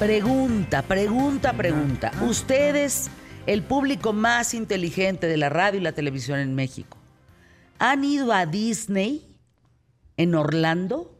Pregunta, 0.00 0.80
pregunta, 0.80 1.52
pregunta. 1.52 2.10
Ustedes, 2.26 3.10
el 3.46 3.62
público 3.62 4.14
más 4.14 4.54
inteligente 4.54 5.26
de 5.26 5.36
la 5.36 5.50
radio 5.50 5.78
y 5.78 5.82
la 5.82 5.92
televisión 5.92 6.38
en 6.38 6.54
México, 6.54 6.96
¿han 7.78 8.02
ido 8.02 8.32
a 8.32 8.46
Disney 8.46 9.36
en 10.16 10.34
Orlando? 10.34 11.18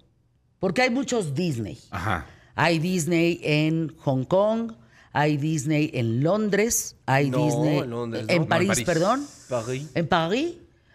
Porque 0.60 0.80
hay 0.80 0.88
muchos 0.88 1.34
Disney. 1.34 1.78
Ajá. 1.90 2.24
Hay 2.54 2.78
Disney 2.78 3.38
en 3.42 3.94
Hong 3.98 4.24
Kong, 4.24 4.72
hay 5.12 5.36
Disney 5.36 5.90
en 5.92 6.22
Londres, 6.22 6.96
hay 7.04 7.28
No, 7.28 7.44
Disney 7.44 7.78
en 7.80 7.90
Londres, 7.90 8.24
en 8.28 8.42
no. 8.42 8.48
París, 8.48 8.68
No, 8.68 8.72
en 8.72 8.76
París. 8.76 8.86
perdón. 8.86 9.26
París. 9.50 9.90
En 9.94 10.08
París. 10.08 10.54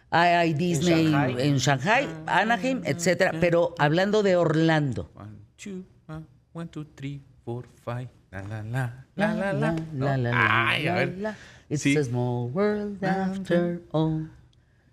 Hay, 0.10 0.30
hay 0.34 0.54
Disney 0.56 1.12
Shanghai. 1.12 1.36
en 1.48 1.58
Shanghai, 1.58 2.08
Anaheim, 2.26 2.82
etcétera. 2.84 3.32
Pero 3.40 3.76
hablando 3.78 4.24
de 4.24 4.36
Orlando. 4.38 5.12
One, 5.16 5.38
two, 5.56 5.84
uh, 6.08 6.22
one, 6.54 6.68
two, 6.70 6.86
three, 6.96 7.22
four, 7.46 7.68
five. 7.86 8.10
La, 8.32 8.42
la, 8.42 8.64
la, 8.64 9.06
la, 9.16 9.34
la, 9.34 9.54
la. 9.54 9.54
la, 9.54 9.54
la, 9.54 9.72
¿no? 9.94 10.18
la, 10.18 10.68
Ay, 10.70 10.88
a 10.88 10.92
la, 10.94 11.00
ver. 11.00 11.18
la. 11.20 11.38
It's 11.70 11.82
Sí. 11.84 11.96
a 11.96 12.04
small 12.04 12.52
world 12.52 13.04
after 13.04 13.82
all. 13.92 14.30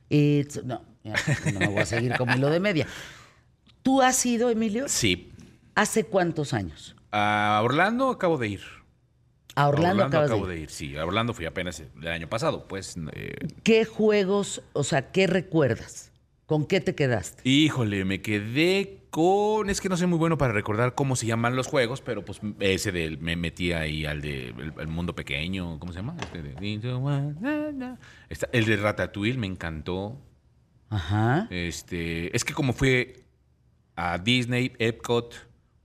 It's... 0.09 0.63
No, 0.65 0.83
ya, 1.03 1.15
no 1.53 1.61
me 1.61 1.67
voy 1.69 1.79
a 1.79 1.87
seguir 1.87 2.17
como 2.17 2.35
hilo 2.37 2.51
de 2.51 2.61
media. 2.61 2.87
¿Tú 3.83 4.01
has 4.01 4.25
ido, 4.25 4.49
Emilio? 4.51 4.89
Sí. 4.89 5.33
¿Hace 5.75 6.05
cuántos 6.05 6.53
años? 6.53 6.95
A 7.11 7.61
Orlando 7.65 8.11
acabo 8.11 8.39
de 8.39 8.49
ir. 8.49 8.61
A 9.55 9.69
Orlando, 9.69 10.09
de 10.09 10.17
acabo 10.19 10.45
ir. 10.45 10.47
de 10.55 10.61
ir. 10.61 10.71
Sí, 10.71 10.97
a 10.97 11.05
Orlando 11.05 11.35
fui 11.35 11.45
apenas 11.47 11.83
el 12.01 12.09
año 12.09 12.29
pasado. 12.29 12.69
Pues, 12.69 12.97
eh, 13.13 13.35
¿Qué 13.65 13.85
juegos, 13.85 14.63
o 14.73 14.85
sea, 14.85 15.11
qué 15.11 15.27
recuerdas? 15.27 16.11
¿Con 16.47 16.65
qué 16.67 16.81
te 16.81 16.95
quedaste? 16.95 17.43
híjole, 17.49 18.05
me 18.05 18.21
quedé 18.23 19.02
con. 19.13 19.71
Es 19.71 19.81
que 19.81 19.89
no 19.89 19.97
soy 19.97 20.09
muy 20.09 20.19
bueno 20.19 20.37
para 20.37 20.53
recordar 20.53 20.97
cómo 20.97 21.15
se 21.15 21.27
llaman 21.27 21.55
los 21.55 21.69
juegos, 21.69 22.01
pero 22.01 22.25
pues 22.25 22.41
ese 22.59 22.91
del. 22.91 23.19
Me 23.19 23.37
metí 23.37 23.73
ahí 23.73 24.05
al 24.05 24.21
de 24.21 24.49
el, 24.49 24.73
el 24.77 24.89
mundo 24.89 25.15
pequeño. 25.15 25.79
¿Cómo 25.79 25.93
se 25.93 26.01
llama? 26.01 26.17
Este 26.21 26.43
de- 26.43 26.55
Está- 28.29 28.49
el 28.53 28.65
de 28.65 28.77
Ratatouille 28.77 29.39
me 29.39 29.47
encantó. 29.47 30.19
Ajá. 30.91 31.47
Este, 31.51 32.35
es 32.37 32.45
que 32.45 32.53
como 32.53 32.73
fue 32.73 33.25
a 33.97 34.19
Disney, 34.19 34.73
Epcot, 34.79 35.35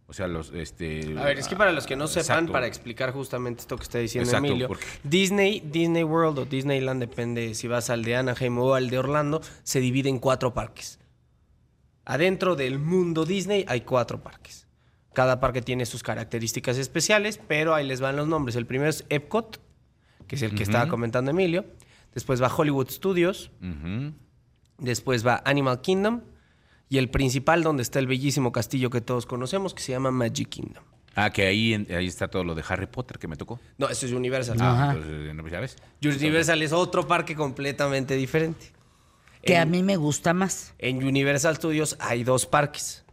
o 0.08 0.14
sea, 0.14 0.28
los 0.28 0.52
este 0.54 1.14
A 1.18 1.24
ver, 1.26 1.38
es 1.40 1.48
que 1.48 1.56
para 1.58 1.72
los 1.74 1.86
que 1.86 1.96
no 1.98 2.08
sepan, 2.08 2.22
Exacto. 2.24 2.52
para 2.54 2.68
explicar 2.68 3.12
justamente 3.12 3.62
esto 3.62 3.76
que 3.78 3.84
está 3.84 4.00
diciendo 4.00 4.30
Exacto, 4.30 4.48
Emilio, 4.48 4.68
porque- 4.70 4.86
Disney, 5.04 5.62
Disney 5.62 6.04
World 6.04 6.40
o 6.40 6.46
Disneyland, 6.46 7.02
depende 7.02 7.54
si 7.56 7.68
vas 7.68 7.90
al 7.90 8.04
de 8.04 8.16
Anaheim 8.16 8.58
o 8.58 8.74
al 8.74 8.90
de 8.90 8.98
Orlando, 9.00 9.42
se 9.64 9.80
divide 9.82 10.10
en 10.10 10.20
cuatro 10.20 10.54
parques. 10.54 11.00
Adentro 12.10 12.56
del 12.56 12.80
mundo 12.80 13.26
Disney 13.26 13.66
hay 13.68 13.82
cuatro 13.82 14.22
parques. 14.24 14.66
Cada 15.14 15.40
parque 15.42 15.62
tiene 15.62 15.86
sus 15.86 16.04
características 16.04 16.78
especiales, 16.78 17.38
pero 17.48 17.76
ahí 17.76 17.86
les 17.86 18.00
van 18.00 18.16
los 18.16 18.28
nombres. 18.28 18.56
El 18.56 18.66
primero 18.66 18.90
es 18.90 19.04
Epcot, 19.10 19.60
que 20.26 20.36
es 20.38 20.42
el 20.42 20.56
que 20.56 20.64
estaba 20.64 20.88
comentando 20.88 21.32
Emilio. 21.32 21.66
Después 22.14 22.42
va 22.42 22.48
Hollywood 22.56 22.90
Studios. 22.90 23.52
Después 24.78 25.26
va 25.26 25.42
Animal 25.46 25.82
Kingdom. 25.82 26.22
Y 26.90 26.98
el 27.00 27.10
principal, 27.10 27.64
donde 27.64 27.84
está 27.84 28.00
el 28.00 28.08
bellísimo 28.08 28.52
castillo 28.54 28.90
que 28.90 29.02
todos 29.02 29.26
conocemos, 29.26 29.74
que 29.74 29.82
se 29.82 29.92
llama 29.92 30.10
Magic 30.12 30.48
Kingdom. 30.48 30.84
Ah, 31.16 31.32
que 31.32 31.46
ahí, 31.48 31.74
en- 31.74 31.88
ahí 31.94 32.06
está 32.08 32.30
todo 32.30 32.44
lo 32.46 32.56
de 32.56 32.64
Harry 32.70 32.86
Potter 32.86 33.18
que 33.20 33.28
me 33.28 33.36
tocó. 33.36 33.60
No, 33.78 33.90
eso 33.90 34.06
es 34.06 34.14
Universal. 34.14 34.56
Ah, 34.62 34.94
entonces, 34.94 35.36
¿no 35.36 35.50
sabes? 35.50 35.76
Universal 36.24 36.62
es 36.62 36.72
otro 36.72 37.06
parque 37.08 37.36
completamente 37.36 38.16
diferente. 38.16 38.72
Que 39.48 39.58
a 39.58 39.66
mí 39.66 39.82
me 39.82 39.96
gusta 39.96 40.34
más. 40.34 40.74
En 40.78 40.98
Universal 40.98 41.56
Studios 41.56 41.96
hay 42.00 42.24
dos 42.24 42.46
parques. 42.46 43.06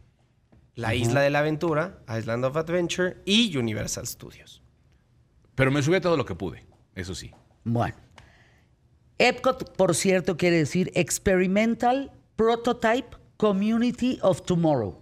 La 0.75 0.93
Isla 0.93 1.21
de 1.21 1.29
la 1.29 1.39
Aventura, 1.39 2.03
Island 2.09 2.43
of 2.43 2.57
Adventure 2.57 3.17
y 3.25 3.55
Universal 3.55 4.05
Studios. 4.05 4.61
Pero 5.55 5.71
me 5.71 5.81
subí 5.81 5.95
a 5.95 6.01
todo 6.01 6.17
lo 6.17 6.25
que 6.25 6.35
pude, 6.35 6.65
eso 6.95 7.15
sí. 7.15 7.31
Bueno. 7.63 7.95
Epcot, 9.17 9.77
por 9.77 9.95
cierto, 9.95 10.35
quiere 10.35 10.57
decir 10.57 10.91
Experimental 10.93 12.11
Prototype 12.35 13.15
Community 13.37 14.19
of 14.21 14.41
Tomorrow. 14.41 15.01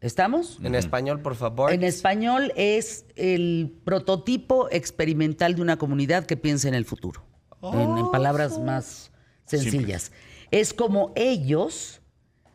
¿Estamos? 0.00 0.58
En 0.62 0.74
español, 0.74 1.20
por 1.20 1.36
favor. 1.36 1.72
En 1.72 1.84
español 1.84 2.52
es 2.56 3.06
el 3.14 3.72
prototipo 3.84 4.68
experimental 4.70 5.54
de 5.54 5.62
una 5.62 5.78
comunidad 5.78 6.26
que 6.26 6.36
piensa 6.36 6.66
en 6.66 6.74
el 6.74 6.84
futuro. 6.84 7.24
En, 7.62 7.96
en 7.96 8.10
palabras 8.10 8.58
más 8.58 9.12
sencillas. 9.46 10.10
Es 10.50 10.72
como 10.74 11.12
ellos 11.16 12.00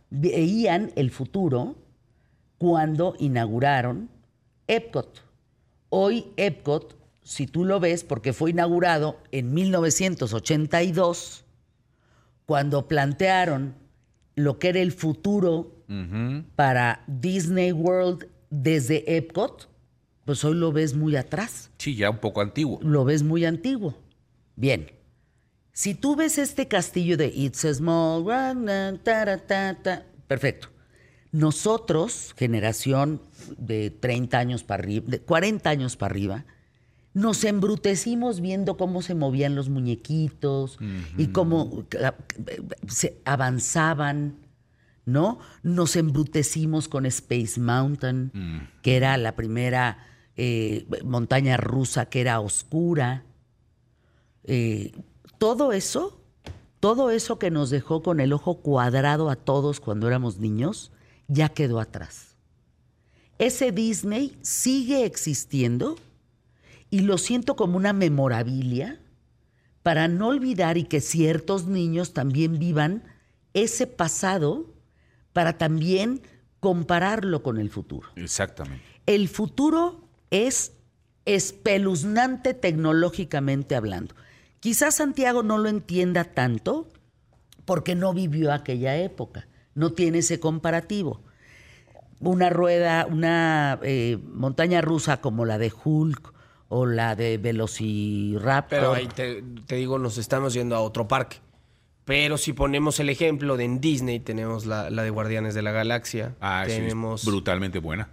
veían 0.10 0.92
el 0.96 1.12
futuro 1.12 1.76
cuando 2.58 3.16
inauguraron 3.20 4.10
Epcot. 4.68 5.24
Hoy 5.90 6.28
Epcot, 6.38 6.96
si 7.24 7.48
tú 7.48 7.66
lo 7.66 7.80
ves, 7.80 8.04
porque 8.04 8.34
fue 8.34 8.52
inaugurado 8.52 9.18
en 9.32 9.54
1982, 9.54 11.46
cuando 12.46 12.88
plantearon 12.88 13.76
lo 14.36 14.58
que 14.60 14.70
era 14.70 14.80
el 14.80 14.92
futuro 14.92 15.76
para 16.56 17.04
Disney 17.08 17.72
World 17.72 18.28
desde 18.52 19.18
Epcot, 19.18 19.68
pues 20.26 20.44
hoy 20.46 20.54
lo 20.56 20.72
ves 20.72 20.96
muy 20.96 21.16
atrás, 21.16 21.72
Sí, 21.80 21.96
ya 21.96 22.12
un 22.12 22.20
poco 22.20 22.42
antiguo. 22.42 22.80
lo 22.84 23.04
ves 23.06 23.24
muy 23.24 23.46
antiguo. 23.46 23.96
Bien, 24.56 24.92
si 25.80 25.96
tú 25.96 26.18
ves 26.18 26.38
este 26.38 26.68
castillo 26.68 27.16
de 27.16 27.28
It's 27.28 27.64
a 27.64 27.74
Small 27.74 28.24
World, 28.24 29.00
perfecto. 30.28 30.68
Nosotros, 31.32 32.36
generación 32.36 33.22
de 33.58 33.90
30 33.90 34.40
años 34.40 34.66
para 34.66 34.84
arriba, 34.84 35.06
de 35.08 35.22
40 35.22 35.70
años 35.70 35.96
para 35.96 36.12
arriba, 36.12 36.46
nos 37.14 37.46
embrutecimos 37.46 38.42
viendo 38.42 38.76
cómo 38.76 39.02
se 39.02 39.16
movían 39.16 39.56
los 39.56 39.70
muñequitos 39.70 40.80
y 41.18 41.28
cómo 41.28 41.86
se 42.90 43.22
avanzaban, 43.24 44.36
¿no? 45.06 45.40
Nos 45.64 45.96
embrutecimos 45.96 46.90
con 46.90 47.06
Space 47.06 47.58
Mountain, 47.58 48.34
que 48.82 48.98
era 48.98 49.16
la 49.16 49.38
primera 49.38 50.06
eh, 50.36 50.86
montaña 51.06 51.56
rusa 51.56 52.10
que 52.10 52.20
era 52.20 52.42
oscura. 52.42 53.24
Eh, 54.44 54.92
todo 55.40 55.74
eso, 55.74 56.22
todo 56.80 57.10
eso 57.10 57.40
que 57.40 57.50
nos 57.50 57.72
dejó 57.72 58.04
con 58.04 58.20
el 58.20 58.32
ojo 58.32 58.60
cuadrado 58.60 59.30
a 59.32 59.36
todos 59.36 59.80
cuando 59.80 60.08
éramos 60.08 60.38
niños, 60.38 60.92
ya 61.28 61.50
quedó 61.50 61.80
atrás. 61.80 62.36
Ese 63.40 63.72
Disney 63.72 64.38
sigue 64.42 65.06
existiendo 65.06 65.98
y 66.92 67.00
lo 67.00 67.18
siento 67.18 67.56
como 67.56 67.78
una 67.78 67.94
memorabilia 67.94 69.00
para 69.82 70.08
no 70.08 70.28
olvidar 70.28 70.78
y 70.78 70.84
que 70.84 71.02
ciertos 71.02 71.66
niños 71.66 72.14
también 72.14 72.60
vivan 72.60 73.04
ese 73.54 73.88
pasado 73.88 74.66
para 75.32 75.58
también 75.58 76.22
compararlo 76.60 77.42
con 77.44 77.58
el 77.58 77.70
futuro. 77.70 78.10
Exactamente. 78.16 78.84
El 79.06 79.30
futuro 79.30 80.02
es 80.32 80.74
espeluznante 81.26 82.54
tecnológicamente 82.54 83.76
hablando. 83.76 84.16
Quizás 84.60 84.96
Santiago 84.96 85.44
no 85.44 85.58
lo 85.58 85.70
entienda 85.70 86.24
tanto 86.26 86.88
porque 87.66 87.96
no 87.96 88.14
vivió 88.14 88.52
aquella 88.52 88.98
época, 88.98 89.48
no 89.76 89.92
tiene 89.94 90.20
ese 90.20 90.40
comparativo. 90.40 91.22
Una 92.20 92.50
rueda, 92.50 93.06
una 93.06 93.80
eh, 93.84 94.18
montaña 94.34 94.82
rusa 94.82 95.22
como 95.22 95.46
la 95.46 95.58
de 95.58 95.72
Hulk 95.84 96.34
o 96.68 96.86
la 96.86 97.16
de 97.16 97.38
Velociraptor. 97.38 98.80
Pero 98.80 98.94
ahí 98.94 99.08
te, 99.08 99.42
te 99.66 99.76
digo, 99.76 99.98
nos 100.00 100.18
estamos 100.18 100.54
yendo 100.54 100.76
a 100.76 100.82
otro 100.82 101.08
parque. 101.08 101.38
Pero 102.06 102.38
si 102.38 102.54
ponemos 102.54 103.00
el 103.00 103.10
ejemplo 103.10 103.56
de 103.56 103.66
en 103.66 103.80
Disney, 103.82 104.20
tenemos 104.20 104.66
la, 104.66 104.90
la 104.90 105.04
de 105.04 105.12
Guardianes 105.12 105.54
de 105.54 105.62
la 105.62 105.72
Galaxia. 105.72 106.36
Ah, 106.42 106.64
sí, 106.66 106.72
es 106.72 106.78
tenemos. 106.80 107.24
brutalmente 107.24 107.80
buena. 107.80 108.10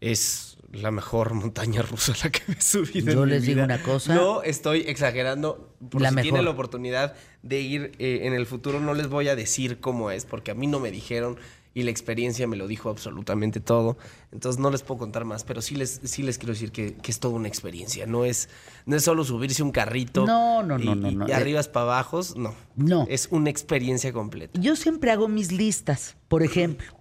es 0.00 0.49
la 0.72 0.90
mejor 0.90 1.34
montaña 1.34 1.82
rusa 1.82 2.12
a 2.12 2.24
la 2.24 2.30
que 2.30 2.42
me 2.48 2.54
he 2.54 2.60
subido. 2.60 3.12
Yo 3.12 3.22
en 3.22 3.28
mi 3.28 3.34
les 3.34 3.42
digo 3.42 3.54
vida. 3.56 3.64
una 3.64 3.82
cosa. 3.82 4.14
No 4.14 4.42
estoy 4.42 4.80
exagerando. 4.86 5.74
Por 5.88 6.02
La 6.02 6.10
si 6.10 6.16
tienen 6.16 6.32
mejor. 6.34 6.44
la 6.44 6.50
oportunidad 6.50 7.14
de 7.42 7.60
ir 7.60 7.92
eh, 7.98 8.20
en 8.24 8.34
el 8.34 8.46
futuro, 8.46 8.80
no 8.80 8.94
les 8.94 9.08
voy 9.08 9.28
a 9.28 9.36
decir 9.36 9.80
cómo 9.80 10.10
es, 10.10 10.24
porque 10.26 10.50
a 10.50 10.54
mí 10.54 10.66
no 10.66 10.78
me 10.80 10.90
dijeron 10.90 11.36
y 11.72 11.84
la 11.84 11.90
experiencia 11.92 12.46
me 12.48 12.56
lo 12.56 12.66
dijo 12.66 12.90
absolutamente 12.90 13.60
todo. 13.60 13.96
Entonces 14.32 14.60
no 14.60 14.70
les 14.70 14.82
puedo 14.82 14.98
contar 14.98 15.24
más, 15.24 15.44
pero 15.44 15.62
sí 15.62 15.76
les, 15.76 16.00
sí 16.04 16.22
les 16.24 16.36
quiero 16.36 16.52
decir 16.52 16.72
que, 16.72 16.94
que 16.94 17.10
es 17.12 17.20
toda 17.20 17.34
una 17.34 17.46
experiencia. 17.48 18.06
No 18.06 18.24
es, 18.24 18.48
no 18.86 18.96
es 18.96 19.04
solo 19.04 19.24
subirse 19.24 19.62
un 19.62 19.70
carrito. 19.70 20.26
No, 20.26 20.62
no, 20.64 20.78
no, 20.78 20.92
y- 20.92 20.96
no, 20.96 21.10
y 21.10 21.14
no. 21.14 21.26
de 21.26 21.32
arriba 21.34 21.62
para 21.72 21.84
abajo, 21.84 22.20
no. 22.36 22.54
No. 22.76 23.06
Es 23.08 23.28
una 23.30 23.50
experiencia 23.50 24.12
completa. 24.12 24.60
Yo 24.60 24.74
siempre 24.76 25.12
hago 25.12 25.28
mis 25.28 25.52
listas. 25.52 26.16
Por 26.28 26.42
ejemplo, 26.42 26.92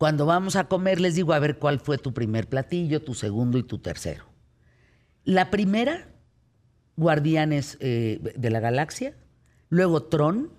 cuando 0.00 0.24
vamos 0.24 0.56
a 0.56 0.64
comer 0.66 0.98
les 0.98 1.14
digo 1.14 1.34
a 1.34 1.38
ver 1.38 1.58
cuál 1.58 1.78
fue 1.78 1.98
tu 1.98 2.14
primer 2.14 2.48
platillo, 2.48 3.02
tu 3.02 3.12
segundo 3.12 3.58
y 3.58 3.62
tu 3.64 3.80
tercero. 3.80 4.24
La 5.24 5.50
primera, 5.50 6.08
Guardianes 6.96 7.76
eh, 7.80 8.18
de 8.34 8.48
la 8.48 8.60
Galaxia, 8.60 9.14
luego 9.68 10.04
Tron, 10.04 10.54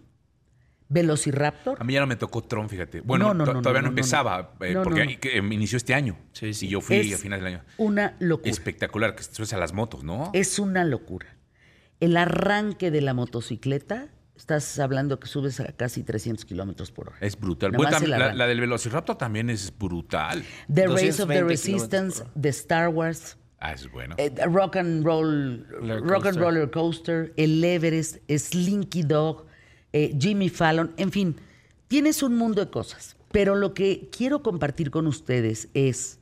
Velociraptor. 0.89 1.77
A 1.81 1.83
mí 1.83 1.93
ya 1.93 2.01
no 2.01 2.05
me 2.05 2.17
tocó 2.17 2.43
Tron, 2.43 2.69
fíjate. 2.69 3.01
Bueno, 3.01 3.33
No, 3.33 3.45
no, 3.45 3.51
no, 3.53 3.61
todavía 3.63 3.81
no, 3.81 3.87
no, 3.87 3.93
no, 3.93 3.97
empezaba, 3.97 4.53
no. 4.59 4.65
eh, 4.67 4.73
No, 4.75 4.83
porque 4.83 5.17
eh, 5.23 5.37
inició 5.37 5.77
este 5.77 5.95
año. 5.95 6.17
Sí, 6.33 6.53
sí. 6.53 6.67
Y 6.67 6.69
yo 6.69 6.81
fui 6.81 6.97
Es 6.97 7.15
a 7.15 7.17
finales 7.17 7.43
del 7.43 7.53
año. 7.55 7.63
una 7.77 8.15
locura. 8.19 8.51
Espectacular, 8.51 9.15
que 9.15 9.23
subes 9.23 9.53
a 9.53 9.57
las 9.57 9.73
motos, 9.73 10.03
¿no? 10.03 10.29
Es 10.33 10.59
una 10.59 10.83
locura. 10.83 11.35
El 11.99 12.15
arranque 12.15 12.91
de 12.91 13.01
la 13.01 13.15
motocicleta, 13.15 14.09
estás 14.41 14.79
hablando 14.79 15.19
que 15.19 15.27
subes 15.27 15.59
a 15.59 15.71
casi 15.71 16.03
300 16.03 16.43
kilómetros 16.45 16.91
por 16.91 17.09
hora. 17.09 17.17
Es 17.21 17.39
brutal. 17.39 17.71
Bueno, 17.71 17.97
la, 18.07 18.47
del 18.47 18.59
Velociraptor 18.59 19.15
también 19.15 19.49
es 19.49 19.71
brutal. 19.77 20.43
The 20.73 20.87
Race 20.87 21.21
of 21.23 21.29
the 21.29 21.39
220 21.39 21.43
Resistance 21.43 22.23
de 22.35 22.49
Star 22.49 22.89
Wars, 22.89 23.37
Ah, 23.59 23.73
es 23.73 23.89
bueno. 23.91 24.15
eh, 24.17 24.33
Rock 24.47 24.77
and 24.77 25.05
Roll, 25.05 25.67
Roller 25.69 26.01
Rock 26.01 26.13
and 26.13 26.23
Coaster. 26.23 26.41
Roller 26.41 26.71
Coaster, 26.71 27.33
el 27.37 27.63
Everest, 27.63 28.17
Slinky 28.29 29.03
Dog, 29.03 29.45
eh, 29.93 30.17
Jimmy 30.19 30.49
Fallon, 30.49 30.93
en 30.97 31.11
fin, 31.11 31.35
tienes 31.87 32.23
un 32.23 32.35
mundo 32.35 32.65
de 32.65 32.71
cosas. 32.71 33.15
Pero 33.31 33.55
lo 33.55 33.73
que 33.75 34.09
quiero 34.11 34.41
compartir 34.41 34.89
con 34.89 35.05
ustedes 35.07 35.69
es 35.75 36.19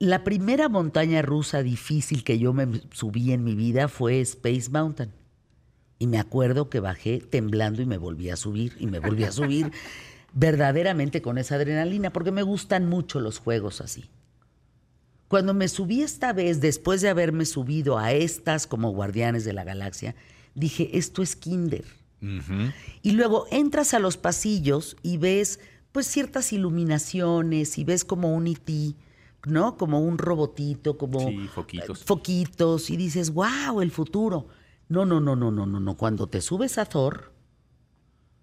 la 0.00 0.24
primera 0.24 0.68
montaña 0.68 1.22
rusa 1.22 1.62
difícil 1.62 2.24
que 2.24 2.38
yo 2.40 2.52
me 2.52 2.66
subí 2.90 3.30
en 3.32 3.44
mi 3.44 3.54
vida 3.54 3.86
fue 3.86 4.20
Space 4.20 4.68
Mountain. 4.70 5.12
Y 6.02 6.08
me 6.08 6.18
acuerdo 6.18 6.68
que 6.68 6.80
bajé 6.80 7.20
temblando 7.20 7.80
y 7.80 7.86
me 7.86 7.96
volví 7.96 8.28
a 8.28 8.34
subir 8.36 8.72
y 8.80 8.88
me 8.88 8.98
volví 8.98 9.22
a 9.22 9.30
subir 9.30 9.70
verdaderamente 10.34 11.22
con 11.22 11.38
esa 11.38 11.54
adrenalina 11.54 12.12
porque 12.12 12.32
me 12.32 12.42
gustan 12.42 12.88
mucho 12.88 13.20
los 13.20 13.38
juegos 13.38 13.80
así. 13.80 14.10
Cuando 15.28 15.54
me 15.54 15.68
subí 15.68 16.02
esta 16.02 16.32
vez, 16.32 16.60
después 16.60 17.02
de 17.02 17.08
haberme 17.08 17.44
subido 17.44 17.98
a 17.98 18.10
estas 18.10 18.66
como 18.66 18.90
Guardianes 18.90 19.44
de 19.44 19.52
la 19.52 19.62
Galaxia, 19.62 20.16
dije, 20.56 20.98
esto 20.98 21.22
es 21.22 21.36
Kinder. 21.36 21.84
Y 23.02 23.12
luego 23.12 23.46
entras 23.52 23.94
a 23.94 24.00
los 24.00 24.16
pasillos 24.16 24.96
y 25.04 25.18
ves 25.18 25.60
pues 25.92 26.08
ciertas 26.08 26.52
iluminaciones 26.52 27.78
y 27.78 27.84
ves 27.84 28.04
como 28.04 28.34
un 28.34 28.48
IT, 28.48 28.96
¿no? 29.46 29.76
Como 29.76 30.00
un 30.00 30.18
robotito, 30.18 30.98
como 30.98 31.28
Sí, 31.28 31.48
foquitos. 31.54 32.00
eh, 32.00 32.04
foquitos 32.04 32.90
y 32.90 32.96
dices, 32.96 33.32
"Wow, 33.32 33.82
el 33.82 33.92
futuro." 33.92 34.48
No, 34.92 35.06
no, 35.06 35.20
no, 35.20 35.34
no, 35.34 35.50
no, 35.50 35.64
no, 35.64 35.80
no, 35.80 35.96
cuando 35.96 36.26
te 36.26 36.40
subes 36.42 36.76
a 36.76 36.84
Thor 36.84 37.32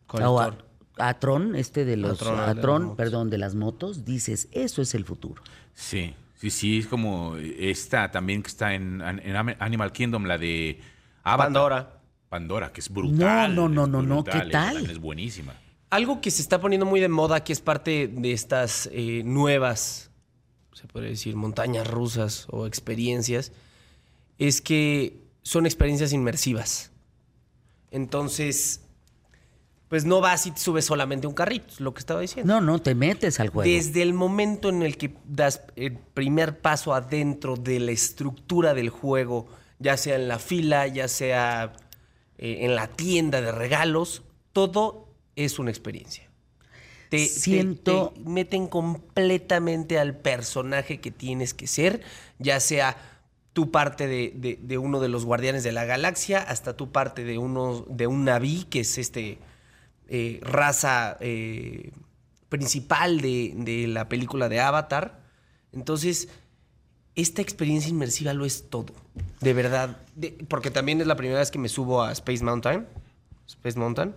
Con 0.08 0.24
o 0.24 0.40
a, 0.40 0.46
Thor. 0.52 0.66
a 0.98 1.20
Tron, 1.20 1.56
este 1.56 1.86
de 1.86 1.96
los 1.96 2.18
Tron, 2.18 2.40
a 2.40 2.56
Tron, 2.56 2.82
motos. 2.84 2.98
perdón, 2.98 3.30
de 3.30 3.38
las 3.38 3.54
motos, 3.54 4.04
dices, 4.04 4.48
"Eso 4.52 4.82
es 4.82 4.96
el 4.96 5.06
futuro." 5.06 5.44
Sí, 5.76 6.16
sí, 6.36 6.50
sí, 6.50 6.80
es 6.80 6.88
como 6.88 7.36
esta 7.38 8.10
también 8.10 8.42
que 8.42 8.48
está 8.48 8.74
en, 8.74 9.00
en 9.02 9.36
Animal 9.60 9.92
Kingdom, 9.92 10.26
la 10.26 10.38
de 10.40 10.80
Avatar. 11.24 11.46
Pandora. 11.48 11.96
Pandora, 12.30 12.72
que 12.72 12.82
es 12.82 12.90
brutal. 12.90 13.56
No, 13.56 13.70
no, 13.70 13.88
no, 13.88 14.02
no, 14.02 14.16
no, 14.16 14.24
¿qué 14.24 14.42
tal? 14.52 14.90
Es 14.90 15.00
buenísima. 15.00 15.54
Algo 15.92 16.22
que 16.22 16.30
se 16.32 16.42
está 16.44 16.60
poniendo 16.62 16.86
muy 16.86 17.00
de 17.00 17.10
moda, 17.10 17.44
que 17.44 17.54
es 17.54 17.62
parte 17.62 18.08
de 18.08 18.32
estas 18.32 18.88
eh, 18.92 19.24
nuevas, 19.26 20.12
se 20.74 20.88
podría 20.88 21.10
decir, 21.10 21.36
montañas 21.36 21.88
rusas 21.88 22.46
o 22.52 22.68
experiencias, 22.68 23.52
es 24.38 24.62
que 24.62 25.29
son 25.50 25.66
experiencias 25.66 26.14
inmersivas. 26.14 26.92
Entonces, 27.92 28.82
pues 29.88 30.06
no 30.06 30.22
vas 30.22 30.46
y 30.46 30.52
te 30.52 30.60
subes 30.60 30.86
solamente 30.86 31.26
un 31.26 31.34
carrito, 31.34 31.74
es 31.74 31.80
lo 31.80 31.94
que 31.94 32.00
estaba 32.00 32.22
diciendo. 32.22 32.54
No, 32.54 32.62
no, 32.62 32.80
te 32.80 32.94
metes 32.94 33.40
al 33.40 33.50
juego. 33.50 33.68
Desde 33.70 34.04
el 34.04 34.14
momento 34.14 34.70
en 34.70 34.84
el 34.84 34.98
que 34.98 35.16
das 35.26 35.62
el 35.76 35.98
primer 35.98 36.60
paso 36.60 36.94
adentro 36.94 37.56
de 37.56 37.80
la 37.80 37.92
estructura 37.92 38.76
del 38.76 38.90
juego, 38.90 39.48
ya 39.80 39.98
sea 39.98 40.16
en 40.18 40.28
la 40.28 40.38
fila, 40.38 40.86
ya 40.86 41.08
sea 41.08 41.74
eh, 42.38 42.60
en 42.62 42.76
la 42.76 42.88
tienda 42.88 43.42
de 43.42 43.52
regalos, 43.52 44.22
todo 44.54 45.08
es 45.36 45.58
una 45.58 45.72
experiencia. 45.72 46.30
Te, 47.10 47.18
te- 47.18 47.28
Siento- 47.28 48.14
te 48.14 48.20
meten 48.30 48.68
completamente 48.68 49.98
al 49.98 50.16
personaje 50.16 51.00
que 51.02 51.10
tienes 51.10 51.56
que 51.56 51.66
ser, 51.66 52.02
ya 52.38 52.60
sea 52.60 52.98
tu 53.60 53.72
parte 53.72 54.08
de, 54.08 54.58
de- 54.62 54.78
uno 54.78 55.02
de 55.02 55.10
los 55.10 55.26
guardianes 55.26 55.66
de 55.66 55.74
la 55.74 55.84
galaxia, 55.84 56.40
hasta 56.40 56.78
tu 56.78 56.94
parte 56.94 57.26
de 57.26 57.38
uno 57.38 57.86
de 57.90 58.08
un 58.08 58.24
Naví, 58.24 58.64
que 58.70 58.80
es 58.80 58.98
este 58.98 59.38
eh, 60.08 60.40
raza 60.44 61.18
eh, 61.20 61.92
principal 62.48 63.20
de, 63.20 63.52
de 63.58 63.88
la 63.88 64.08
película 64.08 64.48
de 64.48 64.62
Avatar. 64.62 65.20
Entonces, 65.74 66.30
esta 67.16 67.42
experiencia 67.42 67.90
inmersiva 67.90 68.32
lo 68.34 68.46
es 68.46 68.70
todo. 68.70 68.94
De 69.42 69.54
verdad. 69.54 69.98
Porque 70.48 70.72
también 70.72 71.02
es 71.02 71.08
la 71.08 71.18
primera 71.18 71.40
vez 71.40 71.52
que 71.52 71.60
me 71.60 71.68
subo 71.68 72.02
a 72.02 72.14
Space 72.14 72.42
Mountain. 72.42 72.88
Space 73.46 73.78
Mountain. 73.78 74.16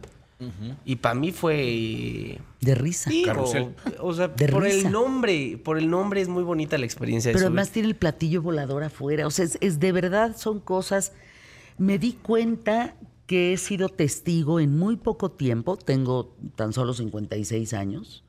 Y 0.84 0.96
para 0.96 1.14
mí 1.14 1.32
fue. 1.32 2.38
de 2.60 2.74
risa. 2.74 3.10
Sí, 3.10 3.22
Carrusel. 3.24 3.74
o, 4.00 4.06
o 4.08 4.12
sea, 4.14 4.28
De 4.28 4.48
por 4.48 4.62
risa. 4.62 4.86
el 4.86 4.92
nombre. 4.92 5.58
Por 5.62 5.78
el 5.78 5.88
nombre 5.90 6.20
es 6.20 6.28
muy 6.28 6.42
bonita 6.42 6.78
la 6.78 6.84
experiencia 6.86 7.30
de 7.30 7.32
Pero 7.34 7.46
subir. 7.48 7.58
además 7.58 7.70
tiene 7.72 7.88
el 7.88 7.96
platillo 7.96 8.42
volador 8.42 8.82
afuera. 8.84 9.26
O 9.26 9.30
sea, 9.30 9.44
es, 9.44 9.58
es 9.60 9.80
de 9.80 9.92
verdad, 9.92 10.36
son 10.36 10.60
cosas. 10.60 11.12
Me 11.78 11.98
di 11.98 12.12
cuenta 12.12 12.96
que 13.26 13.52
he 13.52 13.56
sido 13.56 13.88
testigo 13.88 14.60
en 14.60 14.76
muy 14.78 14.96
poco 14.96 15.30
tiempo, 15.30 15.76
tengo 15.76 16.36
tan 16.56 16.72
solo 16.72 16.92
56 16.92 17.72
años, 17.72 18.24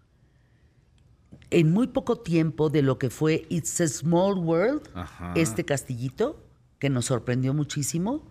en 1.50 1.71
muy 1.71 1.88
poco 1.88 2.18
tiempo 2.19 2.69
de 2.69 2.81
lo 2.83 2.98
que 2.98 3.10
fue 3.10 3.45
It's 3.50 3.81
a 3.81 3.88
Small 3.88 4.38
World, 4.39 4.81
Ajá. 4.94 5.33
este 5.36 5.65
castillito, 5.65 6.42
que 6.80 6.89
nos 6.89 7.06
sorprendió 7.06 7.54
muchísimo, 7.54 8.24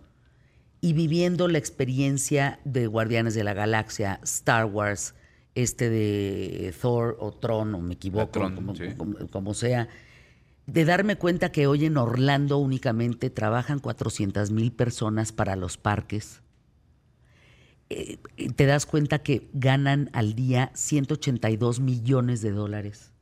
y 0.83 0.93
viviendo 0.93 1.49
la 1.49 1.57
experiencia 1.59 2.59
de 2.65 2.87
Guardianes 2.89 3.35
de 3.35 3.45
la 3.45 3.55
Galaxia, 3.55 4.21
Star 4.25 4.67
Wars, 4.67 5.15
este 5.55 5.89
de 5.89 6.75
Thor 6.79 7.17
o 7.21 7.31
Tron, 7.33 7.75
o 7.75 7.79
me 7.81 7.95
equivoco, 7.95 8.29
Tron, 8.33 8.55
como, 8.57 8.75
sí. 8.75 8.85
como- 8.97 9.17
como 9.31 9.55
sea, 9.55 9.89
de 10.67 10.85
darme 10.85 11.17
cuenta 11.17 11.53
que 11.53 11.67
hoy 11.67 11.85
en 11.87 11.97
Orlando 11.97 12.59
únicamente 12.59 13.31
trabajan 13.31 13.79
400 13.79 14.51
mil 14.51 14.73
personas 14.73 15.31
para 15.33 15.55
los 15.57 15.77
parques. 15.79 16.41
Eh, 17.91 18.19
te 18.57 18.67
das 18.67 18.87
cuenta 18.87 19.21
que 19.21 19.49
ganan 19.53 20.09
al 20.15 20.35
día 20.35 20.71
182 20.75 21.79
millones 21.81 22.41
de 22.41 22.51
dólares 22.51 23.13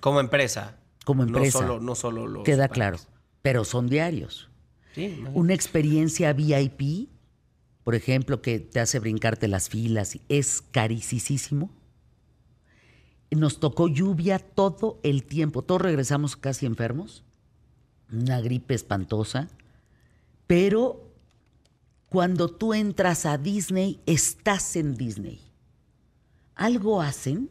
Como 0.00 0.20
empresa. 0.20 0.76
como 1.04 1.24
empresa. 1.24 1.60
No 1.60 1.66
solo, 1.66 1.80
no 1.80 1.94
solo 1.94 2.26
los. 2.28 2.44
Queda 2.44 2.68
parques. 2.68 2.74
claro, 2.74 2.98
pero 3.42 3.64
son 3.64 3.88
diarios. 3.88 4.48
Sí. 4.96 5.22
Una 5.34 5.52
experiencia 5.52 6.32
VIP, 6.32 7.10
por 7.84 7.94
ejemplo, 7.94 8.40
que 8.40 8.58
te 8.58 8.80
hace 8.80 8.98
brincarte 8.98 9.46
las 9.46 9.68
filas, 9.68 10.18
es 10.30 10.62
carísimo. 10.72 11.70
Nos 13.30 13.60
tocó 13.60 13.88
lluvia 13.88 14.38
todo 14.38 14.98
el 15.02 15.22
tiempo. 15.22 15.60
Todos 15.62 15.82
regresamos 15.82 16.34
casi 16.34 16.64
enfermos. 16.64 17.24
Una 18.10 18.40
gripe 18.40 18.74
espantosa. 18.74 19.48
Pero 20.46 21.12
cuando 22.08 22.48
tú 22.48 22.72
entras 22.72 23.26
a 23.26 23.36
Disney, 23.36 24.00
estás 24.06 24.76
en 24.76 24.94
Disney. 24.94 25.42
Algo 26.54 27.02
hacen 27.02 27.50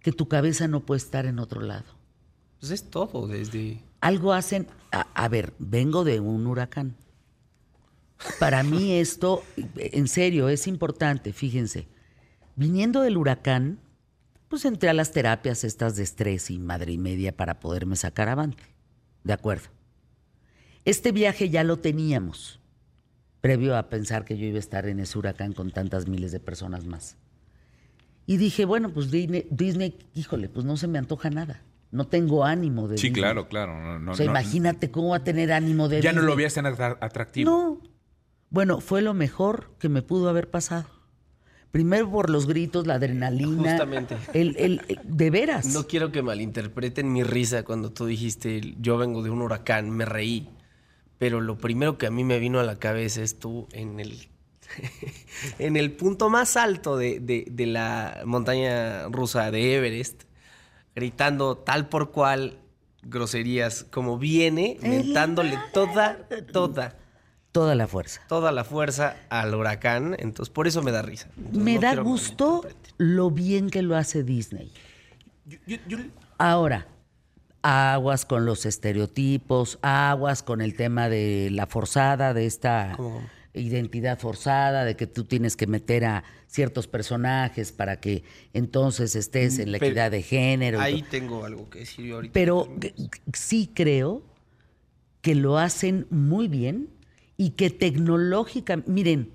que 0.00 0.12
tu 0.12 0.26
cabeza 0.26 0.68
no 0.68 0.80
puede 0.86 0.98
estar 0.98 1.26
en 1.26 1.38
otro 1.38 1.60
lado. 1.60 1.84
Pues 2.58 2.72
es 2.72 2.88
todo, 2.88 3.26
desde. 3.26 3.82
Algo 4.00 4.32
hacen. 4.32 4.66
A, 4.92 5.28
ver, 5.28 5.52
vengo 5.58 6.04
de 6.04 6.20
un 6.20 6.46
huracán. 6.46 6.96
Para 8.38 8.62
mí 8.62 8.94
esto, 8.94 9.42
en 9.76 10.08
serio, 10.08 10.48
es 10.48 10.66
importante, 10.66 11.32
fíjense. 11.32 11.86
Viniendo 12.56 13.02
del 13.02 13.16
huracán, 13.16 13.78
pues 14.48 14.64
entré 14.64 14.88
a 14.88 14.94
las 14.94 15.12
terapias 15.12 15.64
estas 15.64 15.96
de 15.96 16.02
estrés 16.02 16.50
y 16.50 16.58
madre 16.58 16.92
y 16.92 16.98
media 16.98 17.36
para 17.36 17.60
poderme 17.60 17.96
sacar 17.96 18.28
avante. 18.28 18.64
De 19.22 19.32
acuerdo. 19.32 19.68
Este 20.84 21.12
viaje 21.12 21.50
ya 21.50 21.62
lo 21.62 21.78
teníamos, 21.78 22.58
previo 23.40 23.76
a 23.76 23.88
pensar 23.88 24.24
que 24.24 24.36
yo 24.36 24.46
iba 24.46 24.56
a 24.56 24.60
estar 24.60 24.86
en 24.86 24.98
ese 24.98 25.18
huracán 25.18 25.52
con 25.52 25.70
tantas 25.70 26.08
miles 26.08 26.32
de 26.32 26.40
personas 26.40 26.84
más. 26.84 27.16
Y 28.26 28.38
dije, 28.38 28.64
bueno, 28.64 28.92
pues 28.92 29.10
Disney, 29.10 29.46
Disney, 29.50 29.98
híjole, 30.14 30.48
pues 30.48 30.64
no 30.64 30.76
se 30.76 30.88
me 30.88 30.98
antoja 30.98 31.30
nada. 31.30 31.62
No 31.92 32.06
tengo 32.06 32.44
ánimo 32.44 32.86
de 32.88 32.98
Sí, 32.98 33.08
Disney. 33.08 33.22
claro, 33.22 33.48
claro. 33.48 33.80
No, 33.82 33.98
no, 33.98 34.12
o 34.12 34.14
sea, 34.14 34.26
no- 34.26 34.32
imagínate 34.32 34.90
cómo 34.90 35.08
va 35.10 35.16
a 35.16 35.24
tener 35.24 35.52
ánimo 35.52 35.88
de 35.88 36.00
Ya 36.00 36.12
no 36.12 36.22
lo 36.22 36.36
veías 36.36 36.54
tan 36.54 36.66
atra- 36.66 36.98
atractivo. 37.00 37.50
No. 37.50 37.80
Bueno, 38.50 38.80
fue 38.80 39.02
lo 39.02 39.14
mejor 39.14 39.70
que 39.78 39.88
me 39.88 40.02
pudo 40.02 40.28
haber 40.28 40.50
pasado. 40.50 40.86
Primero 41.72 42.10
por 42.10 42.30
los 42.30 42.46
gritos, 42.48 42.86
la 42.86 42.94
adrenalina. 42.94 43.70
Justamente. 43.70 44.16
El, 44.34 44.56
el- 44.58 44.82
el- 44.88 45.00
de 45.04 45.30
veras. 45.30 45.66
No 45.66 45.86
quiero 45.86 46.10
que 46.10 46.20
malinterpreten 46.22 47.12
mi 47.12 47.22
risa 47.22 47.62
cuando 47.64 47.92
tú 47.92 48.06
dijiste 48.06 48.74
yo 48.80 48.96
vengo 48.98 49.22
de 49.22 49.30
un 49.30 49.40
huracán, 49.42 49.90
me 49.90 50.04
reí. 50.04 50.48
Pero 51.18 51.40
lo 51.40 51.58
primero 51.58 51.96
que 51.98 52.06
a 52.06 52.10
mí 52.10 52.24
me 52.24 52.38
vino 52.40 52.58
a 52.60 52.64
la 52.64 52.76
cabeza 52.76 53.22
es 53.22 53.38
tú 53.38 53.68
en 53.72 54.00
el, 54.00 54.28
en 55.58 55.76
el 55.76 55.92
punto 55.92 56.28
más 56.30 56.56
alto 56.56 56.96
de, 56.96 57.20
de- 57.20 57.46
de 57.50 57.66
la 57.66 58.22
montaña 58.24 59.06
rusa 59.08 59.50
de 59.50 59.76
Everest, 59.76 60.24
gritando 60.94 61.56
tal 61.56 61.88
por 61.88 62.10
cual 62.10 62.58
groserías 63.02 63.84
como 63.84 64.18
viene, 64.18 64.76
mentándole 64.82 65.58
toda, 65.72 66.18
toda, 66.52 66.96
toda 67.52 67.74
la 67.74 67.86
fuerza. 67.86 68.20
toda 68.28 68.52
la 68.52 68.64
fuerza 68.64 69.16
al 69.30 69.54
huracán, 69.54 70.14
entonces 70.18 70.52
por 70.52 70.66
eso 70.66 70.82
me 70.82 70.92
da 70.92 71.02
risa. 71.02 71.28
Entonces, 71.36 71.62
Me 71.62 71.74
no 71.76 71.80
da 71.80 71.94
me 71.94 72.02
gusto 72.02 72.66
lo 72.98 73.30
bien 73.30 73.70
que 73.70 73.82
lo 73.82 73.96
hace 73.96 74.22
Disney. 74.22 74.72
Yo- 75.46 75.58
yo- 75.66 75.78
yo- 75.88 75.98
Ahora, 76.38 76.86
aguas 77.62 78.24
con 78.24 78.44
los 78.46 78.66
estereotipos, 78.66 79.78
aguas 79.82 80.42
con 80.42 80.60
el 80.60 80.74
tema 80.74 81.08
de 81.08 81.48
la 81.50 81.66
forzada, 81.66 82.34
de 82.34 82.46
esta. 82.46 82.96
Identidad 83.54 84.18
forzada, 84.18 84.84
de 84.84 84.96
que 84.96 85.06
tú 85.06 85.24
tienes 85.24 85.56
que 85.56 85.66
meter 85.66 86.04
a 86.04 86.24
ciertos 86.46 86.86
personajes 86.86 87.72
para 87.72 88.00
que 88.00 88.22
entonces 88.52 89.16
estés 89.16 89.58
en 89.58 89.72
la 89.72 89.78
Pero 89.78 89.90
equidad 89.90 90.10
de 90.10 90.22
género. 90.22 90.80
Ahí 90.80 91.02
tengo 91.02 91.44
algo 91.44 91.68
que 91.68 91.80
decir 91.80 92.06
yo 92.06 92.16
ahorita. 92.16 92.32
Pero 92.32 92.68
sí 93.32 93.70
creo 93.74 94.22
que 95.20 95.34
lo 95.34 95.58
hacen 95.58 96.06
muy 96.10 96.48
bien 96.48 96.88
y 97.36 97.50
que 97.50 97.70
tecnológica, 97.70 98.82
miren, 98.86 99.32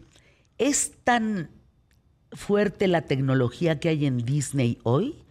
es 0.58 0.94
tan 1.04 1.50
fuerte 2.32 2.88
la 2.88 3.02
tecnología 3.02 3.80
que 3.80 3.90
hay 3.90 4.06
en 4.06 4.18
Disney 4.18 4.80
hoy 4.84 5.24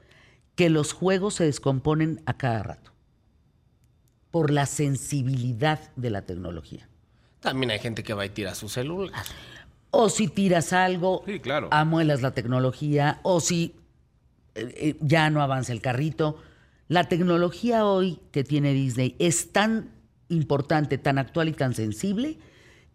que 0.55 0.71
los 0.71 0.93
juegos 0.93 1.35
se 1.35 1.45
descomponen 1.45 2.21
a 2.27 2.37
cada 2.37 2.63
rato 2.63 2.93
por 4.31 4.51
la 4.51 4.67
sensibilidad 4.67 5.95
de 5.97 6.11
la 6.11 6.23
tecnología. 6.23 6.89
También 7.45 7.71
hay 7.71 7.79
gente 7.79 8.03
que 8.03 8.15
va 8.15 8.25
y 8.27 8.31
tira 8.31 8.55
su 8.55 8.69
celular. 8.69 9.13
O 9.91 10.09
si 10.09 10.27
tiras 10.29 10.73
algo, 10.73 11.23
Sí, 11.27 11.39
claro. 11.41 11.69
amuelas 11.71 12.21
la 12.23 12.33
tecnología, 12.33 13.21
o 13.23 13.39
si 13.41 13.77
eh, 14.57 14.75
eh, 14.77 14.97
ya 15.01 15.31
no 15.31 15.41
avanza 15.43 15.73
el 15.73 15.81
carrito. 15.81 16.39
La 16.89 17.05
tecnología 17.09 17.85
hoy 17.87 18.19
que 18.33 18.45
tiene 18.45 18.73
Disney 18.73 19.15
es 19.19 19.53
tan 19.53 19.91
importante, 20.29 20.99
tan 20.99 21.19
actual 21.19 21.49
y 21.49 21.53
tan 21.53 21.75
sensible 21.75 22.39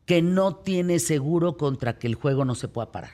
que 0.05 0.21
no 0.21 0.55
tiene 0.55 0.97
seguro 0.99 1.55
contra 1.57 1.99
que 1.99 2.07
el 2.07 2.15
juego 2.15 2.43
no 2.43 2.55
se 2.55 2.67
pueda 2.67 2.91
parar. 2.91 3.13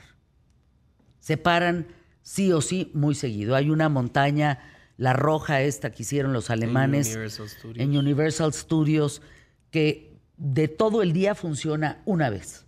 Se 1.20 1.36
paran 1.36 1.86
sí 2.22 2.50
o 2.52 2.60
sí 2.62 2.90
muy 2.94 3.14
seguido. 3.14 3.54
Hay 3.56 3.68
una 3.70 3.88
montaña, 3.90 4.58
la 4.96 5.12
roja 5.12 5.60
esta 5.60 5.92
que 5.92 6.02
hicieron 6.02 6.32
los 6.32 6.48
alemanes 6.50 7.08
Universal 7.08 7.48
Studios. 7.50 7.78
en 7.84 7.96
Universal 7.96 8.52
Studios, 8.54 9.22
que 9.70 10.15
de 10.36 10.68
todo 10.68 11.02
el 11.02 11.12
día 11.12 11.34
funciona 11.34 12.02
una 12.04 12.30
vez. 12.30 12.64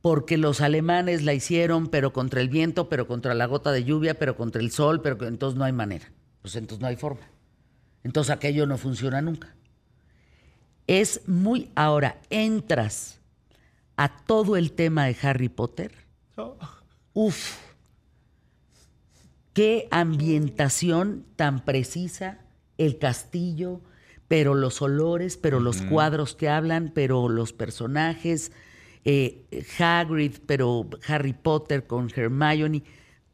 Porque 0.00 0.36
los 0.36 0.60
alemanes 0.60 1.22
la 1.22 1.34
hicieron, 1.34 1.88
pero 1.88 2.12
contra 2.12 2.40
el 2.40 2.48
viento, 2.48 2.88
pero 2.88 3.06
contra 3.06 3.34
la 3.34 3.46
gota 3.46 3.72
de 3.72 3.84
lluvia, 3.84 4.18
pero 4.18 4.36
contra 4.36 4.62
el 4.62 4.70
sol, 4.70 5.00
pero 5.02 5.26
entonces 5.26 5.58
no 5.58 5.64
hay 5.64 5.72
manera. 5.72 6.12
Pues 6.42 6.54
entonces 6.56 6.80
no 6.80 6.86
hay 6.86 6.96
forma. 6.96 7.28
Entonces 8.04 8.30
aquello 8.30 8.66
no 8.66 8.78
funciona 8.78 9.20
nunca. 9.20 9.54
Es 10.86 11.26
muy... 11.26 11.70
Ahora, 11.74 12.20
entras 12.30 13.20
a 13.96 14.08
todo 14.24 14.56
el 14.56 14.72
tema 14.72 15.06
de 15.06 15.16
Harry 15.20 15.48
Potter. 15.48 15.92
Uf. 17.12 17.58
Qué 19.52 19.88
ambientación 19.90 21.26
tan 21.34 21.64
precisa, 21.64 22.38
el 22.78 22.98
castillo, 22.98 23.80
pero 24.28 24.54
los 24.54 24.82
olores, 24.82 25.36
pero 25.38 25.58
los 25.58 25.80
cuadros 25.82 26.34
que 26.34 26.48
hablan, 26.48 26.92
pero 26.94 27.28
los 27.28 27.52
personajes, 27.52 28.52
eh, 29.04 29.44
Hagrid, 29.78 30.36
pero 30.46 30.86
Harry 31.06 31.32
Potter 31.32 31.86
con 31.86 32.10
Hermione. 32.14 32.82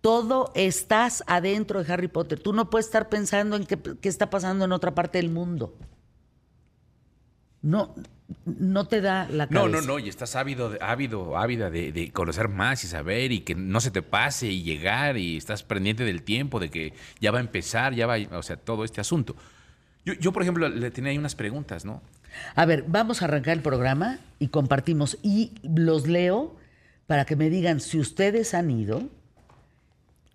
Todo 0.00 0.52
estás 0.54 1.24
adentro 1.26 1.82
de 1.82 1.92
Harry 1.92 2.08
Potter. 2.08 2.38
Tú 2.38 2.52
no 2.52 2.70
puedes 2.70 2.86
estar 2.86 3.08
pensando 3.08 3.56
en 3.56 3.64
qué, 3.66 3.78
qué 4.00 4.08
está 4.08 4.30
pasando 4.30 4.64
en 4.66 4.72
otra 4.72 4.94
parte 4.94 5.18
del 5.18 5.30
mundo. 5.30 5.76
No, 7.62 7.94
no 8.44 8.86
te 8.86 9.00
da 9.00 9.26
la 9.30 9.46
No, 9.46 9.62
cabeza. 9.62 9.80
no, 9.80 9.86
no, 9.94 9.98
y 9.98 10.08
estás 10.10 10.36
ávido, 10.36 10.76
ávido, 10.82 11.38
ávida 11.38 11.70
de, 11.70 11.92
de 11.92 12.12
conocer 12.12 12.48
más 12.48 12.84
y 12.84 12.88
saber 12.88 13.32
y 13.32 13.40
que 13.40 13.54
no 13.54 13.80
se 13.80 13.90
te 13.90 14.02
pase 14.02 14.48
y 14.48 14.62
llegar 14.62 15.16
y 15.16 15.38
estás 15.38 15.62
pendiente 15.62 16.04
del 16.04 16.22
tiempo, 16.22 16.60
de 16.60 16.70
que 16.70 16.92
ya 17.20 17.30
va 17.30 17.38
a 17.38 17.40
empezar, 17.40 17.94
ya 17.94 18.06
va, 18.06 18.16
o 18.32 18.42
sea, 18.42 18.56
todo 18.56 18.84
este 18.84 19.00
asunto. 19.00 19.34
Yo, 20.04 20.14
yo, 20.14 20.32
por 20.32 20.42
ejemplo, 20.42 20.68
le 20.68 20.90
tenía 20.90 21.10
ahí 21.10 21.18
unas 21.18 21.34
preguntas, 21.34 21.84
¿no? 21.84 22.02
A 22.54 22.66
ver, 22.66 22.84
vamos 22.88 23.22
a 23.22 23.26
arrancar 23.26 23.56
el 23.56 23.62
programa 23.62 24.18
y 24.38 24.48
compartimos 24.48 25.18
y 25.22 25.52
los 25.62 26.06
leo 26.06 26.56
para 27.06 27.24
que 27.24 27.36
me 27.36 27.50
digan 27.50 27.80
si 27.80 27.98
ustedes 27.98 28.54
han 28.54 28.70
ido, 28.70 29.08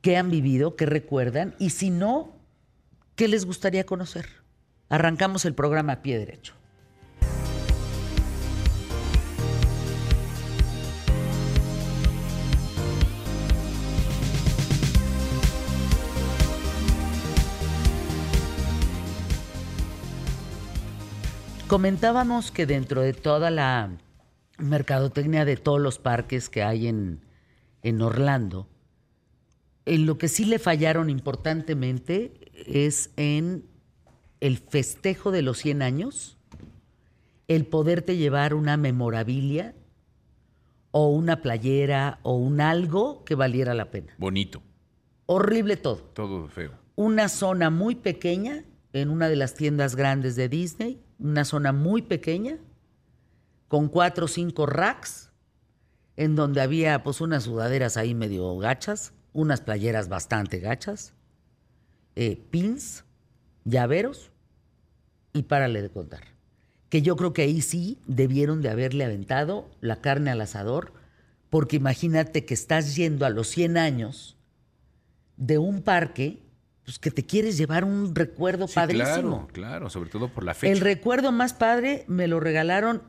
qué 0.01 0.17
han 0.17 0.29
vivido, 0.29 0.75
qué 0.75 0.85
recuerdan 0.85 1.55
y 1.59 1.71
si 1.71 1.89
no, 1.89 2.35
qué 3.15 3.27
les 3.27 3.45
gustaría 3.45 3.85
conocer. 3.85 4.27
Arrancamos 4.89 5.45
el 5.45 5.53
programa 5.53 5.93
a 5.93 6.01
pie 6.01 6.17
derecho. 6.17 6.58
Comentábamos 21.69 22.49
que 22.49 22.65
dentro 22.65 23.01
de 23.01 23.13
toda 23.13 23.51
la 23.51 23.91
mercadotecnia 24.57 25.45
de 25.45 25.55
todos 25.55 25.79
los 25.79 25.99
parques 25.99 26.49
que 26.49 26.63
hay 26.63 26.87
en, 26.87 27.21
en 27.83 28.01
Orlando, 28.01 28.67
en 29.85 30.07
lo 30.07 30.17
que 30.17 30.29
sí 30.29 30.45
le 30.45 30.57
fallaron 30.57 31.11
importantemente 31.11 32.33
es 32.55 33.11
en 33.17 33.65
el 34.39 34.57
festejo 34.57 35.29
de 35.29 35.43
los 35.43 35.59
100 35.59 35.83
años, 35.83 36.39
el 37.47 37.67
poderte 37.67 38.17
llevar 38.17 38.55
una 38.55 38.75
memorabilia 38.75 39.75
o 40.89 41.09
una 41.09 41.43
playera 41.43 42.17
o 42.23 42.35
un 42.35 42.61
algo 42.61 43.23
que 43.25 43.35
valiera 43.35 43.75
la 43.75 43.91
pena. 43.91 44.15
Bonito, 44.17 44.63
Horrible 45.27 45.77
todo 45.77 45.97
todo 45.97 46.47
feo. 46.47 46.71
una 46.95 47.29
zona 47.29 47.69
muy 47.69 47.93
pequeña 47.93 48.63
en 48.91 49.11
una 49.11 49.29
de 49.29 49.35
las 49.35 49.53
tiendas 49.53 49.95
grandes 49.95 50.35
de 50.35 50.49
Disney, 50.49 51.03
una 51.19 51.45
zona 51.45 51.71
muy 51.71 52.01
pequeña, 52.01 52.57
con 53.67 53.89
cuatro 53.89 54.25
o 54.25 54.27
cinco 54.27 54.65
racks, 54.65 55.31
en 56.15 56.35
donde 56.35 56.61
había 56.61 57.03
pues 57.03 57.21
unas 57.21 57.43
sudaderas 57.43 57.97
ahí 57.97 58.15
medio 58.15 58.57
gachas, 58.57 59.13
unas 59.33 59.61
playeras 59.61 60.09
bastante 60.09 60.59
gachas, 60.59 61.13
eh, 62.15 62.41
pins, 62.49 63.05
llaveros, 63.63 64.31
y 65.33 65.43
párale 65.43 65.81
de 65.81 65.89
contar. 65.89 66.23
Que 66.89 67.01
yo 67.01 67.15
creo 67.15 67.33
que 67.33 67.43
ahí 67.43 67.61
sí 67.61 67.99
debieron 68.07 68.61
de 68.61 68.69
haberle 68.69 69.05
aventado 69.05 69.69
la 69.79 70.01
carne 70.01 70.31
al 70.31 70.41
asador, 70.41 70.93
porque 71.49 71.77
imagínate 71.77 72.45
que 72.45 72.53
estás 72.53 72.95
yendo 72.95 73.25
a 73.25 73.29
los 73.29 73.47
100 73.49 73.77
años 73.77 74.37
de 75.37 75.57
un 75.57 75.81
parque, 75.81 76.43
pues 76.89 76.97
que 76.97 77.11
te 77.11 77.23
quieres 77.23 77.55
llevar 77.55 77.83
un 77.83 78.15
recuerdo 78.15 78.67
Sí, 78.67 78.73
padrísimo. 78.73 79.45
claro, 79.45 79.47
claro, 79.53 79.89
sobre 79.91 80.09
todo 80.09 80.27
por 80.29 80.43
la 80.43 80.55
fecha. 80.55 80.73
El 80.73 80.79
recuerdo 80.79 81.31
más 81.31 81.53
padre 81.53 82.03
me 82.07 82.27
lo 82.27 82.39
regalaron 82.39 83.03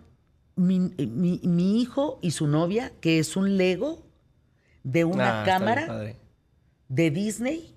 mi, 0.55 0.79
mi- 0.81 1.41
mi 1.43 1.81
hijo 1.81 2.19
y 2.21 2.33
su 2.33 2.47
novia, 2.47 2.93
que 3.01 3.19
es 3.19 3.37
un 3.37 3.57
Lego 3.57 4.05
de 4.85 5.05
una 5.07 5.41
Ah, 5.41 5.45
cámara 5.47 6.15
de 6.89 7.11
Disney, 7.11 7.75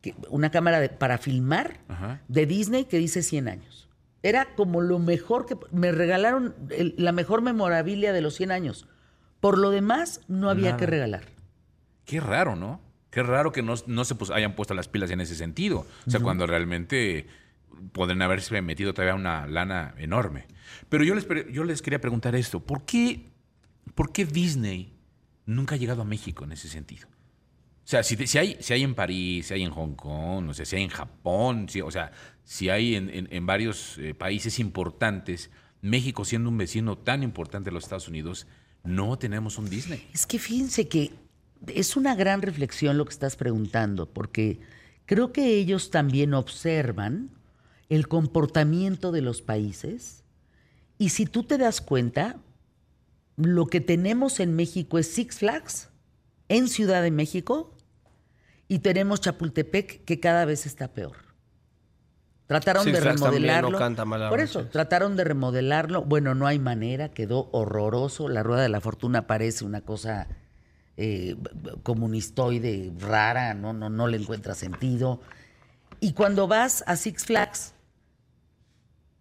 que- 0.00 0.14
una 0.30 0.50
cámara 0.50 0.80
de- 0.80 0.88
para 0.88 1.18
filmar 1.18 1.80
Ajá. 1.88 2.22
de 2.28 2.46
Disney 2.46 2.86
que 2.86 2.96
dice 2.96 3.22
100 3.22 3.48
años. 3.48 3.90
Era 4.22 4.54
como 4.54 4.80
lo 4.80 4.98
mejor 4.98 5.44
que... 5.44 5.58
Me 5.70 5.92
regalaron 5.92 6.54
el- 6.70 6.94
la 6.96 7.12
mejor 7.12 7.42
memorabilia 7.42 8.14
de 8.14 8.22
los 8.22 8.36
100 8.36 8.52
años. 8.52 8.88
Por 9.40 9.58
lo 9.58 9.68
demás, 9.68 10.22
no 10.28 10.48
había 10.48 10.70
Nada. 10.70 10.76
que 10.78 10.86
regalar. 10.86 11.24
Qué 12.06 12.20
raro, 12.20 12.56
¿no? 12.56 12.80
Qué 13.16 13.22
raro 13.22 13.50
que 13.50 13.62
no, 13.62 13.72
no 13.86 14.04
se 14.04 14.14
pues, 14.14 14.30
hayan 14.30 14.54
puesto 14.54 14.74
las 14.74 14.88
pilas 14.88 15.10
en 15.10 15.22
ese 15.22 15.34
sentido. 15.36 15.86
O 16.06 16.10
sea, 16.10 16.20
cuando 16.20 16.46
realmente 16.46 17.26
pueden 17.92 18.20
haberse 18.20 18.60
metido 18.60 18.92
todavía 18.92 19.14
una 19.14 19.46
lana 19.46 19.94
enorme. 19.96 20.44
Pero 20.90 21.02
yo 21.02 21.14
les, 21.14 21.26
yo 21.50 21.64
les 21.64 21.80
quería 21.80 21.98
preguntar 21.98 22.34
esto. 22.34 22.60
¿Por 22.60 22.84
qué, 22.84 23.30
¿Por 23.94 24.12
qué 24.12 24.26
Disney 24.26 24.92
nunca 25.46 25.76
ha 25.76 25.78
llegado 25.78 26.02
a 26.02 26.04
México 26.04 26.44
en 26.44 26.52
ese 26.52 26.68
sentido? 26.68 27.08
O 27.08 27.88
sea, 27.88 28.02
si, 28.02 28.18
si 28.26 28.36
hay, 28.36 28.58
si 28.60 28.74
hay 28.74 28.82
en 28.82 28.94
París, 28.94 29.46
si 29.46 29.54
hay 29.54 29.62
en 29.62 29.70
Hong 29.70 29.94
Kong, 29.94 30.50
o 30.50 30.52
sea, 30.52 30.66
si 30.66 30.76
hay 30.76 30.82
en 30.82 30.90
Japón, 30.90 31.70
si- 31.70 31.80
o 31.80 31.90
sea, 31.90 32.12
si 32.44 32.68
hay 32.68 32.96
en, 32.96 33.08
en- 33.08 33.28
en 33.30 33.46
varios 33.46 33.96
eh, 33.96 34.12
países 34.12 34.58
importantes, 34.58 35.50
México 35.80 36.26
siendo 36.26 36.50
un 36.50 36.58
vecino 36.58 36.98
tan 36.98 37.22
importante 37.22 37.70
de 37.70 37.74
los 37.74 37.84
Estados 37.84 38.08
Unidos, 38.08 38.46
no 38.84 39.16
tenemos 39.18 39.56
un 39.56 39.70
Disney. 39.70 40.06
Es 40.12 40.26
que 40.26 40.38
fíjense 40.38 40.86
que 40.86 41.12
es 41.74 41.96
una 41.96 42.14
gran 42.14 42.42
reflexión 42.42 42.98
lo 42.98 43.04
que 43.04 43.12
estás 43.12 43.36
preguntando, 43.36 44.06
porque 44.06 44.60
creo 45.04 45.32
que 45.32 45.56
ellos 45.56 45.90
también 45.90 46.34
observan 46.34 47.30
el 47.88 48.08
comportamiento 48.08 49.12
de 49.12 49.22
los 49.22 49.42
países 49.42 50.24
y 50.98 51.10
si 51.10 51.26
tú 51.26 51.44
te 51.44 51.58
das 51.58 51.80
cuenta, 51.80 52.36
lo 53.36 53.66
que 53.66 53.80
tenemos 53.80 54.40
en 54.40 54.54
México 54.54 54.98
es 54.98 55.08
Six 55.08 55.38
Flags 55.38 55.90
en 56.48 56.68
Ciudad 56.68 57.02
de 57.02 57.10
México 57.10 57.74
y 58.68 58.78
tenemos 58.78 59.20
Chapultepec 59.20 60.04
que 60.04 60.20
cada 60.20 60.44
vez 60.44 60.66
está 60.66 60.88
peor. 60.88 61.16
Trataron 62.46 62.84
Six 62.84 62.94
de 62.94 63.02
Flags 63.02 63.20
también 63.20 63.42
no 63.42 63.48
remodelarlo. 63.48 63.78
canta 63.78 64.04
mal 64.04 64.28
Por 64.28 64.40
eso, 64.40 64.66
trataron 64.66 65.16
de 65.16 65.24
remodelarlo. 65.24 66.02
Bueno, 66.02 66.34
no 66.34 66.46
hay 66.46 66.58
manera, 66.58 67.10
quedó 67.10 67.50
horroroso. 67.52 68.28
La 68.28 68.42
rueda 68.42 68.62
de 68.62 68.68
la 68.68 68.80
fortuna 68.80 69.26
parece 69.26 69.64
una 69.64 69.82
cosa 69.82 70.28
eh, 70.96 71.36
comunistoide 71.82 72.92
rara, 72.98 73.52
no, 73.52 73.72
no, 73.72 73.90
no 73.90 74.06
le 74.06 74.16
encuentra 74.16 74.54
sentido. 74.54 75.20
Y 76.00 76.12
cuando 76.12 76.48
vas 76.48 76.82
a 76.86 76.96
Six 76.96 77.26
Flags, 77.26 77.74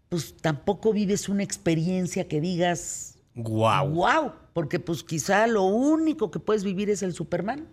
pues 0.09 0.37
tampoco 0.37 0.93
vives 0.93 1.27
una 1.27 1.43
experiencia 1.43 2.27
que 2.29 2.39
digas, 2.39 3.17
Guau. 3.35 3.89
wow, 3.89 4.31
porque 4.53 4.79
pues 4.79 5.03
quizá 5.03 5.47
lo 5.47 5.63
único 5.63 6.31
que 6.31 6.39
puedes 6.39 6.63
vivir 6.63 6.89
es 6.89 7.03
el 7.03 7.13
Superman. 7.13 7.67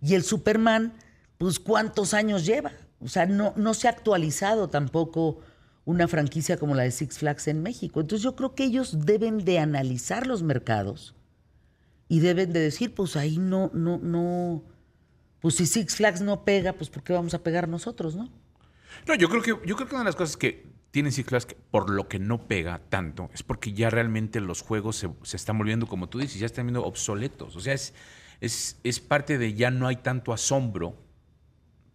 Y 0.00 0.14
el 0.14 0.22
Superman, 0.22 0.94
pues 1.38 1.58
cuántos 1.58 2.14
años 2.14 2.46
lleva. 2.46 2.70
O 3.00 3.08
sea, 3.08 3.26
no, 3.26 3.52
no 3.56 3.74
se 3.74 3.88
ha 3.88 3.90
actualizado 3.90 4.68
tampoco 4.68 5.40
una 5.84 6.06
franquicia 6.06 6.56
como 6.56 6.76
la 6.76 6.84
de 6.84 6.92
Six 6.92 7.18
Flags 7.18 7.48
en 7.48 7.62
México. 7.62 8.00
Entonces 8.00 8.22
yo 8.22 8.36
creo 8.36 8.54
que 8.54 8.62
ellos 8.62 9.06
deben 9.06 9.44
de 9.44 9.58
analizar 9.58 10.28
los 10.28 10.44
mercados 10.44 11.15
y 12.08 12.20
deben 12.20 12.52
de 12.52 12.60
decir, 12.60 12.94
pues 12.94 13.16
ahí 13.16 13.38
no, 13.38 13.70
no, 13.74 13.98
no, 13.98 14.64
pues 15.40 15.56
si 15.56 15.66
Six 15.66 15.96
Flags 15.96 16.20
no 16.20 16.44
pega, 16.44 16.72
pues 16.72 16.90
¿por 16.90 17.02
qué 17.02 17.12
vamos 17.12 17.34
a 17.34 17.42
pegar 17.42 17.68
nosotros, 17.68 18.14
no? 18.14 18.30
No, 19.06 19.14
yo 19.14 19.28
creo 19.28 19.42
que, 19.42 19.50
yo 19.66 19.76
creo 19.76 19.88
que 19.88 19.94
una 19.94 20.04
de 20.04 20.06
las 20.06 20.16
cosas 20.16 20.36
que 20.36 20.66
tienen 20.90 21.12
Six 21.12 21.28
Flags 21.28 21.46
que 21.46 21.56
por 21.70 21.90
lo 21.90 22.08
que 22.08 22.18
no 22.18 22.46
pega 22.46 22.80
tanto 22.88 23.28
es 23.34 23.42
porque 23.42 23.72
ya 23.72 23.90
realmente 23.90 24.40
los 24.40 24.62
juegos 24.62 24.96
se, 24.96 25.10
se 25.22 25.36
están 25.36 25.58
volviendo, 25.58 25.86
como 25.86 26.08
tú 26.08 26.18
dices, 26.18 26.38
ya 26.38 26.46
están 26.46 26.66
viendo 26.66 26.84
obsoletos. 26.84 27.54
O 27.56 27.60
sea, 27.60 27.74
es, 27.74 27.92
es, 28.40 28.78
es 28.82 29.00
parte 29.00 29.38
de 29.38 29.54
ya 29.54 29.70
no 29.70 29.88
hay 29.88 29.96
tanto 29.96 30.32
asombro 30.32 30.96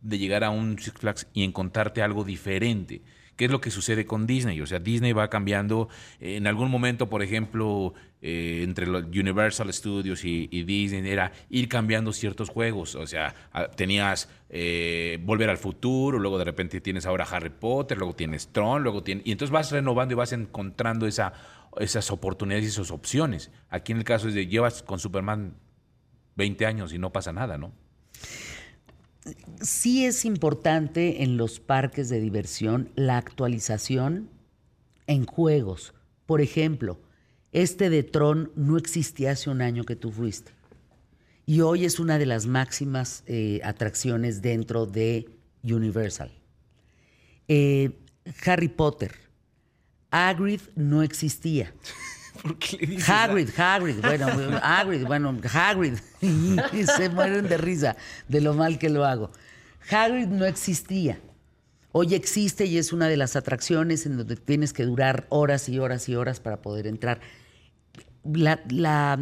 de 0.01 0.17
llegar 0.17 0.43
a 0.43 0.49
un 0.49 0.77
Six 0.77 0.99
Flags 0.99 1.27
y 1.33 1.43
encontrarte 1.43 2.01
algo 2.01 2.23
diferente. 2.23 3.01
¿Qué 3.35 3.45
es 3.45 3.51
lo 3.51 3.61
que 3.61 3.71
sucede 3.71 4.05
con 4.05 4.27
Disney? 4.27 4.61
O 4.61 4.67
sea, 4.67 4.79
Disney 4.79 5.13
va 5.13 5.29
cambiando. 5.29 5.89
En 6.19 6.45
algún 6.45 6.69
momento, 6.69 7.09
por 7.09 7.23
ejemplo, 7.23 7.93
eh, 8.21 8.61
entre 8.63 8.85
los 8.85 9.05
Universal 9.05 9.73
Studios 9.73 10.23
y, 10.23 10.47
Disney 10.63 11.09
era 11.09 11.31
ir 11.49 11.67
cambiando 11.67 12.13
ciertos 12.13 12.49
juegos. 12.49 12.95
O 12.95 13.07
sea, 13.07 13.33
tenías 13.75 14.29
eh, 14.49 15.19
Volver 15.23 15.49
al 15.49 15.57
Futuro, 15.57 16.19
luego 16.19 16.37
de 16.37 16.45
repente 16.45 16.81
tienes 16.81 17.05
ahora 17.05 17.25
Harry 17.25 17.49
Potter, 17.49 17.97
luego 17.97 18.13
tienes 18.13 18.49
Tron, 18.49 18.83
luego 18.83 19.01
tienes... 19.01 19.25
Y 19.25 19.31
entonces 19.31 19.51
vas 19.51 19.71
renovando 19.71 20.13
y 20.13 20.17
vas 20.17 20.33
encontrando 20.33 21.07
esa, 21.07 21.33
esas 21.79 22.11
oportunidades 22.11 22.65
y 22.65 22.67
esas 22.67 22.91
opciones. 22.91 23.49
Aquí 23.69 23.91
en 23.91 23.97
el 23.97 24.03
caso 24.03 24.27
es 24.27 24.35
de 24.35 24.45
llevas 24.45 24.83
con 24.83 24.99
Superman 24.99 25.55
20 26.35 26.65
años 26.65 26.93
y 26.93 26.99
no 26.99 27.11
pasa 27.11 27.33
nada, 27.33 27.57
¿no? 27.57 27.71
sí 29.61 30.05
es 30.05 30.25
importante 30.25 31.23
en 31.23 31.37
los 31.37 31.59
parques 31.59 32.09
de 32.09 32.19
diversión 32.19 32.89
la 32.95 33.17
actualización 33.17 34.29
en 35.07 35.25
juegos. 35.25 35.93
Por 36.25 36.41
ejemplo, 36.41 36.99
este 37.51 37.89
de 37.89 38.03
Tron 38.03 38.51
no 38.55 38.77
existía 38.77 39.31
hace 39.31 39.49
un 39.49 39.61
año 39.61 39.83
que 39.83 39.95
tú 39.95 40.11
fuiste. 40.11 40.51
Y 41.45 41.61
hoy 41.61 41.85
es 41.85 41.99
una 41.99 42.17
de 42.17 42.25
las 42.25 42.45
máximas 42.45 43.23
eh, 43.27 43.59
atracciones 43.63 44.41
dentro 44.41 44.85
de 44.85 45.27
Universal. 45.63 46.31
Eh, 47.47 47.91
Harry 48.45 48.69
Potter. 48.69 49.13
Hagrid 50.11 50.61
no 50.75 51.01
existía. 51.03 51.73
¿Por 52.41 52.57
qué 52.57 52.77
le 52.77 52.87
dices 52.87 53.09
Hagrid, 53.09 53.49
Hagrid, 53.57 53.99
bueno, 54.01 54.27
Hagrid, 54.61 55.05
bueno, 55.07 55.37
Hagrid. 55.53 55.95
Se 56.19 57.09
mueren 57.09 57.47
de 57.47 57.57
risa 57.57 57.97
de 58.27 58.41
lo 58.41 58.53
mal 58.53 58.79
que 58.79 58.89
lo 58.89 59.05
hago. 59.05 59.31
Hagrid 59.89 60.27
no 60.27 60.45
existía. 60.45 61.19
Hoy 61.91 62.13
existe 62.13 62.65
y 62.65 62.77
es 62.77 62.93
una 62.93 63.09
de 63.09 63.17
las 63.17 63.35
atracciones 63.35 64.05
en 64.05 64.15
donde 64.15 64.37
tienes 64.37 64.71
que 64.71 64.85
durar 64.85 65.25
horas 65.29 65.67
y 65.67 65.77
horas 65.77 66.07
y 66.07 66.15
horas 66.15 66.39
para 66.39 66.61
poder 66.61 66.87
entrar. 66.87 67.19
La, 68.23 68.61
la- 68.69 69.19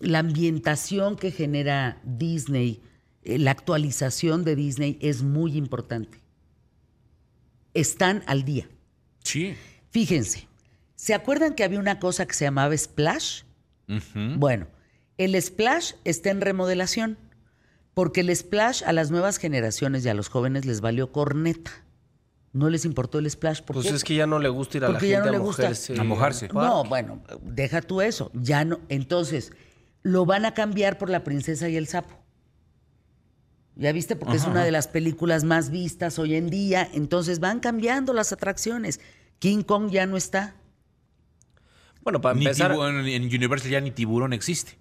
la 0.00 0.18
ambientación 0.20 1.16
que 1.16 1.30
genera 1.30 2.00
Disney, 2.04 2.80
eh, 3.22 3.38
la 3.38 3.50
actualización 3.50 4.44
de 4.44 4.56
Disney 4.56 4.98
es 5.02 5.22
muy 5.22 5.56
importante. 5.58 6.18
Están 7.74 8.22
al 8.26 8.44
día. 8.44 8.68
Sí. 9.22 9.54
Fíjense, 9.90 10.48
¿se 10.96 11.14
acuerdan 11.14 11.54
que 11.54 11.64
había 11.64 11.78
una 11.78 11.98
cosa 12.00 12.26
que 12.26 12.34
se 12.34 12.44
llamaba 12.44 12.76
Splash? 12.76 13.42
Bueno, 14.38 14.68
el 15.18 15.40
Splash 15.40 15.92
está 16.04 16.30
en 16.30 16.40
remodelación, 16.40 17.18
porque 17.92 18.20
el 18.20 18.34
Splash 18.34 18.82
a 18.84 18.92
las 18.92 19.10
nuevas 19.10 19.36
generaciones 19.38 20.04
y 20.04 20.08
a 20.08 20.14
los 20.14 20.28
jóvenes 20.28 20.64
les 20.64 20.80
valió 20.80 21.12
corneta. 21.12 21.72
No 22.52 22.68
les 22.68 22.84
importó 22.84 23.18
el 23.20 23.30
Splash. 23.30 23.60
¿Por 23.62 23.74
Pues 23.76 23.86
qué? 23.88 23.94
es 23.94 24.02
que 24.04 24.14
ya 24.16 24.26
no 24.26 24.38
le 24.40 24.48
gusta 24.48 24.78
ir 24.78 24.84
a 24.84 24.88
Porque 24.88 25.08
la 25.10 25.16
gente 25.18 25.30
no 25.30 25.36
a 25.36 25.40
gusta. 25.40 25.62
mojarse. 25.62 26.00
A 26.00 26.04
mojarse. 26.04 26.46
al 26.46 26.54
No, 26.54 26.84
bueno, 26.84 27.22
deja 27.42 27.80
tú 27.80 28.00
eso. 28.00 28.30
Ya 28.34 28.64
no. 28.64 28.80
Entonces, 28.88 29.52
lo 30.02 30.26
van 30.26 30.44
a 30.44 30.52
cambiar 30.54 30.98
por 30.98 31.10
La 31.10 31.22
Princesa 31.22 31.68
y 31.68 31.76
el 31.76 31.86
Sapo. 31.86 32.18
¿Ya 33.76 33.92
viste? 33.92 34.16
Porque 34.16 34.36
es 34.36 34.46
una 34.46 34.64
de 34.64 34.72
las 34.72 34.88
películas 34.88 35.44
más 35.44 35.70
vistas 35.70 36.18
hoy 36.18 36.34
en 36.34 36.50
día. 36.50 36.86
Entonces 36.92 37.38
van 37.40 37.60
cambiando 37.60 38.12
las 38.12 38.32
atracciones. 38.32 39.00
King 39.38 39.62
Kong 39.62 39.90
ya 39.90 40.06
no 40.06 40.16
está. 40.16 40.56
Bueno, 42.02 42.20
para 42.20 42.34
Ni 42.34 42.44
empezar... 42.46 42.72
tiburón- 42.72 43.06
en 43.08 43.22
Universal 43.24 43.70
ya 43.70 43.80
ni 43.80 43.90
tiburón 43.90 44.32
existe. 44.32 44.76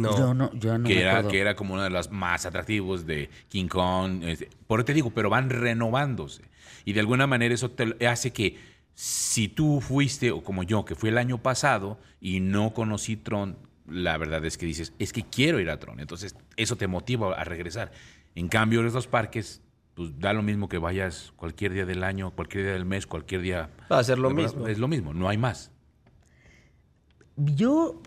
No. 0.00 0.16
Yo 0.16 0.34
no, 0.34 0.52
yo 0.54 0.78
no 0.78 0.88
que, 0.88 0.94
me 0.94 1.00
era, 1.00 1.10
acuerdo. 1.12 1.30
que 1.30 1.40
era 1.40 1.56
como 1.56 1.74
uno 1.74 1.82
de 1.82 1.90
los 1.90 2.10
más 2.10 2.46
atractivos 2.46 3.06
de 3.06 3.30
King 3.48 3.68
Kong. 3.68 4.22
este, 4.24 4.48
por 4.66 4.80
eso 4.80 4.86
te 4.86 4.94
digo, 4.94 5.10
pero 5.10 5.30
van 5.30 5.50
renovándose. 5.50 6.42
Y 6.84 6.92
de 6.92 7.00
alguna 7.00 7.26
manera 7.26 7.54
eso 7.54 7.70
te 7.70 8.06
hace 8.06 8.32
que 8.32 8.56
si 8.94 9.48
tú 9.48 9.80
fuiste, 9.80 10.32
o 10.32 10.42
como 10.42 10.64
yo, 10.64 10.84
que 10.84 10.96
fui 10.96 11.10
el 11.10 11.18
año 11.18 11.38
pasado 11.38 12.00
y 12.20 12.40
no 12.40 12.74
conocí 12.74 13.16
Tron, 13.16 13.56
la 13.86 14.16
verdad 14.18 14.44
es 14.44 14.58
que 14.58 14.66
dices, 14.66 14.92
es 14.98 15.12
que 15.12 15.22
quiero 15.22 15.60
ir 15.60 15.70
a 15.70 15.78
Tron. 15.78 16.00
Entonces 16.00 16.34
eso 16.56 16.76
te 16.76 16.88
motiva 16.88 17.32
a 17.34 17.44
regresar. 17.44 17.92
En 18.34 18.48
cambio, 18.48 18.84
estos 18.84 19.06
parques, 19.06 19.62
pues 19.94 20.18
da 20.18 20.32
lo 20.32 20.42
mismo 20.42 20.68
que 20.68 20.78
vayas 20.78 21.32
cualquier 21.36 21.74
día 21.74 21.86
del 21.86 22.02
año, 22.02 22.32
cualquier 22.32 22.64
día 22.64 22.72
del 22.72 22.86
mes, 22.86 23.06
cualquier 23.06 23.42
día. 23.42 23.70
Va 23.90 23.98
a 24.00 24.04
ser 24.04 24.18
lo 24.18 24.30
mismo. 24.30 24.66
Es 24.66 24.78
lo 24.78 24.88
mismo, 24.88 25.14
no 25.14 25.28
hay 25.28 25.38
más. 25.38 25.70
Yo 27.36 28.02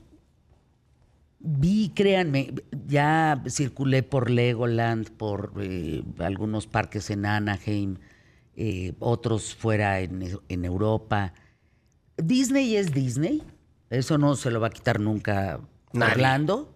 vi, 1.44 1.90
créanme, 1.96 2.54
ya 2.88 3.44
circulé 3.48 4.04
por 4.04 4.30
Legoland, 4.30 5.10
por 5.12 5.54
eh, 5.60 6.04
algunos 6.20 6.68
parques 6.68 7.10
en 7.10 7.26
Anaheim, 7.26 7.98
eh, 8.56 8.94
otros 9.00 9.56
fuera 9.56 10.00
en, 10.02 10.40
en 10.50 10.66
Europa. 10.66 11.34
Disney 12.18 12.76
es 12.76 12.94
Disney, 12.94 13.44
eso 13.90 14.18
no 14.18 14.36
se 14.36 14.52
lo 14.52 14.60
va 14.60 14.68
a 14.68 14.72
quitar 14.72 15.00
nunca 15.00 15.60
Nadie. 15.94 16.14
Orlando, 16.14 16.76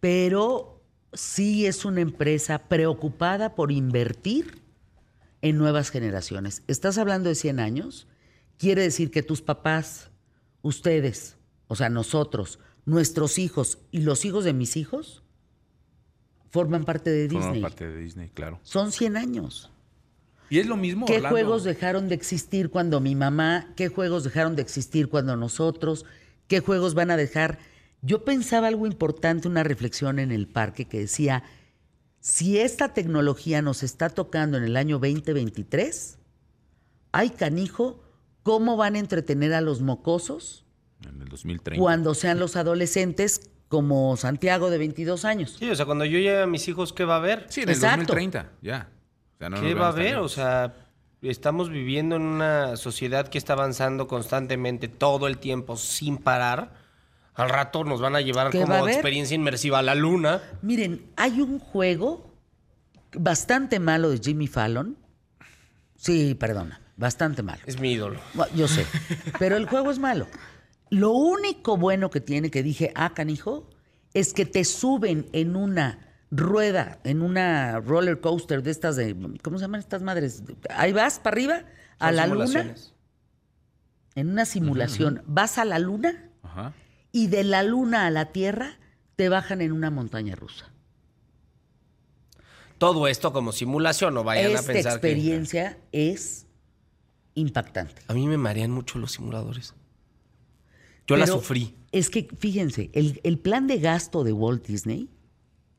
pero 0.00 0.82
sí 1.12 1.66
es 1.66 1.84
una 1.84 2.00
empresa 2.00 2.58
preocupada 2.58 3.54
por 3.54 3.70
invertir 3.70 4.62
en 5.42 5.58
nuevas 5.58 5.90
generaciones. 5.90 6.62
¿Estás 6.66 6.98
hablando 6.98 7.28
de 7.28 7.34
100 7.34 7.60
años? 7.60 8.08
Quiere 8.58 8.82
decir 8.82 9.10
que 9.10 9.22
tus 9.22 9.42
papás, 9.42 10.10
ustedes, 10.62 11.36
o 11.68 11.76
sea, 11.76 11.88
nosotros, 11.88 12.58
nuestros 12.86 13.38
hijos 13.38 13.78
y 13.90 14.00
los 14.00 14.24
hijos 14.24 14.44
de 14.44 14.52
mis 14.52 14.76
hijos, 14.76 15.22
forman 16.50 16.84
parte 16.84 17.10
de 17.10 17.28
Disney. 17.28 17.60
parte 17.60 17.88
de 17.88 17.98
Disney, 17.98 18.30
claro. 18.32 18.60
Son 18.62 18.92
100 18.92 19.16
años. 19.16 19.70
Y 20.50 20.58
es 20.58 20.66
lo 20.66 20.76
mismo. 20.76 21.06
¿Qué 21.06 21.16
Orlando. 21.16 21.34
juegos 21.34 21.64
dejaron 21.64 22.08
de 22.08 22.14
existir 22.14 22.70
cuando 22.70 23.00
mi 23.00 23.14
mamá? 23.14 23.72
¿Qué 23.76 23.88
juegos 23.88 24.24
dejaron 24.24 24.54
de 24.54 24.62
existir 24.62 25.08
cuando 25.08 25.36
nosotros? 25.36 26.04
¿Qué 26.46 26.60
juegos 26.60 26.94
van 26.94 27.10
a 27.10 27.16
dejar? 27.16 27.58
Yo 28.02 28.24
pensaba 28.24 28.68
algo 28.68 28.86
importante, 28.86 29.48
una 29.48 29.64
reflexión 29.64 30.18
en 30.18 30.30
el 30.30 30.46
parque 30.46 30.84
que 30.84 31.00
decía, 31.00 31.42
si 32.20 32.58
esta 32.58 32.94
tecnología 32.94 33.62
nos 33.62 33.82
está 33.82 34.10
tocando 34.10 34.56
en 34.56 34.64
el 34.64 34.76
año 34.76 34.98
2023, 34.98 36.18
ay 37.12 37.30
canijo, 37.30 38.04
¿cómo 38.42 38.76
van 38.76 38.94
a 38.94 38.98
entretener 38.98 39.54
a 39.54 39.60
los 39.60 39.80
mocosos 39.80 40.63
En 41.08 41.20
el 41.22 41.28
2030. 41.28 41.80
cuando 41.80 42.14
sean 42.14 42.38
los 42.38 42.56
adolescentes 42.56 43.50
como 43.68 44.16
Santiago 44.16 44.70
de 44.70 44.78
22 44.78 45.24
años? 45.24 45.56
Sí, 45.58 45.68
o 45.70 45.74
sea, 45.74 45.84
cuando 45.86 46.04
yo 46.04 46.18
lleve 46.18 46.42
a 46.42 46.46
mis 46.46 46.66
hijos, 46.68 46.92
¿qué 46.92 47.04
va 47.04 47.14
a 47.14 47.18
haber? 47.18 47.46
Sí, 47.48 47.62
en 47.62 47.68
el 47.68 47.74
Exacto. 47.74 47.96
2030, 48.14 48.50
ya. 48.62 48.88
O 49.34 49.38
sea, 49.38 49.50
no 49.50 49.60
¿Qué 49.60 49.74
va 49.74 49.86
a 49.86 49.88
haber? 49.90 50.16
O 50.18 50.28
sea, 50.28 50.74
estamos 51.22 51.70
viviendo 51.70 52.16
en 52.16 52.22
una 52.22 52.76
sociedad 52.76 53.28
que 53.28 53.38
está 53.38 53.54
avanzando 53.54 54.06
constantemente 54.06 54.88
todo 54.88 55.26
el 55.26 55.38
tiempo 55.38 55.76
sin 55.76 56.18
parar. 56.18 56.82
Al 57.34 57.48
rato 57.48 57.82
nos 57.82 58.00
van 58.00 58.14
a 58.14 58.20
llevar 58.20 58.50
¿Qué 58.50 58.58
va 58.58 58.64
a 58.64 58.66
como 58.68 58.82
haber? 58.84 58.94
experiencia 58.94 59.34
inmersiva 59.34 59.80
a 59.80 59.82
la 59.82 59.96
luna. 59.96 60.40
Miren, 60.62 61.06
hay 61.16 61.40
un 61.40 61.58
juego 61.58 62.32
bastante 63.12 63.80
malo 63.80 64.10
de 64.10 64.18
Jimmy 64.18 64.46
Fallon. 64.46 64.96
Sí, 65.96 66.34
perdona, 66.36 66.80
bastante 66.96 67.42
malo. 67.42 67.60
Es 67.66 67.80
mi 67.80 67.92
ídolo. 67.92 68.20
Yo 68.54 68.68
sé, 68.68 68.86
pero 69.38 69.56
el 69.56 69.66
juego 69.66 69.90
es 69.90 69.98
malo. 69.98 70.26
Lo 70.94 71.10
único 71.10 71.76
bueno 71.76 72.08
que 72.10 72.20
tiene 72.20 72.50
que 72.50 72.62
dije, 72.62 72.92
ah, 72.94 73.14
canijo, 73.14 73.68
es 74.12 74.32
que 74.32 74.46
te 74.46 74.64
suben 74.64 75.26
en 75.32 75.56
una 75.56 75.98
rueda 76.30 76.98
en 77.04 77.22
una 77.22 77.80
roller 77.80 78.20
coaster 78.20 78.62
de 78.62 78.70
estas 78.70 78.96
de, 78.96 79.14
¿cómo 79.42 79.58
se 79.58 79.62
llaman 79.62 79.80
estas 79.80 80.02
madres? 80.02 80.42
Ahí 80.70 80.92
vas 80.92 81.18
para 81.18 81.34
arriba, 81.34 81.64
a 81.98 82.08
Son 82.08 82.16
la 82.16 82.26
luna, 82.26 82.46
simulaciones. 82.46 82.94
en 84.14 84.30
una 84.30 84.44
simulación, 84.44 85.22
vas 85.26 85.58
a 85.58 85.64
la 85.64 85.78
luna 85.78 86.30
y 87.12 87.28
de 87.28 87.44
la 87.44 87.62
luna 87.62 88.06
a 88.06 88.10
la 88.10 88.32
Tierra 88.32 88.78
te 89.16 89.28
bajan 89.28 89.60
en 89.60 89.72
una 89.72 89.90
montaña 89.90 90.34
rusa. 90.34 90.72
Todo 92.78 93.06
esto 93.06 93.32
como 93.32 93.52
simulación, 93.52 94.14
no 94.14 94.24
vayan 94.24 94.46
a 94.46 94.54
Esta 94.54 94.72
pensar 94.72 95.00
que... 95.00 95.08
experiencia 95.08 95.78
es 95.92 96.46
impactante. 97.34 98.02
A 98.08 98.14
mí 98.14 98.26
me 98.26 98.38
marean 98.38 98.70
mucho 98.70 98.98
los 98.98 99.12
simuladores. 99.12 99.74
Yo 101.06 101.16
la 101.16 101.26
sufrí. 101.26 101.74
Es 101.92 102.10
que, 102.10 102.28
fíjense, 102.38 102.90
el, 102.92 103.20
el 103.22 103.38
plan 103.38 103.66
de 103.66 103.78
gasto 103.78 104.24
de 104.24 104.32
Walt 104.32 104.66
Disney, 104.66 105.10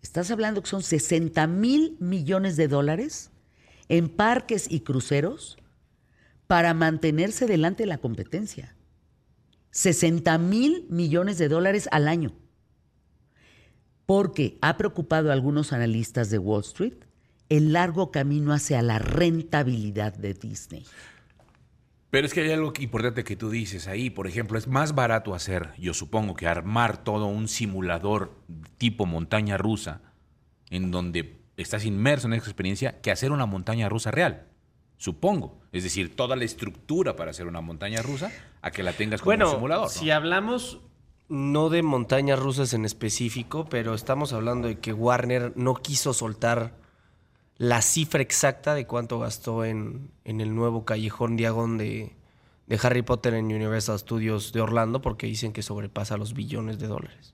estás 0.01 0.31
hablando 0.31 0.61
que 0.61 0.69
son 0.69 0.83
60 0.83 1.47
mil 1.47 1.97
millones 1.99 2.55
de 2.55 2.67
dólares 2.67 3.31
en 3.89 4.09
parques 4.09 4.67
y 4.69 4.81
cruceros 4.81 5.57
para 6.47 6.73
mantenerse 6.73 7.47
delante 7.47 7.83
de 7.83 7.87
la 7.87 7.97
competencia. 7.97 8.75
60 9.71 10.37
mil 10.37 10.85
millones 10.89 11.37
de 11.37 11.49
dólares 11.49 11.89
al 11.91 12.07
año. 12.07 12.33
Porque 14.05 14.57
ha 14.61 14.77
preocupado 14.77 15.29
a 15.29 15.33
algunos 15.33 15.73
analistas 15.73 16.29
de 16.29 16.37
Wall 16.37 16.61
Street 16.61 16.93
el 17.49 17.73
largo 17.73 18.11
camino 18.11 18.53
hacia 18.53 18.81
la 18.81 18.99
rentabilidad 18.99 20.13
de 20.13 20.33
Disney. 20.33 20.85
Pero 22.15 22.27
es 22.27 22.33
que 22.33 22.39
hay 22.39 22.51
algo 22.53 22.71
importante 22.79 23.25
que 23.25 23.35
tú 23.35 23.49
dices 23.49 23.89
ahí. 23.89 24.09
Por 24.09 24.25
ejemplo, 24.25 24.57
es 24.57 24.69
más 24.69 24.95
barato 24.95 25.35
hacer, 25.35 25.73
yo 25.77 25.93
supongo, 25.93 26.33
que 26.33 26.47
armar 26.47 27.03
todo 27.03 27.25
un 27.25 27.49
simulador 27.49 28.31
tipo 28.77 29.05
montaña 29.05 29.57
rusa, 29.57 29.99
en 30.69 30.91
donde 30.91 31.41
estás 31.57 31.83
inmerso 31.83 32.27
en 32.27 32.35
esa 32.35 32.45
experiencia, 32.45 33.01
que 33.01 33.11
hacer 33.11 33.33
una 33.33 33.45
montaña 33.45 33.89
rusa 33.89 34.11
real. 34.11 34.47
Supongo. 34.95 35.59
Es 35.73 35.83
decir, 35.83 36.15
toda 36.15 36.37
la 36.37 36.45
estructura 36.45 37.17
para 37.17 37.31
hacer 37.31 37.47
una 37.47 37.59
montaña 37.59 38.01
rusa, 38.01 38.31
a 38.61 38.71
que 38.71 38.81
la 38.81 38.93
tengas 38.93 39.19
como 39.19 39.31
Bueno, 39.31 39.49
un 39.49 39.55
simulador. 39.55 39.83
¿no? 39.87 39.89
si 39.89 40.09
hablamos 40.09 40.79
no 41.27 41.67
de 41.67 41.83
montañas 41.83 42.39
rusas 42.39 42.73
en 42.73 42.85
específico, 42.85 43.65
pero 43.65 43.93
estamos 43.93 44.31
hablando 44.31 44.69
de 44.69 44.79
que 44.79 44.93
Warner 44.93 45.51
no 45.57 45.73
quiso 45.75 46.13
soltar 46.13 46.77
la 47.57 47.81
cifra 47.81 48.21
exacta 48.21 48.73
de 48.75 48.85
cuánto 48.85 49.19
gastó 49.19 49.63
en, 49.65 50.09
en 50.25 50.41
el 50.41 50.53
nuevo 50.55 50.83
callejón 50.85 51.37
diagón 51.37 51.77
de, 51.77 52.13
de 52.67 52.79
Harry 52.83 53.01
Potter 53.01 53.33
en 53.33 53.45
Universal 53.45 53.97
Studios 53.99 54.51
de 54.53 54.61
Orlando, 54.61 55.01
porque 55.01 55.27
dicen 55.27 55.53
que 55.53 55.61
sobrepasa 55.61 56.17
los 56.17 56.33
billones 56.33 56.79
de 56.79 56.87
dólares. 56.87 57.33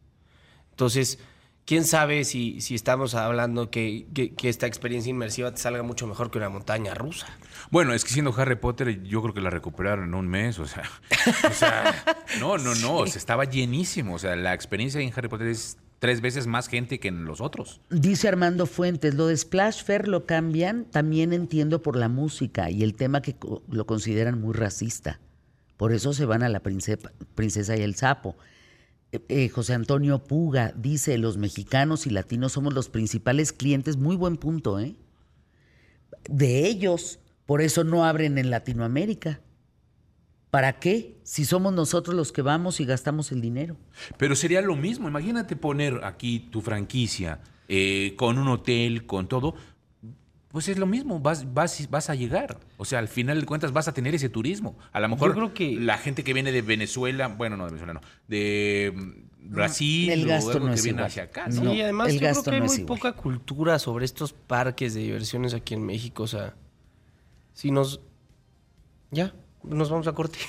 Entonces, 0.72 1.20
quién 1.66 1.86
sabe 1.86 2.24
si, 2.24 2.62
si 2.62 2.76
estamos 2.76 3.14
hablando 3.16 3.70
que, 3.72 4.08
que- 4.14 4.34
que 4.36 4.50
esta 4.50 4.68
experiencia 4.68 5.10
inmersiva 5.10 5.52
te 5.52 5.58
salga 5.62 5.84
mucho 5.84 6.06
mejor 6.08 6.30
que 6.32 6.38
una 6.38 6.50
montaña 6.50 6.94
rusa. 6.94 7.28
Bueno, 7.72 7.94
es 7.94 8.04
que 8.04 8.12
siendo 8.12 8.34
Harry 8.38 8.56
Potter, 8.56 9.04
yo 9.04 9.22
creo 9.22 9.34
que 9.34 9.42
la 9.42 9.50
recuperaron 9.50 10.06
en 10.06 10.14
un 10.14 10.28
mes, 10.28 10.60
o 10.60 10.66
sea, 10.68 10.84
o 11.50 11.54
sea, 11.54 12.04
no, 12.40 12.58
no, 12.58 12.76
no, 12.76 12.96
o 12.98 13.08
sea, 13.08 13.18
estaba 13.18 13.46
llenísimo, 13.46 14.16
o 14.16 14.20
sea, 14.20 14.36
la 14.36 14.54
experiencia 14.54 15.02
en 15.02 15.12
Harry 15.16 15.28
Potter 15.30 15.48
es 15.48 15.78
tres 16.02 16.20
veces 16.20 16.48
más 16.48 16.68
gente 16.68 17.00
que 17.00 17.10
en 17.10 17.26
los 17.26 17.42
otros. 17.42 17.80
Dice 17.92 18.28
Armando 18.28 18.66
Fuentes, 18.66 19.14
lo 19.14 19.28
de 19.28 19.38
Splash 19.38 19.84
Fair 19.84 20.08
lo 20.08 20.26
cambian, 20.26 20.86
también 20.86 21.32
entiendo 21.32 21.84
por 21.84 21.96
la 21.96 22.10
música 22.10 22.72
y 22.72 22.82
el 22.82 22.96
tema 22.96 23.22
que 23.22 23.36
lo 23.70 23.86
consideran 23.86 24.42
muy 24.42 24.56
racista. 24.56 25.20
Por 25.78 25.94
eso 25.94 26.14
se 26.14 26.26
van 26.26 26.42
a 26.42 26.50
la 26.50 26.64
prince- 26.64 26.98
princesa 27.36 27.78
y 27.78 27.82
el 27.84 27.94
sapo. 27.94 28.36
Eh, 29.12 29.20
eh, 29.30 29.50
José 29.50 29.76
Antonio 29.76 30.24
Puga 30.24 30.74
dice, 30.76 31.20
los 31.20 31.38
mexicanos 31.38 32.08
y 32.08 32.10
latinos 32.10 32.54
somos 32.54 32.74
los 32.74 32.90
principales 32.90 33.54
clientes, 33.54 33.98
muy 33.98 34.16
buen 34.16 34.38
punto, 34.38 34.80
¿eh? 34.80 34.96
De 36.28 36.66
ellos, 36.66 37.20
por 37.46 37.62
eso 37.62 37.84
no 37.84 38.06
abren 38.06 38.40
en 38.40 38.50
Latinoamérica. 38.50 39.40
¿Para 40.52 40.80
qué? 40.80 41.16
Si 41.24 41.46
somos 41.46 41.74
nosotros 41.74 42.16
los 42.16 42.32
que 42.32 42.42
vamos 42.42 42.80
y 42.82 42.86
gastamos 42.86 43.32
el 43.32 43.42
dinero. 43.42 43.78
Pero 44.18 44.36
sería 44.36 44.62
lo 44.62 44.76
mismo, 44.76 45.08
imagínate 45.08 45.56
poner 45.56 46.02
aquí 46.04 46.40
tu 46.52 46.62
franquicia 46.62 47.40
eh, 47.70 48.14
con 48.18 48.38
un 48.38 48.50
hotel, 48.50 49.06
con 49.06 49.28
todo, 49.30 49.56
pues 50.50 50.68
es 50.68 50.78
lo 50.78 50.86
mismo, 50.86 51.22
vas, 51.22 51.54
vas, 51.54 51.90
vas 51.90 52.10
a 52.10 52.16
llegar. 52.16 52.60
O 52.76 52.84
sea, 52.84 53.00
al 53.00 53.08
final 53.08 53.40
de 53.40 53.46
cuentas 53.46 53.72
vas 53.72 53.88
a 53.88 53.94
tener 53.94 54.14
ese 54.14 54.28
turismo. 54.28 54.78
A 54.92 55.00
lo 55.00 55.08
mejor 55.08 55.30
Yo 55.30 55.36
creo 55.36 55.54
que- 55.54 55.80
la 55.80 55.98
gente 55.98 56.26
que 56.26 56.34
viene 56.34 56.52
de 56.52 56.62
Venezuela, 56.62 57.30
bueno, 57.30 57.56
no 57.56 57.64
de 57.64 57.70
Venezuela, 57.72 57.94
no, 57.94 58.02
de 58.28 58.94
mm, 58.94 59.54
Brasil 59.54 60.10
El 60.10 60.26
o 60.26 60.28
gasto 60.28 60.52
algo 60.52 60.66
no 60.66 60.72
que 60.74 60.76
es 60.80 60.84
viene 60.84 60.98
igual. 60.98 61.08
hacia 61.08 61.24
acá. 61.24 61.48
No. 61.48 61.72
Sí, 61.72 61.82
además 61.82 62.10
el 62.10 62.14
yo 62.16 62.20
creo 62.20 62.30
gasto 62.34 62.50
que 62.52 62.56
hay 62.56 62.60
no 62.62 62.68
muy 62.68 62.76
igual. 62.76 62.88
poca 63.00 63.14
cultura 63.14 63.80
sobre 63.80 64.04
estos 64.04 64.34
parques 64.34 64.94
de 64.94 65.00
diversiones 65.00 65.54
aquí 65.54 65.74
en 65.74 65.86
México. 65.86 66.24
O 66.24 66.28
sea, 66.28 66.56
si 67.54 67.72
nos... 67.72 68.02
Ya, 69.12 69.34
nos 69.64 69.90
vamos 69.90 70.08
a 70.08 70.14
corte. 70.14 70.40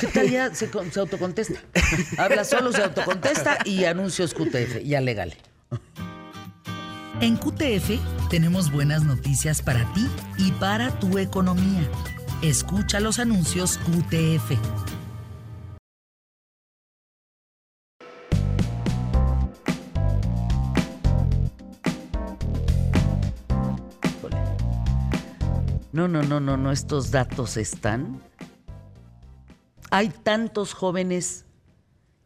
¿Qué 0.00 0.06
tal 0.12 0.30
ya 0.30 0.54
se, 0.54 0.68
se 0.68 1.00
autocontesta? 1.00 1.60
Habla 2.18 2.44
solo, 2.44 2.72
se 2.72 2.82
autocontesta 2.82 3.58
y 3.64 3.84
anuncios 3.84 4.34
QTF, 4.34 4.82
ya 4.84 5.00
legal. 5.00 5.34
En 7.20 7.36
QTF 7.36 8.00
tenemos 8.30 8.72
buenas 8.72 9.04
noticias 9.04 9.60
para 9.60 9.84
ti 9.92 10.08
y 10.38 10.52
para 10.52 10.98
tu 10.98 11.18
economía. 11.18 11.88
Escucha 12.42 13.00
los 13.00 13.18
anuncios 13.18 13.78
QTF. 13.78 14.52
No, 26.00 26.08
no, 26.08 26.22
no, 26.22 26.40
no, 26.40 26.56
no, 26.56 26.72
estos 26.72 27.10
datos 27.10 27.58
están. 27.58 28.22
Hay 29.90 30.08
tantos 30.08 30.72
jóvenes 30.72 31.44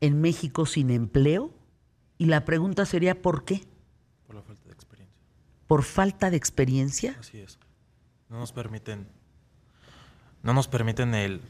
en 0.00 0.20
México 0.20 0.64
sin 0.64 0.90
empleo 0.90 1.50
y 2.16 2.26
la 2.26 2.44
pregunta 2.44 2.86
sería 2.86 3.20
¿por 3.20 3.44
qué? 3.44 3.66
Por 4.28 4.36
la 4.36 4.42
falta 4.42 4.68
de 4.68 4.74
experiencia. 4.74 5.18
¿Por 5.66 5.82
falta 5.82 6.30
de 6.30 6.36
experiencia? 6.36 7.16
Así 7.18 7.40
es. 7.40 7.58
No 8.28 8.38
nos 8.38 8.52
permiten. 8.52 9.08
No 10.44 10.54
nos 10.54 10.68
permiten 10.68 11.12
el 11.12 11.40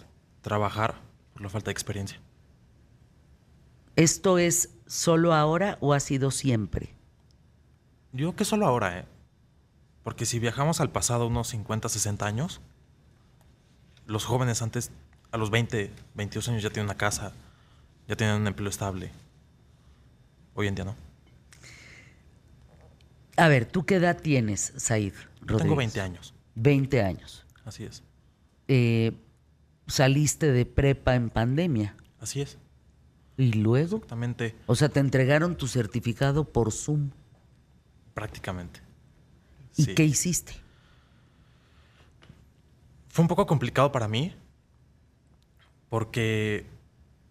trabajar 0.40 0.94
por 1.34 1.42
la 1.42 1.50
falta 1.50 1.66
de 1.66 1.72
experiencia. 1.72 2.22
¿Esto 3.96 4.38
es 4.38 4.70
solo 4.86 5.34
ahora 5.34 5.76
o 5.82 5.92
ha 5.92 6.00
sido 6.00 6.30
siempre? 6.30 6.94
Yo 8.12 8.34
que 8.34 8.46
solo 8.46 8.64
ahora, 8.64 9.00
¿eh? 9.00 9.13
Porque 10.04 10.26
si 10.26 10.38
viajamos 10.38 10.80
al 10.80 10.90
pasado 10.90 11.26
unos 11.26 11.48
50, 11.48 11.88
60 11.88 12.26
años, 12.26 12.60
los 14.06 14.26
jóvenes 14.26 14.60
antes, 14.60 14.90
a 15.32 15.38
los 15.38 15.50
20, 15.50 15.90
22 16.14 16.48
años 16.50 16.62
ya 16.62 16.68
tienen 16.68 16.86
una 16.86 16.96
casa, 16.96 17.32
ya 18.06 18.14
tienen 18.14 18.36
un 18.36 18.46
empleo 18.46 18.68
estable. 18.68 19.10
Hoy 20.54 20.68
en 20.68 20.74
día 20.74 20.84
no. 20.84 20.94
A 23.36 23.48
ver, 23.48 23.64
¿tú 23.64 23.84
qué 23.84 23.96
edad 23.96 24.20
tienes, 24.20 24.74
Said? 24.76 25.14
Yo 25.40 25.56
tengo 25.56 25.74
Rodríguez? 25.74 25.76
20 25.94 26.00
años. 26.02 26.34
20 26.54 27.02
años. 27.02 27.46
Así 27.64 27.84
es. 27.84 28.02
Eh, 28.68 29.12
saliste 29.86 30.52
de 30.52 30.66
prepa 30.66 31.14
en 31.14 31.30
pandemia. 31.30 31.96
Así 32.20 32.42
es. 32.42 32.58
¿Y 33.36 33.54
luego? 33.54 33.96
Exactamente. 33.96 34.54
O 34.66 34.76
sea, 34.76 34.90
te 34.90 35.00
entregaron 35.00 35.56
tu 35.56 35.66
certificado 35.66 36.44
por 36.44 36.70
Zoom. 36.72 37.10
Prácticamente. 38.12 38.83
¿Y 39.76 39.94
qué 39.94 40.04
hiciste? 40.04 40.54
Fue 43.08 43.22
un 43.22 43.28
poco 43.28 43.46
complicado 43.46 43.92
para 43.92 44.08
mí 44.08 44.34
porque 45.88 46.66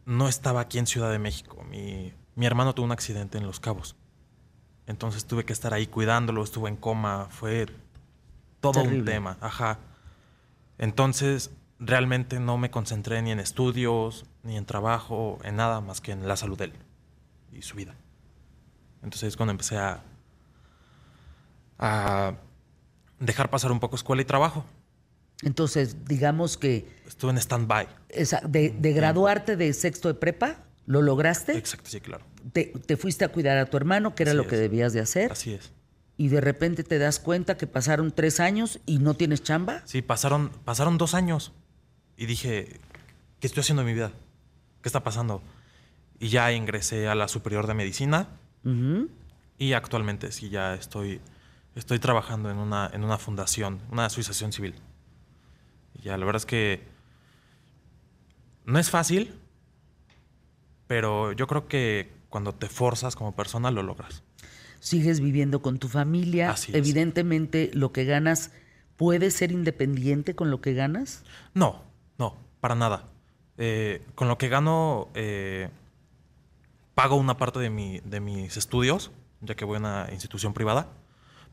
no 0.05 0.27
estaba 0.27 0.61
aquí 0.61 0.79
en 0.79 0.87
Ciudad 0.87 1.11
de 1.11 1.19
México. 1.19 1.63
Mi, 1.69 2.13
mi 2.35 2.45
hermano 2.45 2.73
tuvo 2.73 2.85
un 2.85 2.91
accidente 2.91 3.37
en 3.37 3.45
Los 3.45 3.59
Cabos. 3.59 3.95
Entonces 4.87 5.25
tuve 5.25 5.45
que 5.45 5.53
estar 5.53 5.73
ahí 5.73 5.87
cuidándolo, 5.87 6.43
estuvo 6.43 6.67
en 6.67 6.75
coma, 6.75 7.27
fue 7.29 7.67
todo 8.59 8.83
un 8.83 9.05
tema. 9.05 9.37
Ajá. 9.41 9.79
Entonces 10.77 11.51
realmente 11.79 12.39
no 12.39 12.57
me 12.57 12.71
concentré 12.71 13.21
ni 13.21 13.31
en 13.31 13.39
estudios, 13.39 14.25
ni 14.43 14.57
en 14.57 14.65
trabajo, 14.65 15.39
en 15.43 15.55
nada 15.55 15.81
más 15.81 16.01
que 16.01 16.11
en 16.11 16.27
la 16.27 16.35
salud 16.35 16.57
de 16.57 16.65
él 16.65 16.73
y 17.51 17.61
su 17.61 17.75
vida. 17.75 17.95
Entonces 19.01 19.29
es 19.29 19.37
cuando 19.37 19.51
empecé 19.51 19.77
a, 19.77 20.01
a 21.85 22.35
dejar 23.19 23.49
pasar 23.49 23.71
un 23.73 23.79
poco 23.81 23.95
escuela 23.97 24.21
y 24.21 24.25
trabajo. 24.25 24.65
Entonces, 25.41 26.05
digamos 26.05 26.57
que 26.57 26.87
Estuve 27.05 27.31
en 27.31 27.37
stand-by. 27.37 27.87
de, 28.47 28.69
de 28.79 28.93
graduarte 28.93 29.57
de 29.57 29.73
sexto 29.73 30.07
de 30.07 30.13
prepa, 30.13 30.63
¿lo 30.85 31.01
lograste? 31.01 31.57
Exacto, 31.57 31.89
sí, 31.89 31.99
claro. 31.99 32.23
Te, 32.53 32.65
te 32.85 32.95
fuiste 32.95 33.25
a 33.25 33.27
cuidar 33.29 33.57
a 33.57 33.65
tu 33.69 33.75
hermano, 33.75 34.15
que 34.15 34.23
era 34.23 34.31
Así 34.31 34.37
lo 34.37 34.47
que 34.47 34.55
es. 34.55 34.61
debías 34.61 34.93
de 34.93 35.01
hacer, 35.01 35.31
Así 35.33 35.53
es. 35.53 35.73
y 36.17 36.29
de 36.29 36.39
repente 36.39 36.83
te 36.85 36.97
das 36.97 37.19
cuenta 37.19 37.57
que 37.57 37.67
pasaron 37.67 38.11
tres 38.11 38.39
años 38.39 38.79
y 38.85 38.99
no 38.99 39.15
tienes 39.15 39.43
chamba. 39.43 39.81
Sí, 39.85 40.01
pasaron, 40.01 40.49
pasaron 40.63 40.97
dos 40.97 41.13
años 41.13 41.51
y 42.15 42.25
dije, 42.25 42.79
¿qué 43.41 43.47
estoy 43.47 43.61
haciendo 43.61 43.81
en 43.81 43.87
mi 43.87 43.93
vida? 43.93 44.11
¿Qué 44.81 44.87
está 44.87 45.03
pasando? 45.03 45.41
Y 46.19 46.29
ya 46.29 46.53
ingresé 46.53 47.09
a 47.09 47.15
la 47.15 47.27
superior 47.27 47.67
de 47.67 47.73
medicina. 47.73 48.29
Y 49.57 49.73
actualmente 49.73 50.31
sí 50.31 50.49
ya 50.49 50.73
estoy, 50.75 51.19
estoy 51.75 51.99
trabajando 51.99 52.49
en 52.49 52.57
una, 52.57 52.89
en 52.93 53.03
una 53.03 53.17
fundación, 53.17 53.81
una 53.91 54.05
asociación 54.05 54.51
civil. 54.51 54.75
Y 55.93 56.03
ya 56.03 56.17
la 56.17 56.25
verdad 56.25 56.41
es 56.41 56.45
que 56.45 56.83
no 58.65 58.79
es 58.79 58.89
fácil, 58.89 59.33
pero 60.87 61.31
yo 61.31 61.47
creo 61.47 61.67
que 61.67 62.11
cuando 62.29 62.53
te 62.53 62.67
forzas 62.67 63.15
como 63.15 63.35
persona 63.35 63.71
lo 63.71 63.83
logras. 63.83 64.23
Sigues 64.79 65.21
viviendo 65.21 65.61
con 65.61 65.79
tu 65.79 65.87
familia. 65.87 66.51
Así 66.51 66.71
es. 66.71 66.77
Evidentemente, 66.77 67.71
lo 67.73 67.91
que 67.91 68.05
ganas 68.05 68.51
puede 68.97 69.31
ser 69.31 69.51
independiente 69.51 70.35
con 70.35 70.51
lo 70.51 70.61
que 70.61 70.73
ganas. 70.73 71.23
No, 71.53 71.83
no, 72.17 72.35
para 72.59 72.75
nada. 72.75 73.09
Eh, 73.57 74.01
con 74.15 74.27
lo 74.27 74.37
que 74.37 74.49
gano, 74.49 75.09
eh, 75.13 75.69
pago 76.95 77.15
una 77.15 77.37
parte 77.37 77.59
de, 77.59 77.69
mi, 77.69 77.99
de 77.99 78.19
mis 78.19 78.57
estudios, 78.57 79.11
ya 79.41 79.55
que 79.55 79.65
voy 79.65 79.77
a 79.77 79.79
una 79.79 80.07
institución 80.11 80.53
privada. 80.53 80.87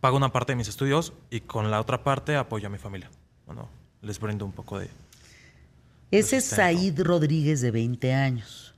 Pago 0.01 0.17
una 0.17 0.33
parte 0.33 0.53
de 0.53 0.57
mis 0.57 0.69
estudios 0.69 1.13
y 1.31 1.41
con 1.41 1.71
la 1.71 1.81
otra 1.81 2.03
parte 2.03 2.37
apoyo 2.37 2.69
a 2.69 2.71
mi 2.71 2.79
familia. 2.79 3.11
Bueno, 3.47 3.69
les 4.01 4.19
brindo 4.19 4.47
un 4.47 4.53
poco 4.53 4.79
de... 4.79 4.89
Ese 6.11 6.39
es. 6.39 6.45
Said 6.45 7.01
Rodríguez 7.03 7.61
de 7.61 7.71
20 7.71 8.15
años. 8.15 8.75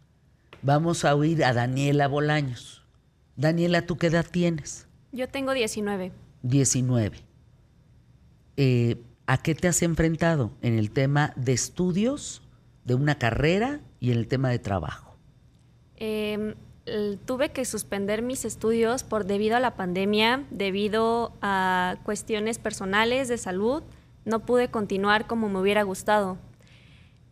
Vamos 0.63 1.05
a 1.05 1.15
oír 1.15 1.45
a 1.45 1.53
Daniela 1.53 2.09
Bolaños. 2.09 2.83
Daniela, 3.37 3.87
¿tú 3.87 3.97
qué 3.97 4.09
edad 4.09 4.27
tienes? 4.29 4.87
Yo 5.13 5.29
tengo 5.29 5.53
19. 5.53 6.13
19. 6.43 7.19
Eh, 8.57 9.03
¿A 9.27 9.39
qué 9.39 9.55
te 9.55 9.69
has 9.69 9.83
enfrentado 9.83 10.53
en 10.61 10.77
el 10.77 10.91
tema 10.91 11.33
de 11.37 11.53
estudios, 11.53 12.43
de 12.85 12.95
una 12.95 13.19
carrera 13.19 13.81
y 14.01 14.11
en 14.11 14.19
el 14.19 14.27
tema 14.27 14.51
de 14.51 14.59
trabajo? 14.59 15.17
Eh, 15.97 16.55
tuve 17.25 17.51
que 17.51 17.64
suspender 17.64 18.23
mis 18.23 18.45
estudios 18.45 19.05
por 19.05 19.25
debido 19.25 19.57
a 19.57 19.61
la 19.61 19.77
pandemia, 19.77 20.45
debido 20.51 21.33
a 21.40 21.97
cuestiones 22.05 22.59
personales 22.59 23.29
de 23.29 23.38
salud. 23.38 23.83
No 24.25 24.40
pude 24.40 24.68
continuar 24.68 25.27
como 25.27 25.49
me 25.49 25.61
hubiera 25.61 25.83
gustado. 25.83 26.38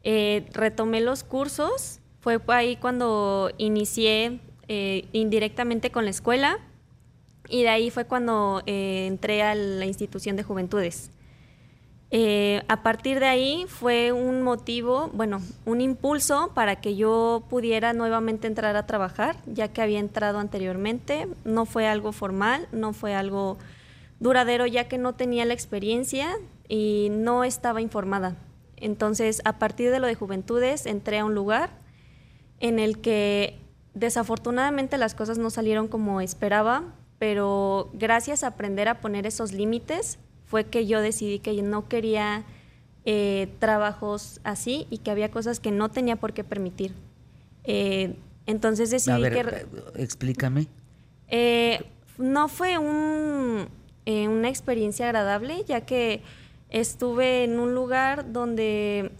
Eh, 0.03 0.47
retomé 0.53 1.01
los 1.01 1.25
cursos. 1.25 2.01
Fue 2.21 2.39
ahí 2.49 2.77
cuando 2.77 3.51
inicié 3.59 4.41
eh, 4.69 5.09
indirectamente 5.13 5.91
con 5.91 6.05
la 6.05 6.11
escuela 6.11 6.59
y 7.49 7.63
de 7.63 7.69
ahí 7.69 7.91
fue 7.91 8.05
cuando 8.05 8.63
eh, 8.67 9.07
entré 9.07 9.43
a 9.43 9.55
la 9.55 9.87
institución 9.87 10.37
de 10.37 10.43
juventudes. 10.43 11.11
Eh, 12.13 12.63
a 12.67 12.83
partir 12.83 13.21
de 13.21 13.27
ahí 13.27 13.67
fue 13.69 14.11
un 14.11 14.43
motivo, 14.43 15.11
bueno, 15.13 15.41
un 15.65 15.81
impulso 15.81 16.51
para 16.55 16.81
que 16.81 16.97
yo 16.97 17.45
pudiera 17.49 17.93
nuevamente 17.93 18.49
entrar 18.49 18.75
a 18.75 18.87
trabajar, 18.87 19.37
ya 19.47 19.69
que 19.69 19.81
había 19.81 20.01
entrado 20.01 20.39
anteriormente. 20.39 21.29
No 21.45 21.67
fue 21.67 21.87
algo 21.87 22.13
formal, 22.13 22.67
no 22.73 22.93
fue 22.93 23.15
algo 23.15 23.59
duradero, 24.19 24.67
ya 24.67 24.89
que 24.89 24.99
no 24.99 25.15
tenía 25.15 25.45
la 25.45 25.55
experiencia 25.55 26.37
y 26.69 27.09
no 27.11 27.45
estaba 27.45 27.81
informada. 27.81 28.37
Entonces, 28.77 29.41
a 29.45 29.59
partir 29.59 29.91
de 29.91 30.01
lo 30.01 30.07
de 30.07 30.15
juventudes, 30.15 30.87
entré 30.87 31.21
a 31.21 31.25
un 31.25 31.35
lugar 31.35 31.71
en 32.59 32.79
el 32.79 33.01
que 33.01 33.59
desafortunadamente 33.95 34.99
las 34.99 35.15
cosas 35.15 35.39
no 35.39 35.51
salieron 35.51 35.87
como 35.87 36.21
esperaba, 36.21 36.85
pero 37.19 37.91
gracias 37.93 38.43
a 38.43 38.49
aprender 38.49 38.89
a 38.89 39.01
poner 39.01 39.27
esos 39.27 39.53
límites 39.53 40.19
fue 40.51 40.65
que 40.65 40.85
yo 40.87 41.01
decidí 41.01 41.39
que 41.39 41.63
no 41.63 41.89
quería 41.89 42.45
eh, 43.05 43.49
trabajos 43.61 44.41
así 44.43 44.89
y 44.91 44.99
que 44.99 45.13
había 45.13 45.31
cosas 45.31 45.61
que 45.61 45.71
no 45.71 45.91
tenía 45.91 46.17
por 46.17 46.33
qué 46.33 46.43
permitir. 46.43 46.93
Eh, 47.63 48.17
entonces 48.47 48.91
decidí 48.91 49.15
A 49.15 49.19
ver, 49.19 49.33
que... 49.33 49.57
eh, 49.57 49.67
explícame. 49.95 50.67
Eh, 51.29 51.85
no 52.19 52.49
fue 52.49 52.79
un, 52.79 53.69
una 54.07 54.49
experiencia 54.49 55.07
agradable, 55.07 55.65
ya 55.69 55.83
que 55.83 56.23
estuve 56.69 57.45
en 57.45 57.61
un 57.61 57.73
lugar 57.73 58.33
donde 58.33 59.13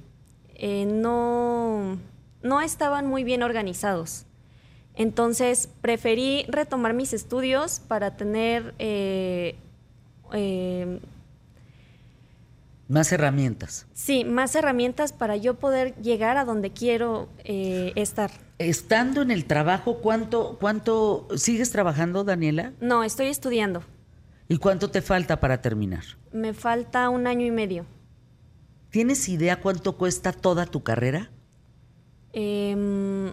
no, 0.89 1.97
no 2.43 2.61
estaban 2.61 3.07
muy 3.07 3.23
bien 3.23 3.45
organizados. 3.45 4.27
Entonces 4.97 5.69
preferí 5.81 6.45
retomar 6.49 6.93
mis 6.93 7.13
estudios 7.13 7.81
para 7.87 8.17
tener 8.17 8.75
eh, 10.33 11.01
Más 12.91 13.13
herramientas. 13.13 13.87
sí, 13.95 14.25
más 14.25 14.53
herramientas 14.57 15.13
para 15.13 15.37
yo 15.37 15.55
poder 15.55 15.95
llegar 16.03 16.37
a 16.37 16.45
donde 16.45 16.73
quiero 16.73 17.29
eh, 17.45 17.93
estar. 17.95 18.33
Estando 18.59 19.23
en 19.23 19.31
el 19.31 19.45
trabajo, 19.45 19.99
¿cuánto, 19.99 20.59
¿cuánto 20.61 21.29
sigues 21.37 21.71
trabajando, 21.71 22.25
Daniela? 22.25 22.73
No, 22.81 23.05
estoy 23.05 23.29
estudiando. 23.29 23.85
¿Y 24.49 24.57
cuánto 24.57 24.91
te 24.91 25.03
falta 25.03 25.39
para 25.39 25.63
terminar? 25.63 26.03
Me 26.33 26.53
falta 26.53 27.09
un 27.11 27.29
año 27.29 27.47
y 27.47 27.53
medio. 27.53 27.87
¿Tienes 28.91 29.29
idea 29.29 29.61
cuánto 29.61 29.97
cuesta 29.97 30.33
toda 30.33 30.67
tu 30.67 30.83
carrera? 30.83 31.31
Em, 32.33 33.33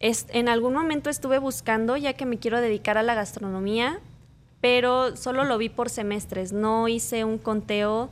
es- 0.00 0.26
en 0.28 0.50
algún 0.50 0.74
momento 0.74 1.08
estuve 1.08 1.38
buscando, 1.38 1.96
ya 1.96 2.12
que 2.12 2.26
me 2.26 2.38
quiero 2.38 2.60
dedicar 2.60 2.98
a 2.98 3.02
la 3.02 3.14
gastronomía, 3.14 4.00
pero 4.60 5.16
solo 5.16 5.44
lo 5.44 5.56
vi 5.56 5.70
por 5.70 5.88
semestres. 5.88 6.52
No 6.52 6.88
hice 6.88 7.24
un 7.24 7.38
conteo 7.38 8.10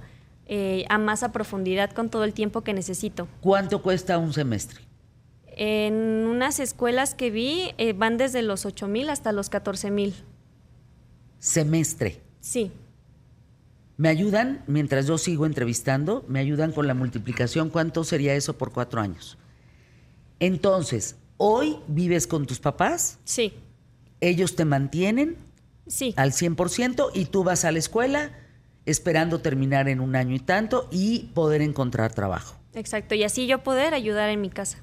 eh, 0.52 0.84
a 0.88 0.98
más 0.98 1.22
a 1.22 1.30
profundidad 1.30 1.92
con 1.92 2.10
todo 2.10 2.24
el 2.24 2.34
tiempo 2.34 2.62
que 2.62 2.72
necesito. 2.72 3.28
¿Cuánto 3.40 3.82
cuesta 3.82 4.18
un 4.18 4.32
semestre? 4.32 4.80
En 5.56 5.94
unas 6.26 6.58
escuelas 6.58 7.14
que 7.14 7.30
vi 7.30 7.70
eh, 7.78 7.92
van 7.92 8.16
desde 8.16 8.42
los 8.42 8.66
8 8.66 8.88
mil 8.88 9.10
hasta 9.10 9.30
los 9.30 9.48
14 9.48 9.92
mil. 9.92 10.14
Semestre. 11.38 12.20
Sí, 12.40 12.72
¿Me 14.00 14.08
ayudan, 14.08 14.64
mientras 14.66 15.06
yo 15.06 15.18
sigo 15.18 15.44
entrevistando, 15.44 16.24
me 16.26 16.40
ayudan 16.40 16.72
con 16.72 16.86
la 16.86 16.94
multiplicación? 16.94 17.68
¿Cuánto 17.68 18.02
sería 18.02 18.34
eso 18.34 18.56
por 18.56 18.72
cuatro 18.72 19.02
años? 19.02 19.36
Entonces, 20.38 21.16
hoy 21.36 21.76
vives 21.86 22.26
con 22.26 22.46
tus 22.46 22.60
papás, 22.60 23.18
sí, 23.24 23.52
ellos 24.22 24.56
te 24.56 24.64
mantienen 24.64 25.36
sí. 25.86 26.14
al 26.16 26.32
100% 26.32 27.10
y 27.12 27.26
tú 27.26 27.44
vas 27.44 27.66
a 27.66 27.72
la 27.72 27.78
escuela 27.78 28.32
esperando 28.86 29.40
terminar 29.40 29.88
en 29.88 30.00
un 30.00 30.16
año 30.16 30.34
y 30.34 30.40
tanto 30.40 30.88
y 30.90 31.30
poder 31.34 31.62
encontrar 31.62 32.12
trabajo. 32.14 32.56
Exacto. 32.74 33.14
Y 33.14 33.24
así 33.24 33.46
yo 33.46 33.62
poder 33.62 33.94
ayudar 33.94 34.30
en 34.30 34.40
mi 34.40 34.50
casa. 34.50 34.78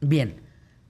Bien. 0.00 0.40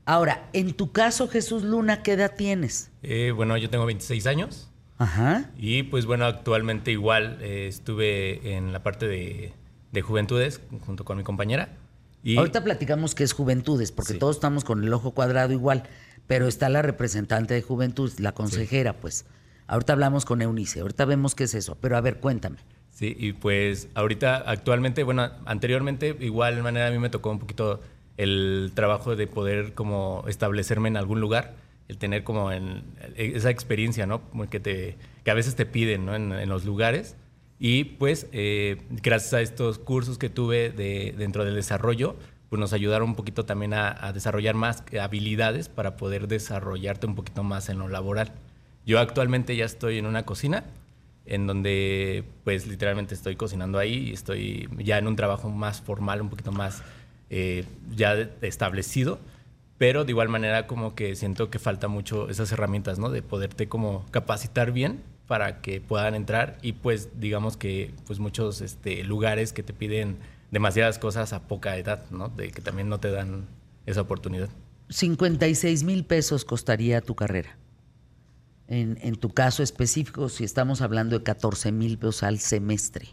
Ahora, 0.05 0.49
en 0.53 0.73
tu 0.75 0.93
caso, 0.93 1.29
Jesús 1.29 1.63
Luna, 1.65 2.03
¿qué 2.03 2.13
edad 2.13 2.35
tienes? 2.37 2.91
Eh, 3.03 3.33
bueno, 3.35 3.57
yo 3.57 3.69
tengo 3.71 3.87
26 3.87 4.27
años 4.29 4.71
Ajá. 4.99 5.51
y 5.59 5.83
pues 5.85 6.07
bueno, 6.07 6.27
actualmente 6.27 6.93
igual 6.93 7.39
eh, 7.41 7.67
estuve 7.69 8.55
en 8.57 8.73
la 8.73 8.83
parte 8.85 9.09
de, 9.09 9.53
de 9.93 10.03
juventudes 10.03 10.61
junto 10.87 11.05
con 11.05 11.17
mi 11.19 11.25
compañera. 11.25 11.71
Y 12.23 12.37
Ahorita 12.39 12.63
platicamos 12.65 13.15
que 13.15 13.23
es 13.25 13.33
Juventudes, 13.33 13.93
porque 13.93 14.15
Sí. 14.15 14.19
todos 14.19 14.37
estamos 14.37 14.65
con 14.65 14.83
el 14.83 14.93
ojo 14.93 15.13
cuadrado 15.13 15.53
igual, 15.53 15.85
pero 16.27 16.49
está 16.49 16.69
la 16.69 16.83
representante 16.83 17.55
de 17.55 17.63
Juventudes, 17.63 18.19
la 18.21 18.33
consejera, 18.33 18.95
pues. 19.01 19.27
Ahorita 19.67 19.93
hablamos 19.93 20.25
con 20.25 20.43
Eunice, 20.43 20.81
ahorita 20.81 21.05
vemos 21.05 21.35
qué 21.35 21.45
es 21.45 21.55
eso, 21.55 21.77
pero 21.81 21.97
a 21.97 22.01
ver, 22.01 22.19
cuéntame. 22.19 22.59
Sí, 22.91 23.15
y 23.19 23.33
pues 23.33 23.89
ahorita, 23.95 24.37
actualmente, 24.37 25.03
bueno, 25.03 25.31
anteriormente 25.45 26.17
igual 26.21 26.57
de 26.57 26.63
manera 26.63 26.87
a 26.87 26.91
mí 26.91 26.99
me 26.99 27.11
tocó 27.11 27.31
un 27.31 27.39
poquito 27.39 27.81
el 28.17 28.73
trabajo 28.75 29.17
de 29.17 29.27
poder 29.27 29.75
como 29.75 30.25
establecerme 30.29 30.89
en 30.89 30.97
algún 30.97 31.21
lugar, 31.21 31.57
el 31.89 31.99
tener 31.99 32.25
como 32.25 32.53
en, 32.53 32.85
esa 33.17 33.51
experiencia, 33.51 34.07
¿no? 34.07 34.23
Que, 34.49 34.61
te, 34.61 34.97
que 35.25 35.31
a 35.31 35.35
veces 35.35 35.57
te 35.57 35.67
piden, 35.67 36.07
¿no? 36.07 36.15
En, 36.15 36.33
en 36.33 36.49
los 36.49 36.65
lugares. 36.65 37.17
Y 37.59 37.85
pues 37.85 38.29
eh, 38.33 38.83
gracias 38.91 39.35
a 39.35 39.41
estos 39.41 39.79
cursos 39.79 40.19
que 40.19 40.29
tuve 40.29 40.71
de, 40.71 41.15
dentro 41.17 41.45
del 41.45 41.55
desarrollo, 41.55 42.17
pues 42.49 42.61
nos 42.61 42.73
ayudaron 42.73 43.11
un 43.11 43.15
poquito 43.17 43.45
también 43.45 43.75
a, 43.75 44.07
a 44.07 44.13
desarrollar 44.13 44.55
más 44.55 44.85
habilidades 45.01 45.69
para 45.69 45.97
poder 45.97 46.29
desarrollarte 46.29 47.07
un 47.07 47.15
poquito 47.15 47.43
más 47.43 47.69
en 47.69 47.79
lo 47.79 47.89
laboral. 47.89 48.33
Yo 48.87 49.01
actualmente 49.01 49.57
ya 49.57 49.65
estoy 49.65 49.99
en 49.99 50.07
una 50.07 50.25
cocina, 50.25 50.65
en 51.27 51.49
donde 51.49 52.25
pues 52.45 52.69
literalmente 52.69 53.15
estoy 53.15 53.35
cocinando 53.35 53.79
ahí 53.79 54.11
y 54.11 54.13
estoy 54.13 54.69
ya 54.79 54.97
en 54.97 55.09
un 55.09 55.17
trabajo 55.17 55.51
más 55.51 55.81
formal, 55.81 56.23
un 56.23 56.31
poquito 56.31 56.53
más 56.53 56.83
eh, 57.29 57.65
ya 57.95 58.15
establecido, 58.43 59.19
pero 59.77 60.05
de 60.05 60.13
igual 60.13 60.29
manera 60.29 60.69
como 60.69 60.95
que 60.95 61.17
siento 61.17 61.51
que 61.51 61.59
falta 61.59 61.89
mucho 61.89 62.31
esas 62.31 62.53
herramientas, 62.53 63.01
¿no? 63.01 63.11
De 63.11 63.23
poderte 63.23 63.69
como 63.69 64.07
capacitar 64.13 64.71
bien 64.71 65.03
para 65.27 65.61
que 65.61 65.81
puedan 65.81 66.15
entrar 66.15 66.57
y 66.63 66.75
pues 66.75 67.21
digamos 67.21 67.57
que 67.57 67.91
pues 68.07 68.21
muchos 68.21 68.61
este, 68.61 69.03
lugares 69.03 69.53
que 69.53 69.65
te 69.65 69.73
piden 69.73 70.19
demasiadas 70.53 71.01
cosas 71.01 71.33
a 71.33 71.49
poca 71.49 71.77
edad, 71.77 72.09
¿no? 72.11 72.29
De 72.29 72.53
que 72.53 72.63
también 72.63 72.89
no 72.89 73.01
te 73.01 73.11
dan 73.11 73.47
esa 73.85 74.03
oportunidad. 74.03 74.49
56 74.91 75.83
mil 75.83 76.05
pesos 76.05 76.45
costaría 76.45 77.01
tu 77.01 77.17
carrera. 77.17 77.57
En, 78.69 78.99
en 79.03 79.15
tu 79.17 79.31
caso 79.31 79.63
específico, 79.63 80.29
si 80.29 80.43
estamos 80.45 80.81
hablando 80.81 81.17
de 81.19 81.25
14 81.25 81.71
mil 81.73 81.99
pesos 81.99 82.23
al 82.25 82.39
semestre. 82.41 83.09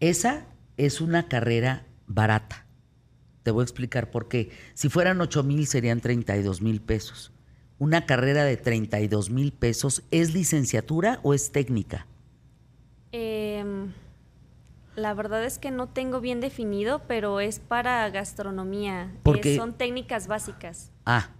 Esa 0.00 0.46
es 0.76 1.00
una 1.00 1.28
carrera 1.28 1.86
barata. 2.06 2.66
Te 3.42 3.50
voy 3.50 3.62
a 3.62 3.64
explicar 3.64 4.10
por 4.10 4.28
qué. 4.28 4.50
Si 4.74 4.88
fueran 4.88 5.20
8 5.20 5.42
mil 5.42 5.66
serían 5.66 6.00
32 6.00 6.60
mil 6.62 6.80
pesos. 6.80 7.32
una 7.80 8.06
carrera 8.06 8.42
de 8.42 8.56
32 8.56 9.30
mil 9.30 9.52
pesos, 9.52 10.02
¿es 10.10 10.34
licenciatura 10.34 11.20
o 11.22 11.32
es 11.32 11.52
técnica? 11.52 12.08
Em, 13.12 13.92
la 14.96 15.14
verdad 15.14 15.44
es 15.44 15.58
que 15.58 15.70
no 15.70 15.88
tengo 15.88 16.20
bien 16.20 16.40
definido, 16.40 17.02
pero 17.06 17.38
es 17.38 17.60
para 17.60 18.08
gastronomía. 18.10 19.04
Eh, 19.14 19.18
Porque- 19.22 19.56
son 19.56 19.74
técnicas 19.74 20.26
básicas. 20.26 20.90
Ah, 21.06 21.30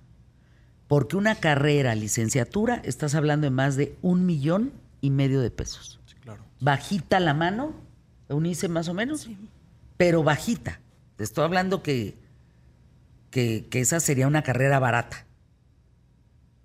porque 0.89 1.17
una 1.17 1.35
carrera 1.35 1.95
licenciatura, 1.95 2.81
estás 2.85 3.15
hablando 3.15 3.45
de 3.45 3.51
más 3.51 3.77
de 3.77 3.95
un 4.01 4.25
millón 4.25 4.73
y 5.03 5.11
medio 5.11 5.41
de 5.41 5.51
pesos. 5.51 6.01
Sí, 6.07 6.17
claro. 6.17 6.43
Bajita 6.61 7.21
la 7.21 7.35
mano, 7.35 7.75
Eunice 8.29 8.69
más 8.69 8.89
o 8.89 8.95
menos, 8.95 9.29
pero 9.99 10.23
bajita. 10.23 10.81
Te 11.17 11.25
estoy 11.25 11.45
hablando 11.45 11.83
que, 11.83 12.17
que, 13.31 13.67
que 13.71 13.81
esa 13.81 14.01
sería 14.01 14.27
una 14.27 14.43
carrera 14.43 14.79
barata. 14.79 15.27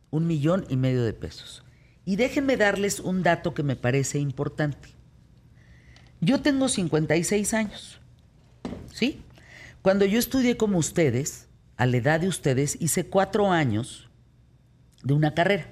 Un 0.10 0.26
millón 0.26 0.66
y 0.70 0.78
medio 0.78 1.04
de 1.04 1.14
pesos. 1.14 1.64
Y 2.06 2.16
déjenme 2.16 2.56
darles 2.56 3.00
un 3.02 3.24
dato 3.24 3.54
que 3.54 3.64
me 3.64 3.76
parece 3.76 4.20
importante. 4.20 4.90
Yo 6.22 6.42
tengo 6.42 6.70
56 6.70 7.54
años, 7.54 8.00
¿sí? 8.94 9.22
Cuando 9.82 10.06
yo 10.06 10.18
estudié 10.18 10.56
como 10.56 10.78
ustedes, 10.78 11.48
a 11.76 11.86
la 11.86 11.98
edad 11.98 12.22
de 12.22 12.30
ustedes, 12.30 12.78
hice 12.80 13.08
cuatro 13.08 13.52
años 13.52 14.10
de 15.04 15.14
una 15.14 15.34
carrera. 15.34 15.68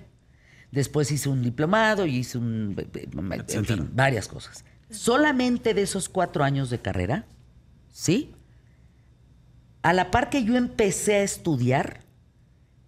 Después 0.72 1.12
hice 1.12 1.30
un 1.30 1.42
diplomado 1.42 2.06
y 2.06 2.18
hice 2.18 2.38
un... 2.38 2.76
En 2.78 3.34
Etcétera. 3.34 3.78
fin, 3.78 3.90
varias 3.94 4.28
cosas. 4.28 4.64
Solamente 4.90 5.74
de 5.74 5.82
esos 5.82 6.10
cuatro 6.10 6.44
años 6.44 6.70
de 6.70 6.80
carrera, 6.80 7.26
¿sí? 7.92 8.34
A 9.82 9.94
la 9.94 10.12
par 10.12 10.30
que 10.30 10.44
yo 10.44 10.56
empecé 10.56 11.16
a 11.16 11.24
estudiar, 11.24 12.02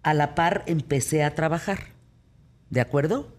a 0.02 0.14
la 0.14 0.34
par 0.34 0.64
empecé 0.66 1.24
a 1.24 1.34
trabajar. 1.34 1.88
¿De 2.70 2.80
acuerdo? 2.80 3.36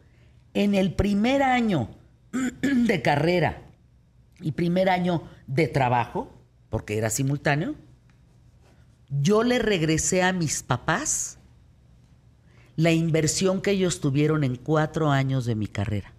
En 0.54 0.76
el 0.76 0.94
primer 0.94 1.42
año 1.42 1.90
de 2.62 3.02
carrera 3.02 3.64
y 4.42 4.52
primer 4.52 4.90
año 4.90 5.24
de 5.48 5.68
trabajo, 5.68 6.32
porque 6.70 6.98
era 6.98 7.10
simultáneo, 7.10 7.76
yo 9.10 9.44
le 9.44 9.60
regresé 9.60 10.24
a 10.24 10.34
mis 10.34 10.64
papás 10.64 11.40
la 12.76 12.92
inversión 12.92 13.62
que 13.62 13.72
ellos 13.72 14.02
tuvieron 14.02 14.44
en 14.44 14.56
cuatro 14.56 15.12
años 15.12 15.46
de 15.46 15.56
mi 15.56 15.68
carrera. 15.68 16.14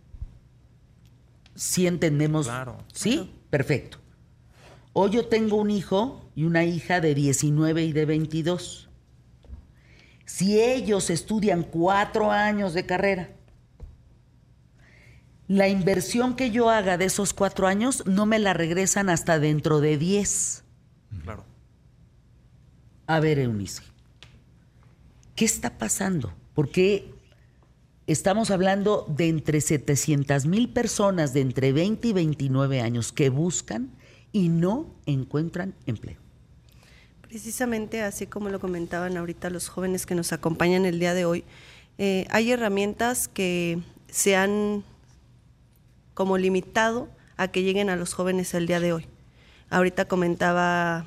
¿Sí 1.55 1.87
entendemos? 1.87 2.47
Claro. 2.47 2.79
¿Sí? 2.92 3.33
Perfecto. 3.51 3.99
Hoy 4.92 5.11
yo 5.11 5.27
tengo 5.27 5.57
un 5.57 5.71
hijo 5.71 6.31
y 6.35 6.45
una 6.45 6.64
hija 6.64 7.01
de 7.01 7.14
19 7.14 7.85
y 7.85 7.92
de 7.92 8.05
22. 8.07 8.88
Si 10.25 10.61
ellos 10.61 11.11
estudian 11.11 11.62
cuatro 11.62 12.31
años 12.31 12.75
de 12.75 12.87
carrera, 12.87 13.31
la 15.49 15.69
inversión 15.69 16.35
que 16.35 16.51
yo 16.51 16.71
haga 16.71 16.99
de 16.99 17.05
esos 17.05 17.33
cuatro 17.33 17.69
años 17.69 18.05
no 18.07 18.27
me 18.27 18.38
la 18.38 18.53
regresan 18.53 19.09
hasta 19.09 19.38
dentro 19.38 19.81
de 19.81 19.97
10. 19.97 20.64
Claro. 21.23 21.45
A 23.07 23.21
ver, 23.21 23.38
Eunice, 23.38 23.83
¿qué 25.37 25.45
está 25.45 25.79
pasando? 25.79 26.33
Porque 26.57 27.12
estamos 28.07 28.51
hablando 28.51 29.05
de 29.14 29.29
entre 29.29 29.61
700 29.61 30.47
mil 30.47 30.71
personas 30.71 31.35
de 31.35 31.42
entre 31.42 31.73
20 31.73 32.09
y 32.09 32.12
29 32.14 32.81
años 32.81 33.12
que 33.12 33.29
buscan 33.29 33.90
y 34.33 34.49
no 34.49 34.87
encuentran 35.05 35.75
empleo. 35.85 36.16
Precisamente 37.21 38.01
así 38.01 38.27
como 38.27 38.49
lo 38.49 38.59
comentaban 38.59 39.19
ahorita 39.19 39.51
los 39.51 39.69
jóvenes 39.69 40.07
que 40.07 40.14
nos 40.14 40.33
acompañan 40.33 40.87
el 40.87 40.99
día 40.99 41.12
de 41.12 41.27
hoy, 41.27 41.45
eh, 41.99 42.27
hay 42.31 42.51
herramientas 42.51 43.29
que 43.29 43.81
se 44.09 44.35
han 44.35 44.83
como 46.14 46.38
limitado 46.38 47.11
a 47.37 47.49
que 47.49 47.64
lleguen 47.64 47.90
a 47.90 47.97
los 47.97 48.14
jóvenes 48.14 48.55
el 48.55 48.66
día 48.66 48.81
de 48.81 48.95
hoy. 48.95 49.07
Ahorita 49.69 50.07
comentaba 50.07 51.05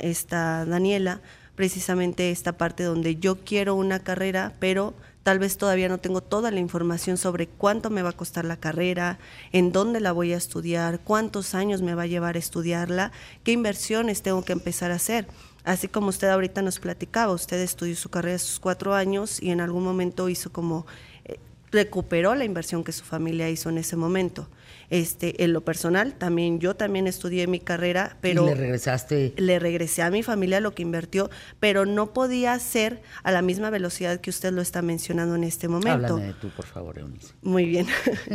esta 0.00 0.66
Daniela 0.66 1.22
precisamente 1.60 2.30
esta 2.30 2.52
parte 2.52 2.84
donde 2.84 3.16
yo 3.16 3.36
quiero 3.36 3.74
una 3.74 3.98
carrera, 3.98 4.54
pero 4.60 4.94
tal 5.22 5.38
vez 5.38 5.58
todavía 5.58 5.90
no 5.90 5.98
tengo 5.98 6.22
toda 6.22 6.50
la 6.50 6.58
información 6.58 7.18
sobre 7.18 7.48
cuánto 7.48 7.90
me 7.90 8.00
va 8.00 8.08
a 8.08 8.16
costar 8.16 8.46
la 8.46 8.56
carrera, 8.56 9.18
en 9.52 9.70
dónde 9.70 10.00
la 10.00 10.12
voy 10.12 10.32
a 10.32 10.38
estudiar, 10.38 11.00
cuántos 11.00 11.54
años 11.54 11.82
me 11.82 11.94
va 11.94 12.04
a 12.04 12.06
llevar 12.06 12.36
a 12.36 12.38
estudiarla, 12.38 13.12
qué 13.44 13.52
inversiones 13.52 14.22
tengo 14.22 14.42
que 14.42 14.54
empezar 14.54 14.90
a 14.90 14.94
hacer. 14.94 15.26
Así 15.62 15.86
como 15.86 16.08
usted 16.08 16.28
ahorita 16.28 16.62
nos 16.62 16.78
platicaba, 16.78 17.34
usted 17.34 17.60
estudió 17.60 17.94
su 17.94 18.08
carrera 18.08 18.36
a 18.36 18.38
sus 18.38 18.58
cuatro 18.58 18.94
años 18.94 19.38
y 19.42 19.50
en 19.50 19.60
algún 19.60 19.84
momento 19.84 20.30
hizo 20.30 20.50
como 20.50 20.86
eh, 21.26 21.38
recuperó 21.70 22.34
la 22.34 22.46
inversión 22.46 22.84
que 22.84 22.92
su 22.92 23.04
familia 23.04 23.50
hizo 23.50 23.68
en 23.68 23.76
ese 23.76 23.96
momento. 23.96 24.48
Este, 24.90 25.44
en 25.44 25.52
lo 25.52 25.64
personal, 25.64 26.14
también 26.14 26.58
yo 26.58 26.74
también 26.74 27.06
estudié 27.06 27.46
mi 27.46 27.60
carrera, 27.60 28.16
pero 28.20 28.44
y 28.44 28.48
le 28.48 28.54
regresaste. 28.56 29.34
le 29.36 29.58
regresé 29.60 30.02
a 30.02 30.10
mi 30.10 30.24
familia 30.24 30.60
lo 30.60 30.74
que 30.74 30.82
invirtió, 30.82 31.30
pero 31.60 31.86
no 31.86 32.12
podía 32.12 32.58
ser 32.58 33.00
a 33.22 33.30
la 33.30 33.40
misma 33.40 33.70
velocidad 33.70 34.20
que 34.20 34.30
usted 34.30 34.52
lo 34.52 34.60
está 34.60 34.82
mencionando 34.82 35.36
en 35.36 35.44
este 35.44 35.68
momento. 35.68 36.14
Háblame 36.14 36.26
de 36.26 36.34
tú, 36.34 36.48
por 36.50 36.66
favor, 36.66 36.98
Eunice. 36.98 37.32
Muy 37.42 37.66
bien. 37.66 37.86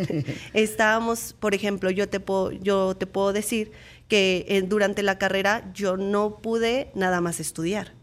Estábamos, 0.53 1.35
por 1.37 1.53
ejemplo, 1.53 1.91
yo 1.91 2.07
te 2.07 2.21
puedo, 2.21 2.51
yo 2.51 2.95
te 2.95 3.05
puedo 3.05 3.33
decir 3.33 3.73
que 4.07 4.45
eh, 4.47 4.61
durante 4.61 5.03
la 5.03 5.17
carrera 5.17 5.71
yo 5.73 5.97
no 5.97 6.37
pude 6.37 6.91
nada 6.95 7.21
más 7.21 7.39
estudiar. 7.39 7.93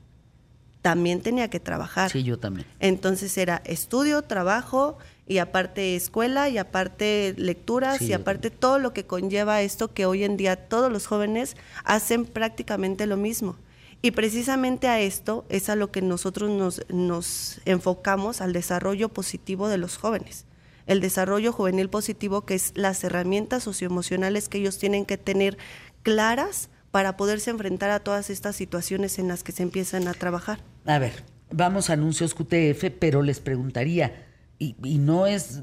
También 0.83 1.21
tenía 1.21 1.49
que 1.49 1.61
trabajar. 1.61 2.11
Sí, 2.11 2.25
yo 2.25 2.39
también. 2.39 2.67
Entonces 2.81 3.39
era 3.39 3.63
estudio, 3.65 4.23
trabajo 4.23 4.99
y 5.29 5.39
aparte 5.39 5.95
escuela 5.95 6.49
y 6.49 6.59
aparte 6.59 7.35
lecturas 7.39 7.99
Sí, 7.99 8.07
y 8.07 8.13
aparte 8.13 8.51
todo 8.51 8.79
lo 8.81 8.93
que 8.93 9.07
conlleva 9.07 9.63
esto 9.63 9.95
que 9.95 10.07
hoy 10.07 10.25
en 10.25 10.37
día 10.37 10.57
todos 10.57 10.91
los 10.91 11.07
jóvenes 11.07 11.57
hacen 11.85 12.25
prácticamente 12.27 13.07
lo 13.07 13.17
mismo. 13.17 13.57
Y 14.03 14.11
precisamente 14.11 14.89
a 14.89 15.01
esto 15.01 15.45
es 15.49 15.69
a 15.69 15.77
lo 15.77 15.93
que 15.93 16.03
nosotros 16.03 16.51
nos, 16.51 16.85
nos 16.89 17.61
enfocamos 17.65 18.41
al 18.41 18.53
desarrollo 18.53 19.09
positivo 19.09 19.69
de 19.69 19.79
los 19.79 19.97
jóvenes. 19.97 20.45
El 20.89 21.01
desarrollo 21.01 21.53
juvenil 21.53 21.89
positivo, 21.89 22.45
que 22.45 22.55
es 22.57 22.73
las 22.75 23.05
herramientas 23.05 23.63
socioemocionales 23.63 24.49
que 24.49 24.59
ellos 24.59 24.79
tienen 24.79 25.07
que 25.07 25.19
tener 25.19 25.57
claras 26.03 26.69
para 26.93 27.17
poderse 27.17 27.51
enfrentar 27.51 27.91
a 27.91 28.01
todas 28.01 28.31
estas 28.31 28.55
situaciones 28.55 29.19
en 29.19 29.27
las 29.27 29.43
que 29.43 29.51
se 29.51 29.65
empiezan 29.65 30.07
a 30.07 30.15
trabajar. 30.15 30.61
A 30.85 30.99
ver, 31.01 31.25
vamos 31.51 31.91
a 31.91 31.95
anuncios 31.95 32.35
QTF, 32.35 32.93
pero 33.01 33.23
les 33.23 33.41
preguntaría, 33.41 34.27
y, 34.59 34.77
y 34.85 34.99
no 34.99 35.27
es, 35.27 35.63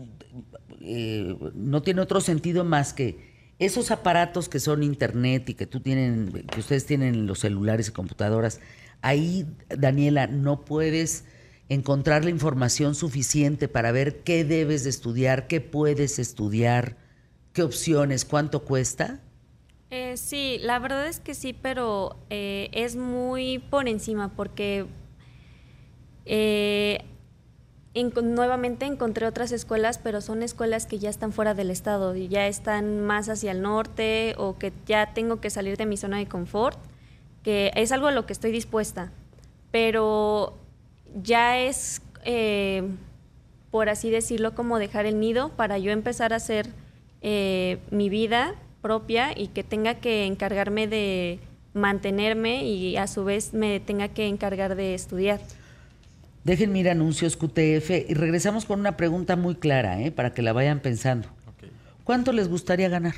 eh, 0.82 1.38
no 1.54 1.82
tiene 1.84 2.02
otro 2.02 2.20
sentido 2.20 2.66
más 2.66 2.94
que 2.94 3.30
esos 3.60 3.92
aparatos 3.92 4.50
que 4.50 4.60
son 4.60 4.84
internet 4.84 5.50
y 5.50 5.54
que 5.54 5.68
tú 5.68 5.82
tienen, 5.82 6.32
que 6.52 6.60
ustedes 6.62 6.86
tienen 6.86 7.14
en 7.14 7.28
los 7.28 7.40
celulares 7.40 7.90
y 7.90 7.92
computadoras, 7.92 8.60
ahí, 9.02 9.46
Daniela, 9.70 10.28
no 10.28 10.66
puedes 10.66 11.26
encontrar 11.68 12.24
la 12.24 12.32
información 12.32 12.96
suficiente 12.96 13.68
para 13.68 13.92
ver 13.92 14.24
qué 14.24 14.44
debes 14.44 14.84
de 14.84 14.90
estudiar, 14.90 15.48
qué 15.48 15.62
puedes 15.62 16.18
estudiar, 16.18 16.98
qué 17.54 17.62
opciones, 17.62 18.26
cuánto 18.26 18.64
cuesta. 18.64 19.22
Eh, 19.92 20.18
sí, 20.18 20.60
la 20.62 20.78
verdad 20.78 21.08
es 21.08 21.20
que 21.20 21.34
sí, 21.34 21.54
pero 21.54 22.16
eh, 22.30 22.70
es 22.74 22.96
muy 22.96 23.58
por 23.58 23.88
encima 23.88 24.30
porque 24.36 24.86
eh, 26.26 27.04
nuevamente 28.22 28.86
encontré 28.86 29.26
otras 29.26 29.52
escuelas, 29.52 29.98
pero 29.98 30.22
son 30.22 30.44
escuelas 30.44 30.86
que 30.86 31.00
ya 31.00 31.10
están 31.10 31.32
fuera 31.32 31.56
del 31.56 31.72
estado 31.72 32.16
y 32.16 32.28
ya 32.28 32.46
están 32.48 33.02
más 33.02 33.30
hacia 33.30 33.52
el 33.52 33.64
norte 33.64 34.36
o 34.38 34.60
que 34.60 34.72
ya 34.86 35.14
tengo 35.14 35.42
que 35.42 35.50
salir 35.50 35.76
de 35.76 35.88
mi 35.88 35.98
zona 35.98 36.18
de 36.18 36.28
confort, 36.28 36.78
que 37.44 37.72
es 37.76 37.92
algo 37.92 38.08
a 38.08 38.12
lo 38.12 38.28
que 38.28 38.34
estoy 38.34 38.52
dispuesta, 38.52 39.12
pero 39.72 40.54
ya 41.24 41.58
es, 41.60 42.04
eh, 42.26 42.84
por 43.72 43.90
así 43.90 44.12
decirlo, 44.12 44.54
como 44.54 44.78
dejar 44.78 45.08
el 45.08 45.20
nido 45.20 45.50
para 45.50 45.80
yo 45.80 45.92
empezar 45.92 46.32
a 46.34 46.36
hacer 46.36 46.68
eh, 47.22 47.80
mi 47.90 48.10
vida 48.10 48.54
propia 48.82 49.38
y 49.38 49.48
que 49.48 49.64
tenga 49.64 49.96
que 49.96 50.26
encargarme 50.26 50.88
de 50.88 51.40
mantenerme 51.74 52.64
y 52.66 52.98
a 52.98 53.08
su 53.08 53.24
vez 53.24 53.54
me 53.54 53.80
tenga 53.80 54.10
que 54.10 54.28
encargar 54.28 54.76
de 54.76 54.94
estudiar. 54.94 55.40
Déjenme 56.44 56.80
ir 56.80 56.90
anuncios 56.90 57.38
QTF 57.38 58.10
y 58.10 58.14
regresamos 58.14 58.66
con 58.66 58.80
una 58.80 58.98
pregunta 58.98 59.36
muy 59.36 59.56
clara, 59.56 60.02
¿eh? 60.02 60.12
para 60.12 60.34
que 60.34 60.42
la 60.42 60.54
vayan 60.54 60.80
pensando. 60.80 61.28
¿Cuánto 62.04 62.32
les 62.32 62.48
gustaría 62.48 62.90
ganar? 62.90 63.16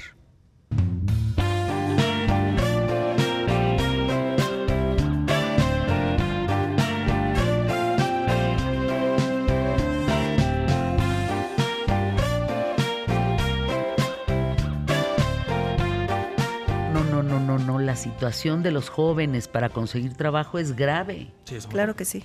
La 17.91 17.97
situación 17.97 18.63
de 18.63 18.71
los 18.71 18.87
jóvenes 18.87 19.49
para 19.49 19.67
conseguir 19.67 20.13
trabajo 20.13 20.57
es 20.59 20.77
grave. 20.77 21.33
Sí, 21.43 21.55
es 21.55 21.67
Claro 21.67 21.97
que 21.97 22.05
sí. 22.05 22.23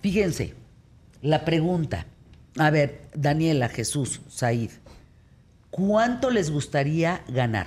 Fíjense, 0.00 0.54
La 1.22 1.44
pregunta, 1.44 2.06
a 2.56 2.70
ver, 2.70 3.10
Daniela, 3.14 3.68
Jesús, 3.68 4.20
Said, 4.28 4.70
¿cuánto 5.70 6.30
les 6.30 6.52
gustaría 6.52 7.24
ganar? 7.26 7.66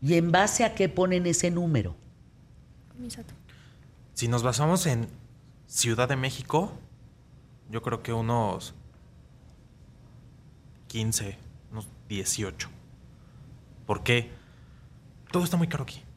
¿Y 0.00 0.14
en 0.14 0.32
base 0.32 0.64
a 0.64 0.74
qué 0.74 0.88
ponen 0.88 1.26
ese 1.26 1.50
número? 1.50 1.94
Si 4.14 4.26
nos 4.26 4.42
basamos 4.42 4.86
en 4.86 5.08
Ciudad 5.66 6.08
de 6.08 6.16
México, 6.16 6.72
yo 7.70 7.82
creo 7.82 8.02
que 8.02 8.14
unos 8.14 8.72
15, 10.86 11.36
unos 11.70 11.86
18. 12.08 12.70
¿Por 13.84 14.02
qué? 14.02 14.30
Todo 15.30 15.44
está 15.44 15.58
muy 15.58 15.68
caro 15.68 15.82
aquí. 15.82 16.07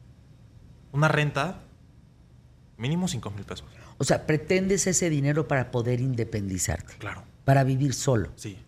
Una 0.92 1.08
renta, 1.08 1.60
mínimo 2.76 3.08
5 3.08 3.30
mil 3.30 3.44
pesos. 3.44 3.66
O 3.98 4.04
sea, 4.04 4.26
pretendes 4.26 4.86
ese 4.86 5.10
dinero 5.10 5.48
para 5.48 5.70
poder 5.70 6.00
independizarte, 6.00 6.94
Claro, 6.98 7.22
para 7.44 7.64
vivir 7.64 7.94
solo. 7.94 8.30
sí. 8.36 8.58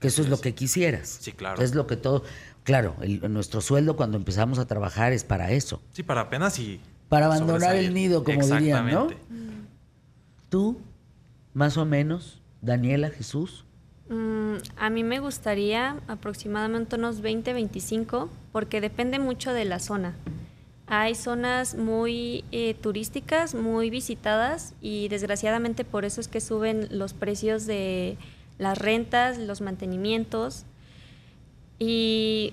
Que 0.00 0.08
eso 0.08 0.20
es 0.20 0.28
lo 0.28 0.38
que 0.38 0.54
quisieras. 0.54 1.16
Sí, 1.22 1.32
claro. 1.32 1.62
Es 1.62 1.74
lo 1.74 1.86
que 1.86 1.96
todo. 1.96 2.24
Claro, 2.62 2.94
el- 3.00 3.32
nuestro 3.32 3.62
sueldo 3.62 3.96
cuando 3.96 4.18
empezamos 4.18 4.58
a 4.58 4.66
trabajar 4.66 5.14
es 5.14 5.24
para 5.24 5.50
eso. 5.52 5.80
Sí, 5.92 6.02
para 6.02 6.20
apenas 6.22 6.58
y. 6.58 6.78
Para 7.08 7.24
abandonar 7.26 7.60
sobresalir. 7.62 7.88
el 7.88 7.94
nido, 7.94 8.22
como 8.22 8.46
dirían, 8.46 8.90
¿no? 8.90 9.08
Tú, 10.50 10.78
más 11.54 11.78
o 11.78 11.86
menos, 11.86 12.42
Daniela, 12.60 13.08
Jesús. 13.08 13.64
Mm, 14.10 14.56
a 14.76 14.90
mí 14.90 15.04
me 15.04 15.20
gustaría 15.20 15.96
aproximadamente 16.06 16.96
unos 16.96 17.22
20, 17.22 17.54
25, 17.54 18.28
porque 18.52 18.82
depende 18.82 19.18
mucho 19.18 19.54
de 19.54 19.64
la 19.64 19.78
zona. 19.78 20.14
Hay 20.86 21.14
zonas 21.14 21.74
muy 21.76 22.44
eh, 22.52 22.74
turísticas, 22.74 23.54
muy 23.54 23.88
visitadas 23.88 24.74
y 24.82 25.08
desgraciadamente 25.08 25.84
por 25.84 26.04
eso 26.04 26.20
es 26.20 26.28
que 26.28 26.40
suben 26.40 26.88
los 26.90 27.14
precios 27.14 27.64
de 27.66 28.18
las 28.58 28.76
rentas, 28.76 29.38
los 29.38 29.60
mantenimientos. 29.62 30.64
Y 31.78 32.52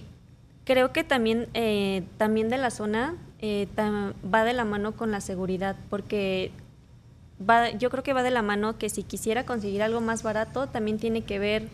creo 0.63 0.91
que 0.93 1.03
también, 1.03 1.47
eh, 1.53 2.03
también 2.17 2.49
de 2.49 2.57
la 2.57 2.71
zona 2.71 3.15
eh, 3.39 3.67
tam- 3.75 4.13
va 4.33 4.43
de 4.43 4.53
la 4.53 4.65
mano 4.65 4.93
con 4.95 5.11
la 5.11 5.19
seguridad, 5.21 5.75
porque 5.89 6.51
va, 7.47 7.71
yo 7.71 7.89
creo 7.89 8.03
que 8.03 8.13
va 8.13 8.23
de 8.23 8.31
la 8.31 8.41
mano 8.43 8.77
que 8.77 8.89
si 8.89 9.03
quisiera 9.03 9.45
conseguir 9.45 9.83
algo 9.83 9.99
más 9.99 10.23
barato, 10.23 10.67
también 10.67 10.99
tiene 10.99 11.23
que 11.23 11.37
ver 11.39 11.67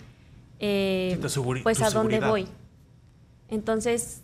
eh, 0.59 1.17
pues 1.63 1.77
a 1.81 1.89
dónde 1.93 2.19
voy. 2.31 2.47
Entonces, 3.49 4.21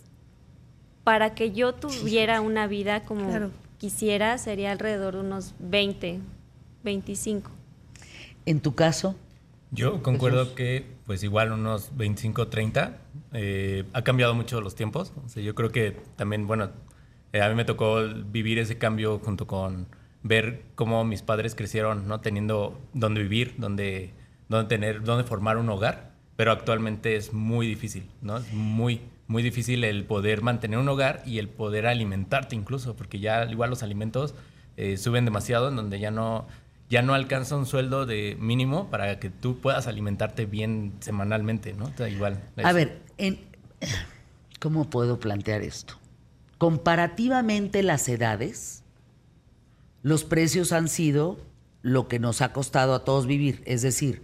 para 1.03 1.35
que 1.35 1.51
yo 1.51 1.73
tuviera 1.73 2.41
una 2.41 2.67
vida 2.67 3.03
como 3.03 3.27
Claro. 3.29 3.51
quisiera, 3.77 4.37
sería 4.37 4.71
alrededor 4.71 5.15
de 5.15 5.19
unos 5.21 5.53
20, 5.59 6.19
25. 6.83 7.51
En 8.45 8.59
tu 8.61 8.75
caso, 8.75 9.15
Yo 9.71 10.03
concuerdo 10.03 10.53
que, 10.53 10.85
pues 11.05 11.23
igual 11.23 11.51
unos 11.51 11.95
25, 11.97 12.47
30, 12.47 12.99
eh, 13.33 13.85
ha 13.93 14.03
cambiado 14.03 14.35
mucho 14.35 14.61
los 14.61 14.75
tiempos. 14.75 15.13
O 15.25 15.29
sea, 15.29 15.41
yo 15.41 15.55
creo 15.55 15.71
que 15.71 15.91
también, 16.15 16.45
bueno, 16.45 16.69
eh, 17.33 17.41
a 17.41 17.49
mí 17.49 17.55
me 17.55 17.65
tocó 17.65 18.01
vivir 18.27 18.59
ese 18.59 18.77
cambio 18.77 19.17
junto 19.19 19.47
con 19.47 19.87
ver 20.21 20.61
cómo 20.75 21.03
mis 21.05 21.23
padres 21.23 21.55
crecieron, 21.55 22.07
¿no? 22.07 22.21
Teniendo 22.21 22.79
dónde 22.93 23.21
vivir, 23.23 23.55
dónde, 23.57 24.13
dónde 24.47 24.69
tener, 24.69 25.03
dónde 25.03 25.23
formar 25.23 25.57
un 25.57 25.69
hogar. 25.69 26.11
Pero 26.35 26.51
actualmente 26.51 27.15
es 27.15 27.33
muy 27.33 27.65
difícil, 27.67 28.05
¿no? 28.21 28.37
Es 28.37 28.53
muy, 28.53 29.01
muy 29.33 29.41
difícil 29.43 29.83
el 29.83 30.05
poder 30.05 30.41
mantener 30.43 30.77
un 30.77 30.87
hogar 30.87 31.23
y 31.25 31.39
el 31.39 31.49
poder 31.49 31.87
alimentarte 31.87 32.55
incluso, 32.55 32.95
porque 32.95 33.19
ya 33.19 33.43
igual 33.51 33.71
los 33.71 33.81
alimentos 33.83 34.35
eh, 34.77 34.95
suben 34.97 35.25
demasiado 35.25 35.69
en 35.69 35.75
donde 35.75 35.99
ya 35.99 36.11
no, 36.11 36.47
ya 36.89 37.01
no 37.01 37.15
alcanza 37.15 37.57
un 37.57 37.65
sueldo 37.65 38.05
de 38.05 38.37
mínimo 38.39 38.89
para 38.91 39.19
que 39.19 39.29
tú 39.31 39.59
puedas 39.59 39.87
alimentarte 39.87 40.45
bien 40.45 40.93
semanalmente, 40.99 41.73
¿no? 41.73 41.85
O 41.85 41.93
sea, 41.97 42.07
igual. 42.09 42.39
a 42.63 42.71
ver, 42.73 43.01
en- 43.17 43.39
¿cómo 44.59 44.89
puedo 44.89 45.19
plantear 45.19 45.63
esto? 45.63 45.95
Comparativamente 46.59 47.81
las 47.81 48.07
edades, 48.07 48.83
los 50.03 50.23
precios 50.23 50.71
han 50.71 50.87
sido 50.87 51.39
lo 51.81 52.07
que 52.07 52.19
nos 52.19 52.41
ha 52.41 52.53
costado 52.53 52.93
a 52.93 53.03
todos 53.03 53.25
vivir. 53.25 53.63
Es 53.65 53.81
decir, 53.81 54.21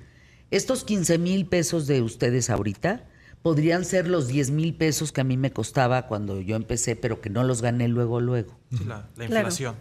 estos 0.51 0.83
15 0.83 1.17
mil 1.17 1.47
pesos 1.47 1.87
de 1.87 2.01
ustedes 2.03 2.49
ahorita 2.49 3.05
podrían 3.41 3.85
ser 3.85 4.07
los 4.07 4.27
10 4.27 4.51
mil 4.51 4.73
pesos 4.75 5.11
que 5.11 5.21
a 5.21 5.23
mí 5.23 5.37
me 5.37 5.51
costaba 5.51 6.07
cuando 6.07 6.41
yo 6.41 6.55
empecé, 6.55 6.95
pero 6.95 7.21
que 7.21 7.29
no 7.29 7.43
los 7.43 7.61
gané 7.61 7.87
luego, 7.87 8.19
luego. 8.19 8.57
Sí, 8.71 8.83
la, 8.85 9.07
la 9.15 9.25
Claro. 9.27 9.35
inflación. 9.47 9.75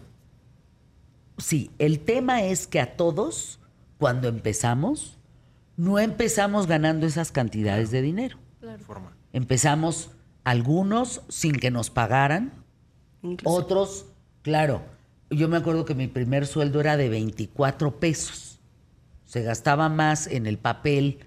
Sí, 1.37 1.71
el 1.79 1.99
tema 1.99 2.43
es 2.43 2.67
que 2.67 2.79
a 2.81 2.97
todos, 2.97 3.59
cuando 3.97 4.27
empezamos, 4.27 5.17
no 5.77 5.99
empezamos 5.99 6.67
ganando 6.67 7.05
esas 7.07 7.31
cantidades 7.31 7.91
de 7.91 8.01
dinero. 8.01 8.37
Forma. 8.85 9.15
Empezamos 9.31 10.11
algunos 10.43 11.21
sin 11.29 11.53
que 11.55 11.71
nos 11.71 11.89
pagaran, 11.89 12.51
Incluso. 13.21 13.55
otros, 13.55 14.05
claro, 14.41 14.81
yo 15.29 15.47
me 15.47 15.57
acuerdo 15.57 15.85
que 15.85 15.95
mi 15.95 16.07
primer 16.07 16.45
sueldo 16.47 16.81
era 16.81 16.97
de 16.97 17.07
24 17.09 17.99
pesos. 17.99 18.59
Se 19.25 19.43
gastaba 19.43 19.87
más 19.89 20.27
en 20.27 20.45
el 20.47 20.57
papel 20.57 21.19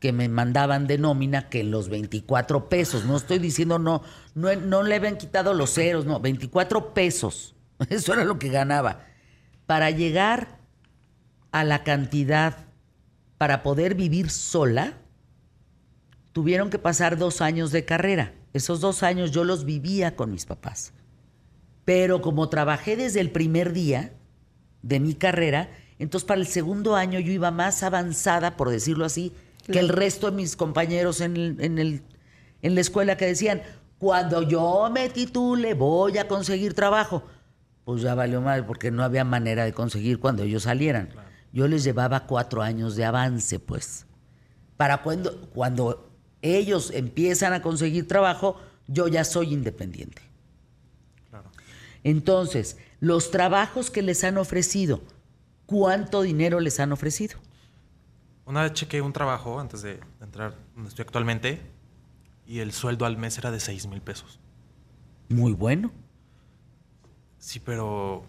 que 0.00 0.12
me 0.12 0.28
mandaban 0.28 0.86
de 0.86 0.98
nómina 0.98 1.50
que 1.50 1.62
los 1.62 1.90
24 1.90 2.70
pesos. 2.70 3.04
No 3.04 3.18
estoy 3.18 3.38
diciendo 3.38 3.78
no, 3.78 4.02
no, 4.34 4.54
no 4.56 4.82
le 4.82 4.94
habían 4.96 5.18
quitado 5.18 5.52
los 5.52 5.74
ceros, 5.74 6.06
no, 6.06 6.18
24 6.18 6.94
pesos. 6.94 7.54
Eso 7.90 8.14
era 8.14 8.24
lo 8.24 8.38
que 8.38 8.48
ganaba. 8.48 9.04
Para 9.66 9.90
llegar 9.90 10.58
a 11.52 11.64
la 11.64 11.84
cantidad 11.84 12.66
para 13.36 13.62
poder 13.62 13.94
vivir 13.94 14.30
sola, 14.30 14.94
tuvieron 16.32 16.70
que 16.70 16.78
pasar 16.78 17.18
dos 17.18 17.42
años 17.42 17.70
de 17.70 17.84
carrera. 17.84 18.34
Esos 18.52 18.80
dos 18.80 19.02
años 19.02 19.30
yo 19.30 19.44
los 19.44 19.64
vivía 19.64 20.16
con 20.16 20.32
mis 20.32 20.46
papás. 20.46 20.92
Pero 21.84 22.22
como 22.22 22.48
trabajé 22.48 22.96
desde 22.96 23.20
el 23.20 23.30
primer 23.30 23.72
día 23.72 24.14
de 24.82 24.98
mi 24.98 25.14
carrera, 25.14 25.70
entonces 25.98 26.26
para 26.26 26.40
el 26.40 26.46
segundo 26.46 26.96
año 26.96 27.20
yo 27.20 27.32
iba 27.32 27.50
más 27.50 27.82
avanzada, 27.82 28.56
por 28.56 28.70
decirlo 28.70 29.04
así, 29.04 29.32
que 29.70 29.78
el 29.78 29.88
resto 29.88 30.30
de 30.30 30.36
mis 30.36 30.56
compañeros 30.56 31.20
en, 31.20 31.36
el- 31.36 31.56
en, 31.60 31.78
el- 31.78 32.02
en 32.62 32.74
la 32.74 32.80
escuela 32.80 33.16
que 33.16 33.26
decían, 33.26 33.62
cuando 33.98 34.42
yo 34.42 34.88
me 34.92 35.08
titule 35.08 35.74
voy 35.74 36.18
a 36.18 36.26
conseguir 36.28 36.74
trabajo. 36.74 37.22
Pues 37.84 38.02
ya 38.02 38.14
valió 38.14 38.40
mal 38.40 38.66
porque 38.66 38.90
no 38.90 39.02
había 39.02 39.24
manera 39.24 39.64
de 39.64 39.72
conseguir 39.72 40.18
cuando 40.20 40.42
ellos 40.42 40.64
salieran. 40.64 41.10
Yo 41.52 41.66
les 41.66 41.82
llevaba 41.84 42.26
cuatro 42.26 42.62
años 42.62 42.94
de 42.96 43.04
avance, 43.04 43.58
pues. 43.58 44.06
Para 44.76 45.02
cuando, 45.02 45.48
cuando 45.52 46.10
ellos 46.42 46.90
empiezan 46.94 47.52
a 47.52 47.60
conseguir 47.62 48.06
trabajo, 48.06 48.56
yo 48.86 49.08
ya 49.08 49.24
soy 49.24 49.52
independiente. 49.52 50.22
Claro. 51.30 51.50
Entonces, 52.04 52.76
los 53.00 53.30
trabajos 53.30 53.90
que 53.90 54.02
les 54.02 54.22
han 54.24 54.38
ofrecido, 54.38 55.00
¿cuánto 55.66 56.22
dinero 56.22 56.60
les 56.60 56.78
han 56.80 56.92
ofrecido? 56.92 57.38
Una 58.50 58.62
vez 58.62 58.72
chequé 58.72 59.00
un 59.00 59.12
trabajo 59.12 59.60
antes 59.60 59.80
de 59.82 60.00
entrar 60.20 60.56
donde 60.74 60.88
estoy 60.88 61.04
actualmente 61.04 61.60
y 62.48 62.58
el 62.58 62.72
sueldo 62.72 63.06
al 63.06 63.16
mes 63.16 63.38
era 63.38 63.52
de 63.52 63.60
6 63.60 63.86
mil 63.86 64.02
pesos. 64.02 64.40
Muy 65.28 65.52
bueno. 65.52 65.92
Sí, 67.38 67.60
pero 67.60 68.24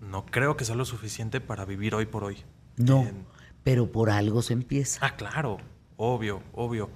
no 0.00 0.24
creo 0.24 0.56
que 0.56 0.64
sea 0.64 0.74
lo 0.74 0.86
suficiente 0.86 1.42
para 1.42 1.66
vivir 1.66 1.94
hoy 1.94 2.06
por 2.06 2.24
hoy. 2.24 2.38
No, 2.78 3.02
En- 3.02 3.26
pero 3.62 3.92
por 3.92 4.08
algo 4.08 4.40
se 4.40 4.54
empieza. 4.54 5.04
Ah, 5.04 5.16
claro, 5.16 5.58
obvio, 5.98 6.42
obvio. 6.54 6.88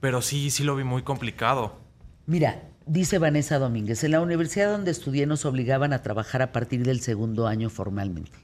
Pero 0.00 0.22
sí, 0.22 0.50
sí 0.50 0.64
lo 0.64 0.74
vi 0.74 0.82
muy 0.82 1.02
complicado. 1.02 1.78
Mira, 2.26 2.60
dice 2.86 3.18
Vanessa 3.20 3.60
Domínguez, 3.60 4.02
en 4.02 4.10
la 4.10 4.20
universidad 4.20 4.72
donde 4.72 4.90
estudié 4.90 5.26
nos 5.28 5.44
obligaban 5.44 5.92
a 5.92 6.02
trabajar 6.02 6.42
a 6.42 6.50
partir 6.50 6.84
del 6.84 7.00
segundo 7.02 7.46
año 7.46 7.70
formalmente. 7.70 8.36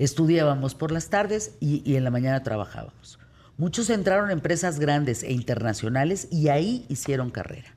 Estudiábamos 0.00 0.74
por 0.74 0.92
las 0.92 1.08
tardes 1.10 1.54
y, 1.60 1.82
y 1.84 1.96
en 1.96 2.04
la 2.04 2.10
mañana 2.10 2.42
trabajábamos. 2.42 3.18
Muchos 3.58 3.90
entraron 3.90 4.30
a 4.30 4.32
empresas 4.32 4.80
grandes 4.80 5.22
e 5.22 5.32
internacionales 5.32 6.26
y 6.30 6.48
ahí 6.48 6.86
hicieron 6.88 7.30
carrera. 7.30 7.74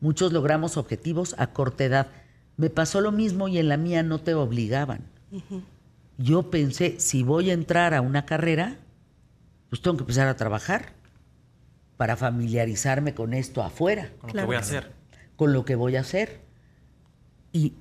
Muchos 0.00 0.32
logramos 0.32 0.78
objetivos 0.78 1.34
a 1.36 1.48
corta 1.48 1.84
edad. 1.84 2.06
Me 2.56 2.70
pasó 2.70 3.02
lo 3.02 3.12
mismo 3.12 3.46
y 3.46 3.58
en 3.58 3.68
la 3.68 3.76
mía 3.76 4.02
no 4.02 4.20
te 4.20 4.32
obligaban. 4.32 5.02
Yo 6.16 6.50
pensé, 6.50 6.98
si 6.98 7.22
voy 7.22 7.50
a 7.50 7.52
entrar 7.52 7.92
a 7.92 8.00
una 8.00 8.24
carrera, 8.24 8.76
pues 9.68 9.82
tengo 9.82 9.98
que 9.98 10.04
empezar 10.04 10.28
a 10.28 10.36
trabajar 10.36 10.94
para 11.98 12.16
familiarizarme 12.16 13.12
con 13.14 13.34
esto 13.34 13.62
afuera 13.62 14.10
Con 14.20 14.28
lo 14.28 14.32
Claro. 14.32 14.42
que 14.42 14.46
voy 14.46 14.56
a 14.56 14.60
hacer. 14.60 14.92
con 15.36 15.52
lo 15.52 15.64
que 15.66 15.74
voy 15.74 15.96
a 15.96 16.00
hacer. 16.00 16.40
Y 17.52 17.74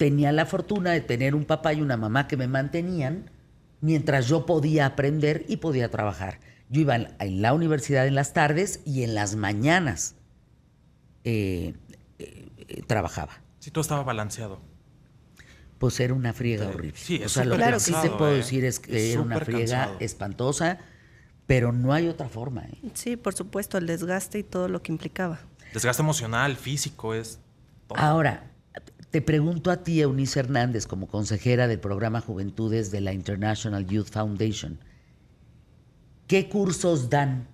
tenía 0.00 0.32
la 0.32 0.46
fortuna 0.46 0.92
de 0.92 1.02
tener 1.02 1.34
un 1.34 1.44
papá 1.44 1.74
y 1.74 1.82
una 1.82 1.98
mamá 1.98 2.26
que 2.26 2.38
me 2.38 2.48
mantenían 2.48 3.30
mientras 3.82 4.28
yo 4.28 4.46
podía 4.46 4.86
aprender 4.86 5.44
y 5.46 5.58
podía 5.58 5.90
trabajar. 5.90 6.40
Yo 6.70 6.80
iba 6.80 6.96
en 6.96 7.42
la 7.42 7.52
universidad 7.52 8.06
en 8.06 8.14
las 8.14 8.32
tardes 8.32 8.80
y 8.86 9.02
en 9.02 9.14
las 9.14 9.36
mañanas 9.36 10.14
eh, 11.24 11.74
eh, 12.18 12.48
eh, 12.66 12.82
trabajaba. 12.86 13.42
Sí, 13.58 13.70
todo 13.70 13.82
estaba 13.82 14.02
balanceado. 14.02 14.62
Pues 15.78 16.00
era 16.00 16.14
una 16.14 16.32
friega 16.32 16.64
Sí, 16.64 16.70
horrible. 16.74 16.96
sí, 16.98 17.22
o 17.22 17.26
es 17.26 17.32
sea, 17.32 17.44
lo 17.44 17.58
que 17.58 17.80
sí 17.80 17.92
te 18.00 18.08
puedo 18.08 18.32
¿eh? 18.32 18.36
decir 18.36 18.64
es 18.64 18.80
que 18.80 18.96
Es 18.96 19.12
era 19.12 19.20
una 19.20 19.38
friega 19.40 19.76
cansado. 19.80 19.96
espantosa, 20.00 20.78
pero 21.46 21.72
no 21.72 21.92
hay 21.92 22.08
otra 22.08 22.30
forma. 22.30 22.62
¿eh? 22.62 22.78
Sí, 22.94 23.18
por 23.18 23.34
supuesto, 23.34 23.76
el 23.76 23.86
desgaste 23.86 24.38
y 24.38 24.44
todo 24.44 24.66
lo 24.68 24.82
que 24.82 24.92
implicaba. 24.92 25.40
Desgaste 25.74 26.00
emocional, 26.02 26.56
físico, 26.56 27.12
es 27.12 27.38
todo. 27.86 27.98
Ahora, 27.98 28.49
te 29.10 29.22
pregunto 29.22 29.70
a 29.70 29.82
ti, 29.82 30.00
Eunice 30.00 30.40
Hernández, 30.40 30.86
como 30.86 31.08
consejera 31.08 31.66
del 31.66 31.80
programa 31.80 32.20
Juventudes 32.20 32.90
de 32.90 33.00
la 33.00 33.12
International 33.12 33.86
Youth 33.86 34.08
Foundation, 34.10 34.78
¿qué 36.26 36.48
cursos 36.48 37.10
dan 37.10 37.48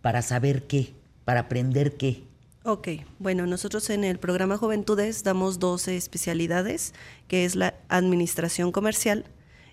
para 0.00 0.22
saber 0.22 0.66
qué, 0.66 0.94
para 1.24 1.40
aprender 1.40 1.96
qué? 1.96 2.24
Ok, 2.64 2.88
bueno, 3.18 3.46
nosotros 3.46 3.90
en 3.90 4.04
el 4.04 4.18
programa 4.18 4.56
Juventudes 4.56 5.22
damos 5.24 5.58
12 5.58 5.96
especialidades, 5.96 6.94
que 7.28 7.44
es 7.44 7.56
la 7.56 7.74
administración 7.88 8.72
comercial 8.72 9.24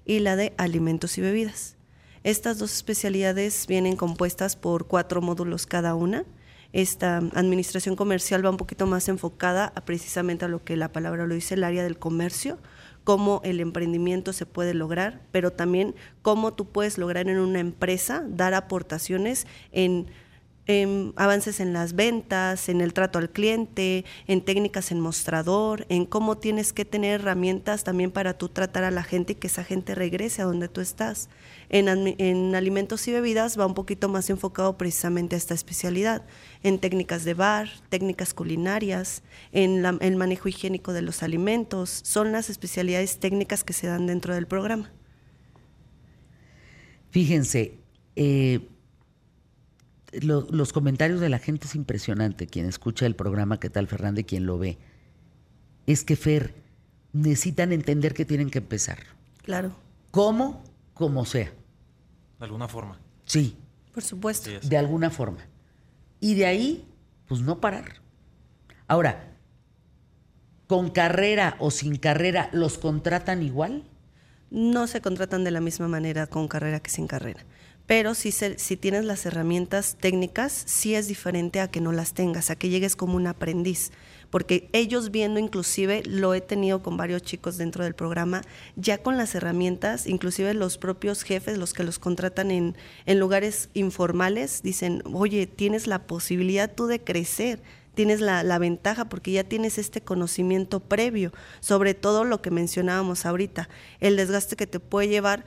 y 0.05 0.19
la 0.19 0.35
de 0.35 0.53
alimentos 0.57 1.17
y 1.17 1.21
bebidas. 1.21 1.75
Estas 2.23 2.57
dos 2.57 2.73
especialidades 2.73 3.65
vienen 3.67 3.95
compuestas 3.95 4.55
por 4.55 4.87
cuatro 4.87 5.21
módulos 5.21 5.65
cada 5.65 5.95
una. 5.95 6.25
Esta 6.72 7.17
administración 7.17 7.95
comercial 7.95 8.45
va 8.45 8.51
un 8.51 8.57
poquito 8.57 8.86
más 8.86 9.09
enfocada 9.09 9.74
a 9.76 9.86
precisamente 9.86 10.45
a 10.45 10.47
lo 10.47 10.63
que 10.63 10.78
la 10.78 10.91
palabra 10.91 11.26
lo 11.26 11.34
dice, 11.34 11.55
el 11.55 11.63
área 11.63 11.84
del 11.84 11.97
comercio, 11.97 12.59
cómo 13.03 13.41
el 13.43 13.59
emprendimiento 13.59 14.34
se 14.34 14.45
puede 14.45 14.76
lograr, 14.76 15.22
pero 15.32 15.51
también 15.51 15.95
cómo 16.22 16.53
tú 16.53 16.65
puedes 16.65 16.99
lograr 16.99 17.28
en 17.28 17.39
una 17.39 17.59
empresa 17.59 18.24
dar 18.28 18.53
aportaciones 18.53 19.47
en 19.72 20.07
en 20.70 21.13
avances 21.15 21.59
en 21.59 21.74
las 21.74 21.93
ventas, 21.93 22.70
en 22.70 22.80
el 22.80 22.93
trato 22.93 23.17
al 23.17 23.32
cliente, 23.32 24.05
en 24.28 24.41
técnicas 24.41 24.91
en 24.91 24.99
mostrador, 24.99 25.88
en 25.89 26.05
cómo 26.05 26.38
tienes 26.38 26.74
que 26.74 26.86
tener 26.86 27.20
herramientas 27.22 27.84
también 27.84 28.11
para 28.11 28.38
tú 28.38 28.49
tratar 28.49 28.84
a 28.84 28.91
la 28.91 29.01
gente 29.01 29.34
y 29.34 29.36
que 29.36 29.47
esa 29.47 29.63
gente 29.63 29.95
regrese 29.95 30.43
a 30.43 30.45
donde 30.45 30.67
tú 30.67 30.80
estás. 30.80 31.28
En, 31.70 31.88
en 31.88 32.53
alimentos 32.53 33.07
y 33.07 33.11
bebidas 33.11 33.59
va 33.59 33.65
un 33.65 33.74
poquito 33.74 34.09
más 34.09 34.30
enfocado 34.30 34.78
precisamente 34.78 35.34
a 35.34 35.39
esta 35.39 35.55
especialidad, 35.55 36.22
en 36.61 36.78
técnicas 36.78 37.24
de 37.24 37.34
bar, 37.34 37.67
técnicas 37.89 38.36
culinarias, 38.36 39.24
en 39.51 39.82
la- 39.82 39.97
el 40.01 40.17
manejo 40.17 40.49
higiénico 40.49 40.93
de 40.93 41.01
los 41.01 41.24
alimentos. 41.24 41.89
Son 42.03 42.32
las 42.32 42.51
especialidades 42.51 43.17
técnicas 43.17 43.63
que 43.63 43.74
se 43.74 43.88
dan 43.88 44.05
dentro 44.05 44.36
del 44.36 44.45
programa. 44.45 44.91
Fíjense, 47.09 47.80
eh, 48.15 48.59
lo- 50.22 50.47
los 50.51 50.74
comentarios 50.74 51.20
de 51.20 51.30
la 51.30 51.39
gente 51.39 51.68
es 51.68 51.76
impresionante. 51.76 52.47
Quien 52.47 52.66
escucha 52.66 53.05
el 53.05 53.16
programa, 53.16 53.60
¿qué 53.60 53.70
tal 53.70 53.88
Fernández? 53.88 54.26
Quien 54.26 54.45
lo 54.45 54.57
ve. 54.57 54.78
Es 55.88 56.03
que, 56.03 56.16
Fer, 56.16 56.53
necesitan 57.14 57.72
entender 57.72 58.14
que 58.14 58.26
tienen 58.26 58.49
que 58.49 58.60
empezar. 58.60 58.99
Claro, 59.43 59.72
¿Cómo? 60.12 60.64
Como 60.93 61.26
sea. 61.26 61.51
De 62.39 62.45
alguna 62.45 62.68
forma. 62.68 62.99
Sí, 63.26 63.55
por 63.93 64.03
supuesto. 64.03 64.49
Sí 64.62 64.68
de 64.68 64.78
alguna 64.78 65.10
forma. 65.12 65.45
Y 66.20 66.34
de 66.36 66.45
ahí, 66.47 66.86
pues 67.28 67.41
no 67.41 67.60
parar. 67.62 68.01
Ahora, 68.88 69.34
con 70.68 70.89
carrera 70.91 71.55
o 71.60 71.72
sin 71.72 71.95
carrera, 71.97 72.49
¿los 72.53 72.78
contratan 72.78 73.43
igual? 73.43 73.84
no 74.51 74.88
se 74.88 74.99
contratan 74.99 75.43
de 75.43 75.51
la 75.51 75.62
misma 75.62 75.88
manera 75.88 76.26
con 76.26 76.47
carrera 76.47 76.80
que 76.80 76.89
sin 76.89 77.05
carrera. 77.05 77.45
Pero 77.89 78.13
si, 78.13 78.31
se- 78.31 78.59
si 78.59 78.77
tienes 78.77 79.03
las 79.03 79.25
herramientas 79.25 79.97
técnicas, 79.99 80.53
sí 80.67 80.93
es 80.93 81.07
diferente 81.07 81.59
a 81.59 81.71
que 81.71 81.81
no 81.81 81.91
las 81.91 82.13
tengas, 82.13 82.51
a 82.51 82.55
que 82.55 82.69
llegues 82.69 82.95
como 82.95 83.15
un 83.15 83.25
aprendiz. 83.25 83.91
Porque 84.29 84.69
ellos 84.73 85.09
viendo, 85.09 85.39
inclusive, 85.39 86.03
lo 86.05 86.35
he 86.35 86.41
tenido 86.41 86.83
con 86.83 86.97
varios 86.97 87.23
chicos 87.23 87.57
dentro 87.57 87.83
del 87.83 87.95
programa, 87.95 88.41
ya 88.75 88.99
con 88.99 89.17
las 89.17 89.33
herramientas, 89.33 90.05
inclusive 90.05 90.53
los 90.53 90.77
propios 90.77 91.23
jefes, 91.23 91.57
los 91.57 91.73
que 91.73 91.83
los 91.83 91.97
contratan 91.97 92.51
en, 92.51 92.77
en 93.07 93.19
lugares 93.19 93.69
informales, 93.73 94.61
dicen, 94.61 95.01
oye, 95.11 95.47
tienes 95.47 95.87
la 95.87 96.05
posibilidad 96.05 96.71
tú 96.71 96.85
de 96.85 97.03
crecer, 97.03 97.59
tienes 97.95 98.21
la, 98.21 98.43
la 98.43 98.59
ventaja 98.59 99.09
porque 99.09 99.31
ya 99.31 99.43
tienes 99.45 99.79
este 99.79 100.01
conocimiento 100.01 100.79
previo, 100.79 101.33
sobre 101.59 101.95
todo 101.95 102.23
lo 102.23 102.39
que 102.43 102.51
mencionábamos 102.51 103.25
ahorita, 103.25 103.67
el 103.99 104.15
desgaste 104.15 104.55
que 104.55 104.67
te 104.67 104.79
puede 104.79 105.07
llevar, 105.07 105.43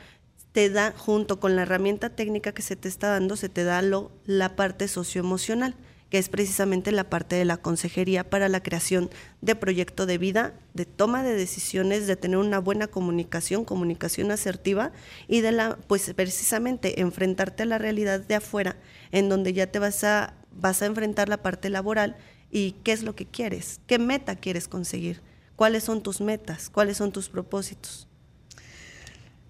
te 0.52 0.68
da, 0.68 0.92
junto 0.96 1.40
con 1.40 1.56
la 1.56 1.62
herramienta 1.62 2.10
técnica 2.10 2.52
que 2.52 2.62
se 2.62 2.76
te 2.76 2.88
está 2.88 3.08
dando, 3.08 3.36
se 3.36 3.48
te 3.48 3.64
da 3.64 3.82
lo, 3.82 4.12
la 4.26 4.54
parte 4.54 4.86
socioemocional, 4.86 5.74
que 6.10 6.18
es 6.18 6.28
precisamente 6.28 6.92
la 6.92 7.08
parte 7.08 7.36
de 7.36 7.46
la 7.46 7.56
consejería 7.56 8.28
para 8.28 8.50
la 8.50 8.62
creación 8.62 9.08
de 9.40 9.56
proyecto 9.56 10.04
de 10.04 10.18
vida, 10.18 10.52
de 10.74 10.84
toma 10.84 11.22
de 11.22 11.34
decisiones, 11.34 12.06
de 12.06 12.16
tener 12.16 12.36
una 12.36 12.58
buena 12.58 12.86
comunicación, 12.86 13.64
comunicación 13.64 14.30
asertiva 14.30 14.92
y 15.26 15.40
de 15.40 15.52
la, 15.52 15.78
pues 15.86 16.12
precisamente 16.14 17.00
enfrentarte 17.00 17.62
a 17.62 17.66
la 17.66 17.78
realidad 17.78 18.20
de 18.20 18.34
afuera, 18.34 18.76
en 19.10 19.30
donde 19.30 19.54
ya 19.54 19.68
te 19.68 19.78
vas 19.78 20.04
a, 20.04 20.34
vas 20.52 20.82
a 20.82 20.86
enfrentar 20.86 21.30
la 21.30 21.42
parte 21.42 21.70
laboral 21.70 22.16
y 22.50 22.72
qué 22.84 22.92
es 22.92 23.02
lo 23.02 23.14
que 23.14 23.24
quieres, 23.24 23.80
qué 23.86 23.98
meta 23.98 24.36
quieres 24.36 24.68
conseguir, 24.68 25.22
cuáles 25.56 25.84
son 25.84 26.02
tus 26.02 26.20
metas, 26.20 26.68
cuáles 26.68 26.98
son 26.98 27.10
tus 27.10 27.30
propósitos. 27.30 28.06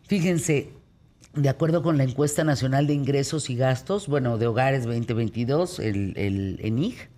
Fíjense, 0.07 0.71
de 1.35 1.49
acuerdo 1.49 1.83
con 1.83 1.97
la 1.97 2.05
encuesta 2.05 2.45
nacional 2.45 2.87
de 2.87 2.95
ingresos 2.95 3.49
y 3.49 3.57
gastos, 3.57 4.07
bueno, 4.07 4.39
de 4.39 4.47
hogares 4.47 4.85
2022, 4.85 5.79
el, 5.79 6.13
el 6.17 6.59
ENIG, 6.63 7.09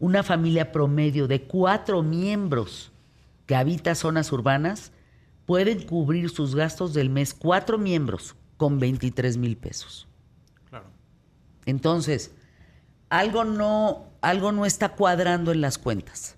una 0.00 0.22
familia 0.22 0.72
promedio 0.72 1.28
de 1.28 1.42
cuatro 1.42 2.02
miembros 2.02 2.92
que 3.46 3.54
habita 3.54 3.94
zonas 3.94 4.32
urbanas 4.32 4.92
pueden 5.46 5.86
cubrir 5.86 6.30
sus 6.30 6.54
gastos 6.54 6.94
del 6.94 7.10
mes, 7.10 7.34
cuatro 7.34 7.78
miembros, 7.78 8.34
con 8.56 8.78
23 8.78 9.36
mil 9.36 9.56
pesos. 9.56 10.08
Claro. 10.70 10.86
Entonces, 11.66 12.32
algo 13.08 13.44
no, 13.44 14.06
algo 14.20 14.52
no 14.52 14.66
está 14.66 14.90
cuadrando 14.90 15.52
en 15.52 15.60
las 15.60 15.78
cuentas. 15.78 16.36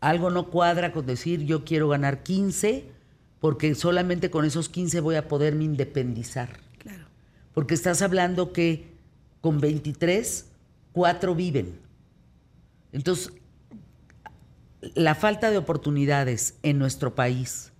Algo 0.00 0.30
no 0.30 0.50
cuadra 0.50 0.92
con 0.92 1.06
decir 1.06 1.44
yo 1.44 1.64
quiero 1.64 1.88
ganar 1.88 2.22
15 2.22 2.99
porque 3.40 3.74
solamente 3.74 4.30
con 4.30 4.44
esos 4.44 4.68
15 4.68 5.00
voy 5.00 5.16
a 5.16 5.26
poderme 5.26 5.64
independizar. 5.64 6.60
Claro. 6.78 7.06
Porque 7.54 7.74
estás 7.74 8.02
hablando 8.02 8.52
que 8.52 8.90
con 9.40 9.60
23, 9.60 10.46
cuatro 10.92 11.34
viven. 11.34 11.78
Entonces, 12.92 13.32
la 14.94 15.14
falta 15.14 15.50
de 15.50 15.58
oportunidades 15.58 16.54
en 16.62 16.78
nuestro 16.78 17.14
país, 17.14 17.72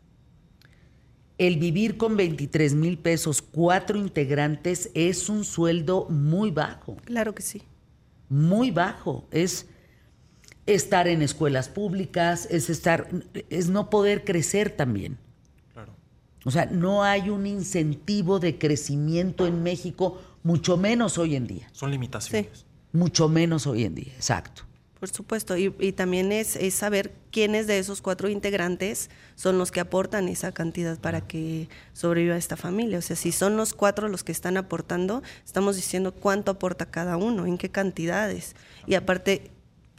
el 1.39 1.59
vivir 1.59 1.97
con 1.97 2.17
23 2.17 2.75
mil 2.75 2.99
pesos, 2.99 3.43
cuatro 3.43 3.99
integrantes, 3.99 4.91
es 4.95 5.29
un 5.29 5.45
sueldo 5.45 6.07
muy 6.11 6.51
bajo, 6.51 6.97
Claro 7.05 7.35
que 7.35 7.43
sí. 7.43 7.63
muy 8.29 8.71
bajo. 8.71 9.27
Es 9.31 9.67
estar 10.67 11.09
en 11.09 11.23
escuelas 11.23 11.69
públicas, 11.69 12.47
es 12.51 12.71
estar, 12.71 13.09
es 13.49 13.69
no 13.69 13.91
poder 13.91 14.25
crecer 14.25 14.71
también. 14.71 15.19
O 16.45 16.51
sea, 16.51 16.67
no 16.67 17.03
hay 17.03 17.29
un 17.31 17.47
incentivo 17.47 18.39
de 18.39 18.59
crecimiento 18.59 19.47
en 19.47 19.63
México, 19.63 20.21
mucho 20.43 20.77
menos 20.77 21.19
hoy 21.19 21.37
en 21.37 21.47
día. 21.47 21.69
Son 21.73 21.91
limitaciones. 21.91 22.65
Mucho 22.93 23.29
menos 23.29 23.67
hoy 23.67 23.85
en 23.85 23.95
día, 23.95 24.13
exacto. 24.15 24.63
Por 24.99 25.09
supuesto, 25.09 25.57
y, 25.57 25.75
y 25.79 25.93
también 25.93 26.31
es, 26.31 26.57
es 26.57 26.75
saber 26.75 27.13
quiénes 27.31 27.67
de 27.67 27.79
esos 27.79 28.03
cuatro 28.03 28.29
integrantes 28.29 29.09
son 29.35 29.57
los 29.57 29.71
que 29.71 29.81
aportan 29.81 30.29
esa 30.29 30.53
cantidad 30.53 30.99
para 30.99 31.23
que 31.23 31.69
sobreviva 31.95 32.37
esta 32.37 32.57
familia. 32.57 32.99
O 32.99 33.03
sea, 33.03 33.17
si 33.17 33.33
son 33.33 33.57
los 33.57 33.73
cuatro 33.73 34.09
los 34.09 34.25
que 34.25 34.33
están 34.33 34.59
aportando, 34.59 35.23
estamos 35.47 35.77
diciendo 35.77 36.13
cuánto 36.13 36.51
aporta 36.51 36.91
cada 36.91 37.17
uno, 37.17 37.47
en 37.47 37.57
qué 37.57 37.71
cantidades. 37.71 38.55
Y 38.87 38.95
aparte, 38.95 39.51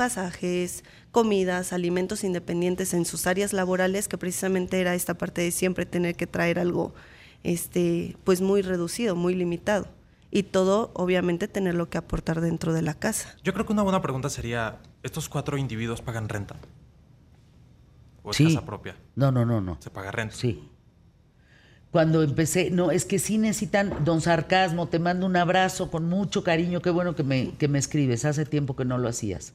pasajes, 0.01 0.83
comidas, 1.11 1.73
alimentos 1.73 2.23
independientes 2.23 2.95
en 2.95 3.05
sus 3.05 3.27
áreas 3.27 3.53
laborales, 3.53 4.07
que 4.07 4.17
precisamente 4.17 4.81
era 4.81 4.95
esta 4.95 5.13
parte 5.13 5.41
de 5.41 5.51
siempre 5.51 5.85
tener 5.85 6.15
que 6.15 6.25
traer 6.25 6.57
algo 6.57 6.95
este, 7.43 8.17
pues 8.23 8.41
muy 8.41 8.63
reducido, 8.63 9.15
muy 9.15 9.35
limitado. 9.35 9.85
Y 10.31 10.41
todo, 10.41 10.89
obviamente, 10.95 11.47
tenerlo 11.47 11.91
que 11.91 11.99
aportar 11.99 12.41
dentro 12.41 12.73
de 12.73 12.81
la 12.81 12.95
casa. 12.95 13.35
Yo 13.43 13.53
creo 13.53 13.67
que 13.67 13.73
una 13.73 13.83
buena 13.83 14.01
pregunta 14.01 14.31
sería, 14.31 14.79
¿estos 15.03 15.29
cuatro 15.29 15.55
individuos 15.59 16.01
pagan 16.01 16.29
renta? 16.29 16.55
¿O 18.23 18.31
es 18.31 18.37
Sí. 18.37 18.45
casa 18.45 18.65
propia? 18.65 18.95
No, 19.15 19.31
no, 19.31 19.45
no, 19.45 19.61
no. 19.61 19.77
Se 19.81 19.91
paga 19.91 20.09
renta. 20.09 20.35
Sí. 20.35 20.67
Cuando 21.91 22.23
empecé, 22.23 22.71
no, 22.71 22.89
es 22.89 23.05
que 23.05 23.19
sí 23.19 23.37
necesitan, 23.37 24.03
don 24.03 24.19
Sarcasmo, 24.21 24.87
te 24.87 24.97
mando 24.97 25.27
un 25.27 25.35
abrazo 25.35 25.91
con 25.91 26.05
mucho 26.09 26.43
cariño, 26.43 26.81
qué 26.81 26.89
bueno 26.89 27.15
que 27.15 27.21
me, 27.23 27.51
que 27.59 27.67
me 27.67 27.77
escribes, 27.77 28.25
hace 28.25 28.45
tiempo 28.45 28.75
que 28.75 28.83
no 28.85 28.97
lo 28.97 29.07
hacías. 29.07 29.53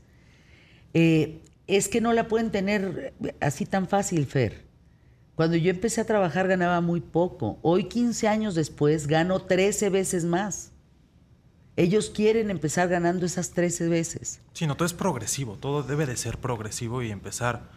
Eh, 0.94 1.42
es 1.66 1.88
que 1.88 2.00
no 2.00 2.12
la 2.12 2.28
pueden 2.28 2.50
tener 2.50 3.14
así 3.40 3.66
tan 3.66 3.88
fácil, 3.88 4.26
Fer. 4.26 4.66
Cuando 5.34 5.56
yo 5.56 5.70
empecé 5.70 6.00
a 6.00 6.06
trabajar 6.06 6.48
ganaba 6.48 6.80
muy 6.80 7.00
poco. 7.00 7.58
Hoy, 7.62 7.84
15 7.84 8.26
años 8.26 8.54
después, 8.54 9.06
gano 9.06 9.42
13 9.42 9.90
veces 9.90 10.24
más. 10.24 10.72
Ellos 11.76 12.08
quieren 12.08 12.50
empezar 12.50 12.88
ganando 12.88 13.26
esas 13.26 13.50
13 13.50 13.88
veces. 13.88 14.40
Sí, 14.54 14.66
no, 14.66 14.76
todo 14.78 14.86
es 14.86 14.94
progresivo. 14.94 15.56
Todo 15.56 15.82
debe 15.82 16.06
de 16.06 16.16
ser 16.16 16.38
progresivo 16.38 17.02
y 17.02 17.10
empezar 17.10 17.68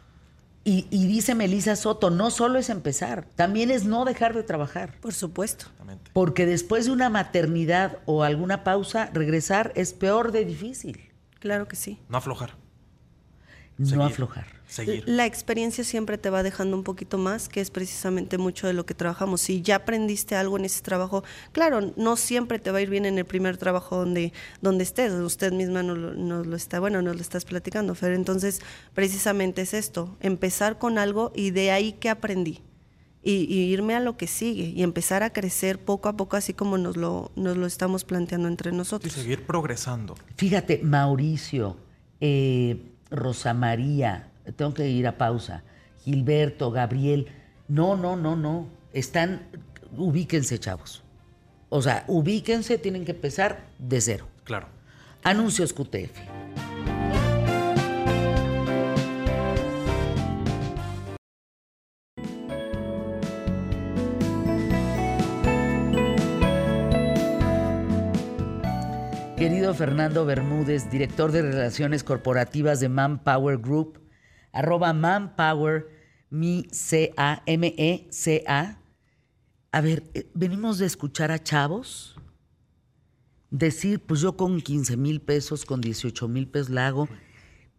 Y, 0.64 0.88
y 0.89 1.07
dice 1.07 1.36
Melissa 1.36 1.76
Soto, 1.76 2.10
no 2.10 2.32
solo 2.32 2.60
es 2.60 2.70
empezar, 2.70 3.26
también 3.36 3.72
es 3.72 3.86
no 3.86 4.05
dejar 4.05 4.34
de 4.34 4.43
trabajar. 4.43 4.95
Por 5.01 5.14
supuesto. 5.14 5.66
Exactamente. 5.66 6.12
Porque 6.14 6.45
después 6.45 6.86
de 6.86 6.91
una 6.91 7.10
maternidad 7.10 7.97
o 8.05 8.24
alguna 8.24 8.64
pausa, 8.64 9.10
regresar 9.14 9.74
es 9.76 9.93
peor 9.93 10.32
de 10.32 10.45
difícil. 10.45 11.10
Claro 11.39 11.68
que 11.68 11.76
sí. 11.76 11.99
No 12.07 12.18
aflojar. 12.18 12.59
No 13.80 13.86
Seguir. 13.88 14.01
aflojar. 14.05 14.45
Seguir. 14.67 15.03
La 15.07 15.25
experiencia 15.25 15.84
siempre 15.84 16.17
te 16.19 16.30
va 16.30 16.43
dejando 16.43 16.77
un 16.77 16.84
poquito 16.84 17.17
más, 17.17 17.49
que 17.49 17.59
es 17.61 17.71
precisamente 17.71 18.38
mucho 18.38 18.67
de 18.67 18.73
lo 18.73 18.86
que 18.86 18.93
trabajamos. 18.93 19.41
Si 19.41 19.61
ya 19.63 19.77
aprendiste 19.77 20.36
algo 20.36 20.57
en 20.59 20.65
ese 20.65 20.82
trabajo, 20.84 21.23
claro, 21.53 21.93
no 21.95 22.15
siempre 22.17 22.59
te 22.59 22.69
va 22.71 22.77
a 22.77 22.82
ir 22.82 22.89
bien 22.91 23.05
en 23.05 23.17
el 23.17 23.25
primer 23.25 23.57
trabajo 23.57 23.95
donde, 23.95 24.32
donde 24.61 24.84
estés. 24.84 25.11
Usted 25.13 25.53
misma 25.53 25.82
nos, 25.82 25.97
lo- 25.97 26.13
nos 26.13 26.45
lo 26.45 26.55
está, 26.55 26.80
bueno, 26.80 27.01
nos 27.01 27.15
lo 27.15 27.21
estás 27.21 27.45
platicando, 27.45 27.95
Fer. 27.95 28.11
Entonces, 28.13 28.59
precisamente 28.93 29.61
es 29.61 29.73
esto, 29.73 30.17
empezar 30.19 30.77
con 30.77 30.97
algo 30.99 31.32
y 31.34 31.51
de 31.51 31.71
ahí 31.71 31.93
que 31.93 32.09
aprendí. 32.09 32.61
Y, 33.23 33.53
y 33.53 33.71
irme 33.73 33.95
a 33.95 33.99
lo 34.01 34.15
que 34.17 34.27
sigue 34.27 34.63
y 34.75 34.84
empezar 34.84 35.23
a 35.23 35.32
crecer 35.34 35.80
poco 35.80 36.07
a 36.09 36.15
poco, 36.15 36.38
así 36.38 36.53
como 36.53 36.77
nos 36.77 36.95
lo, 36.95 37.32
nos 37.36 37.57
lo 37.57 37.65
estamos 37.65 38.03
planteando 38.05 38.47
entre 38.47 38.71
Y 38.71 38.75
nosotros. 38.75 39.11
seguir 39.11 39.45
progresando. 39.45 40.15
Fíjate, 40.38 40.80
Mauricio, 40.84 41.75
eh, 42.21 42.77
Rosa 43.12 43.53
María, 43.53 44.32
tengo 44.55 44.74
que 44.74 44.88
ir 44.88 45.07
a 45.07 45.18
pausa, 45.18 45.64
Gilberto, 46.03 46.72
Gabriel, 46.72 47.28
no, 47.68 47.95
no, 47.95 48.16
no, 48.16 48.36
no, 48.36 48.68
están, 48.93 49.41
ubíquense, 49.97 50.60
chavos. 50.60 51.03
O 51.70 51.82
sea, 51.82 52.03
ubíquense, 52.07 52.78
tienen 52.78 53.05
que 53.05 53.12
empezar 53.12 53.68
de 53.78 54.01
cero. 54.01 54.28
Claro. 54.43 54.68
Anuncios 55.24 55.74
QTF. 55.74 56.38
Fernando 69.74 70.26
Bermúdez, 70.26 70.89
director 70.89 71.32
de 71.32 71.41
Relaciones 71.41 72.03
Corporativas 72.03 72.80
de 72.80 72.89
Manpower 72.89 73.57
Group, 73.57 73.99
arroba 74.51 74.93
Manpower, 74.93 75.88
mi 76.30 76.67
C-A-M-E-C-A. 76.72 77.22
A 79.72 79.82
ver, 79.82 80.03
eh, 80.13 80.30
venimos 80.34 80.78
de 80.78 80.86
escuchar 80.86 81.32
a 81.32 81.43
chavos 81.43 82.15
decir, 83.51 83.99
pues 83.99 84.22
yo 84.22 84.38
con 84.38 84.61
15 84.61 84.97
mil 84.97 85.22
pesos, 85.22 85.65
con 85.65 85.82
18 85.82 86.28
mil 86.28 86.47
pesos 86.47 86.70
la 86.70 86.88
hago. 86.88 87.09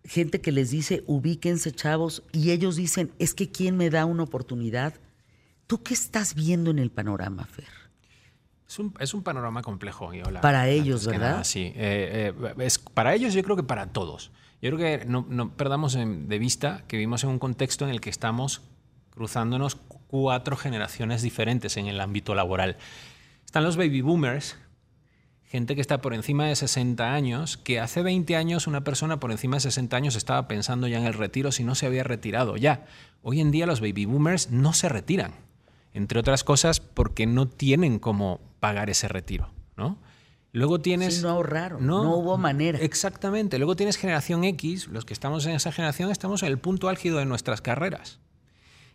Gente 0.04 0.40
que 0.40 0.52
les 0.52 0.70
dice, 0.70 1.04
ubíquense 1.06 1.72
chavos, 1.72 2.22
y 2.32 2.50
ellos 2.50 2.76
dicen, 2.76 3.12
es 3.18 3.34
que 3.34 3.50
¿quién 3.50 3.76
me 3.76 3.90
da 3.90 4.06
una 4.06 4.22
oportunidad? 4.22 4.94
¿Tú 5.66 5.82
qué 5.82 5.94
estás 5.94 6.34
viendo 6.34 6.70
en 6.70 6.78
el 6.78 6.90
panorama, 6.90 7.44
Fer? 7.44 7.79
Es 8.70 8.78
un, 8.78 8.94
es 9.00 9.14
un 9.14 9.24
panorama 9.24 9.62
complejo. 9.62 10.14
y 10.14 10.22
hola, 10.22 10.40
Para 10.40 10.68
ellos, 10.68 11.04
¿verdad? 11.04 11.30
nada, 11.30 11.44
sí. 11.44 11.72
Eh, 11.74 12.32
eh, 12.38 12.54
es, 12.58 12.78
para 12.78 13.16
ellos, 13.16 13.34
yo 13.34 13.42
creo 13.42 13.56
que 13.56 13.64
para 13.64 13.88
todos. 13.88 14.30
Yo 14.62 14.70
creo 14.70 14.78
que 14.78 15.06
no, 15.06 15.26
no 15.28 15.50
perdamos 15.56 15.94
de 15.94 16.38
vista 16.38 16.84
que 16.86 16.96
vivimos 16.96 17.24
en 17.24 17.30
un 17.30 17.40
contexto 17.40 17.84
en 17.84 17.90
el 17.90 18.00
que 18.00 18.10
estamos 18.10 18.62
cruzándonos 19.10 19.74
cuatro 19.74 20.56
generaciones 20.56 21.20
diferentes 21.20 21.76
en 21.78 21.88
el 21.88 22.00
ámbito 22.00 22.36
laboral. 22.36 22.76
Están 23.44 23.64
los 23.64 23.76
baby 23.76 24.02
boomers, 24.02 24.56
gente 25.42 25.74
que 25.74 25.80
está 25.80 26.00
por 26.00 26.14
encima 26.14 26.46
de 26.46 26.54
60 26.54 27.12
años, 27.12 27.56
que 27.56 27.80
hace 27.80 28.04
20 28.04 28.36
años 28.36 28.68
una 28.68 28.84
persona 28.84 29.18
por 29.18 29.32
encima 29.32 29.56
de 29.56 29.62
60 29.62 29.96
años 29.96 30.14
estaba 30.14 30.46
pensando 30.46 30.86
ya 30.86 30.98
en 30.98 31.06
el 31.06 31.14
retiro 31.14 31.50
si 31.50 31.64
no 31.64 31.74
se 31.74 31.86
había 31.86 32.04
retirado 32.04 32.56
ya. 32.56 32.86
Hoy 33.22 33.40
en 33.40 33.50
día 33.50 33.66
los 33.66 33.80
baby 33.80 34.04
boomers 34.04 34.52
no 34.52 34.72
se 34.74 34.88
retiran, 34.88 35.32
entre 35.94 36.20
otras 36.20 36.44
cosas 36.44 36.80
porque 36.80 37.26
no 37.26 37.48
tienen 37.48 37.98
cómo 37.98 38.40
pagar 38.60 38.90
ese 38.90 39.08
retiro, 39.08 39.50
¿no? 39.76 39.98
Luego 40.52 40.80
tienes... 40.80 41.16
Sí, 41.16 41.22
no 41.22 41.30
ahorraron, 41.30 41.86
no 41.86 42.14
hubo 42.16 42.36
manera. 42.36 42.78
Exactamente. 42.80 43.58
Luego 43.58 43.76
tienes 43.76 43.96
generación 43.96 44.42
X, 44.44 44.88
los 44.88 45.04
que 45.04 45.12
estamos 45.12 45.46
en 45.46 45.52
esa 45.52 45.70
generación 45.70 46.10
estamos 46.10 46.42
en 46.42 46.48
el 46.48 46.58
punto 46.58 46.88
álgido 46.88 47.18
de 47.18 47.24
nuestras 47.24 47.60
carreras. 47.60 48.18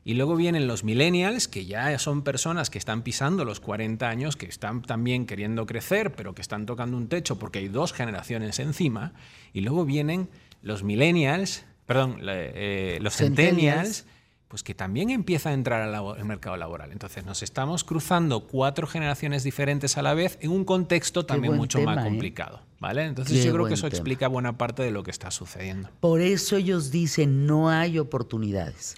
Y 0.08 0.14
luego 0.14 0.36
vienen 0.36 0.68
los 0.68 0.84
millennials, 0.84 1.48
que 1.48 1.66
ya 1.66 1.98
son 1.98 2.22
personas 2.22 2.70
que 2.70 2.78
están 2.78 3.02
pisando 3.02 3.44
los 3.44 3.60
40 3.60 4.08
años, 4.08 4.36
que 4.36 4.46
están 4.46 4.84
también 4.84 5.26
queriendo 5.26 5.66
crecer, 5.66 6.14
pero 6.14 6.36
que 6.36 6.44
están 6.44 6.68
tocando 6.68 6.96
un 6.96 7.08
techo 7.08 7.40
porque 7.40 7.60
hay 7.60 7.70
dos 7.70 7.92
generaciones 7.92 8.60
encima. 8.60 9.14
Y 9.52 9.62
luego 9.62 9.84
vienen 9.84 10.30
los 10.62 10.84
millennials, 10.84 11.66
perdón, 11.88 12.20
eh, 12.22 13.00
los 13.02 13.16
Centennials. 13.16 13.56
centennials, 13.56 14.06
pues 14.48 14.64
que 14.64 14.76
también 14.76 15.10
empieza 15.10 15.50
a 15.50 15.54
entrar 15.54 15.82
al, 15.82 16.26
mercado 16.26 16.56
laboral. 16.58 16.92
Entonces 16.92 17.26
nos 17.26 17.44
estamos 17.44 17.84
cruzando 17.84 18.48
cuatro 18.48 18.88
generaciones 18.88 19.44
diferentes 19.44 19.98
a 19.98 20.02
la 20.02 20.14
vez 20.14 20.38
en 20.42 20.52
un 20.52 20.66
contexto 20.66 21.26
también 21.26 21.56
mucho 21.56 21.80
tema, 21.80 21.96
más 21.96 22.06
¿eh? 22.06 22.10
complicado. 22.10 22.62
¿vale? 22.80 23.06
Entonces 23.06 23.40
Qué 23.40 23.46
yo 23.46 23.54
creo 23.54 23.66
que 23.66 23.74
eso 23.74 23.88
tema. 23.88 23.96
explica 23.96 24.28
buena 24.28 24.58
parte 24.58 24.84
de 24.84 24.92
lo 24.92 25.04
que 25.04 25.12
está 25.12 25.32
sucediendo. 25.32 25.90
Por 26.00 26.22
eso 26.22 26.58
ellos 26.58 26.92
dicen, 26.92 27.48
no 27.48 27.70
hay 27.70 28.00
oportunidades. 28.00 28.96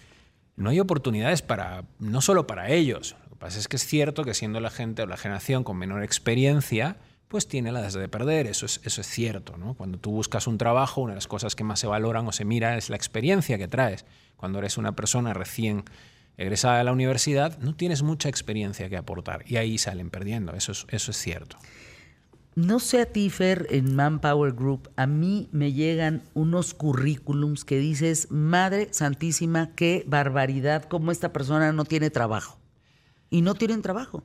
no 0.56 0.70
hay 0.70 0.80
oportunidades 0.80 1.42
para, 1.42 1.86
no 2.00 2.22
solo 2.22 2.48
para 2.48 2.70
ellos. 2.70 3.16
Lo 3.24 3.30
que 3.30 3.36
pasa 3.38 3.60
es 3.60 3.68
que 3.68 3.78
es 3.78 3.86
cierto 3.86 4.24
que 4.24 4.34
siendo 4.34 4.60
la 4.60 4.70
gente 4.70 5.04
o 5.04 5.06
la 5.06 5.18
generación 5.18 5.64
con 5.64 5.78
menor 5.78 6.04
experiencia, 6.04 6.98
pues 7.28 7.48
tiene 7.48 7.72
las 7.72 7.94
de 7.94 8.08
perder, 8.08 8.48
eso 8.48 8.66
es, 8.66 8.80
eso 8.84 9.02
es 9.02 9.08
cierto. 9.08 9.58
¿no? 9.58 9.74
Cuando 9.74 9.98
tú 9.98 10.12
buscas 10.12 10.48
un 10.48 10.58
trabajo, 10.58 11.02
una 11.02 11.14
de 11.14 11.18
las 11.18 11.28
cosas 11.28 11.56
que 11.56 11.64
más 11.64 11.80
se 11.80 11.88
valoran 11.88 12.28
o 12.28 12.32
se 12.32 12.46
mira 12.46 12.78
es 12.78 12.90
la 12.90 12.96
experiencia 12.96 13.58
que 13.58 13.68
traes. 13.68 14.06
Cuando 14.36 14.60
eres 14.60 14.78
una 14.78 14.96
persona 14.96 15.34
recién 15.34 15.84
egresada 16.38 16.78
de 16.78 16.84
la 16.84 16.92
universidad, 16.92 17.58
no 17.60 17.76
tienes 17.76 18.04
mucha 18.04 18.30
experiencia 18.30 18.90
que 18.90 18.98
aportar 18.98 19.44
y 19.48 19.58
ahí 19.58 19.78
salen 19.78 20.10
perdiendo, 20.10 20.54
eso 20.54 20.72
es, 20.72 20.86
eso 20.90 21.12
es 21.12 21.18
cierto. 21.18 21.58
No 22.58 22.80
sé 22.80 23.02
a 23.02 23.06
ti, 23.06 23.30
Fer, 23.30 23.68
en 23.70 23.96
Manpower 23.96 24.54
Group, 24.54 24.90
a 24.96 25.06
mí 25.06 25.48
me 25.52 25.74
llegan 25.74 26.24
unos 26.34 26.74
currículums 26.74 27.64
que 27.64 27.78
dices, 27.78 28.32
Madre 28.32 28.88
Santísima, 28.92 29.76
qué 29.76 30.04
barbaridad, 30.08 30.86
cómo 30.86 31.12
esta 31.12 31.32
persona 31.32 31.72
no 31.72 31.86
tiene 31.86 32.10
trabajo. 32.10 32.58
Y 33.30 33.42
no 33.42 33.54
tienen 33.54 33.84
trabajo. 33.84 34.24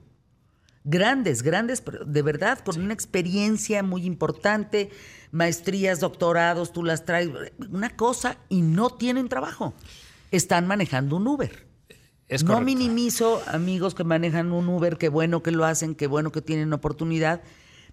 Grandes, 0.85 1.43
grandes, 1.43 1.81
pero 1.81 2.05
de 2.05 2.23
verdad, 2.23 2.59
con 2.59 2.81
una 2.81 2.93
experiencia 2.93 3.83
muy 3.83 4.05
importante, 4.05 4.91
maestrías, 5.31 6.01
doctorados, 6.01 6.73
tú 6.73 6.83
las 6.83 7.05
traes, 7.05 7.31
una 7.71 7.91
cosa, 7.91 8.37
y 8.49 8.63
no 8.63 8.91
tienen 8.91 9.29
trabajo. 9.29 9.75
Están 10.33 10.67
manejando 10.67 11.17
un 11.17 11.27
Uber. 11.29 11.67
Es 12.29 12.43
no 12.43 12.61
minimizo 12.61 13.43
amigos 13.47 13.95
que 13.95 14.05
manejan 14.05 14.53
un 14.53 14.69
Uber, 14.69 14.97
qué 14.97 15.09
bueno 15.09 15.43
que 15.43 15.51
lo 15.53 15.65
hacen, 15.65 15.95
qué 15.95 16.07
bueno 16.07 16.33
que 16.33 16.41
tienen 16.43 16.73
oportunidad, 16.73 17.43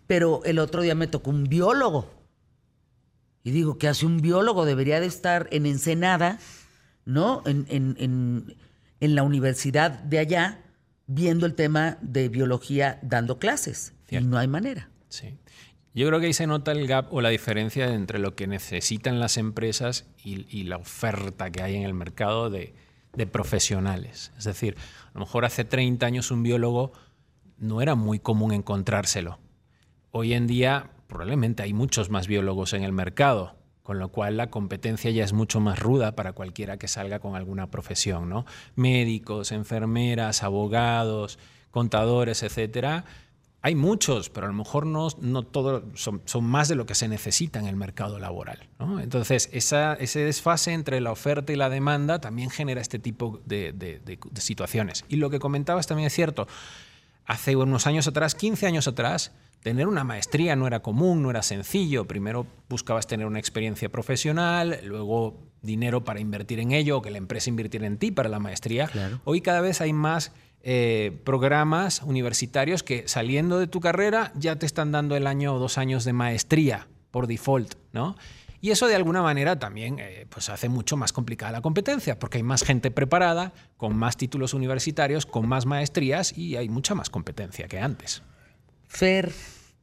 pero 0.07 0.41
el 0.45 0.57
otro 0.59 0.81
día 0.81 0.95
me 0.95 1.07
tocó 1.07 1.29
un 1.29 1.43
biólogo. 1.43 2.09
Y 3.43 3.51
digo, 3.51 3.77
¿qué 3.77 3.87
hace 3.87 4.05
un 4.05 4.21
biólogo? 4.21 4.65
Debería 4.65 4.99
de 4.99 5.05
estar 5.05 5.47
en 5.51 5.65
Ensenada, 5.65 6.39
¿no? 7.05 7.43
En, 7.45 7.65
en- 7.69 7.95
en- 7.99 8.55
en 9.01 9.15
la 9.15 9.23
universidad 9.23 9.91
de 9.91 10.19
allá, 10.19 10.59
viendo 11.09 11.47
el 11.47 11.55
tema 11.55 11.97
de 12.01 12.29
biología, 12.29 12.99
dando 13.01 13.39
clases. 13.39 13.95
Cierto. 14.07 14.27
Y 14.27 14.29
no 14.29 14.37
hay 14.37 14.47
manera. 14.47 14.89
Sí. 15.09 15.37
Yo 15.95 16.07
creo 16.07 16.19
que 16.19 16.27
ahí 16.27 16.33
se 16.33 16.45
nota 16.45 16.71
el 16.71 16.85
gap 16.85 17.11
o 17.11 17.19
la 17.19 17.29
diferencia 17.29 17.91
entre 17.93 18.19
lo 18.19 18.35
que 18.35 18.45
necesitan 18.45 19.19
las 19.19 19.37
empresas 19.37 20.05
y, 20.23 20.45
y 20.55 20.63
la 20.63 20.77
oferta 20.77 21.51
que 21.51 21.63
hay 21.63 21.75
en 21.75 21.81
el 21.81 21.95
mercado 21.95 22.51
de, 22.51 22.75
de 23.13 23.25
profesionales. 23.25 24.31
Es 24.37 24.43
decir, 24.43 24.77
a 25.07 25.11
lo 25.15 25.21
mejor 25.21 25.45
hace 25.45 25.65
30 25.65 26.05
años 26.05 26.29
un 26.29 26.43
biólogo 26.43 26.91
no 27.57 27.81
era 27.81 27.95
muy 27.95 28.19
común 28.19 28.53
encontrárselo. 28.53 29.39
Hoy 30.11 30.33
en 30.33 30.45
día 30.45 30.91
probablemente 31.07 31.63
hay 31.63 31.73
muchos 31.73 32.11
más 32.11 32.27
biólogos 32.27 32.73
en 32.73 32.83
el 32.83 32.91
mercado, 32.91 33.58
con 33.89 33.97
lo 33.97 34.09
cual 34.09 34.37
la 34.37 34.51
competencia 34.51 35.09
ya 35.09 35.23
es 35.23 35.33
mucho 35.33 35.59
más 35.59 35.79
ruda 35.79 36.15
para 36.15 36.33
cualquiera 36.33 36.77
que 36.77 36.87
salga 36.87 37.17
con 37.17 37.35
alguna 37.35 37.71
profesión, 37.71 38.29
¿no? 38.29 38.45
Médicos, 38.75 39.51
enfermeras, 39.51 40.43
abogados, 40.43 41.39
contadores, 41.71 42.43
etcétera. 42.43 43.05
Hay 43.63 43.73
muchos, 43.73 44.29
pero 44.29 44.45
a 44.45 44.49
lo 44.49 44.53
mejor 44.55 44.85
no, 44.85 45.07
no 45.21 45.41
todos 45.41 45.81
son, 45.95 46.21
más 46.43 46.67
de 46.67 46.75
lo 46.75 46.85
que 46.85 46.93
se 46.93 47.07
necesita 47.07 47.57
en 47.57 47.65
el 47.65 47.75
mercado 47.75 48.19
laboral. 48.19 48.69
Entonces, 49.01 49.49
ese 49.51 50.19
desfase 50.19 50.73
entre 50.73 51.01
la 51.01 51.11
oferta 51.11 51.51
y 51.51 51.55
la 51.55 51.71
demanda 51.71 52.21
también 52.21 52.51
genera 52.51 52.81
este 52.81 52.99
tipo 52.99 53.41
de- 53.47 53.73
de 53.73 54.19
situaciones. 54.39 55.03
Y 55.09 55.15
lo 55.15 55.31
que 55.31 55.39
comentabas 55.39 55.87
también 55.87 56.05
es 56.05 56.13
cierto. 56.13 56.47
Hace 57.25 57.55
unos 57.55 57.87
años 57.87 58.07
atrás, 58.07 58.35
15 58.35 58.67
años 58.67 58.87
atrás, 58.87 59.31
tener 59.61 59.87
una 59.87 60.03
maestría 60.03 60.55
no 60.55 60.67
era 60.67 60.81
común, 60.81 61.21
no 61.21 61.29
era 61.29 61.41
sencillo. 61.41 62.05
Primero 62.05 62.47
buscabas 62.69 63.07
tener 63.07 63.25
una 63.25 63.39
experiencia 63.39 63.89
profesional, 63.89 64.79
luego 64.83 65.49
dinero 65.61 66.03
para 66.03 66.19
invertir 66.19 66.59
en 66.59 66.71
ello, 66.71 66.97
o 66.97 67.01
que 67.01 67.11
la 67.11 67.17
empresa 67.17 67.49
invirtiera 67.49 67.85
en 67.87 67.97
ti 67.97 68.11
para 68.11 68.29
la 68.29 68.39
maestría. 68.39 68.87
Claro. 68.87 69.21
Hoy 69.25 69.41
cada 69.41 69.61
vez 69.61 69.81
hay 69.81 69.93
más 69.93 70.31
eh, 70.61 71.17
programas 71.23 72.01
universitarios 72.03 72.83
que 72.83 73.07
saliendo 73.07 73.59
de 73.59 73.67
tu 73.67 73.79
carrera 73.79 74.33
ya 74.35 74.57
te 74.57 74.65
están 74.65 74.91
dando 74.91 75.15
el 75.15 75.25
año 75.27 75.55
o 75.55 75.59
dos 75.59 75.77
años 75.77 76.03
de 76.03 76.13
maestría 76.13 76.87
por 77.11 77.27
default, 77.27 77.75
¿no? 77.93 78.15
Y 78.61 78.71
eso 78.71 78.87
de 78.87 78.95
alguna 78.95 79.21
manera 79.21 79.57
también 79.57 79.99
eh, 79.99 80.25
pues 80.29 80.49
hace 80.49 80.67
mucho 80.67 80.97
más 80.97 81.13
complicada 81.13 81.53
la 81.53 81.61
competencia, 81.61 82.19
porque 82.19 82.39
hay 82.39 82.43
más 82.43 82.63
gente 82.63 82.91
preparada, 82.91 83.53
con 83.77 83.95
más 83.95 84.17
títulos 84.17 84.53
universitarios, 84.53 85.25
con 85.25 85.47
más 85.47 85.65
maestrías 85.65 86.37
y 86.37 86.57
hay 86.57 86.67
mucha 86.67 86.93
más 86.93 87.09
competencia 87.09 87.69
que 87.69 87.79
antes. 87.79 88.21
Fer, 88.89 89.31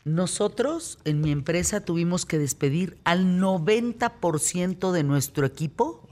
nosotros 0.05 0.99
en 1.05 1.21
mi 1.21 1.31
empresa 1.31 1.81
tuvimos 1.81 2.27
que 2.27 2.39
despedir 2.39 2.99
al 3.05 3.41
90% 3.41 4.93
de 4.93 5.03
nuestro 5.05 5.47
equipo 5.47 6.07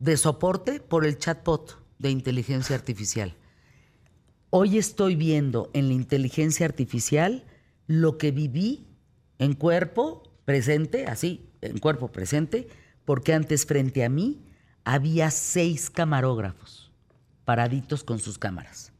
de 0.00 0.16
soporte 0.16 0.80
por 0.80 1.06
el 1.06 1.18
chatbot 1.18 1.78
de 1.98 2.10
inteligencia 2.10 2.74
artificial. 2.74 3.36
Hoy 4.50 4.78
estoy 4.78 5.16
viendo 5.16 5.70
en 5.74 5.88
la 5.88 5.94
inteligencia 5.94 6.66
artificial 6.66 7.44
lo 7.86 8.18
que 8.18 8.32
viví 8.32 8.88
en 9.38 9.52
cuerpo 9.52 10.22
presente, 10.44 11.06
así, 11.06 11.50
en 11.60 11.78
cuerpo 11.78 12.10
presente, 12.10 12.68
porque 13.04 13.34
antes 13.34 13.66
frente 13.66 14.02
a 14.02 14.08
mí 14.08 14.42
había 14.82 15.30
seis 15.30 15.90
camarógrafos 15.90 16.90
paraditos 17.44 18.02
con 18.02 18.18
sus 18.18 18.38
cámaras. 18.38 18.92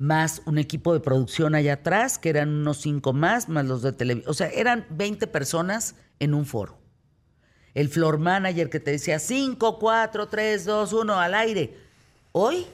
Más 0.00 0.40
un 0.46 0.56
equipo 0.56 0.94
de 0.94 1.00
producción 1.00 1.54
allá 1.54 1.74
atrás, 1.74 2.18
que 2.18 2.30
eran 2.30 2.48
unos 2.48 2.78
cinco 2.78 3.12
más, 3.12 3.50
más 3.50 3.66
los 3.66 3.82
de 3.82 3.92
televisión. 3.92 4.30
O 4.30 4.34
sea, 4.34 4.48
eran 4.48 4.86
20 4.88 5.26
personas 5.26 5.94
en 6.18 6.32
un 6.32 6.46
foro. 6.46 6.78
El 7.74 7.90
floor 7.90 8.18
manager 8.18 8.70
que 8.70 8.80
te 8.80 8.92
decía 8.92 9.18
5, 9.18 9.78
4, 9.78 10.26
3, 10.28 10.64
2, 10.64 10.92
1 10.94 11.20
al 11.20 11.34
aire. 11.34 11.76
Hoy, 12.32 12.64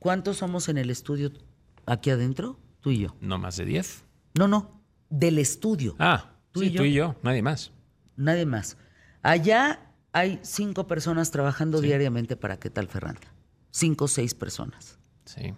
¿cuántos 0.00 0.38
somos 0.38 0.68
en 0.68 0.78
el 0.78 0.90
estudio 0.90 1.30
aquí 1.86 2.10
adentro? 2.10 2.58
Tú 2.80 2.90
y 2.90 2.98
yo. 2.98 3.14
No 3.20 3.38
más 3.38 3.56
de 3.56 3.64
10. 3.64 4.02
No, 4.34 4.48
no, 4.48 4.82
del 5.08 5.38
estudio. 5.38 5.94
Ah, 6.00 6.32
Tú 6.50 6.60
sí, 6.60 6.66
y 6.66 6.70
yo. 6.72 6.78
tú 6.80 6.84
y 6.86 6.92
yo, 6.92 7.14
nadie 7.22 7.40
más. 7.42 7.70
Nadie 8.16 8.46
más. 8.46 8.76
Allá 9.22 9.92
hay 10.12 10.40
cinco 10.42 10.88
personas 10.88 11.30
trabajando 11.30 11.80
diariamente 11.80 12.36
para 12.36 12.58
qué 12.58 12.68
tal 12.68 12.88
Ferranda. 12.88 13.32
Cinco 13.70 14.06
o 14.06 14.08
seis 14.08 14.34
personas. 14.34 14.98
Sí. 15.24 15.54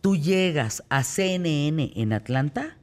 Tú 0.00 0.16
llegas 0.16 0.84
a 0.88 1.02
CNN 1.02 1.92
en 1.96 2.12
Atlanta 2.12 2.76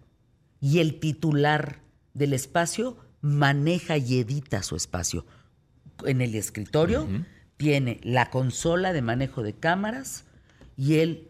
y 0.59 0.80
el 0.80 0.99
titular 0.99 1.82
del 2.14 2.34
espacio 2.34 2.97
maneja 3.22 3.97
y 3.97 4.20
edita 4.20 4.64
su 4.64 4.76
espacio. 4.76 5.26
En 6.05 6.22
el 6.22 6.36
escritorio 6.36 7.07
tiene 7.57 7.99
la 8.03 8.30
consola 8.30 8.93
de 8.93 9.01
manejo 9.01 9.43
de 9.43 9.53
cámaras 9.53 10.26
y 10.76 10.95
él 10.95 11.30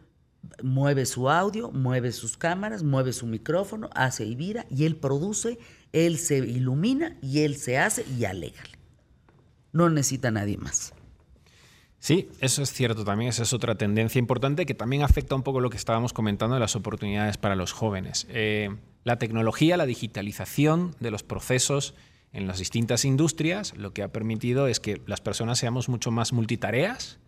mueve 0.62 1.06
su 1.06 1.30
audio, 1.30 1.72
mueve 1.72 2.12
sus 2.12 2.38
cámaras, 2.38 2.84
mueve 2.84 3.14
su 3.14 3.28
micrófono, 3.28 3.90
hace 3.94 4.26
y 4.26 4.36
vira 4.36 4.66
y 4.70 4.86
él 4.86 4.96
produce, 4.96 5.60
él 5.92 6.18
se 6.18 6.38
ilumina 6.38 7.18
y 7.22 7.42
él 7.42 7.56
se 7.56 7.78
hace 7.78 8.06
y 8.18 8.26
alégale. 8.26 8.78
No 9.72 9.90
necesita 9.90 10.32
nadie 10.32 10.58
más. 10.58 10.94
Sí, 12.04 12.30
eso 12.42 12.62
es 12.62 12.74
cierto 12.74 13.06
también, 13.06 13.30
esa 13.30 13.44
es 13.44 13.54
otra 13.54 13.76
tendencia 13.76 14.20
importante 14.20 14.66
que 14.66 14.74
también 14.74 15.04
afecta 15.04 15.36
un 15.36 15.42
poco 15.42 15.62
lo 15.62 15.70
que 15.70 15.78
estábamos 15.78 16.12
comentando 16.12 16.56
de 16.56 16.60
las 16.60 16.76
oportunidades 16.76 17.38
para 17.38 17.56
los 17.56 17.72
jóvenes. 17.72 18.28
Eh, 18.30 18.76
la 19.06 19.20
tecnología, 19.20 19.78
la 19.78 19.86
digitalización 19.86 20.98
de 21.00 21.12
los 21.12 21.24
procesos 21.24 21.96
en 22.34 22.46
las 22.46 22.60
distintas 22.60 23.06
industrias, 23.06 23.74
lo 23.78 23.94
que 23.94 24.04
ha 24.04 24.12
permitido 24.12 24.68
es 24.68 24.82
que 24.82 25.02
las 25.06 25.22
personas 25.22 25.60
seamos 25.60 25.88
mucho 25.88 26.12
más 26.12 26.34
multitareas, 26.34 27.20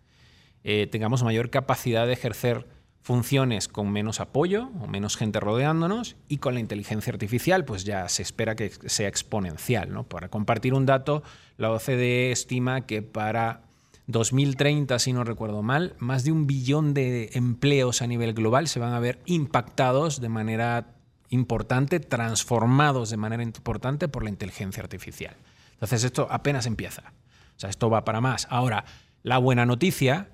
eh, 0.66 0.88
tengamos 0.92 1.24
mayor 1.24 1.50
capacidad 1.50 2.06
de 2.06 2.12
ejercer 2.12 2.68
funciones 3.00 3.70
con 3.70 3.90
menos 3.94 4.20
apoyo 4.20 4.72
o 4.82 4.88
menos 4.88 5.16
gente 5.16 5.40
rodeándonos 5.40 6.18
y 6.28 6.40
con 6.40 6.54
la 6.54 6.60
inteligencia 6.60 7.14
artificial 7.14 7.64
pues 7.64 7.86
ya 7.86 8.10
se 8.10 8.24
espera 8.24 8.58
que 8.58 8.72
sea 8.88 9.08
exponencial. 9.08 9.94
¿no? 9.94 10.04
Para 10.04 10.28
compartir 10.28 10.74
un 10.74 10.86
dato, 10.86 11.24
la 11.56 11.72
OCDE 11.72 12.34
estima 12.34 12.86
que 12.86 13.04
para 13.04 13.65
2030, 14.08 15.00
si 15.00 15.14
no 15.14 15.24
recuerdo 15.24 15.64
mal, 15.64 15.96
más 15.98 16.24
de 16.24 16.32
un 16.32 16.46
billón 16.46 16.94
de 16.94 17.32
empleos 17.34 18.02
a 18.02 18.08
nivel 18.08 18.34
global 18.34 18.68
se 18.68 18.80
van 18.80 18.94
a 18.94 19.00
ver 19.00 19.20
impactados 19.26 20.22
de 20.22 20.30
manera 20.30 20.96
importante, 21.30 22.00
transformados 22.00 23.10
de 23.10 23.18
manera 23.18 23.44
importante 23.44 24.08
por 24.08 24.24
la 24.24 24.30
inteligencia 24.30 24.84
artificial. 24.84 25.36
Entonces 25.74 26.04
esto 26.04 26.28
apenas 26.30 26.66
empieza. 26.66 27.14
O 27.56 27.60
sea, 27.60 27.70
esto 27.70 27.90
va 27.90 28.06
para 28.06 28.22
más. 28.22 28.48
Ahora, 28.50 28.86
la 29.24 29.38
buena 29.40 29.66
noticia 29.66 30.30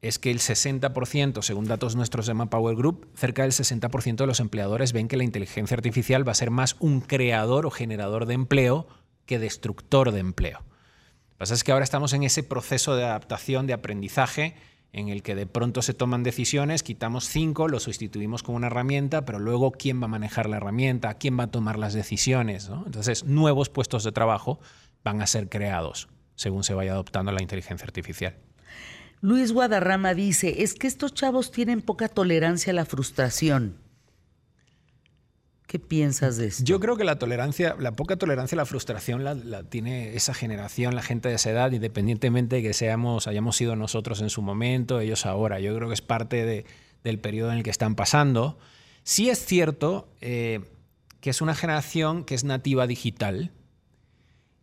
es 0.00 0.18
que 0.18 0.32
el 0.32 0.40
60%, 0.40 1.42
según 1.42 1.66
datos 1.66 1.94
nuestros 1.94 2.26
de 2.26 2.34
Manpower 2.34 2.74
Group, 2.74 3.08
cerca 3.14 3.42
del 3.42 3.52
60% 3.52 4.16
de 4.16 4.26
los 4.26 4.40
empleadores 4.40 4.92
ven 4.92 5.06
que 5.06 5.16
la 5.16 5.22
inteligencia 5.22 5.76
artificial 5.76 6.26
va 6.26 6.32
a 6.32 6.36
ser 6.36 6.50
más 6.50 6.76
un 6.80 7.00
creador 7.00 7.66
o 7.66 7.70
generador 7.70 8.26
de 8.26 8.34
empleo 8.34 8.88
que 9.26 9.38
destructor 9.38 10.10
de 10.10 10.18
empleo. 10.18 10.64
Pasa 11.42 11.54
es 11.54 11.64
que 11.64 11.72
ahora 11.72 11.82
estamos 11.82 12.12
en 12.12 12.22
ese 12.22 12.44
proceso 12.44 12.94
de 12.94 13.02
adaptación, 13.02 13.66
de 13.66 13.72
aprendizaje, 13.72 14.54
en 14.92 15.08
el 15.08 15.24
que 15.24 15.34
de 15.34 15.44
pronto 15.44 15.82
se 15.82 15.92
toman 15.92 16.22
decisiones, 16.22 16.84
quitamos 16.84 17.24
cinco, 17.24 17.66
lo 17.66 17.80
sustituimos 17.80 18.44
con 18.44 18.54
una 18.54 18.68
herramienta, 18.68 19.24
pero 19.24 19.40
luego 19.40 19.72
quién 19.72 20.00
va 20.00 20.04
a 20.04 20.08
manejar 20.08 20.48
la 20.48 20.58
herramienta, 20.58 21.12
quién 21.14 21.36
va 21.36 21.42
a 21.42 21.50
tomar 21.50 21.80
las 21.80 21.94
decisiones. 21.94 22.70
Entonces, 22.86 23.24
nuevos 23.24 23.70
puestos 23.70 24.04
de 24.04 24.12
trabajo 24.12 24.60
van 25.02 25.20
a 25.20 25.26
ser 25.26 25.48
creados 25.48 26.06
según 26.36 26.62
se 26.62 26.74
vaya 26.74 26.92
adoptando 26.92 27.32
la 27.32 27.42
inteligencia 27.42 27.86
artificial. 27.86 28.36
Luis 29.20 29.50
Guadarrama 29.50 30.14
dice, 30.14 30.62
es 30.62 30.74
que 30.74 30.86
estos 30.86 31.12
chavos 31.12 31.50
tienen 31.50 31.82
poca 31.82 32.06
tolerancia 32.06 32.70
a 32.70 32.74
la 32.74 32.84
frustración. 32.84 33.81
¿Qué 35.66 35.78
piensas 35.78 36.36
de 36.36 36.48
esto? 36.48 36.64
Yo 36.64 36.80
creo 36.80 36.96
que 36.96 37.04
la 37.04 37.18
tolerancia, 37.18 37.76
la 37.78 37.92
poca 37.92 38.16
tolerancia 38.16 38.56
a 38.56 38.58
la 38.58 38.66
frustración 38.66 39.24
la, 39.24 39.34
la 39.34 39.62
tiene 39.62 40.14
esa 40.14 40.34
generación, 40.34 40.94
la 40.94 41.02
gente 41.02 41.28
de 41.30 41.36
esa 41.36 41.50
edad, 41.50 41.72
independientemente 41.72 42.56
de 42.56 42.62
que 42.62 42.74
seamos, 42.74 43.26
hayamos 43.26 43.56
sido 43.56 43.74
nosotros 43.74 44.20
en 44.20 44.28
su 44.28 44.42
momento, 44.42 45.00
ellos 45.00 45.24
ahora. 45.24 45.60
Yo 45.60 45.74
creo 45.74 45.88
que 45.88 45.94
es 45.94 46.02
parte 46.02 46.44
de- 46.44 46.66
del 47.04 47.18
periodo 47.18 47.50
en 47.52 47.58
el 47.58 47.62
que 47.64 47.70
están 47.70 47.94
pasando. 47.94 48.58
Sí 49.02 49.30
es 49.30 49.44
cierto 49.44 50.08
eh, 50.20 50.60
que 51.20 51.30
es 51.30 51.40
una 51.40 51.54
generación 51.54 52.24
que 52.24 52.34
es 52.34 52.44
nativa 52.44 52.86
digital 52.86 53.50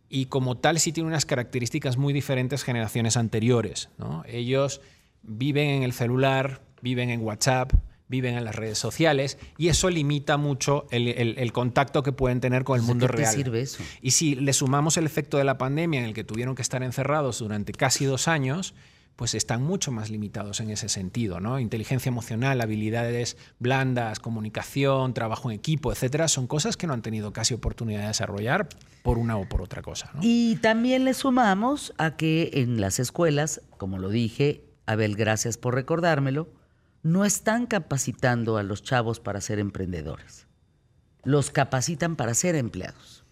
y 0.08 0.26
como 0.26 0.56
tal 0.58 0.78
sí 0.80 0.92
tiene 0.92 1.08
unas 1.08 1.26
características 1.26 1.96
muy 1.96 2.12
diferentes 2.12 2.62
generaciones 2.62 3.16
anteriores. 3.16 3.88
¿no? 3.98 4.22
Ellos 4.26 4.80
viven 5.22 5.68
en 5.70 5.82
el 5.82 5.92
celular, 5.92 6.60
viven 6.82 7.10
en 7.10 7.20
WhatsApp, 7.20 7.72
viven 8.10 8.36
en 8.36 8.44
las 8.44 8.54
redes 8.56 8.76
sociales 8.76 9.38
y 9.56 9.68
eso 9.68 9.88
limita 9.88 10.36
mucho 10.36 10.86
el, 10.90 11.08
el- 11.08 11.38
el 11.38 11.52
contacto 11.52 12.02
que 12.02 12.12
pueden 12.12 12.40
tener 12.40 12.64
con 12.64 12.76
el 12.78 12.82
¿De 12.82 12.88
mundo 12.88 13.06
qué 13.06 13.12
te 13.12 13.18
real. 13.22 13.34
sirve 13.34 13.60
eso? 13.62 13.82
Y 14.02 14.10
si 14.10 14.34
le 14.34 14.52
sumamos 14.52 14.98
el 14.98 15.06
efecto 15.06 15.38
de 15.38 15.44
la 15.44 15.56
pandemia 15.56 16.00
en 16.00 16.06
el 16.06 16.12
que 16.14 16.24
tuvieron 16.24 16.54
que 16.54 16.62
estar 16.62 16.82
encerrados 16.82 17.38
durante 17.38 17.72
casi 17.72 18.04
dos 18.04 18.28
años, 18.28 18.74
pues 19.16 19.34
están 19.34 19.62
mucho 19.62 19.92
más 19.92 20.08
limitados 20.08 20.60
en 20.60 20.70
ese 20.70 20.88
sentido, 20.88 21.40
¿no? 21.40 21.60
Inteligencia 21.60 22.08
emocional, 22.08 22.58
habilidades 22.62 23.36
blandas, 23.58 24.18
comunicación, 24.18 25.12
trabajo 25.14 25.50
en 25.50 25.56
equipo, 25.58 25.92
etcétera, 25.92 26.26
son 26.26 26.46
cosas 26.46 26.76
que 26.78 26.86
no 26.86 26.94
han 26.94 27.02
tenido 27.02 27.30
casi 27.32 27.52
oportunidad 27.54 28.00
de 28.00 28.06
desarrollar 28.08 28.68
por 29.02 29.18
una 29.18 29.36
o 29.36 29.46
por 29.48 29.60
otra 29.62 29.82
cosa, 29.82 30.10
¿no? 30.14 30.20
Y 30.22 30.56
también 30.56 31.04
le 31.04 31.12
sumamos 31.14 31.92
a 31.98 32.16
que 32.16 32.50
en 32.54 32.80
las 32.80 32.98
escuelas, 32.98 33.60
como 33.76 33.98
lo 33.98 34.08
dije, 34.08 34.64
Abel, 34.86 35.16
gracias 35.16 35.58
por 35.58 35.74
recordármelo, 35.74 36.48
no 37.02 37.24
están 37.24 37.66
capacitando 37.66 38.56
a 38.56 38.62
los 38.62 38.82
chavos 38.82 39.20
para 39.20 39.40
ser 39.40 39.58
emprendedores. 39.58 40.46
Los 41.24 41.50
capacitan 41.50 42.16
para 42.16 42.34
ser 42.34 42.54
empleados. 42.54 43.24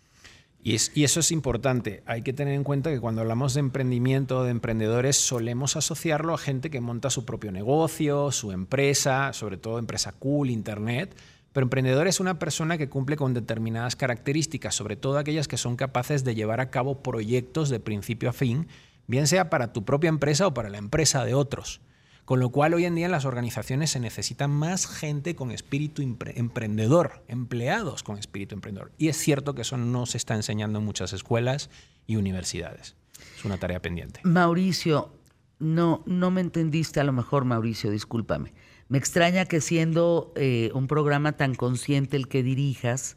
Y, 0.62 0.74
es- 0.74 0.90
y 0.94 1.04
eso 1.04 1.20
es 1.20 1.30
importante. 1.30 2.02
Hay 2.06 2.22
que 2.22 2.32
tener 2.32 2.54
en 2.54 2.64
cuenta 2.64 2.90
que 2.90 3.00
cuando 3.00 3.20
hablamos 3.22 3.54
de 3.54 3.60
emprendimiento, 3.60 4.44
de 4.44 4.50
emprendedores, 4.50 5.16
solemos 5.16 5.76
asociarlo 5.76 6.34
a 6.34 6.38
gente 6.38 6.70
que 6.70 6.80
monta 6.80 7.10
su 7.10 7.24
propio 7.24 7.52
negocio, 7.52 8.32
su 8.32 8.52
empresa, 8.52 9.32
sobre 9.32 9.56
todo 9.56 9.78
empresa 9.78 10.12
cool, 10.12 10.50
internet. 10.50 11.16
Pero 11.52 11.64
emprendedor 11.64 12.06
es 12.08 12.20
una 12.20 12.38
persona 12.38 12.76
que 12.76 12.88
cumple 12.88 13.16
con 13.16 13.34
determinadas 13.34 13.96
características, 13.96 14.74
sobre 14.74 14.96
todo 14.96 15.16
aquellas 15.18 15.48
que 15.48 15.56
son 15.56 15.76
capaces 15.76 16.24
de 16.24 16.34
llevar 16.34 16.60
a 16.60 16.70
cabo 16.70 17.02
proyectos 17.02 17.68
de 17.70 17.80
principio 17.80 18.28
a 18.28 18.32
fin, 18.34 18.66
bien 19.06 19.26
sea 19.26 19.48
para 19.48 19.72
tu 19.72 19.84
propia 19.84 20.08
empresa 20.08 20.46
o 20.46 20.54
para 20.54 20.68
la 20.68 20.78
empresa 20.78 21.24
de 21.24 21.34
otros. 21.34 21.80
Con 22.29 22.41
lo 22.41 22.51
cual 22.51 22.74
hoy 22.74 22.85
en 22.85 22.95
día 22.95 23.07
en 23.07 23.12
las 23.12 23.24
organizaciones 23.24 23.89
se 23.89 24.01
necesita 24.01 24.49
más 24.49 24.87
gente 24.87 25.35
con 25.35 25.51
espíritu 25.51 26.03
empre- 26.03 26.35
emprendedor, 26.37 27.24
empleados 27.26 28.03
con 28.03 28.18
espíritu 28.18 28.55
emprendedor. 28.55 28.93
Y 28.99 29.09
es 29.09 29.16
cierto 29.16 29.55
que 29.55 29.62
eso 29.62 29.79
no 29.79 30.05
se 30.05 30.18
está 30.18 30.35
enseñando 30.35 30.79
en 30.79 30.85
muchas 30.85 31.14
escuelas 31.14 31.70
y 32.07 32.16
universidades. 32.16 32.97
Es 33.35 33.47
una 33.47 33.57
tarea 33.57 33.81
pendiente. 33.81 34.20
Mauricio, 34.24 35.11
no, 35.59 36.03
no 36.05 36.31
me 36.31 36.43
entendiste 36.43 37.01
a 37.01 37.05
lo 37.05 37.14
mejor, 37.14 37.47
Mauricio, 37.47 37.91
discúlpame. 37.91 38.53
Me 38.89 38.99
extraña 38.99 39.47
que 39.47 39.62
siendo 39.62 40.35
eh, 40.37 40.70
un 40.74 40.87
programa 40.87 41.33
tan 41.33 41.55
consciente 41.55 42.18
el 42.18 42.29
que 42.29 42.43
dirijas, 42.43 43.16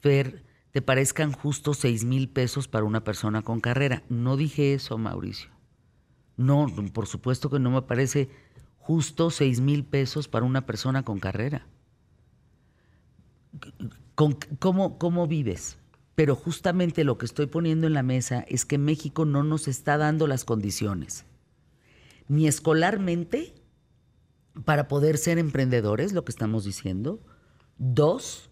Fer, 0.00 0.44
te 0.70 0.80
parezcan 0.80 1.32
justos 1.32 1.76
seis 1.76 2.06
mil 2.06 2.30
pesos 2.30 2.68
para 2.68 2.86
una 2.86 3.04
persona 3.04 3.42
con 3.42 3.60
carrera. 3.60 4.02
No 4.08 4.38
dije 4.38 4.72
eso, 4.72 4.96
Mauricio. 4.96 5.50
No, 6.38 6.66
por 6.94 7.06
supuesto 7.06 7.50
que 7.50 7.58
no 7.58 7.70
me 7.70 7.82
parece 7.82 8.30
justo 8.86 9.30
seis 9.30 9.60
mil 9.60 9.84
pesos 9.84 10.28
para 10.28 10.46
una 10.46 10.66
persona 10.66 11.04
con 11.04 11.18
carrera. 11.18 11.66
¿cómo, 14.14 14.98
¿Cómo 14.98 15.26
vives? 15.26 15.78
pero 16.16 16.34
justamente 16.34 17.04
lo 17.04 17.18
que 17.18 17.26
estoy 17.26 17.46
poniendo 17.46 17.86
en 17.86 17.92
la 17.92 18.02
mesa 18.02 18.44
es 18.48 18.64
que 18.64 18.78
México 18.78 19.26
no 19.26 19.44
nos 19.44 19.68
está 19.68 19.98
dando 19.98 20.26
las 20.26 20.46
condiciones, 20.46 21.26
ni 22.26 22.48
escolarmente, 22.48 23.54
para 24.64 24.88
poder 24.88 25.18
ser 25.18 25.38
emprendedores, 25.38 26.14
lo 26.14 26.24
que 26.24 26.32
estamos 26.32 26.64
diciendo. 26.64 27.20
Dos, 27.76 28.48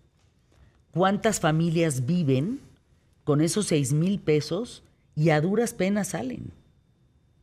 ¿cuántas 0.91 1.41
familias 1.41 2.05
viven 2.05 2.61
con 3.25 3.41
esos 3.41 3.67
seis 3.67 3.95
mil 3.95 4.21
pesos 4.21 4.85
y 5.17 5.31
a 5.31 5.41
duras 5.41 5.73
penas 5.73 6.09
salen? 6.09 6.53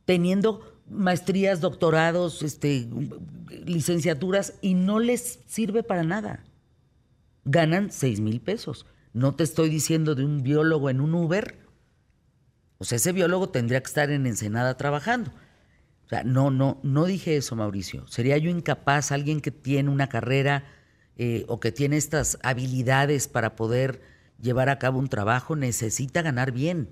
Teniendo 0.04 0.71
maestrías, 0.92 1.60
doctorados, 1.60 2.42
este, 2.42 2.88
licenciaturas 3.64 4.54
y 4.60 4.74
no 4.74 5.00
les 5.00 5.40
sirve 5.46 5.82
para 5.82 6.02
nada. 6.04 6.44
Ganan 7.44 7.90
seis 7.90 8.20
mil 8.20 8.40
pesos. 8.40 8.86
No 9.12 9.34
te 9.34 9.44
estoy 9.44 9.68
diciendo 9.68 10.14
de 10.14 10.24
un 10.24 10.42
biólogo 10.42 10.90
en 10.90 11.00
un 11.00 11.14
Uber. 11.14 11.58
O 12.78 12.84
sea, 12.84 12.96
ese 12.96 13.12
biólogo 13.12 13.48
tendría 13.48 13.80
que 13.80 13.88
estar 13.88 14.10
en 14.10 14.26
Ensenada 14.26 14.76
trabajando. 14.76 15.30
O 16.06 16.08
sea, 16.08 16.24
no, 16.24 16.50
no, 16.50 16.78
no 16.82 17.04
dije 17.04 17.36
eso, 17.36 17.56
Mauricio. 17.56 18.06
Sería 18.06 18.38
yo 18.38 18.50
incapaz, 18.50 19.12
alguien 19.12 19.40
que 19.40 19.50
tiene 19.50 19.90
una 19.90 20.08
carrera 20.08 20.64
eh, 21.16 21.44
o 21.48 21.60
que 21.60 21.72
tiene 21.72 21.96
estas 21.96 22.38
habilidades 22.42 23.28
para 23.28 23.54
poder 23.54 24.00
llevar 24.40 24.68
a 24.68 24.78
cabo 24.78 24.98
un 24.98 25.08
trabajo, 25.08 25.56
necesita 25.56 26.22
ganar 26.22 26.52
bien. 26.52 26.88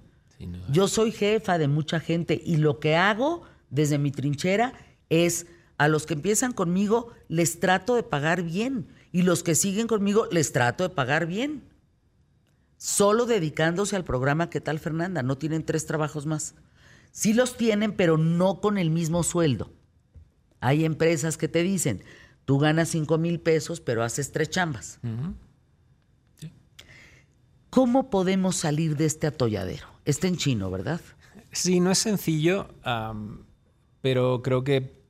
Yo 0.70 0.88
soy 0.88 1.12
jefa 1.12 1.58
de 1.58 1.68
mucha 1.68 2.00
gente 2.00 2.40
y 2.42 2.56
lo 2.56 2.80
que 2.80 2.96
hago 2.96 3.42
desde 3.70 3.98
mi 3.98 4.10
trinchera 4.10 4.74
es 5.08 5.46
a 5.78 5.88
los 5.88 6.06
que 6.06 6.14
empiezan 6.14 6.52
conmigo 6.52 7.12
les 7.28 7.58
trato 7.58 7.94
de 7.94 8.02
pagar 8.02 8.42
bien 8.42 8.88
y 9.12 9.22
los 9.22 9.42
que 9.42 9.54
siguen 9.54 9.86
conmigo 9.86 10.26
les 10.30 10.52
trato 10.52 10.84
de 10.84 10.94
pagar 10.94 11.26
bien 11.26 11.70
solo 12.80 13.26
dedicándose 13.26 13.94
al 13.94 14.04
programa 14.04 14.48
¿Qué 14.48 14.60
tal 14.60 14.78
Fernanda? 14.78 15.22
No 15.22 15.36
tienen 15.36 15.64
tres 15.64 15.84
trabajos 15.84 16.24
más. 16.24 16.54
Sí 17.12 17.34
los 17.34 17.58
tienen, 17.58 17.92
pero 17.92 18.16
no 18.16 18.62
con 18.62 18.78
el 18.78 18.90
mismo 18.90 19.22
sueldo. 19.22 19.70
Hay 20.60 20.86
empresas 20.86 21.36
que 21.36 21.46
te 21.46 21.62
dicen, 21.62 22.02
tú 22.46 22.58
ganas 22.58 22.88
cinco 22.88 23.18
mil 23.18 23.38
pesos, 23.38 23.80
pero 23.82 24.02
haces 24.02 24.32
tres 24.32 24.48
chambas. 24.48 24.98
¿Cómo 27.68 28.08
podemos 28.08 28.56
salir 28.56 28.96
de 28.96 29.04
este 29.04 29.26
atolladero? 29.26 29.86
Está 30.06 30.28
en 30.28 30.38
chino, 30.38 30.70
¿verdad? 30.70 31.02
Sí, 31.52 31.80
no 31.80 31.90
es 31.90 31.98
sencillo, 31.98 32.68
pero 34.00 34.42
creo 34.42 34.64
que 34.64 35.00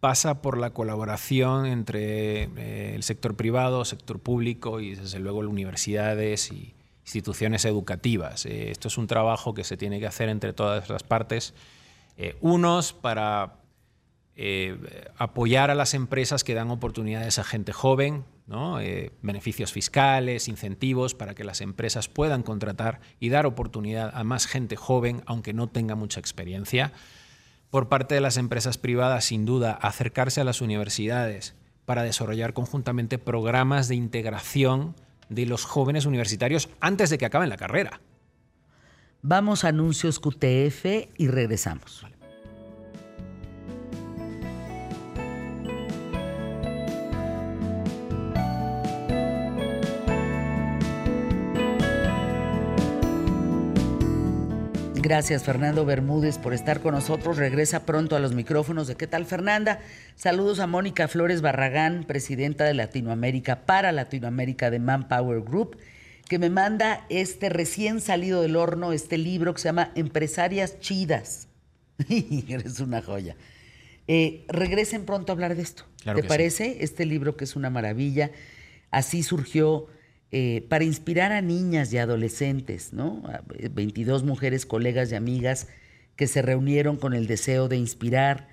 pasa 0.00 0.42
por 0.42 0.58
la 0.58 0.70
colaboración 0.70 1.66
entre 1.66 2.44
eh, 2.44 2.94
el 2.94 3.02
sector 3.02 3.34
privado, 3.34 3.84
sector 3.84 4.20
público 4.20 4.80
y 4.80 4.94
desde 4.94 5.18
luego 5.18 5.42
las 5.42 5.50
universidades 5.50 6.52
y, 6.52 6.74
instituciones 7.04 7.64
educativas. 7.64 8.46
Eh, 8.46 8.72
esto 8.72 8.88
es 8.88 8.98
un 8.98 9.06
trabajo 9.06 9.54
que 9.54 9.62
se 9.62 9.76
tiene 9.76 10.00
que 10.00 10.08
hacer 10.08 10.28
entre 10.28 10.52
todas 10.52 10.88
las 10.88 11.04
partes. 11.04 11.54
Eh, 12.16 12.36
unos 12.40 12.92
para 12.92 13.60
apoyar 15.16 15.70
a 15.70 15.74
las 15.74 15.94
empresas 15.94 16.44
que 16.44 16.52
dan 16.52 16.70
oportunidades 16.70 17.38
a 17.38 17.44
gente 17.44 17.72
joven, 17.72 18.24
beneficios 19.22 19.72
fiscales, 19.72 20.46
incentivos 20.46 21.14
para 21.14 21.34
que 21.34 21.42
las 21.42 21.62
empresas 21.62 22.08
puedan 22.08 22.42
contratar 22.42 23.00
y 23.18 23.30
dar 23.30 23.46
oportunidad 23.46 24.10
a 24.14 24.24
más 24.24 24.46
gente 24.46 24.76
joven, 24.76 25.22
aunque 25.24 25.54
no 25.54 25.68
tenga 25.68 25.94
mucha 25.94 26.20
experiencia. 26.20 26.92
Por 27.70 27.88
parte 27.88 28.14
de 28.14 28.20
las 28.20 28.36
empresas 28.36 28.78
privadas, 28.78 29.24
sin 29.24 29.44
duda, 29.44 29.72
acercarse 29.72 30.40
a 30.40 30.44
las 30.44 30.60
universidades 30.60 31.54
para 31.84 32.02
desarrollar 32.02 32.52
conjuntamente 32.52 33.18
programas 33.18 33.88
de 33.88 33.94
integración 33.94 34.94
de 35.28 35.46
los 35.46 35.64
jóvenes 35.64 36.06
universitarios 36.06 36.68
antes 36.80 37.10
de 37.10 37.18
que 37.18 37.26
acaben 37.26 37.48
la 37.48 37.56
carrera. 37.56 38.00
Vamos 39.22 39.64
a 39.64 39.68
anuncios 39.68 40.20
QTF 40.20 40.84
y 41.16 41.28
regresamos. 41.28 42.06
Gracias 55.06 55.44
Fernando 55.44 55.84
Bermúdez 55.84 56.36
por 56.36 56.52
estar 56.52 56.80
con 56.80 56.92
nosotros. 56.92 57.36
Regresa 57.36 57.86
pronto 57.86 58.16
a 58.16 58.18
los 58.18 58.34
micrófonos 58.34 58.88
de 58.88 58.96
¿Qué 58.96 59.06
tal 59.06 59.24
Fernanda? 59.24 59.78
Saludos 60.16 60.58
a 60.58 60.66
Mónica 60.66 61.06
Flores 61.06 61.42
Barragán, 61.42 62.02
presidenta 62.08 62.64
de 62.64 62.74
Latinoamérica 62.74 63.66
para 63.66 63.92
Latinoamérica 63.92 64.68
de 64.68 64.80
Manpower 64.80 65.42
Group, 65.42 65.76
que 66.28 66.40
me 66.40 66.50
manda 66.50 67.06
este 67.08 67.50
recién 67.50 68.00
salido 68.00 68.42
del 68.42 68.56
horno, 68.56 68.92
este 68.92 69.16
libro 69.16 69.54
que 69.54 69.60
se 69.60 69.68
llama 69.68 69.92
Empresarias 69.94 70.80
Chidas. 70.80 71.46
Eres 72.48 72.80
una 72.80 73.00
joya. 73.00 73.36
Eh, 74.08 74.44
regresen 74.48 75.04
pronto 75.04 75.30
a 75.30 75.34
hablar 75.34 75.54
de 75.54 75.62
esto. 75.62 75.84
¿Te 76.02 76.24
parece? 76.24 76.78
Este 76.80 77.06
libro 77.06 77.36
que 77.36 77.44
es 77.44 77.54
una 77.54 77.70
maravilla. 77.70 78.32
Así 78.90 79.22
surgió 79.22 79.86
eh, 80.32 80.66
para 80.68 80.84
inspirar 80.84 81.30
a 81.30 81.40
niñas 81.40 81.92
y 81.92 81.98
adolescentes, 81.98 82.92
¿no? 82.92 83.22
22 83.70 84.24
mujeres, 84.24 84.66
colegas 84.66 85.12
y 85.12 85.14
amigas 85.14 85.68
que 86.16 86.26
se 86.26 86.42
reunieron 86.42 86.96
con 86.96 87.14
el 87.14 87.28
deseo 87.28 87.68
de 87.68 87.76
inspirar, 87.76 88.48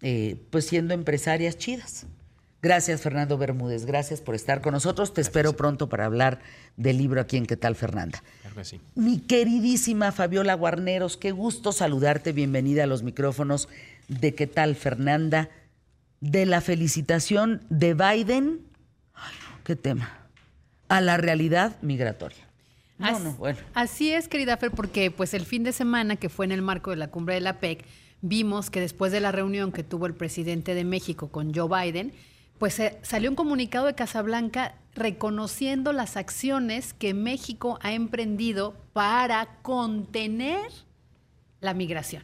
eh, 0.00 0.36
pues 0.50 0.66
siendo 0.66 0.94
empresarias 0.94 1.58
chidas. 1.58 2.06
Gracias, 2.60 3.00
Fernando 3.00 3.36
Bermúdez. 3.36 3.86
Gracias 3.86 4.20
por 4.20 4.36
estar 4.36 4.60
con 4.60 4.74
nosotros. 4.74 5.12
Te 5.12 5.20
espero 5.20 5.54
pronto 5.54 5.88
para 5.88 6.04
hablar 6.04 6.38
del 6.76 6.98
libro 6.98 7.20
aquí 7.20 7.36
en 7.36 7.46
¿Qué 7.46 7.56
tal, 7.56 7.74
Fernanda? 7.74 8.22
Mi 8.94 9.18
queridísima 9.18 10.12
Fabiola 10.12 10.54
Guarneros, 10.54 11.16
qué 11.16 11.32
gusto 11.32 11.72
saludarte. 11.72 12.30
Bienvenida 12.30 12.84
a 12.84 12.86
los 12.86 13.02
micrófonos 13.02 13.68
de 14.06 14.36
¿Qué 14.36 14.46
tal, 14.46 14.76
Fernanda? 14.76 15.48
De 16.20 16.46
la 16.46 16.60
felicitación 16.60 17.62
de 17.68 17.94
Biden. 17.94 18.60
Ay, 19.14 19.34
qué 19.64 19.74
tema 19.74 20.21
a 20.92 21.00
la 21.00 21.16
realidad 21.16 21.76
migratoria. 21.80 22.44
No, 22.98 23.18
no, 23.18 23.32
bueno. 23.32 23.58
Así 23.72 24.12
es, 24.12 24.28
querida 24.28 24.58
Fer, 24.58 24.72
porque 24.72 25.10
pues 25.10 25.32
el 25.32 25.46
fin 25.46 25.64
de 25.64 25.72
semana 25.72 26.16
que 26.16 26.28
fue 26.28 26.44
en 26.44 26.52
el 26.52 26.60
marco 26.60 26.90
de 26.90 26.96
la 26.96 27.08
cumbre 27.08 27.34
de 27.34 27.40
la 27.40 27.60
PEC, 27.60 27.86
vimos 28.20 28.68
que 28.68 28.80
después 28.80 29.10
de 29.10 29.20
la 29.20 29.32
reunión 29.32 29.72
que 29.72 29.82
tuvo 29.84 30.04
el 30.04 30.14
presidente 30.14 30.74
de 30.74 30.84
México 30.84 31.28
con 31.28 31.54
Joe 31.54 31.66
Biden, 31.66 32.12
pues 32.58 32.78
eh, 32.78 32.98
salió 33.00 33.30
un 33.30 33.36
comunicado 33.36 33.86
de 33.86 33.94
Casablanca 33.94 34.74
reconociendo 34.94 35.94
las 35.94 36.18
acciones 36.18 36.92
que 36.92 37.14
México 37.14 37.78
ha 37.80 37.94
emprendido 37.94 38.76
para 38.92 39.46
contener 39.62 40.60
la 41.60 41.72
migración. 41.72 42.22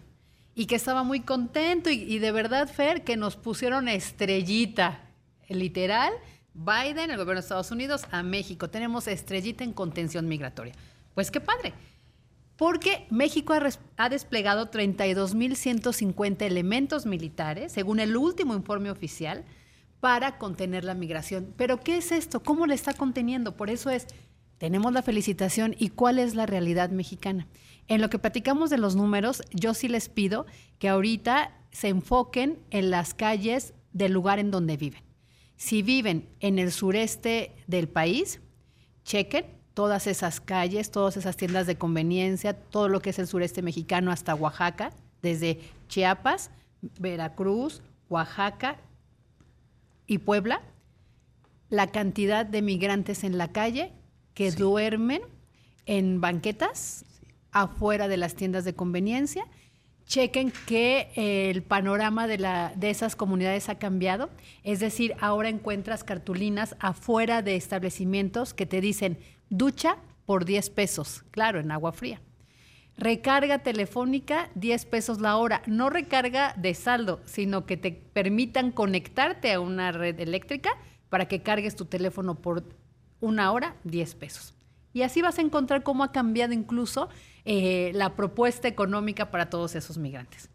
Y 0.55 0.67
que 0.67 0.77
estaba 0.77 1.05
muy 1.05 1.21
contento 1.21 1.89
y, 1.89 2.03
y 2.03 2.19
de 2.19 2.33
verdad, 2.33 2.69
Fer, 2.69 3.03
que 3.03 3.17
nos 3.17 3.37
pusieron 3.37 3.89
estrellita, 3.89 5.01
literal, 5.49 6.13
Biden, 6.59 7.11
el 7.11 7.17
gobierno 7.17 7.35
de 7.35 7.41
Estados 7.41 7.71
Unidos, 7.71 8.03
a 8.11 8.25
México. 8.25 8.69
Tenemos 8.69 9.07
estrellita 9.07 9.63
en 9.63 9.73
contención 9.73 10.27
migratoria. 10.27 10.75
Pues 11.15 11.31
qué 11.31 11.41
padre. 11.41 11.73
Porque 12.57 13.07
México 13.11 13.55
ha, 13.97 14.09
desplegado 14.09 14.69
32.150 14.69 16.43
elementos 16.43 17.07
militares, 17.07 17.71
según 17.71 18.01
el 18.01 18.17
último 18.17 18.57
informe 18.57 18.91
oficial, 18.91 19.45
para 20.01 20.39
contener 20.39 20.83
la 20.83 20.95
migración. 20.95 21.55
Pero 21.57 21.79
¿qué 21.79 21.99
es 21.99 22.11
esto? 22.11 22.43
¿Cómo 22.43 22.67
le 22.67 22.75
está 22.75 22.93
conteniendo? 22.93 23.57
Por 23.57 23.71
eso 23.71 23.91
es, 23.91 24.09
tenemos 24.59 24.93
la 24.93 25.03
felicitación 25.03 25.77
y 25.79 25.91
cuál 25.91 26.19
es 26.19 26.35
la 26.35 26.47
realidad 26.47 26.91
mexicana. 26.91 27.47
En 27.87 28.01
lo 28.01 28.11
que 28.11 28.19
platicamos 28.19 28.69
de 28.69 28.79
los 28.79 28.97
números, 28.97 29.43
yo 29.53 29.75
sí 29.75 29.87
les 29.87 30.09
pido 30.09 30.45
que 30.81 30.89
ahorita 30.89 31.53
se 31.71 31.87
enfoquen 31.87 32.59
en 32.71 32.91
las 32.91 33.15
calles 33.15 33.75
del 33.93 34.13
lugar 34.13 34.41
en 34.41 34.51
donde 34.51 34.77
viven. 34.77 35.08
Si 35.59 35.83
viven 35.83 36.29
en 36.39 36.61
el 36.61 36.71
sureste 36.71 37.53
del 37.67 37.89
país, 37.89 38.41
chequen 39.03 39.45
todas 39.75 40.07
esas 40.07 40.41
calles, 40.41 40.93
todas 40.93 41.17
esas 41.17 41.37
tiendas 41.37 41.67
de 41.67 41.77
conveniencia, 41.77 42.55
todo 42.55 42.89
lo 42.89 43.01
que 43.01 43.11
es 43.11 43.19
el 43.19 43.27
sureste 43.27 43.61
mexicano 43.61 44.13
hasta 44.13 44.37
Oaxaca, 44.37 44.93
desde 45.21 45.59
Chiapas, 45.89 46.53
Veracruz, 47.01 47.83
Oaxaca 48.09 48.79
y 50.07 50.19
Puebla, 50.19 50.63
la 51.71 51.89
cantidad 51.89 52.47
de 52.47 52.63
migrantes 52.63 53.25
en 53.25 53.37
la 53.37 53.51
calle 53.51 53.93
que 54.35 54.53
duermen 54.53 55.23
en 55.87 56.21
banquetas 56.21 57.05
afuera 57.51 58.07
de 58.07 58.17
las 58.17 58.37
tiendas 58.37 58.65
de 58.65 58.77
conveniencia 58.77 59.45
chequen 60.09 60.53
que 60.67 61.13
el 61.15 61.63
panorama 61.63 62.27
de, 62.27 62.39
de 62.75 62.91
esas 62.91 63.15
comunidades 63.15 63.69
ha 63.69 63.79
cambiado. 63.79 64.31
Es 64.65 64.81
decir, 64.81 65.15
ahora 65.21 65.51
encuentras 65.51 66.03
cartulinas 66.03 66.75
afuera 66.81 67.43
de 67.43 67.55
establecimientos 67.55 68.55
que 68.55 68.67
te 68.67 68.81
dicen 68.81 69.19
ducha 69.51 69.99
por 70.27 70.45
10 70.45 70.71
pesos, 70.71 71.25
claro, 71.31 71.61
en 71.61 71.71
agua 71.71 71.93
fría. 71.93 72.21
Recarga 72.97 73.61
telefónica, 73.61 74.51
10 74.57 74.87
pesos 74.87 75.21
la 75.21 75.37
hora. 75.37 75.63
No 75.67 75.89
recarga 75.89 76.55
de 76.57 76.75
saldo, 76.75 77.21
sino 77.27 77.65
que 77.65 77.77
te 77.77 77.93
permitan 77.93 78.73
conectarte 78.73 79.53
a 79.53 79.61
una 79.61 79.93
red 79.93 80.19
eléctrica 80.19 80.71
para 81.09 81.29
que 81.29 81.43
cargues 81.43 81.77
tu 81.77 81.85
teléfono 81.85 82.35
por 82.35 82.65
una 83.21 83.53
hora, 83.53 83.77
10 83.85 84.15
pesos. 84.17 84.55
Y 84.93 85.03
así 85.03 85.23
vas 85.23 85.39
a 85.39 85.43
encontrar 85.43 85.83
cómo 85.83 86.03
ha 86.03 86.13
cambiado 86.13 86.53
incluso 86.53 87.09
eh, 87.51 87.93
la 87.95 88.15
propuesta 88.15 88.69
económica 88.69 89.31
para 89.31 89.49
todos 89.49 89.75
esos 89.75 89.97
migrantes. 89.97 90.51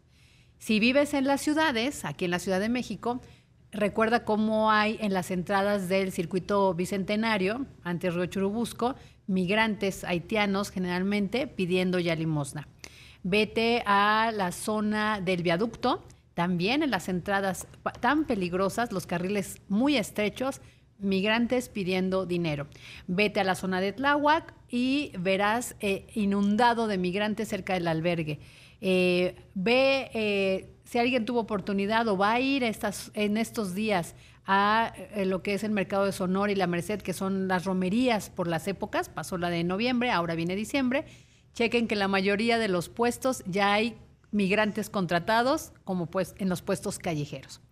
Si 0.58 0.78
vives 0.78 1.12
en 1.12 1.24
las 1.24 1.40
ciudades, 1.40 2.04
aquí 2.04 2.24
en 2.24 2.30
la 2.30 2.38
Ciudad 2.38 2.60
de 2.60 2.68
México, 2.68 3.20
recuerda 3.72 4.24
cómo 4.24 4.70
hay 4.70 4.96
en 5.00 5.12
las 5.12 5.32
entradas 5.32 5.88
del 5.88 6.12
circuito 6.12 6.72
bicentenario, 6.72 7.66
antes 7.82 8.14
Río 8.14 8.26
Churubusco, 8.26 8.94
migrantes 9.26 10.04
haitianos 10.04 10.70
generalmente 10.70 11.48
pidiendo 11.48 11.98
ya 11.98 12.14
limosna. 12.14 12.68
Vete 13.24 13.82
a 13.86 14.30
la 14.32 14.52
zona 14.52 15.20
del 15.20 15.42
viaducto, 15.42 16.04
también 16.34 16.84
en 16.84 16.92
las 16.92 17.08
entradas 17.08 17.66
tan 17.98 18.24
peligrosas, 18.24 18.92
los 18.92 19.08
carriles 19.08 19.60
muy 19.68 19.96
estrechos, 19.96 20.60
migrantes 20.98 21.68
pidiendo 21.68 22.26
dinero. 22.26 22.66
Vete 23.06 23.40
a 23.40 23.44
la 23.44 23.54
zona 23.54 23.80
de 23.80 23.92
Tláhuac 23.92 24.54
y 24.68 25.12
verás 25.18 25.76
eh, 25.80 26.06
inundado 26.14 26.86
de 26.86 26.98
migrantes 26.98 27.48
cerca 27.48 27.74
del 27.74 27.88
albergue. 27.88 28.40
Eh, 28.80 29.36
ve 29.54 30.10
eh, 30.14 30.70
si 30.84 30.98
alguien 30.98 31.24
tuvo 31.24 31.40
oportunidad 31.40 32.06
o 32.08 32.16
va 32.16 32.32
a 32.32 32.40
ir 32.40 32.64
estas, 32.64 33.10
en 33.14 33.36
estos 33.36 33.74
días 33.74 34.14
a 34.46 34.92
lo 35.24 35.42
que 35.42 35.54
es 35.54 35.64
el 35.64 35.70
mercado 35.70 36.04
de 36.04 36.12
Sonora 36.12 36.52
y 36.52 36.54
la 36.54 36.66
Merced, 36.66 37.00
que 37.00 37.14
son 37.14 37.48
las 37.48 37.64
romerías 37.64 38.28
por 38.28 38.46
las 38.46 38.68
épocas, 38.68 39.08
pasó 39.08 39.38
la 39.38 39.48
de 39.48 39.64
noviembre, 39.64 40.10
ahora 40.10 40.34
viene 40.34 40.54
diciembre, 40.54 41.06
chequen 41.54 41.88
que 41.88 41.96
la 41.96 42.08
mayoría 42.08 42.58
de 42.58 42.68
los 42.68 42.90
puestos 42.90 43.42
ya 43.46 43.72
hay 43.72 43.96
migrantes 44.32 44.90
contratados 44.90 45.72
como 45.84 46.06
pues 46.06 46.34
en 46.38 46.50
los 46.50 46.60
puestos 46.60 46.98
callejeros. 46.98 47.62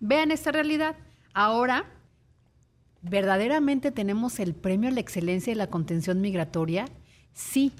Vean 0.00 0.30
esta 0.30 0.52
realidad. 0.52 0.96
Ahora 1.32 1.86
¿Verdaderamente 3.02 3.92
tenemos 3.92 4.40
el 4.40 4.54
premio 4.54 4.88
a 4.88 4.92
la 4.92 5.00
excelencia 5.00 5.52
y 5.52 5.56
la 5.56 5.68
contención 5.68 6.20
migratoria? 6.20 6.86
Sí, 7.32 7.72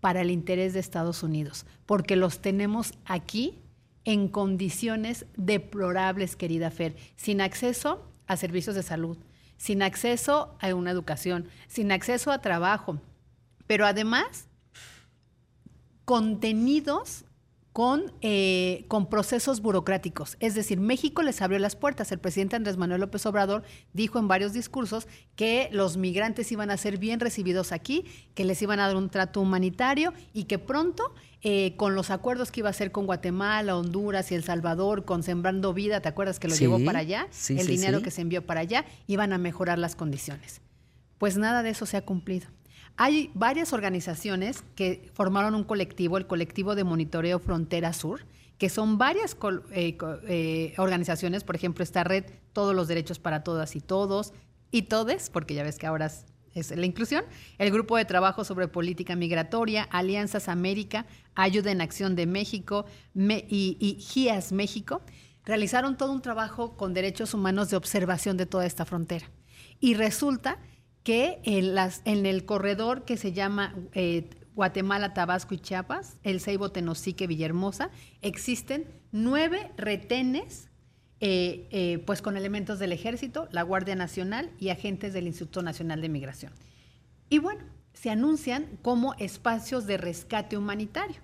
para 0.00 0.20
el 0.20 0.30
interés 0.30 0.74
de 0.74 0.80
Estados 0.80 1.22
Unidos, 1.22 1.66
porque 1.86 2.16
los 2.16 2.40
tenemos 2.40 2.92
aquí 3.04 3.58
en 4.04 4.28
condiciones 4.28 5.26
deplorables, 5.36 6.36
querida 6.36 6.70
Fer, 6.70 6.96
sin 7.16 7.40
acceso 7.40 8.06
a 8.26 8.36
servicios 8.36 8.76
de 8.76 8.82
salud, 8.82 9.18
sin 9.56 9.82
acceso 9.82 10.56
a 10.60 10.74
una 10.74 10.90
educación, 10.90 11.48
sin 11.66 11.90
acceso 11.92 12.30
a 12.30 12.40
trabajo, 12.40 13.00
pero 13.66 13.86
además 13.86 14.46
contenidos 16.04 17.24
con, 17.72 18.12
eh, 18.22 18.84
con 18.88 19.08
procesos 19.08 19.60
burocráticos. 19.60 20.36
Es 20.40 20.54
decir, 20.54 20.80
México 20.80 21.22
les 21.22 21.40
abrió 21.42 21.58
las 21.58 21.76
puertas. 21.76 22.10
El 22.10 22.18
presidente 22.18 22.56
Andrés 22.56 22.76
Manuel 22.76 23.00
López 23.00 23.24
Obrador 23.26 23.62
dijo 23.92 24.18
en 24.18 24.26
varios 24.26 24.52
discursos 24.52 25.06
que 25.36 25.68
los 25.70 25.96
migrantes 25.96 26.50
iban 26.50 26.70
a 26.70 26.76
ser 26.76 26.98
bien 26.98 27.20
recibidos 27.20 27.72
aquí, 27.72 28.04
que 28.34 28.44
les 28.44 28.60
iban 28.62 28.80
a 28.80 28.88
dar 28.88 28.96
un 28.96 29.10
trato 29.10 29.40
humanitario 29.40 30.12
y 30.32 30.44
que 30.44 30.58
pronto, 30.58 31.14
eh, 31.42 31.76
con 31.76 31.94
los 31.94 32.10
acuerdos 32.10 32.50
que 32.50 32.60
iba 32.60 32.68
a 32.68 32.70
hacer 32.70 32.90
con 32.90 33.06
Guatemala, 33.06 33.76
Honduras 33.76 34.32
y 34.32 34.34
El 34.34 34.42
Salvador, 34.42 35.04
con 35.04 35.22
Sembrando 35.22 35.72
Vida, 35.72 36.00
¿te 36.00 36.08
acuerdas 36.08 36.40
que 36.40 36.48
lo 36.48 36.56
llevó 36.56 36.84
para 36.84 37.00
allá? 37.00 37.28
el 37.48 37.66
dinero 37.66 38.02
que 38.02 38.10
se 38.10 38.22
envió 38.22 38.44
para 38.44 38.60
allá, 38.60 38.84
iban 39.06 39.32
a 39.32 39.38
mejorar 39.38 39.78
las 39.78 39.94
condiciones. 39.94 40.60
Pues 41.18 41.36
nada 41.36 41.62
de 41.62 41.70
eso 41.70 41.86
se 41.86 41.96
ha 41.96 42.02
cumplido. 42.04 42.48
Hay 43.00 43.30
varias 43.34 43.72
organizaciones 43.72 44.64
que 44.74 45.08
formaron 45.14 45.54
un 45.54 45.62
colectivo, 45.62 46.18
el 46.18 46.26
colectivo 46.26 46.74
de 46.74 46.82
monitoreo 46.82 47.38
Frontera 47.38 47.92
Sur, 47.92 48.26
que 48.58 48.68
son 48.68 48.98
varias 48.98 49.36
eh, 49.70 49.96
eh, 50.26 50.74
organizaciones, 50.78 51.44
por 51.44 51.54
ejemplo, 51.54 51.84
esta 51.84 52.02
red 52.02 52.24
Todos 52.52 52.74
los 52.74 52.88
Derechos 52.88 53.20
para 53.20 53.44
Todas 53.44 53.76
y 53.76 53.80
Todos, 53.80 54.32
y 54.72 54.82
Todes, 54.82 55.30
porque 55.30 55.54
ya 55.54 55.62
ves 55.62 55.78
que 55.78 55.86
ahora 55.86 56.10
es, 56.54 56.76
la 56.76 56.86
inclusión, 56.86 57.24
el 57.58 57.70
Grupo 57.70 57.96
de 57.96 58.04
Trabajo 58.04 58.42
sobre 58.42 58.66
Política 58.66 59.14
Migratoria, 59.14 59.84
Alianzas 59.84 60.48
América, 60.48 61.06
Ayuda 61.36 61.70
en 61.70 61.80
Acción 61.80 62.16
de 62.16 62.26
México 62.26 62.84
y, 63.14 63.76
y 63.78 63.94
GIAS 64.00 64.50
México, 64.50 65.02
realizaron 65.44 65.96
todo 65.96 66.10
un 66.10 66.20
trabajo 66.20 66.76
con 66.76 66.94
derechos 66.94 67.32
humanos 67.32 67.70
de 67.70 67.76
observación 67.76 68.36
de 68.36 68.46
toda 68.46 68.66
esta 68.66 68.84
frontera. 68.84 69.30
Y 69.78 69.94
resulta 69.94 70.58
que 71.08 71.40
en, 71.44 71.74
las, 71.74 72.02
en 72.04 72.26
el 72.26 72.44
corredor 72.44 73.06
que 73.06 73.16
se 73.16 73.32
llama 73.32 73.74
eh, 73.94 74.28
Guatemala, 74.54 75.14
Tabasco 75.14 75.54
y 75.54 75.58
Chiapas, 75.58 76.18
el 76.22 76.38
Ceibo, 76.38 76.70
Tenosique, 76.70 77.26
Villahermosa, 77.26 77.88
existen 78.20 78.84
nueve 79.10 79.70
retenes 79.78 80.68
eh, 81.20 81.66
eh, 81.70 82.02
pues 82.04 82.20
con 82.20 82.36
elementos 82.36 82.78
del 82.78 82.92
Ejército, 82.92 83.48
la 83.52 83.62
Guardia 83.62 83.94
Nacional 83.94 84.50
y 84.60 84.68
agentes 84.68 85.14
del 85.14 85.28
Instituto 85.28 85.62
Nacional 85.62 86.02
de 86.02 86.10
Migración. 86.10 86.52
Y 87.30 87.38
bueno, 87.38 87.62
se 87.94 88.10
anuncian 88.10 88.66
como 88.82 89.14
espacios 89.14 89.86
de 89.86 89.96
rescate 89.96 90.58
humanitario, 90.58 91.22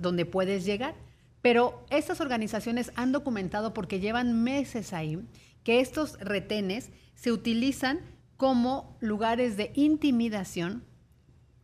donde 0.00 0.24
puedes 0.24 0.64
llegar. 0.64 0.94
Pero 1.42 1.84
estas 1.90 2.22
organizaciones 2.22 2.90
han 2.96 3.12
documentado, 3.12 3.74
porque 3.74 4.00
llevan 4.00 4.42
meses 4.42 4.94
ahí, 4.94 5.20
que 5.62 5.80
estos 5.80 6.18
retenes 6.20 6.88
se 7.14 7.32
utilizan 7.32 8.15
como 8.36 8.96
lugares 9.00 9.56
de 9.56 9.72
intimidación, 9.74 10.84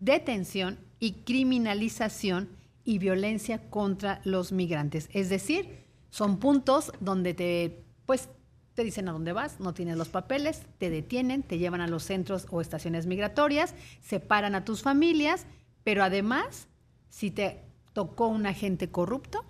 detención 0.00 0.78
y 0.98 1.12
criminalización 1.24 2.48
y 2.84 2.98
violencia 2.98 3.70
contra 3.70 4.20
los 4.24 4.52
migrantes. 4.52 5.08
Es 5.12 5.28
decir, 5.28 5.82
son 6.10 6.38
puntos 6.38 6.92
donde 7.00 7.34
te, 7.34 7.84
pues, 8.06 8.28
te 8.74 8.84
dicen 8.84 9.08
a 9.08 9.12
dónde 9.12 9.32
vas, 9.32 9.60
no 9.60 9.74
tienes 9.74 9.96
los 9.96 10.08
papeles, 10.08 10.62
te 10.78 10.90
detienen, 10.90 11.42
te 11.42 11.58
llevan 11.58 11.80
a 11.80 11.86
los 11.86 12.04
centros 12.04 12.46
o 12.50 12.60
estaciones 12.60 13.06
migratorias, 13.06 13.74
separan 14.00 14.54
a 14.54 14.64
tus 14.64 14.82
familias, 14.82 15.46
pero 15.84 16.02
además, 16.02 16.68
si 17.08 17.30
te 17.30 17.60
tocó 17.92 18.28
un 18.28 18.46
agente 18.46 18.90
corrupto, 18.90 19.44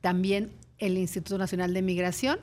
también 0.00 0.52
el 0.78 0.98
Instituto 0.98 1.38
Nacional 1.38 1.74
de 1.74 1.82
Migración 1.82 2.38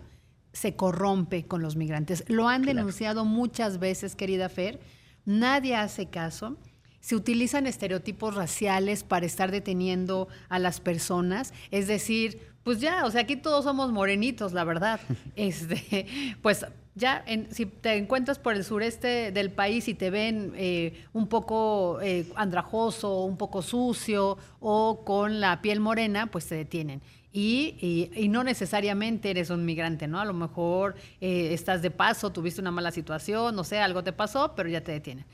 se 0.53 0.75
corrompe 0.75 1.45
con 1.45 1.61
los 1.61 1.75
migrantes. 1.75 2.23
Lo 2.27 2.47
han 2.47 2.63
denunciado 2.63 3.25
muchas 3.25 3.79
veces, 3.79 4.15
querida 4.15 4.49
Fer. 4.49 4.79
Nadie 5.25 5.75
hace 5.75 6.07
caso. 6.07 6.57
Se 6.99 7.15
utilizan 7.15 7.65
estereotipos 7.65 8.35
raciales 8.35 9.03
para 9.03 9.25
estar 9.25 9.51
deteniendo 9.51 10.27
a 10.49 10.59
las 10.59 10.79
personas. 10.79 11.53
Es 11.71 11.87
decir, 11.87 12.51
pues 12.63 12.79
ya, 12.79 13.05
o 13.05 13.11
sea, 13.11 13.21
aquí 13.21 13.35
todos 13.35 13.63
somos 13.63 13.91
morenitos, 13.91 14.53
la 14.53 14.63
verdad. 14.63 14.99
Este, 15.35 16.05
pues 16.41 16.65
ya, 16.93 17.23
si 17.51 17.65
te 17.65 17.95
encuentras 17.95 18.37
por 18.37 18.53
el 18.53 18.63
sureste 18.63 19.31
del 19.31 19.49
país 19.51 19.87
y 19.87 19.93
te 19.93 20.09
ven 20.09 20.53
eh, 20.55 21.05
un 21.13 21.27
poco 21.27 21.99
eh, 22.01 22.27
andrajoso, 22.35 23.23
un 23.23 23.37
poco 23.37 23.61
sucio 23.61 24.37
o 24.59 25.03
con 25.05 25.39
la 25.39 25.61
piel 25.61 25.79
morena, 25.79 26.27
pues 26.27 26.47
te 26.47 26.55
detienen. 26.55 27.01
Y, 27.34 28.09
y, 28.13 28.27
no 28.27 28.43
necesariamente 28.43 29.29
eres 29.29 29.49
un 29.51 29.63
migrante, 29.63 30.05
¿no? 30.05 30.19
A 30.19 30.25
lo 30.25 30.34
mejor 30.34 30.95
eh, 31.21 31.53
estás 31.53 31.82
de 31.82 31.89
paso, 31.89 32.32
tuviste 32.32 32.59
una 32.59 32.71
mala 32.71 32.91
situación, 32.91 33.55
no 33.55 33.63
sé, 33.63 33.79
algo 33.79 34.03
te 34.03 34.11
pasó, 34.11 34.53
pero 34.53 34.67
ya 34.67 34.82
te 34.82 34.91
detienen. 34.91 35.25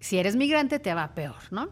Si 0.00 0.18
eres 0.18 0.36
migrante, 0.36 0.78
te 0.78 0.92
va 0.92 1.14
peor, 1.14 1.40
¿no? 1.50 1.70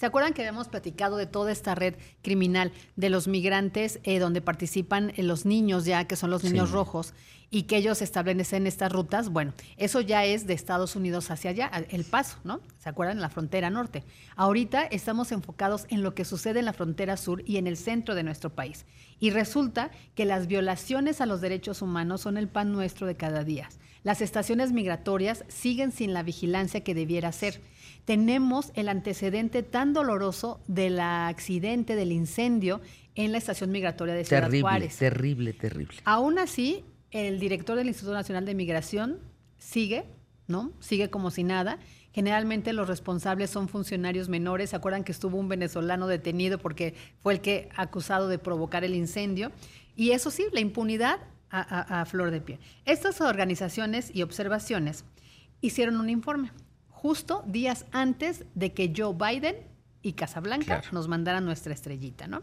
¿Se 0.00 0.06
acuerdan 0.06 0.32
que 0.32 0.40
habíamos 0.40 0.68
platicado 0.68 1.18
de 1.18 1.26
toda 1.26 1.52
esta 1.52 1.74
red 1.74 1.94
criminal 2.22 2.72
de 2.96 3.10
los 3.10 3.28
migrantes 3.28 4.00
eh, 4.04 4.18
donde 4.18 4.40
participan 4.40 5.12
eh, 5.14 5.22
los 5.22 5.44
niños 5.44 5.84
ya, 5.84 6.06
que 6.06 6.16
son 6.16 6.30
los 6.30 6.42
niños 6.42 6.70
rojos, 6.70 7.12
y 7.50 7.64
que 7.64 7.76
ellos 7.76 8.00
establecen 8.00 8.66
estas 8.66 8.90
rutas? 8.90 9.28
Bueno, 9.28 9.52
eso 9.76 10.00
ya 10.00 10.24
es 10.24 10.46
de 10.46 10.54
Estados 10.54 10.96
Unidos 10.96 11.30
hacia 11.30 11.50
allá, 11.50 11.70
el 11.90 12.04
paso, 12.04 12.38
¿no? 12.44 12.62
¿Se 12.78 12.88
acuerdan? 12.88 13.18
En 13.18 13.20
la 13.20 13.28
frontera 13.28 13.68
norte. 13.68 14.02
Ahorita 14.36 14.84
estamos 14.84 15.32
enfocados 15.32 15.84
en 15.90 16.02
lo 16.02 16.14
que 16.14 16.24
sucede 16.24 16.60
en 16.60 16.64
la 16.64 16.72
frontera 16.72 17.18
sur 17.18 17.42
y 17.44 17.58
en 17.58 17.66
el 17.66 17.76
centro 17.76 18.14
de 18.14 18.22
nuestro 18.22 18.48
país. 18.48 18.86
Y 19.18 19.28
resulta 19.28 19.90
que 20.14 20.24
las 20.24 20.46
violaciones 20.46 21.20
a 21.20 21.26
los 21.26 21.42
derechos 21.42 21.82
humanos 21.82 22.22
son 22.22 22.38
el 22.38 22.48
pan 22.48 22.72
nuestro 22.72 23.06
de 23.06 23.18
cada 23.18 23.44
día. 23.44 23.68
Las 24.02 24.22
estaciones 24.22 24.72
migratorias 24.72 25.44
siguen 25.48 25.92
sin 25.92 26.14
la 26.14 26.22
vigilancia 26.22 26.82
que 26.82 26.94
debiera 26.94 27.32
ser 27.32 27.60
tenemos 28.04 28.72
el 28.74 28.88
antecedente 28.88 29.62
tan 29.62 29.92
doloroso 29.92 30.60
del 30.66 31.00
accidente, 31.00 31.96
del 31.96 32.12
incendio 32.12 32.80
en 33.14 33.32
la 33.32 33.38
estación 33.38 33.70
migratoria 33.70 34.14
de 34.14 34.24
Ciudad 34.24 34.42
terrible, 34.42 34.60
Juárez. 34.62 34.96
Terrible, 34.96 35.52
terrible. 35.52 35.98
Aún 36.04 36.38
así, 36.38 36.84
el 37.10 37.38
director 37.40 37.76
del 37.76 37.88
Instituto 37.88 38.14
Nacional 38.14 38.46
de 38.46 38.54
Migración 38.54 39.18
sigue, 39.58 40.04
¿no? 40.46 40.72
Sigue 40.80 41.10
como 41.10 41.30
si 41.30 41.44
nada. 41.44 41.78
Generalmente 42.12 42.72
los 42.72 42.88
responsables 42.88 43.50
son 43.50 43.68
funcionarios 43.68 44.28
menores. 44.28 44.70
¿Se 44.70 44.76
acuerdan 44.76 45.04
que 45.04 45.12
estuvo 45.12 45.36
un 45.36 45.48
venezolano 45.48 46.06
detenido 46.06 46.58
porque 46.58 46.94
fue 47.22 47.34
el 47.34 47.40
que 47.40 47.68
acusado 47.76 48.28
de 48.28 48.38
provocar 48.38 48.84
el 48.84 48.94
incendio? 48.94 49.52
Y 49.94 50.12
eso 50.12 50.30
sí, 50.30 50.46
la 50.52 50.60
impunidad 50.60 51.18
a, 51.50 52.00
a 52.00 52.04
flor 52.06 52.30
de 52.30 52.40
piel. 52.40 52.58
Estas 52.84 53.20
organizaciones 53.20 54.10
y 54.14 54.22
observaciones 54.22 55.04
hicieron 55.60 55.96
un 56.00 56.08
informe 56.08 56.52
justo 57.00 57.42
días 57.46 57.86
antes 57.92 58.44
de 58.54 58.74
que 58.74 58.92
Joe 58.94 59.14
Biden 59.14 59.56
y 60.02 60.12
Casablanca 60.12 60.82
nos 60.92 61.08
mandaran 61.08 61.46
nuestra 61.46 61.72
estrellita, 61.72 62.26
¿no? 62.26 62.42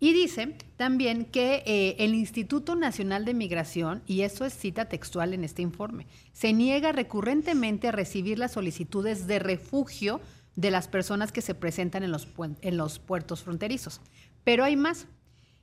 Y 0.00 0.12
dice 0.12 0.56
también 0.76 1.24
que 1.24 1.62
eh, 1.64 1.94
el 2.00 2.14
Instituto 2.14 2.74
Nacional 2.74 3.24
de 3.24 3.34
Migración, 3.34 4.02
y 4.08 4.22
eso 4.22 4.44
es 4.44 4.52
cita 4.52 4.86
textual 4.86 5.32
en 5.32 5.44
este 5.44 5.62
informe, 5.62 6.08
se 6.32 6.52
niega 6.52 6.90
recurrentemente 6.90 7.86
a 7.86 7.92
recibir 7.92 8.40
las 8.40 8.50
solicitudes 8.50 9.28
de 9.28 9.38
refugio 9.38 10.20
de 10.56 10.72
las 10.72 10.88
personas 10.88 11.30
que 11.30 11.40
se 11.40 11.54
presentan 11.54 12.02
en 12.02 12.10
los, 12.10 12.26
en 12.62 12.76
los 12.76 12.98
puertos 12.98 13.42
fronterizos. 13.42 14.00
Pero 14.42 14.64
hay 14.64 14.74
más. 14.74 15.06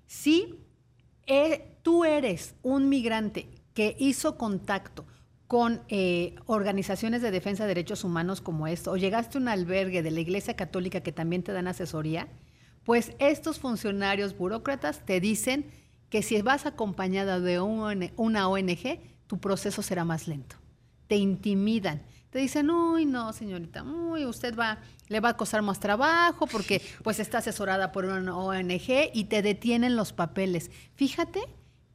Si 0.07 0.55
eh, 1.27 1.75
tú 1.81 2.05
eres 2.05 2.55
un 2.63 2.87
migrante 2.87 3.49
que 3.73 3.97
hizo 3.99 4.37
contacto 4.37 5.05
con 5.49 5.81
eh, 5.89 6.35
organizaciones 6.45 7.23
de 7.23 7.31
defensa 7.31 7.63
de 7.63 7.69
derechos 7.69 8.03
humanos 8.03 8.39
como 8.39 8.67
esto, 8.67 8.91
o 8.91 8.97
llegaste 8.97 9.39
a 9.39 9.41
un 9.41 9.47
albergue 9.47 10.03
de 10.03 10.11
la 10.11 10.19
Iglesia 10.19 10.55
Católica 10.55 11.01
que 11.01 11.11
también 11.11 11.41
te 11.41 11.51
dan 11.51 11.67
asesoría, 11.67 12.27
pues 12.83 13.13
estos 13.17 13.57
funcionarios 13.57 14.37
burócratas 14.37 15.03
te 15.07 15.19
dicen 15.19 15.65
que 16.11 16.21
si 16.21 16.39
vas 16.43 16.67
acompañada 16.67 17.39
de 17.39 17.59
una 17.59 18.47
ONG, 18.47 18.99
tu 19.25 19.39
proceso 19.39 19.81
será 19.81 20.05
más 20.05 20.27
lento. 20.27 20.55
Te 21.07 21.15
intimidan. 21.15 22.03
Te 22.29 22.37
dicen, 22.37 22.69
uy, 22.69 23.07
no, 23.07 23.33
señorita, 23.33 23.81
uy, 23.81 24.25
usted 24.25 24.55
va, 24.55 24.77
le 25.07 25.19
va 25.19 25.29
a 25.29 25.37
costar 25.37 25.63
más 25.63 25.79
trabajo 25.79 26.45
porque 26.45 26.79
pues 27.03 27.19
está 27.19 27.39
asesorada 27.39 27.91
por 27.91 28.05
una 28.05 28.37
ONG 28.37 29.09
y 29.15 29.23
te 29.23 29.41
detienen 29.41 29.95
los 29.95 30.13
papeles. 30.13 30.69
Fíjate 30.93 31.41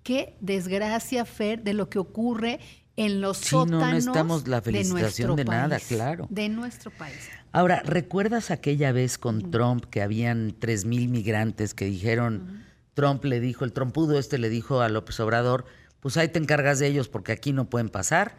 qué 0.02 0.36
desgracia, 0.40 1.24
Fer, 1.24 1.62
de 1.62 1.72
lo 1.72 1.88
que 1.88 2.00
ocurre 2.00 2.58
en 2.96 3.20
los 3.20 3.38
sí, 3.38 3.50
sótanos 3.50 3.80
no 3.80 3.90
necesitamos 3.90 4.48
la 4.48 4.62
felicitación 4.62 5.36
de, 5.36 5.44
nada, 5.44 5.78
claro. 5.80 6.26
De 6.30 6.48
nuestro 6.48 6.90
país. 6.90 7.16
Ahora, 7.52 7.82
¿recuerdas 7.84 8.50
aquella 8.50 8.92
vez 8.92 9.18
con 9.18 9.50
Trump 9.50 9.84
que 9.84 10.02
habían 10.02 10.54
tres 10.58 10.84
mil 10.84 11.08
migrantes 11.08 11.74
que 11.74 11.84
dijeron, 11.84 12.64
Trump 12.94 13.24
le 13.24 13.40
dijo, 13.40 13.64
el 13.64 13.72
trompudo 13.72 14.18
este 14.18 14.38
le 14.38 14.48
dijo 14.48 14.80
a 14.80 14.88
López 14.88 15.18
Obrador, 15.20 15.64
pues 16.00 16.16
ahí 16.16 16.28
te 16.28 16.38
encargas 16.38 16.78
de 16.78 16.86
ellos 16.86 17.08
porque 17.08 17.32
aquí 17.32 17.52
no 17.52 17.70
pueden 17.70 17.88
pasar? 17.88 18.36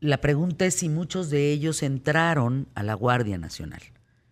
La 0.00 0.20
pregunta 0.20 0.64
es 0.64 0.74
si 0.74 0.88
muchos 0.88 1.28
de 1.30 1.50
ellos 1.50 1.82
entraron 1.82 2.68
a 2.74 2.82
la 2.82 2.94
Guardia 2.94 3.38
Nacional, 3.38 3.82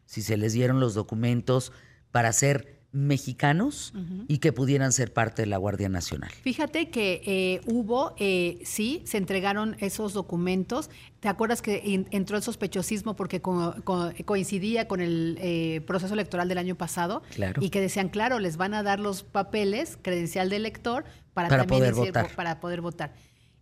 si 0.06 0.22
se 0.22 0.36
les 0.36 0.54
dieron 0.54 0.80
los 0.80 0.94
documentos 0.94 1.72
para 2.10 2.32
ser 2.32 2.77
mexicanos 2.90 3.92
y 4.28 4.38
que 4.38 4.52
pudieran 4.52 4.92
ser 4.92 5.12
parte 5.12 5.42
de 5.42 5.46
la 5.46 5.58
Guardia 5.58 5.90
Nacional. 5.90 6.30
Fíjate 6.42 6.88
que 6.88 7.20
eh, 7.26 7.60
hubo, 7.66 8.14
eh, 8.18 8.60
sí, 8.64 9.02
se 9.04 9.18
entregaron 9.18 9.76
esos 9.80 10.14
documentos. 10.14 10.88
¿Te 11.20 11.28
acuerdas 11.28 11.60
que 11.60 12.06
entró 12.10 12.38
el 12.38 12.42
sospechosismo 12.42 13.14
porque 13.14 13.42
coincidía 13.42 14.88
con 14.88 15.00
el 15.00 15.38
eh, 15.40 15.82
proceso 15.86 16.14
electoral 16.14 16.48
del 16.48 16.58
año 16.58 16.76
pasado? 16.76 17.22
Claro. 17.34 17.62
Y 17.62 17.68
que 17.68 17.80
decían, 17.80 18.08
claro, 18.08 18.38
les 18.38 18.56
van 18.56 18.72
a 18.72 18.82
dar 18.82 19.00
los 19.00 19.22
papeles, 19.22 19.98
credencial 20.00 20.48
de 20.48 20.56
elector, 20.56 21.04
para, 21.34 21.48
también 21.48 21.68
poder 21.68 21.94
votar. 21.94 22.34
para 22.34 22.58
poder 22.58 22.80
votar. 22.80 23.12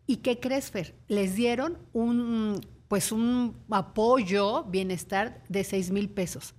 ¿Y 0.06 0.18
qué 0.18 0.38
crees, 0.38 0.70
Fer? 0.70 0.94
Les 1.08 1.34
dieron 1.34 1.78
un, 1.92 2.60
pues 2.86 3.10
un 3.10 3.56
apoyo, 3.70 4.62
bienestar 4.64 5.42
de 5.48 5.64
6 5.64 5.90
mil 5.90 6.08
pesos. 6.08 6.54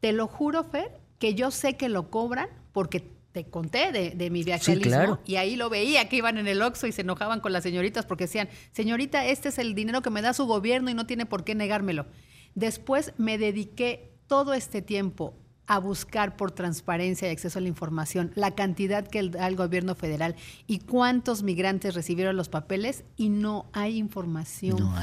Te 0.00 0.12
lo 0.12 0.26
juro, 0.26 0.64
Fer, 0.64 1.05
que 1.18 1.34
yo 1.34 1.50
sé 1.50 1.76
que 1.76 1.88
lo 1.88 2.10
cobran 2.10 2.48
porque 2.72 3.16
te 3.32 3.44
conté 3.44 3.92
de, 3.92 4.30
mi 4.30 4.44
viaje 4.44 4.76
sí, 4.76 4.80
claro. 4.80 5.20
y 5.26 5.36
ahí 5.36 5.56
lo 5.56 5.68
veía 5.68 6.08
que 6.08 6.16
iban 6.16 6.38
en 6.38 6.46
el 6.46 6.62
Oxxo 6.62 6.86
y 6.86 6.92
se 6.92 7.02
enojaban 7.02 7.40
con 7.40 7.52
las 7.52 7.64
señoritas 7.64 8.06
porque 8.06 8.24
decían, 8.24 8.48
señorita, 8.72 9.26
este 9.26 9.50
es 9.50 9.58
el 9.58 9.74
dinero 9.74 10.00
que 10.00 10.08
me 10.08 10.22
da 10.22 10.32
su 10.32 10.46
gobierno 10.46 10.88
y 10.88 10.94
no 10.94 11.06
tiene 11.06 11.26
por 11.26 11.44
qué 11.44 11.54
negármelo. 11.54 12.06
Después 12.54 13.12
me 13.18 13.36
dediqué 13.36 14.10
todo 14.26 14.54
este 14.54 14.80
tiempo 14.80 15.34
a 15.66 15.78
buscar 15.78 16.36
por 16.36 16.52
transparencia 16.52 17.28
y 17.28 17.32
acceso 17.32 17.58
a 17.58 17.62
la 17.62 17.68
información 17.68 18.32
la 18.36 18.54
cantidad 18.54 19.06
que 19.06 19.28
da 19.28 19.46
el 19.46 19.56
gobierno 19.56 19.94
federal 19.94 20.36
y 20.66 20.78
cuántos 20.78 21.42
migrantes 21.42 21.94
recibieron 21.94 22.36
los 22.36 22.48
papeles 22.48 23.04
y 23.16 23.28
no 23.28 23.66
hay 23.72 23.98
información, 23.98 24.78
no 24.78 24.94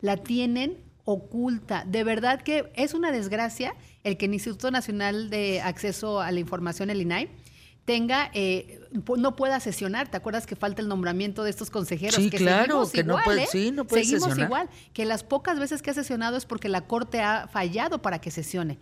La 0.00 0.18
tienen 0.18 0.76
oculta. 1.10 1.84
De 1.86 2.04
verdad 2.04 2.42
que 2.42 2.70
es 2.74 2.92
una 2.92 3.10
desgracia 3.10 3.74
el 4.04 4.18
que 4.18 4.26
el 4.26 4.34
Instituto 4.34 4.70
Nacional 4.70 5.30
de 5.30 5.62
Acceso 5.62 6.20
a 6.20 6.30
la 6.30 6.38
Información, 6.38 6.90
el 6.90 7.00
INAI, 7.00 7.30
tenga, 7.86 8.30
eh, 8.34 8.78
no 9.16 9.34
pueda 9.34 9.58
sesionar. 9.58 10.10
¿Te 10.10 10.18
acuerdas 10.18 10.44
que 10.44 10.54
falta 10.54 10.82
el 10.82 10.88
nombramiento 10.88 11.44
de 11.44 11.50
estos 11.50 11.70
consejeros? 11.70 12.16
Sí, 12.16 12.28
que 12.28 12.36
claro, 12.36 12.86
que 12.92 13.00
igual, 13.00 13.16
no 13.16 13.24
puede, 13.24 13.44
¿eh? 13.44 13.48
sí, 13.50 13.70
no 13.70 13.86
puede 13.86 14.04
Seguimos 14.04 14.36
igual, 14.36 14.68
que 14.92 15.06
las 15.06 15.24
pocas 15.24 15.58
veces 15.58 15.80
que 15.80 15.88
ha 15.88 15.94
sesionado 15.94 16.36
es 16.36 16.44
porque 16.44 16.68
la 16.68 16.82
Corte 16.82 17.22
ha 17.22 17.48
fallado 17.48 18.02
para 18.02 18.20
que 18.20 18.30
sesione. 18.30 18.78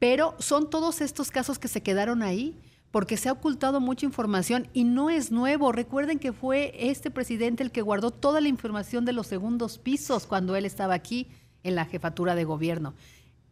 Pero 0.00 0.34
son 0.40 0.68
todos 0.68 1.00
estos 1.00 1.30
casos 1.30 1.60
que 1.60 1.68
se 1.68 1.80
quedaron 1.80 2.24
ahí 2.24 2.58
porque 2.90 3.16
se 3.16 3.28
ha 3.28 3.32
ocultado 3.32 3.80
mucha 3.80 4.04
información 4.04 4.66
y 4.72 4.82
no 4.82 5.10
es 5.10 5.30
nuevo. 5.30 5.70
Recuerden 5.70 6.18
que 6.18 6.32
fue 6.32 6.74
este 6.76 7.12
presidente 7.12 7.62
el 7.62 7.70
que 7.70 7.82
guardó 7.82 8.10
toda 8.10 8.40
la 8.40 8.48
información 8.48 9.04
de 9.04 9.12
los 9.12 9.28
segundos 9.28 9.78
pisos 9.78 10.26
cuando 10.26 10.56
él 10.56 10.64
estaba 10.66 10.94
aquí 10.94 11.28
en 11.62 11.74
la 11.74 11.84
jefatura 11.84 12.34
de 12.34 12.44
gobierno. 12.44 12.94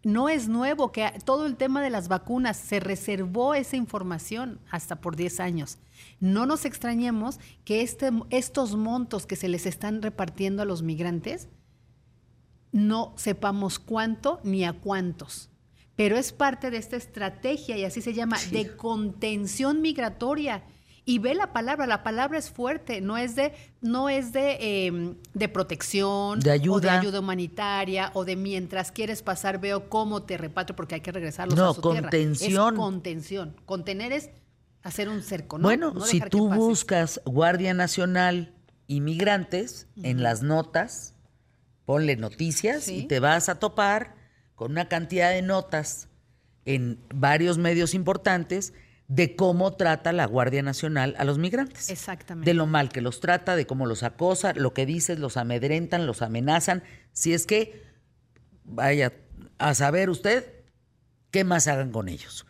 No 0.03 0.29
es 0.29 0.49
nuevo 0.49 0.93
que 0.93 1.13
todo 1.25 1.47
el 1.47 1.57
tema 1.57 1.83
de 1.83 1.91
las 1.91 2.09
vacunas 2.09 2.57
se 2.57 2.81
reservó 2.81 3.55
esa 3.55 3.77
información 3.77 4.59
hasta 4.71 4.97
por 4.97 5.15
10 5.15 5.41
años. 5.41 5.79
No 6.21 6.47
nos 6.47 6.65
extrañemos 6.65 7.39
que 7.65 7.83
este, 7.83 8.11
estos 8.31 8.77
montos 8.77 9.27
que 9.27 9.37
se 9.37 9.49
les 9.49 9.67
están 9.67 10.01
repartiendo 10.01 10.63
a 10.63 10.67
los 10.67 10.83
migrantes 10.83 11.49
no 12.73 13.13
sepamos 13.17 13.79
cuánto 13.79 14.41
ni 14.43 14.65
a 14.65 14.73
cuántos 14.73 15.51
pero 16.01 16.17
es 16.17 16.33
parte 16.33 16.71
de 16.71 16.79
esta 16.79 16.97
estrategia 16.97 17.77
y 17.77 17.85
así 17.85 18.01
se 18.01 18.15
llama 18.15 18.39
de 18.53 18.75
contención 18.75 19.83
migratoria. 19.83 20.63
Y 21.05 21.19
ve 21.19 21.35
la 21.35 21.53
palabra, 21.53 21.87
la 21.87 22.03
palabra 22.03 22.39
es 22.39 22.51
fuerte, 22.51 23.01
no 23.01 23.17
es 23.17 23.35
de, 23.35 23.53
no 23.81 24.09
es 24.09 24.33
de, 24.33 24.87
em, 24.87 25.17
de 25.35 25.49
protección, 25.49 26.41
de 26.41 26.51
ayuda. 26.51 26.77
o 26.77 26.81
de 26.81 26.91
ayuda 26.91 27.21
humanitaria, 27.21 28.11
o 28.15 28.25
de 28.25 28.37
mientras 28.37 28.93
quieres 28.93 29.23
pasar 29.23 29.61
veo 29.61 29.89
cómo 29.89 30.23
te 30.23 30.37
repatrio 30.37 30.77
porque 30.77 30.97
hay 30.97 31.01
que 31.01 31.13
regresarlos 31.13 31.57
no, 31.59 31.71
a 31.71 31.75
su 31.75 31.81
contención. 31.81 32.75
Es 32.75 32.79
contención. 32.79 33.57
Contener 33.67 34.13
es 34.13 34.31
hacer 34.83 35.09
un 35.09 35.23
cerco. 35.23 35.59
¿no? 35.59 35.63
Bueno, 35.63 35.93
no 35.93 36.01
si 36.03 36.21
tú 36.21 36.49
buscas 36.49 37.21
Guardia 37.25 37.75
Nacional 37.75 38.55
Inmigrantes 38.87 39.87
en 40.03 40.23
las 40.23 40.43
notas, 40.43 41.15
ponle 41.85 42.17
noticias 42.17 42.89
y 42.89 43.05
te 43.05 43.21
vas 43.21 43.49
a 43.49 43.61
topar 43.61 44.17
con 44.57 44.73
una 44.73 44.89
cantidad 44.89 45.31
de 45.31 45.43
notas 45.43 46.09
en 46.65 46.99
varios 47.15 47.57
medios 47.57 47.95
importantes 47.95 48.75
de 49.11 49.35
cómo 49.35 49.73
trata 49.73 50.13
la 50.13 50.25
Guardia 50.25 50.63
Nacional 50.63 51.17
a 51.19 51.25
los 51.25 51.37
migrantes. 51.37 51.91
Exactamente. 51.91 52.49
De 52.49 52.55
lo 52.55 52.67
mal 52.67 52.91
que 52.91 53.01
los 53.01 53.19
trata, 53.19 53.57
de 53.57 53.67
cómo 53.67 53.87
los 53.87 54.05
acosa, 54.05 54.53
lo 54.55 54.73
que 54.73 54.87
dices, 54.87 55.19
los 55.19 55.37
amedrentan, 55.37 56.07
los 56.07 56.23
amenazan. 56.23 56.85
Si 57.13 57.35
es 57.35 57.45
que, 57.45 57.83
vaya 58.63 59.13
a 59.59 59.75
saber 59.75 60.11
usted 60.11 60.63
qué 61.33 61.43
más 61.43 61.67
hagan 61.67 61.91
con 61.91 62.09
ellos. 62.09 62.47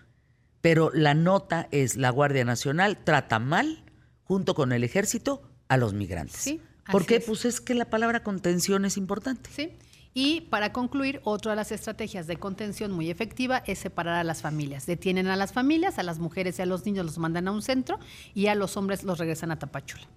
Pero 0.61 0.91
la 0.93 1.15
nota 1.15 1.67
es 1.71 1.97
la 1.97 2.11
Guardia 2.11 2.45
Nacional 2.45 2.99
trata 3.05 3.39
mal, 3.39 3.83
junto 4.23 4.55
con 4.55 4.73
el 4.73 4.85
ejército, 4.85 5.51
a 5.69 5.79
los 5.79 5.95
migrantes. 5.95 6.37
Sí. 6.37 6.61
¿Por 6.93 7.07
qué? 7.07 7.21
Pues 7.21 7.47
es 7.47 7.63
que 7.63 7.73
la 7.73 7.87
palabra 7.87 8.23
contención 8.23 8.85
es 8.85 8.99
importante. 8.99 9.49
Sí. 9.51 9.79
Y 10.13 10.43
para 10.43 10.73
concluir, 10.73 11.21
otra 11.25 11.53
de 11.53 11.57
las 11.57 11.71
estrategias 11.71 12.27
de 12.27 12.37
contención 12.37 12.91
muy 12.91 13.11
efectiva 13.11 13.63
es 13.67 13.79
separar 13.79 14.15
a 14.17 14.25
las 14.25 14.43
familias. 14.43 14.87
Detienen 14.87 15.29
a 15.29 15.37
las 15.37 15.53
familias, 15.53 15.99
a 15.99 16.03
las 16.03 16.19
mujeres 16.19 16.59
y 16.59 16.63
a 16.63 16.67
los 16.67 16.85
niños 16.85 17.07
los 17.07 17.19
mandan 17.19 17.47
a 17.47 17.53
un 17.53 17.63
centro 17.63 17.99
y 18.35 18.49
a 18.49 18.55
los 18.55 18.77
hombres 18.77 19.05
los 19.05 19.19
regresan 19.19 19.53
a 19.53 19.59
Tapachula. 19.59 20.09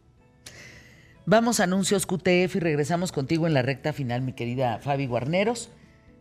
Vamos 1.26 1.60
a 1.60 1.64
anuncios 1.64 2.06
QTF 2.06 2.56
y 2.56 2.60
regresamos 2.60 3.12
contigo 3.12 3.48
en 3.48 3.54
la 3.54 3.62
recta 3.62 3.94
final, 3.94 4.22
mi 4.22 4.34
querida 4.34 4.80
Fabi 4.80 5.06
Guarneros. 5.06 5.70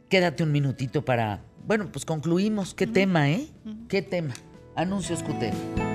Quédate 0.09 0.43
un 0.43 0.53
minutito 0.53 1.05
para, 1.05 1.43
bueno, 1.67 1.91
pues 1.91 2.05
concluimos. 2.05 2.75
¿Qué 2.75 2.87
tema, 2.87 3.31
eh? 3.31 3.49
¿Qué 3.89 4.03
tema? 4.03 4.35
Anuncios 4.77 5.23
QTF. 5.23 5.92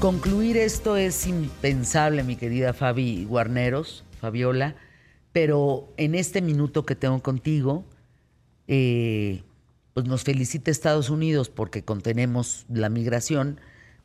Concluir 0.00 0.56
esto 0.56 0.96
es 0.96 1.26
impensable, 1.26 2.22
mi 2.22 2.36
querida 2.36 2.72
Fabi 2.72 3.26
Guarneros, 3.26 4.02
Fabiola, 4.18 4.74
pero 5.32 5.92
en 5.98 6.14
este 6.14 6.40
minuto 6.40 6.86
que 6.86 6.94
tengo 6.94 7.22
contigo, 7.22 7.84
eh, 8.66 9.42
pues 9.92 10.06
nos 10.06 10.24
felicita 10.24 10.70
Estados 10.70 11.10
Unidos 11.10 11.50
porque 11.50 11.84
contenemos 11.84 12.64
la 12.70 12.88
migración, 12.88 13.60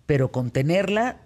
pero 0.05 0.34
contenerla, 0.34 1.22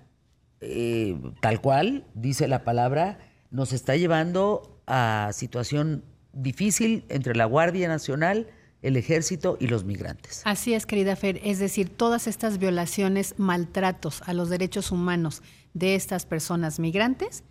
eh, 0.61 1.17
tal 1.41 1.61
cual, 1.61 2.05
dice 2.13 2.47
la 2.47 2.63
palabra, 2.63 3.17
nos 3.49 3.73
está 3.73 3.95
llevando 3.95 4.79
a 4.85 5.31
situación 5.33 6.03
difícil 6.31 7.05
entre 7.09 7.35
la 7.35 7.45
Guardia 7.45 7.87
Nacional 7.87 8.45
el 8.81 8.95
ejército 8.95 9.57
y 9.59 9.67
los 9.67 9.83
migrantes. 9.83 10.41
Así 10.45 10.73
es, 10.73 10.85
querida 10.85 11.15
Fer. 11.15 11.39
Es 11.43 11.59
decir, 11.59 11.89
todas 11.89 12.27
estas 12.27 12.57
violaciones, 12.57 13.35
maltratos 13.37 14.21
a 14.25 14.33
los 14.33 14.49
derechos 14.49 14.91
humanos 14.91 15.41
de 15.73 15.95
estas 15.95 16.25
personas 16.25 16.79
migrantes 16.79 17.43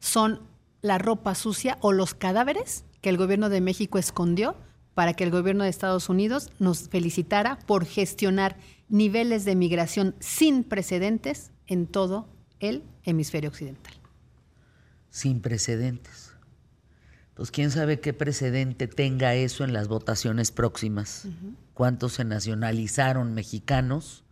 son 0.00 0.40
la 0.80 0.98
ropa 0.98 1.34
sucia 1.34 1.78
o 1.80 1.92
los 1.92 2.14
cadáveres 2.14 2.84
que 3.00 3.08
el 3.08 3.16
gobierno 3.16 3.48
de 3.48 3.60
México 3.60 3.98
escondió 3.98 4.56
para 4.94 5.14
que 5.14 5.24
el 5.24 5.30
gobierno 5.30 5.64
de 5.64 5.70
Estados 5.70 6.08
Unidos 6.08 6.50
nos 6.58 6.88
felicitara 6.88 7.58
por 7.66 7.86
gestionar 7.86 8.56
niveles 8.88 9.44
de 9.44 9.56
migración 9.56 10.14
sin 10.20 10.64
precedentes 10.64 11.50
en 11.66 11.86
todo 11.86 12.28
el 12.60 12.82
hemisferio 13.04 13.48
occidental. 13.48 13.94
Sin 15.10 15.40
precedentes. 15.40 16.21
Pues 17.34 17.50
quién 17.50 17.70
sabe 17.70 18.00
qué 18.00 18.12
precedente 18.12 18.88
tenga 18.88 19.34
eso 19.34 19.64
en 19.64 19.72
las 19.72 19.88
votaciones 19.88 20.52
próximas. 20.52 21.26
¿Cuántos 21.74 22.14
se 22.14 22.24
nacionalizaron 22.24 23.32
mexicanos 23.32 24.24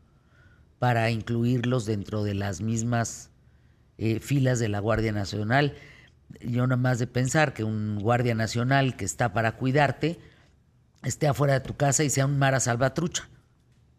para 0.78 1.10
incluirlos 1.10 1.86
dentro 1.86 2.24
de 2.24 2.34
las 2.34 2.60
mismas 2.60 3.30
eh, 3.96 4.20
filas 4.20 4.58
de 4.58 4.68
la 4.68 4.80
Guardia 4.80 5.12
Nacional? 5.12 5.74
Yo 6.40 6.66
nada 6.66 6.76
más 6.76 6.98
de 6.98 7.06
pensar 7.06 7.54
que 7.54 7.64
un 7.64 7.98
guardia 7.98 8.34
nacional 8.34 8.96
que 8.96 9.04
está 9.04 9.32
para 9.32 9.56
cuidarte 9.56 10.20
esté 11.02 11.26
afuera 11.26 11.54
de 11.54 11.60
tu 11.60 11.76
casa 11.76 12.04
y 12.04 12.10
sea 12.10 12.26
un 12.26 12.38
Mara 12.38 12.60
Salvatrucha. 12.60 13.28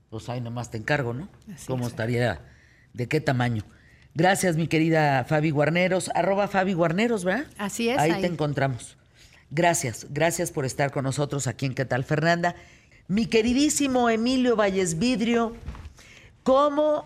Pues 0.10 0.30
ahí 0.30 0.41
nomás 0.41 0.69
te 0.69 0.78
encargo, 0.78 1.14
¿no? 1.14 1.28
¿Cómo 1.68 1.88
estaría? 1.88 2.41
¿De 2.94 3.07
qué 3.07 3.19
tamaño? 3.19 3.64
Gracias, 4.13 4.57
mi 4.57 4.67
querida 4.67 5.23
Fabi 5.23 5.51
Guarneros. 5.51 6.09
Arroba 6.15 6.47
Fabi 6.47 6.73
Guarneros, 6.73 7.23
¿verdad? 7.23 7.45
Así 7.57 7.89
es. 7.89 7.97
Ahí, 7.97 8.19
te 8.21 8.27
encontramos. 8.27 8.97
Gracias, 9.49 10.07
gracias 10.09 10.51
por 10.51 10.65
estar 10.65 10.91
con 10.91 11.03
nosotros 11.03 11.47
aquí 11.47 11.65
en 11.65 11.75
¿Qué 11.75 11.85
tal, 11.85 12.03
Fernanda? 12.03 12.55
Mi 13.07 13.25
queridísimo 13.25 14.09
Emilio 14.09 14.55
Valles 14.55 14.97
Vidrio, 14.99 15.55
¿cómo 16.43 17.05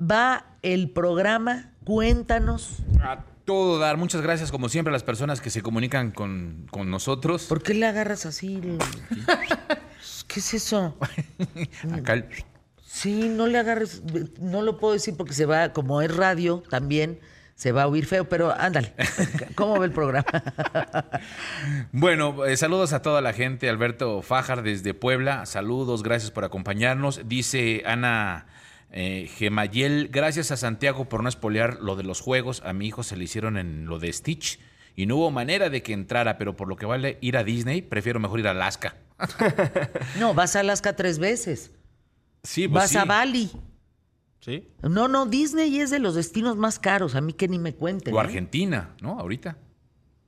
va 0.00 0.46
el 0.62 0.90
programa? 0.90 1.72
Cuéntanos. 1.84 2.78
A 3.00 3.24
todo 3.44 3.78
dar. 3.78 3.96
Muchas 3.96 4.20
gracias, 4.20 4.50
como 4.50 4.68
siempre, 4.68 4.90
a 4.90 4.92
las 4.92 5.04
personas 5.04 5.40
que 5.40 5.50
se 5.50 5.62
comunican 5.62 6.10
con, 6.10 6.66
con 6.70 6.90
nosotros. 6.90 7.44
¿Por 7.44 7.62
qué 7.62 7.72
le 7.74 7.86
agarras 7.86 8.26
así? 8.26 8.60
¿Qué 10.26 10.40
es 10.40 10.54
eso? 10.54 10.96
Acá 11.92 12.14
el- 12.14 12.26
Sí, 12.96 13.28
no 13.28 13.46
le 13.46 13.58
agarres, 13.58 14.02
no 14.40 14.62
lo 14.62 14.78
puedo 14.78 14.94
decir 14.94 15.18
porque 15.18 15.34
se 15.34 15.44
va, 15.44 15.74
como 15.74 16.00
es 16.00 16.16
radio 16.16 16.62
también, 16.70 17.20
se 17.54 17.70
va 17.70 17.82
a 17.82 17.88
oír 17.88 18.06
feo, 18.06 18.26
pero 18.26 18.58
ándale, 18.58 18.94
¿cómo 19.54 19.78
ve 19.78 19.84
el 19.84 19.92
programa? 19.92 20.24
Bueno, 21.92 22.46
eh, 22.46 22.56
saludos 22.56 22.94
a 22.94 23.02
toda 23.02 23.20
la 23.20 23.34
gente. 23.34 23.68
Alberto 23.68 24.22
Fajar 24.22 24.62
desde 24.62 24.94
Puebla. 24.94 25.44
Saludos, 25.44 26.02
gracias 26.02 26.30
por 26.30 26.44
acompañarnos. 26.44 27.28
Dice 27.28 27.82
Ana 27.84 28.46
eh, 28.90 29.28
Gemayel, 29.36 30.08
gracias 30.10 30.50
a 30.50 30.56
Santiago 30.56 31.06
por 31.06 31.22
no 31.22 31.28
espolear 31.28 31.78
lo 31.82 31.96
de 31.96 32.02
los 32.02 32.22
juegos. 32.22 32.62
A 32.64 32.72
mi 32.72 32.86
hijo 32.86 33.02
se 33.02 33.18
le 33.18 33.24
hicieron 33.24 33.58
en 33.58 33.84
lo 33.84 33.98
de 33.98 34.10
Stitch 34.10 34.58
y 34.94 35.04
no 35.04 35.16
hubo 35.16 35.30
manera 35.30 35.68
de 35.68 35.82
que 35.82 35.92
entrara, 35.92 36.38
pero 36.38 36.56
por 36.56 36.66
lo 36.66 36.76
que 36.76 36.86
vale 36.86 37.18
ir 37.20 37.36
a 37.36 37.44
Disney, 37.44 37.82
prefiero 37.82 38.20
mejor 38.20 38.40
ir 38.40 38.48
a 38.48 38.52
Alaska. 38.52 38.96
No, 40.18 40.32
vas 40.32 40.56
a 40.56 40.60
Alaska 40.60 40.96
tres 40.96 41.18
veces, 41.18 41.70
Sí, 42.46 42.68
pues 42.68 42.82
vas 42.84 42.90
sí. 42.90 42.96
a 42.98 43.04
Bali. 43.04 43.50
¿Sí? 44.40 44.68
No, 44.82 45.08
no, 45.08 45.26
Disney 45.26 45.80
es 45.80 45.90
de 45.90 45.98
los 45.98 46.14
destinos 46.14 46.56
más 46.56 46.78
caros, 46.78 47.14
a 47.16 47.20
mí 47.20 47.32
que 47.32 47.48
ni 47.48 47.58
me 47.58 47.74
cuenten. 47.74 48.14
O 48.14 48.18
¿eh? 48.18 48.20
Argentina, 48.20 48.94
¿no? 49.00 49.18
Ahorita. 49.18 49.58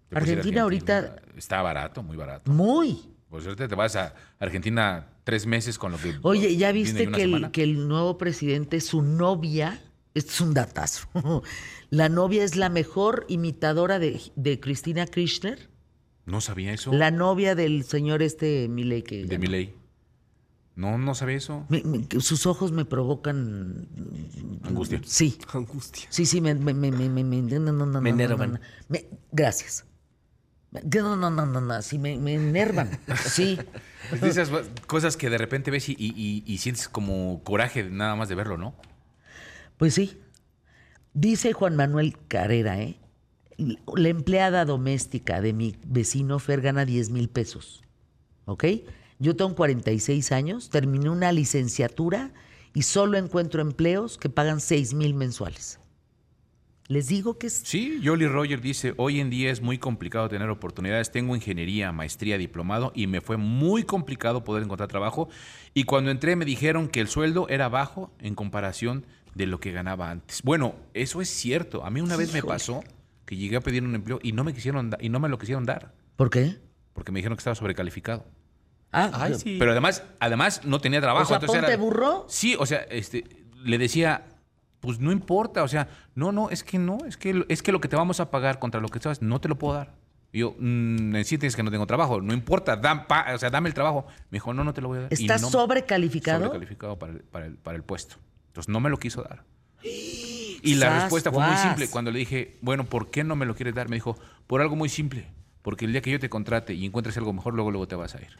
Te 0.08 0.16
Argentina 0.16 0.62
ahorita- 0.62 1.16
Está 1.36 1.62
barato, 1.62 2.02
muy 2.02 2.16
barato. 2.16 2.50
Muy. 2.50 2.98
Por 3.28 3.42
suerte 3.42 3.68
te 3.68 3.74
vas 3.74 3.94
a 3.94 4.14
Argentina 4.40 5.06
tres 5.22 5.46
meses 5.46 5.78
con 5.78 5.92
lo 5.92 5.98
que... 5.98 6.14
Oye, 6.22 6.56
¿ya 6.56 6.72
viste 6.72 7.10
que 7.10 7.22
el, 7.22 7.50
que 7.50 7.62
el 7.62 7.86
nuevo 7.86 8.16
presidente, 8.18 8.80
su 8.80 9.02
novia, 9.02 9.80
esto 10.14 10.32
es 10.32 10.40
un 10.40 10.54
datazo, 10.54 11.06
la 11.90 12.08
novia 12.08 12.42
es 12.42 12.56
la 12.56 12.70
mejor 12.70 13.26
imitadora 13.28 13.98
de, 13.98 14.20
de 14.34 14.58
Cristina 14.58 15.06
Kirchner, 15.06 15.68
No 16.24 16.40
sabía 16.40 16.72
eso. 16.72 16.90
la 16.92 17.10
novia 17.10 17.54
del 17.54 17.84
señor 17.84 18.22
este 18.22 18.66
Milei 18.68 19.02
que... 19.02 19.26
De 19.26 19.38
mi 19.38 19.46
ley. 19.46 19.74
No, 20.78 20.96
no 20.96 21.12
sabía 21.16 21.36
eso. 21.36 21.66
Me- 21.68 21.82
me- 21.82 22.06
que 22.06 22.20
sus 22.20 22.46
ojos 22.46 22.70
me 22.70 22.84
provocan 22.84 23.88
Angustia. 24.62 25.00
Sí, 25.04 25.36
Angustia. 25.52 26.06
sí, 26.08 26.24
sí, 26.24 26.40
me, 26.40 26.54
me, 26.54 26.72
me, 26.72 26.92
me, 26.92 27.08
me- 27.08 27.42
no, 27.42 27.72
no, 27.72 27.84
no, 27.84 28.06
enervan. 28.08 28.52
no. 28.52 28.60
Me- 28.88 29.06
gracias. 29.32 29.84
No, 30.70 31.16
no, 31.16 31.30
no, 31.30 31.46
no, 31.46 31.60
no, 31.60 31.82
sí, 31.82 31.98
me, 31.98 32.16
me 32.18 32.34
enervan. 32.34 32.90
Sí. 33.28 33.58
Es 34.12 34.20
de 34.20 34.28
esas 34.28 34.50
cosas 34.86 35.16
que 35.16 35.28
de 35.30 35.38
repente 35.38 35.72
ves 35.72 35.88
y, 35.88 35.96
y- 35.98 36.14
y- 36.16 36.44
y 36.46 36.58
sientes 36.58 36.88
como 36.88 37.42
coraje 37.42 37.82
nada 37.90 38.14
más 38.14 38.28
de 38.28 38.36
verlo, 38.36 38.56
¿no? 38.56 38.74
Pues 39.78 39.94
sí. 39.94 40.16
Dice 41.12 41.54
Juan 41.54 41.74
Manuel 41.74 42.16
Carrera, 42.28 42.80
¿eh? 42.80 43.00
La 43.96 44.08
empleada 44.10 44.64
doméstica 44.64 45.40
de 45.40 45.52
mi 45.52 45.74
vecino 45.84 46.38
Fer 46.38 46.60
gana 46.60 46.84
10 46.84 47.10
mil 47.10 47.28
pesos. 47.28 47.82
¿Ok? 48.44 48.64
Yo 49.18 49.34
tengo 49.34 49.54
46 49.54 50.32
años, 50.32 50.70
terminé 50.70 51.10
una 51.10 51.32
licenciatura 51.32 52.32
y 52.72 52.82
solo 52.82 53.18
encuentro 53.18 53.60
empleos 53.60 54.18
que 54.18 54.28
pagan 54.28 54.60
6 54.60 54.94
mil 54.94 55.14
mensuales. 55.14 55.80
Les 56.86 57.08
digo 57.08 57.36
que 57.36 57.48
es... 57.48 57.62
Sí, 57.66 58.00
Jolly 58.02 58.26
Roger 58.26 58.62
dice, 58.62 58.94
hoy 58.96 59.20
en 59.20 59.28
día 59.28 59.50
es 59.50 59.60
muy 59.60 59.76
complicado 59.76 60.28
tener 60.28 60.48
oportunidades. 60.48 61.10
Tengo 61.10 61.36
ingeniería, 61.36 61.92
maestría, 61.92 62.38
diplomado 62.38 62.92
y 62.94 63.06
me 63.06 63.20
fue 63.20 63.36
muy 63.36 63.82
complicado 63.82 64.42
poder 64.42 64.62
encontrar 64.62 64.88
trabajo. 64.88 65.28
Y 65.74 65.84
cuando 65.84 66.10
entré 66.10 66.34
me 66.34 66.46
dijeron 66.46 66.88
que 66.88 67.00
el 67.00 67.08
sueldo 67.08 67.46
era 67.50 67.68
bajo 67.68 68.10
en 68.20 68.34
comparación 68.34 69.04
de 69.34 69.46
lo 69.46 69.60
que 69.60 69.72
ganaba 69.72 70.10
antes. 70.10 70.42
Bueno, 70.42 70.76
eso 70.94 71.20
es 71.20 71.28
cierto. 71.28 71.84
A 71.84 71.90
mí 71.90 72.00
una 72.00 72.16
vez 72.16 72.32
me 72.32 72.42
pasó 72.42 72.82
que 73.26 73.36
llegué 73.36 73.56
a 73.56 73.60
pedir 73.60 73.82
un 73.82 73.94
empleo 73.94 74.18
y 74.22 74.32
no 74.32 74.42
me 74.42 74.54
quisieron 74.54 74.90
y 74.98 75.10
no 75.10 75.20
me 75.20 75.28
lo 75.28 75.38
quisieron 75.38 75.66
dar 75.66 75.92
¿Por 76.16 76.30
qué? 76.30 76.56
porque 76.94 77.12
me 77.12 77.18
dijeron 77.18 77.36
que 77.36 77.40
estaba 77.40 77.54
sobrecalificado. 77.54 78.24
Ah, 78.92 79.10
Ay, 79.12 79.34
sí. 79.34 79.56
Pero 79.58 79.72
además, 79.72 80.02
además 80.20 80.62
no 80.64 80.80
tenía 80.80 81.00
trabajo. 81.00 81.24
O 81.24 81.26
sea, 81.26 81.36
entonces 81.36 81.58
ponte 81.60 81.72
era- 81.74 81.82
burro. 81.82 82.24
Sí, 82.28 82.56
o 82.58 82.64
sea, 82.66 82.78
este, 82.90 83.24
le 83.64 83.76
decía, 83.78 84.24
pues 84.80 84.98
no 84.98 85.12
importa, 85.12 85.62
o 85.62 85.68
sea, 85.68 85.88
no, 86.14 86.32
no, 86.32 86.50
es 86.50 86.64
que 86.64 86.78
no, 86.78 86.98
es 87.06 87.16
que, 87.16 87.44
es 87.48 87.62
que 87.62 87.72
lo 87.72 87.80
que 87.80 87.88
te 87.88 87.96
vamos 87.96 88.20
a 88.20 88.30
pagar 88.30 88.58
contra 88.58 88.80
lo 88.80 88.88
que 88.88 88.98
sabes, 89.00 89.20
no 89.22 89.40
te 89.40 89.48
lo 89.48 89.58
puedo 89.58 89.74
dar. 89.74 89.94
Y 90.32 90.40
yo, 90.40 90.54
mm, 90.58 91.10
necesitas 91.10 91.56
que 91.56 91.62
no 91.62 91.70
tengo 91.70 91.86
trabajo, 91.86 92.20
no 92.20 92.32
importa, 92.34 92.80
dam- 92.80 93.06
pa- 93.06 93.26
o 93.34 93.38
sea, 93.38 93.50
dame 93.50 93.68
el 93.68 93.74
trabajo. 93.74 94.06
Me 94.30 94.36
dijo, 94.36 94.52
no, 94.54 94.62
no 94.64 94.72
te 94.74 94.80
lo 94.80 94.88
voy 94.88 94.98
a 94.98 95.00
dar. 95.02 95.12
Y 95.12 95.22
¿Estás 95.22 95.42
no- 95.42 95.50
sobrecalificado? 95.50 96.38
Sobrecalificado 96.46 96.98
para 96.98 97.12
el, 97.12 97.20
para, 97.20 97.46
el, 97.46 97.56
para 97.56 97.76
el 97.76 97.82
puesto. 97.82 98.16
Entonces 98.48 98.68
no 98.70 98.80
me 98.80 98.88
lo 98.90 98.98
quiso 98.98 99.22
dar. 99.22 99.44
Y 99.82 100.74
la 100.74 100.86
Sas, 100.88 101.02
respuesta 101.02 101.30
fue 101.30 101.40
muy 101.42 101.50
guas. 101.50 101.62
simple. 101.62 101.88
Cuando 101.88 102.10
le 102.10 102.18
dije, 102.18 102.58
bueno, 102.62 102.84
¿por 102.84 103.10
qué 103.10 103.22
no 103.24 103.36
me 103.36 103.46
lo 103.46 103.54
quieres 103.54 103.74
dar? 103.74 103.88
Me 103.88 103.96
dijo, 103.96 104.18
por 104.46 104.60
algo 104.60 104.76
muy 104.76 104.88
simple. 104.88 105.28
Porque 105.62 105.84
el 105.84 105.92
día 105.92 106.00
que 106.02 106.10
yo 106.10 106.18
te 106.18 106.28
contrate 106.28 106.74
y 106.74 106.84
encuentres 106.84 107.16
algo 107.16 107.32
mejor, 107.32 107.54
luego, 107.54 107.70
luego 107.70 107.86
te 107.88 107.94
vas 107.96 108.14
a 108.14 108.20
ir. 108.20 108.36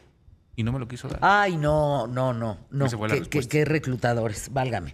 Y 0.59 0.63
no 0.63 0.73
me 0.73 0.79
lo 0.79 0.89
quiso 0.89 1.07
dar. 1.07 1.19
Ay, 1.21 1.55
no, 1.55 2.05
no, 2.05 2.33
no, 2.33 2.57
no. 2.69 2.85
Esa 2.85 2.97
fue 2.97 3.07
la 3.07 3.13
Qué, 3.13 3.19
qué- 3.21 3.23
respuesta. 3.23 3.49
qué 3.51 3.63
reclutadores, 3.63 4.49
válgame. 4.51 4.93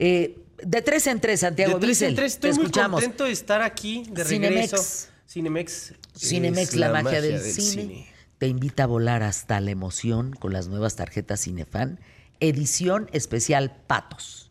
Eh, 0.00 0.36
de 0.60 0.82
tres 0.82 1.06
en 1.06 1.20
tres, 1.20 1.38
Santiago 1.40 1.74
de 1.74 1.78
tres 1.78 1.90
Bissell, 1.90 2.08
en 2.10 2.16
tres, 2.16 2.32
te 2.32 2.48
estoy 2.48 2.58
muy 2.58 2.64
escuchamos. 2.64 3.00
contento 3.02 3.22
de 3.22 3.30
estar 3.30 3.62
aquí 3.62 4.02
de 4.10 4.24
Cinemex. 4.24 4.72
regreso. 4.72 5.08
Cinemex. 5.28 5.94
Cinemex, 6.18 6.74
la, 6.74 6.90
magia, 6.90 7.20
del, 7.20 7.38
cine, 7.40 8.08
te 8.38 8.48
invita 8.48 8.82
a 8.82 8.86
volar 8.86 9.22
hasta 9.22 9.60
la 9.60 9.70
emoción 9.70 10.32
con 10.32 10.52
las 10.52 10.66
nuevas 10.66 10.96
tarjetas 10.96 11.40
Cinefan, 11.40 12.00
edición 12.40 13.08
especial 13.12 13.76
Patos. 13.86 14.50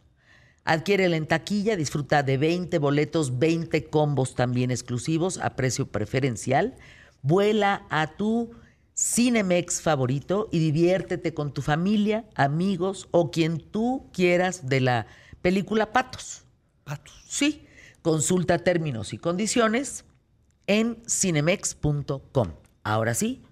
Adquiérela 0.63 1.17
en 1.17 1.27
taquilla, 1.27 1.75
disfruta 1.75 2.23
de 2.23 2.37
20 2.37 2.77
boletos, 2.79 3.39
20 3.39 3.87
combos 3.87 4.35
también 4.35 4.71
exclusivos 4.71 5.37
a 5.37 5.57
precio 5.57 5.87
preferencial. 5.87 6.75
Vuela 7.23 7.85
a 7.89 8.15
tu 8.15 8.51
Cinemex 8.97 9.81
favorito 9.81 10.47
y 10.51 10.59
diviértete 10.59 11.33
con 11.33 11.53
tu 11.53 11.61
familia, 11.61 12.25
amigos 12.35 13.07
o 13.11 13.29
quien 13.29 13.59
tú 13.59 14.09
quieras 14.13 14.69
de 14.69 14.79
la 14.79 15.07
película 15.41 15.91
Patos. 15.91 16.43
Patos. 16.85 17.23
Sí, 17.27 17.65
consulta 18.01 18.59
términos 18.59 19.11
y 19.13 19.17
condiciones 19.17 20.05
en 20.67 21.03
cinemex.com. 21.07 22.53
Ahora 22.83 23.13
sí, 23.13 23.43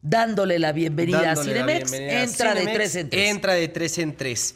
dándole 0.00 0.58
la 0.58 0.72
bienvenida 0.72 1.22
Dándole 1.22 1.60
a 1.60 1.62
Cinemex, 1.64 1.90
bienvenida 1.90 2.22
entra 2.22 2.54
de 2.54 2.66
tres 2.66 2.96
en 2.96 3.10
tres. 3.10 3.30
Entra 3.30 3.52
de 3.52 3.68
tres 3.68 3.98
en 3.98 4.16
tres. 4.16 4.54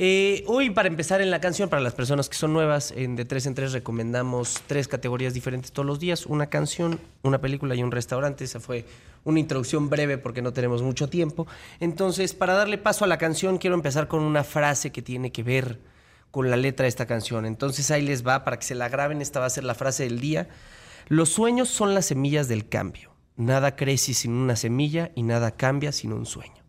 Eh, 0.00 0.44
hoy, 0.46 0.70
para 0.70 0.86
empezar 0.86 1.20
en 1.20 1.32
la 1.32 1.40
canción, 1.40 1.68
para 1.68 1.82
las 1.82 1.92
personas 1.92 2.28
que 2.28 2.36
son 2.36 2.52
nuevas, 2.52 2.92
en 2.96 3.16
De 3.16 3.24
tres 3.24 3.46
en 3.46 3.56
tres 3.56 3.72
recomendamos 3.72 4.62
tres 4.68 4.86
categorías 4.86 5.34
diferentes 5.34 5.72
todos 5.72 5.86
los 5.86 5.98
días: 5.98 6.24
una 6.26 6.46
canción, 6.46 7.00
una 7.22 7.40
película 7.40 7.74
y 7.74 7.82
un 7.82 7.90
restaurante. 7.90 8.44
Esa 8.44 8.60
fue 8.60 8.84
una 9.28 9.40
introducción 9.40 9.90
breve 9.90 10.16
porque 10.16 10.40
no 10.40 10.54
tenemos 10.54 10.82
mucho 10.82 11.08
tiempo. 11.10 11.46
Entonces, 11.80 12.32
para 12.32 12.54
darle 12.54 12.78
paso 12.78 13.04
a 13.04 13.08
la 13.08 13.18
canción, 13.18 13.58
quiero 13.58 13.76
empezar 13.76 14.08
con 14.08 14.22
una 14.22 14.42
frase 14.42 14.90
que 14.90 15.02
tiene 15.02 15.30
que 15.30 15.42
ver 15.42 15.80
con 16.30 16.50
la 16.50 16.56
letra 16.56 16.84
de 16.84 16.88
esta 16.88 17.06
canción. 17.06 17.44
Entonces, 17.44 17.90
ahí 17.90 18.02
les 18.02 18.26
va 18.26 18.42
para 18.44 18.58
que 18.58 18.64
se 18.64 18.74
la 18.74 18.88
graben. 18.88 19.20
Esta 19.20 19.38
va 19.38 19.46
a 19.46 19.50
ser 19.50 19.64
la 19.64 19.74
frase 19.74 20.04
del 20.04 20.18
día. 20.18 20.48
Los 21.08 21.28
sueños 21.28 21.68
son 21.68 21.94
las 21.94 22.06
semillas 22.06 22.48
del 22.48 22.70
cambio. 22.70 23.12
Nada 23.36 23.76
crece 23.76 24.14
sin 24.14 24.32
una 24.32 24.56
semilla 24.56 25.12
y 25.14 25.22
nada 25.22 25.50
cambia 25.50 25.92
sin 25.92 26.14
un 26.14 26.24
sueño. 26.24 26.64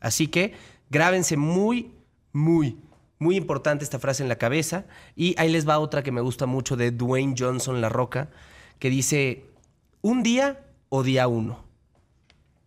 Así 0.00 0.28
que 0.28 0.54
grábense 0.88 1.36
muy, 1.36 1.92
muy, 2.32 2.78
muy 3.18 3.36
importante 3.36 3.84
esta 3.84 3.98
frase 3.98 4.22
en 4.22 4.30
la 4.30 4.36
cabeza. 4.36 4.86
Y 5.14 5.34
ahí 5.38 5.50
les 5.50 5.68
va 5.68 5.78
otra 5.78 6.02
que 6.02 6.10
me 6.10 6.22
gusta 6.22 6.46
mucho 6.46 6.76
de 6.76 6.90
Dwayne 6.90 7.34
Johnson 7.38 7.82
La 7.82 7.90
Roca, 7.90 8.30
que 8.78 8.88
dice, 8.88 9.44
un 10.00 10.22
día 10.22 10.64
o 10.88 11.02
día 11.02 11.28
uno. 11.28 11.65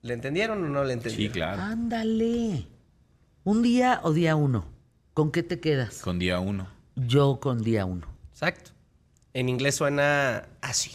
¿Le 0.01 0.13
entendieron 0.13 0.63
o 0.63 0.69
no 0.69 0.83
le 0.83 0.93
entendieron? 0.93 1.33
Sí, 1.33 1.33
claro. 1.33 1.61
Ándale. 1.61 2.67
Un 3.43 3.61
día 3.61 3.99
o 4.03 4.13
día 4.13 4.35
uno. 4.35 4.65
¿Con 5.13 5.31
qué 5.31 5.43
te 5.43 5.59
quedas? 5.59 6.01
Con 6.01 6.19
día 6.19 6.39
uno. 6.39 6.67
Yo 6.95 7.39
con 7.39 7.61
día 7.61 7.85
uno. 7.85 8.07
Exacto. 8.31 8.71
En 9.33 9.49
inglés 9.49 9.75
suena 9.75 10.47
así. 10.61 10.91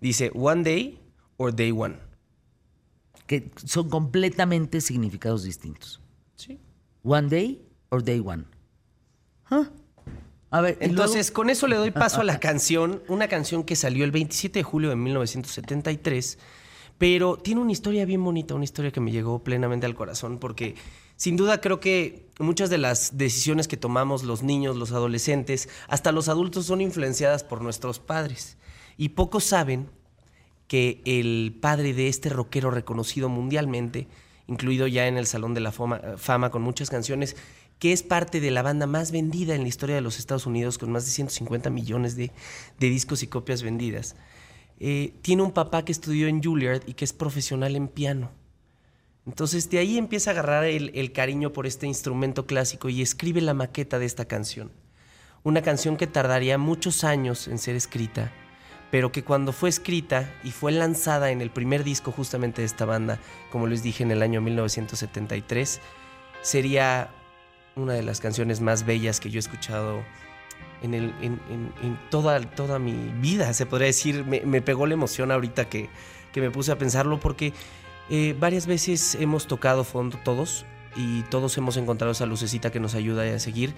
Dice 0.00 0.30
one 0.34 0.62
day 0.62 1.00
or 1.36 1.54
day 1.54 1.72
one. 1.72 1.96
Que 3.26 3.50
son 3.64 3.88
completamente 3.88 4.80
significados 4.80 5.42
distintos. 5.42 6.00
Sí. 6.36 6.60
One 7.02 7.28
day 7.28 7.66
or 7.88 8.04
day 8.04 8.20
one. 8.20 8.44
Ah. 9.50 9.68
A 10.50 10.60
ver, 10.60 10.78
¿y 10.80 10.84
Entonces, 10.84 11.28
luego? 11.28 11.34
con 11.34 11.50
eso 11.50 11.66
le 11.66 11.76
doy 11.76 11.90
paso 11.90 12.20
a 12.20 12.24
la 12.24 12.38
canción, 12.38 13.02
una 13.08 13.26
canción 13.26 13.64
que 13.64 13.74
salió 13.74 14.04
el 14.04 14.12
27 14.12 14.60
de 14.60 14.62
julio 14.62 14.90
de 14.90 14.96
1973, 14.96 16.38
pero 16.98 17.36
tiene 17.36 17.60
una 17.60 17.72
historia 17.72 18.04
bien 18.04 18.22
bonita, 18.22 18.54
una 18.54 18.64
historia 18.64 18.92
que 18.92 19.00
me 19.00 19.10
llegó 19.10 19.42
plenamente 19.42 19.86
al 19.86 19.94
corazón, 19.94 20.38
porque 20.38 20.76
sin 21.16 21.36
duda 21.36 21.60
creo 21.60 21.80
que 21.80 22.26
muchas 22.38 22.70
de 22.70 22.78
las 22.78 23.18
decisiones 23.18 23.68
que 23.68 23.76
tomamos 23.76 24.22
los 24.22 24.42
niños, 24.42 24.76
los 24.76 24.92
adolescentes, 24.92 25.68
hasta 25.88 26.12
los 26.12 26.28
adultos 26.28 26.66
son 26.66 26.80
influenciadas 26.80 27.44
por 27.44 27.62
nuestros 27.62 27.98
padres. 27.98 28.56
Y 28.96 29.10
pocos 29.10 29.44
saben 29.44 29.88
que 30.68 31.02
el 31.04 31.56
padre 31.60 31.94
de 31.94 32.08
este 32.08 32.30
rockero 32.30 32.70
reconocido 32.70 33.28
mundialmente, 33.28 34.08
incluido 34.46 34.86
ya 34.86 35.06
en 35.06 35.16
el 35.16 35.26
Salón 35.26 35.54
de 35.54 35.60
la 35.60 35.72
Fama, 35.72 36.50
con 36.50 36.62
muchas 36.62 36.90
canciones, 36.90 37.36
que 37.78 37.92
es 37.92 38.02
parte 38.02 38.40
de 38.40 38.50
la 38.50 38.62
banda 38.62 38.86
más 38.86 39.10
vendida 39.10 39.54
en 39.54 39.62
la 39.62 39.68
historia 39.68 39.96
de 39.96 40.00
los 40.00 40.18
Estados 40.18 40.46
Unidos, 40.46 40.78
con 40.78 40.92
más 40.92 41.04
de 41.06 41.10
150 41.10 41.70
millones 41.70 42.16
de 42.16 42.30
discos 42.78 43.22
y 43.22 43.26
copias 43.26 43.62
vendidas. 43.62 44.16
Eh, 44.80 45.14
tiene 45.22 45.42
un 45.42 45.52
papá 45.52 45.84
que 45.84 45.92
estudió 45.92 46.26
en 46.26 46.42
Juilliard 46.42 46.82
y 46.86 46.94
que 46.94 47.04
es 47.04 47.12
profesional 47.12 47.76
en 47.76 47.88
piano. 47.88 48.30
Entonces 49.26 49.70
de 49.70 49.78
ahí 49.78 49.96
empieza 49.96 50.30
a 50.30 50.32
agarrar 50.32 50.64
el, 50.64 50.90
el 50.94 51.12
cariño 51.12 51.52
por 51.52 51.66
este 51.66 51.86
instrumento 51.86 52.46
clásico 52.46 52.88
y 52.88 53.00
escribe 53.00 53.40
la 53.40 53.54
maqueta 53.54 53.98
de 53.98 54.06
esta 54.06 54.26
canción. 54.26 54.70
Una 55.42 55.62
canción 55.62 55.96
que 55.96 56.06
tardaría 56.06 56.58
muchos 56.58 57.04
años 57.04 57.48
en 57.48 57.58
ser 57.58 57.76
escrita, 57.76 58.32
pero 58.90 59.12
que 59.12 59.24
cuando 59.24 59.52
fue 59.52 59.68
escrita 59.68 60.32
y 60.44 60.50
fue 60.50 60.72
lanzada 60.72 61.30
en 61.30 61.40
el 61.40 61.50
primer 61.50 61.84
disco 61.84 62.12
justamente 62.12 62.62
de 62.62 62.66
esta 62.66 62.84
banda, 62.84 63.18
como 63.50 63.66
les 63.66 63.82
dije 63.82 64.02
en 64.02 64.10
el 64.10 64.22
año 64.22 64.40
1973, 64.40 65.80
sería 66.42 67.10
una 67.76 67.94
de 67.94 68.02
las 68.02 68.20
canciones 68.20 68.60
más 68.60 68.84
bellas 68.84 69.20
que 69.20 69.30
yo 69.30 69.38
he 69.38 69.40
escuchado 69.40 70.02
en, 70.84 71.98
toda, 72.10 72.40
toda 72.40 72.78
mi 72.78 72.92
vida, 73.20 73.52
se 73.54 73.66
podría 73.66 73.86
decir. 73.86 74.24
Me, 74.24 74.42
me 74.42 74.62
pegó 74.62 74.86
la 74.86 74.94
emoción 74.94 75.30
ahorita 75.30 75.68
que, 75.68 75.88
que 76.32 76.40
me 76.40 76.50
puse 76.50 76.72
a 76.72 76.78
pensarlo 76.78 77.20
porque 77.20 77.52
eh, 78.10 78.36
varias 78.38 78.66
veces 78.66 79.14
hemos 79.14 79.46
tocado 79.46 79.84
fondo 79.84 80.18
todos 80.22 80.66
y 80.96 81.22
todos 81.22 81.56
hemos 81.58 81.76
encontrado 81.76 82.12
esa 82.12 82.26
lucecita 82.26 82.70
que 82.70 82.80
nos 82.80 82.94
ayuda 82.94 83.22
a 83.34 83.38
seguir. 83.38 83.74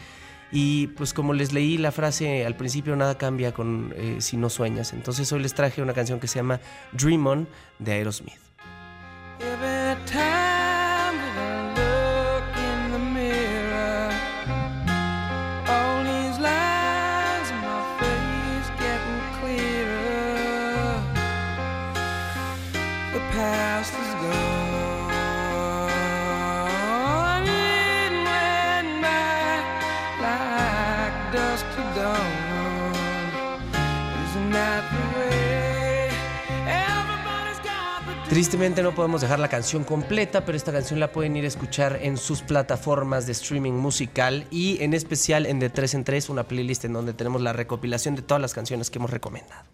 Y 0.53 0.89
pues 0.89 1.13
como 1.13 1.33
les 1.33 1.53
leí 1.53 1.77
la 1.77 1.93
frase 1.93 2.47
al 2.47 2.57
principio, 2.57 2.95
nada 2.97 3.19
cambia 3.19 3.53
con 3.53 3.93
eh, 3.97 4.17
si 4.21 4.37
no 4.37 4.49
sueñas. 4.49 4.93
Entonces 4.93 5.31
hoy 5.33 5.41
les 5.41 5.55
traje 5.55 5.83
una 5.83 5.93
canción 5.93 6.21
que 6.21 6.29
se 6.29 6.39
llama 6.39 6.61
Dream 6.93 7.27
On 7.27 7.49
de 7.79 7.93
Aerosmith. 7.93 8.39
Tristemente 38.37 38.83
no 38.83 38.95
podemos 38.95 39.23
dejar 39.23 39.39
la 39.39 39.49
canción 39.49 39.83
completa, 39.83 40.45
pero 40.45 40.59
esta 40.59 40.71
canción 40.71 41.01
la 41.01 41.11
pueden 41.11 41.35
ir 41.37 41.47
a 41.47 41.49
escuchar 41.49 42.01
en 42.03 42.19
sus 42.19 42.43
plataformas 42.43 43.25
de 43.25 43.33
streaming 43.33 43.73
musical 43.73 44.47
y 44.51 44.77
en 44.83 44.93
especial 44.93 45.47
en 45.47 45.59
De 45.59 45.71
3 45.71 45.95
en 45.95 46.05
3, 46.05 46.29
una 46.29 46.43
playlist 46.47 46.85
en 46.85 46.93
donde 46.93 47.15
tenemos 47.15 47.41
la 47.41 47.55
recopilación 47.55 48.15
de 48.15 48.21
todas 48.21 48.43
las 48.43 48.53
canciones 48.53 48.91
que 48.91 48.99
hemos 48.99 49.11
recomendado. 49.11 49.65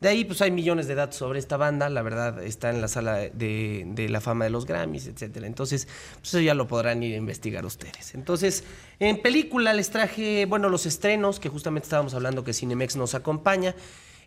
De 0.00 0.08
ahí 0.08 0.24
pues 0.24 0.40
hay 0.40 0.50
millones 0.50 0.88
de 0.88 0.94
datos 0.94 1.16
sobre 1.16 1.40
esta 1.40 1.58
banda, 1.58 1.90
la 1.90 2.00
verdad 2.00 2.42
está 2.42 2.70
en 2.70 2.80
la 2.80 2.88
sala 2.88 3.16
de, 3.16 4.06
la 4.08 4.22
fama 4.22 4.46
de 4.46 4.50
los 4.50 4.64
Grammys, 4.64 5.06
etcétera. 5.06 5.46
Entonces, 5.46 5.86
pues 6.20 6.28
eso 6.28 6.40
ya 6.40 6.54
lo 6.54 6.66
podrán 6.66 7.02
ir 7.02 7.12
a 7.12 7.18
investigar 7.18 7.66
ustedes. 7.66 8.14
Entonces, 8.14 8.64
en 8.98 9.20
película 9.20 9.74
les 9.74 9.90
traje, 9.90 10.46
bueno, 10.46 10.70
los 10.70 10.86
estrenos 10.86 11.38
que 11.38 11.50
justamente 11.50 11.84
estábamos 11.84 12.14
hablando 12.14 12.44
que 12.44 12.54
Cinemex 12.54 12.96
nos 12.96 13.14
acompaña. 13.14 13.74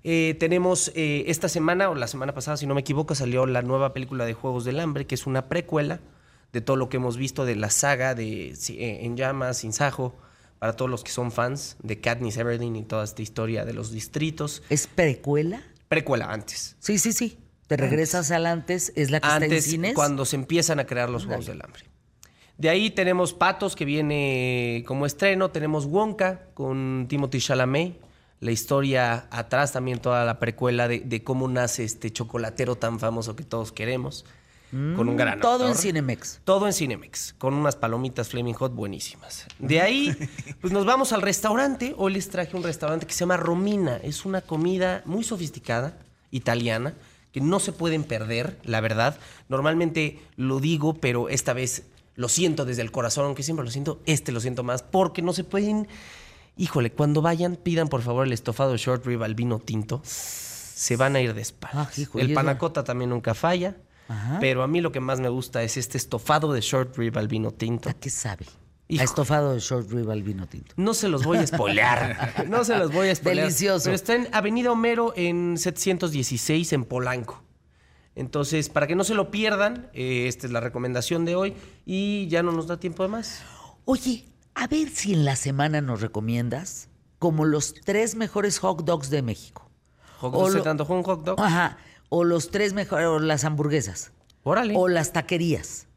Eh, 0.03 0.35
tenemos 0.39 0.91
eh, 0.95 1.23
esta 1.27 1.47
semana, 1.47 1.89
o 1.89 1.95
la 1.95 2.07
semana 2.07 2.33
pasada, 2.33 2.57
si 2.57 2.67
no 2.67 2.73
me 2.75 2.81
equivoco, 2.81 3.15
salió 3.15 3.45
la 3.45 3.61
nueva 3.61 3.93
película 3.93 4.25
de 4.25 4.33
Juegos 4.33 4.65
del 4.65 4.79
Hambre, 4.79 5.07
que 5.07 5.15
es 5.15 5.25
una 5.25 5.47
precuela 5.47 6.01
de 6.51 6.61
todo 6.61 6.75
lo 6.77 6.89
que 6.89 6.97
hemos 6.97 7.17
visto 7.17 7.45
de 7.45 7.55
la 7.55 7.69
saga 7.69 8.13
de 8.13 8.49
eh, 8.49 8.99
En 9.05 9.15
Llamas, 9.15 9.59
Sin 9.59 9.73
Sajo, 9.73 10.15
para 10.59 10.75
todos 10.75 10.91
los 10.91 11.03
que 11.03 11.11
son 11.11 11.31
fans 11.31 11.77
de 11.81 11.99
Katniss 11.99 12.37
Everdeen 12.37 12.75
y 12.75 12.83
toda 12.83 13.03
esta 13.03 13.21
historia 13.21 13.65
de 13.65 13.73
los 13.73 13.91
distritos. 13.91 14.61
¿Es 14.69 14.87
precuela? 14.87 15.63
Precuela 15.87 16.31
antes. 16.31 16.75
Sí, 16.79 16.99
sí, 16.99 17.13
sí. 17.13 17.39
Te 17.67 17.77
regresas 17.77 18.29
al 18.31 18.45
antes, 18.45 18.91
es 18.95 19.09
la 19.09 19.19
que 19.19 19.27
está 19.27 19.37
en 19.37 19.43
Antes, 19.43 19.65
cines. 19.65 19.93
cuando 19.93 20.25
se 20.25 20.35
empiezan 20.35 20.79
a 20.79 20.85
crear 20.85 21.09
los 21.09 21.25
Juegos 21.25 21.45
del 21.45 21.61
Hambre. 21.61 21.83
De 22.57 22.69
ahí 22.69 22.91
tenemos 22.91 23.33
Patos, 23.33 23.75
que 23.75 23.85
viene 23.85 24.83
como 24.85 25.05
estreno. 25.05 25.49
Tenemos 25.49 25.85
Wonka 25.85 26.49
con 26.53 27.07
Timothy 27.09 27.39
Chalamet. 27.39 27.99
La 28.43 28.51
historia 28.51 29.25
atrás 29.31 29.71
también, 29.71 29.99
toda 29.99 30.25
la 30.25 30.37
precuela 30.37 30.89
de, 30.89 30.99
de 30.99 31.23
cómo 31.23 31.47
nace 31.47 31.85
este 31.85 32.11
chocolatero 32.11 32.75
tan 32.75 32.99
famoso 32.99 33.37
que 33.37 33.43
todos 33.43 33.71
queremos. 33.71 34.25
con 34.69 35.07
un 35.07 35.15
gran 35.15 35.37
Mm, 35.37 35.41
Todo 35.41 35.69
en. 35.69 35.75
Cinemex. 35.75 36.41
Todo 36.43 36.67
en 36.67 36.73
Cinemex, 36.73 37.35
con 37.37 37.53
unas 37.53 37.77
palomitas 37.77 38.27
Flaming 38.27 38.55
Hot 38.55 38.75
buenísimas. 38.75 39.45
De 39.59 39.79
ahí, 39.79 40.13
pues 40.61 40.73
nos 40.73 40.85
vamos 40.85 41.13
al 41.13 41.21
restaurante. 41.21 41.95
Hoy 41.97 42.11
les 42.11 42.29
traje 42.29 42.57
un 42.57 42.63
restaurante 42.63 43.05
que 43.05 43.13
se 43.13 43.21
llama 43.21 43.37
Romina. 43.37 43.95
Es 44.03 44.25
una 44.25 44.41
comida 44.41 45.03
muy 45.05 45.23
sofisticada, 45.23 45.97
italiana, 46.29 46.95
que 47.31 47.39
no 47.39 47.61
se 47.61 47.71
pueden 47.71 48.03
perder, 48.03 48.59
la 48.65 48.81
verdad. 48.81 49.17
Normalmente 49.47 50.19
lo 50.35 50.59
digo, 50.59 50.95
pero 50.95 51.29
esta 51.29 51.53
vez 51.53 51.83
lo 52.15 52.27
siento 52.27 52.65
desde 52.65 52.81
el 52.81 52.91
corazón, 52.91 53.23
aunque 53.23 53.43
siempre 53.43 53.63
lo 53.63 53.71
siento, 53.71 54.01
este 54.05 54.33
lo 54.33 54.41
siento 54.41 54.63
más, 54.63 54.83
porque 54.83 55.21
no 55.21 55.31
se 55.31 55.45
pueden... 55.45 55.87
Híjole, 56.55 56.91
cuando 56.91 57.21
vayan, 57.21 57.55
pidan 57.55 57.87
por 57.87 58.01
favor 58.01 58.27
el 58.27 58.33
estofado 58.33 58.77
short 58.77 59.05
rib 59.05 59.23
al 59.23 59.35
vino 59.35 59.59
tinto. 59.59 60.01
Se 60.03 60.95
van 60.97 61.15
a 61.15 61.21
ir 61.21 61.33
de 61.33 61.41
espaldas. 61.41 61.87
Ah, 61.87 62.01
hijo, 62.01 62.19
el 62.19 62.33
panacota 62.33 62.83
también 62.83 63.09
nunca 63.09 63.33
falla. 63.33 63.77
Ajá. 64.07 64.37
Pero 64.39 64.63
a 64.63 64.67
mí 64.67 64.81
lo 64.81 64.91
que 64.91 64.99
más 64.99 65.19
me 65.19 65.29
gusta 65.29 65.63
es 65.63 65.77
este 65.77 65.97
estofado 65.97 66.53
de 66.53 66.61
short 66.61 66.97
rib 66.97 67.17
al 67.17 67.27
vino 67.27 67.51
tinto. 67.51 67.89
¿A 67.89 67.93
qué 67.93 68.09
sabe? 68.09 68.45
Hijo. 68.87 69.01
A 69.01 69.05
estofado 69.05 69.53
de 69.53 69.59
short 69.59 69.89
rib 69.91 70.09
al 70.11 70.21
vino 70.21 70.45
tinto. 70.45 70.73
No 70.77 70.93
se 70.93 71.07
los 71.07 71.23
voy 71.23 71.37
a 71.37 71.47
spoilear. 71.47 72.45
no 72.49 72.63
se 72.63 72.77
los 72.77 72.91
voy 72.91 73.07
a 73.09 73.15
spoilear. 73.15 73.47
Delicioso. 73.47 73.85
Pero 73.85 73.95
está 73.95 74.15
en 74.15 74.27
Avenida 74.31 74.71
Homero 74.71 75.13
en 75.15 75.57
716 75.57 76.73
en 76.73 76.85
Polanco. 76.85 77.41
Entonces, 78.15 78.69
para 78.69 78.85
que 78.85 78.95
no 78.95 79.03
se 79.03 79.15
lo 79.15 79.31
pierdan, 79.31 79.89
eh, 79.93 80.27
esta 80.27 80.45
es 80.45 80.53
la 80.53 80.59
recomendación 80.59 81.25
de 81.25 81.35
hoy 81.35 81.55
y 81.85 82.27
ya 82.27 82.43
no 82.43 82.51
nos 82.51 82.67
da 82.67 82.79
tiempo 82.79 83.01
de 83.03 83.09
más. 83.09 83.41
Oye, 83.85 84.25
a 84.55 84.67
ver 84.67 84.89
si 84.89 85.13
en 85.13 85.25
la 85.25 85.35
semana 85.35 85.81
nos 85.81 86.01
recomiendas 86.01 86.89
como 87.19 87.45
los 87.45 87.73
tres 87.73 88.15
mejores 88.15 88.59
hot 88.59 88.83
dogs 88.83 89.09
de 89.09 89.21
México. 89.21 89.69
Hot 90.19 90.33
O 90.35 90.39
dog, 90.39 90.51
¿se 90.51 90.57
lo- 90.57 90.63
te 90.63 90.69
antojó 90.69 90.93
un 90.93 91.03
hot 91.03 91.23
dog? 91.23 91.39
Ajá. 91.41 91.77
O 92.09 92.23
los 92.23 92.51
tres 92.51 92.73
mejores, 92.73 93.07
o 93.07 93.19
las 93.19 93.43
hamburguesas. 93.43 94.11
Órale. 94.43 94.73
O 94.77 94.87
las 94.87 95.13
taquerías. 95.13 95.87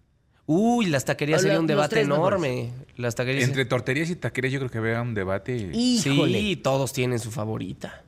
Uy, 0.47 0.87
las 0.87 1.05
taquerías 1.05 1.43
sería 1.43 1.59
un 1.59 1.66
debate 1.66 2.01
enorme. 2.03 2.73
Las 2.97 3.16
taquerías. 3.16 3.49
Entre 3.49 3.65
torterías 3.65 4.09
y 4.11 4.16
taquerías 4.16 4.53
yo 4.53 4.61
creo 4.61 4.70
que 4.70 4.81
vea 4.81 5.03
un 5.03 5.12
debate. 5.15 5.70
Híjole. 5.74 6.39
Sí, 6.41 6.57
todos 6.57 6.93
tienen 6.93 7.19
su 7.19 7.33
favorita. 7.33 8.05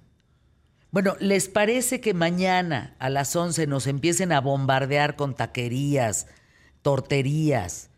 Bueno, 0.93 1.17
¿les 1.21 1.49
parece 1.49 2.01
que 2.01 2.15
mañana 2.15 2.95
a 3.01 3.11
las 3.11 3.35
11 3.37 3.67
nos 3.67 3.87
empiecen 3.89 4.31
a 4.33 4.41
bombardear 4.41 5.17
con 5.17 5.35
taquerías, 5.35 6.29
torterías, 6.83 7.91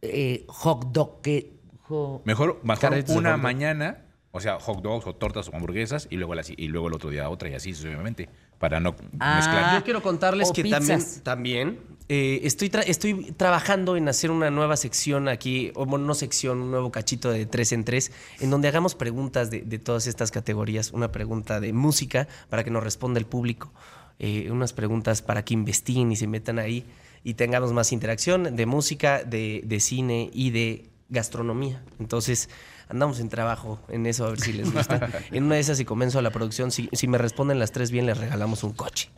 eh, 0.00 0.44
hot 0.48 0.86
dog 0.92 1.20
que... 1.22 1.51
jo- 1.92 2.22
Mejor, 2.24 2.60
de 3.04 3.12
una 3.14 3.36
mañana, 3.36 4.04
o 4.30 4.40
sea, 4.40 4.58
hot 4.58 4.82
dogs 4.82 5.06
o 5.06 5.14
tortas 5.14 5.48
o 5.48 5.54
hamburguesas, 5.56 6.08
y 6.10 6.16
luego, 6.16 6.34
la, 6.34 6.42
y 6.56 6.68
luego 6.68 6.88
el 6.88 6.94
otro 6.94 7.10
día 7.10 7.28
otra, 7.28 7.48
y 7.50 7.54
así 7.54 7.74
sucesivamente, 7.74 8.28
para 8.58 8.80
no 8.80 8.94
Ah. 9.20 9.36
mezclar. 9.36 9.78
Yo 9.78 9.84
quiero 9.84 10.02
contarles 10.02 10.50
o 10.50 10.52
que 10.52 10.62
pizzas. 10.62 11.22
también, 11.22 11.22
también 11.22 11.78
eh, 12.08 12.40
estoy, 12.44 12.68
tra- 12.68 12.84
estoy 12.86 13.32
trabajando 13.32 13.96
en 13.96 14.08
hacer 14.08 14.30
una 14.30 14.50
nueva 14.50 14.76
sección 14.76 15.28
aquí, 15.28 15.70
o 15.74 15.84
bueno, 15.86 16.06
no 16.06 16.14
sección, 16.14 16.60
un 16.60 16.70
nuevo 16.70 16.90
cachito 16.90 17.30
de 17.30 17.46
tres 17.46 17.72
en 17.72 17.84
tres, 17.84 18.10
en 18.40 18.50
donde 18.50 18.68
hagamos 18.68 18.94
preguntas 18.94 19.50
de, 19.50 19.60
de 19.62 19.78
todas 19.78 20.06
estas 20.06 20.30
categorías. 20.30 20.92
Una 20.92 21.10
pregunta 21.12 21.60
de 21.60 21.72
música 21.72 22.26
para 22.48 22.64
que 22.64 22.70
nos 22.70 22.82
responda 22.82 23.18
el 23.18 23.26
público, 23.26 23.72
eh, 24.18 24.50
unas 24.50 24.72
preguntas 24.72 25.22
para 25.22 25.44
que 25.44 25.54
investiguen 25.54 26.10
y 26.12 26.16
se 26.16 26.26
metan 26.26 26.58
ahí. 26.58 26.84
y 27.24 27.34
tengamos 27.34 27.72
más 27.72 27.92
interacción 27.92 28.56
de 28.56 28.66
música, 28.66 29.22
de, 29.22 29.62
de 29.64 29.78
cine 29.78 30.28
y 30.32 30.50
de 30.50 30.90
gastronomía. 31.12 31.84
Entonces, 32.00 32.48
andamos 32.88 33.20
en 33.20 33.28
trabajo 33.28 33.80
en 33.88 34.06
eso, 34.06 34.26
a 34.26 34.30
ver 34.30 34.40
si 34.40 34.52
les 34.52 34.72
gusta. 34.74 35.08
en 35.30 35.44
una 35.44 35.54
de 35.56 35.60
esas, 35.60 35.78
si 35.78 35.84
comienzo 35.84 36.20
la 36.22 36.30
producción, 36.30 36.72
si, 36.72 36.88
si 36.92 37.06
me 37.06 37.18
responden 37.18 37.58
las 37.58 37.70
tres 37.70 37.90
bien, 37.90 38.06
les 38.06 38.18
regalamos 38.18 38.64
un 38.64 38.72
coche. 38.72 39.10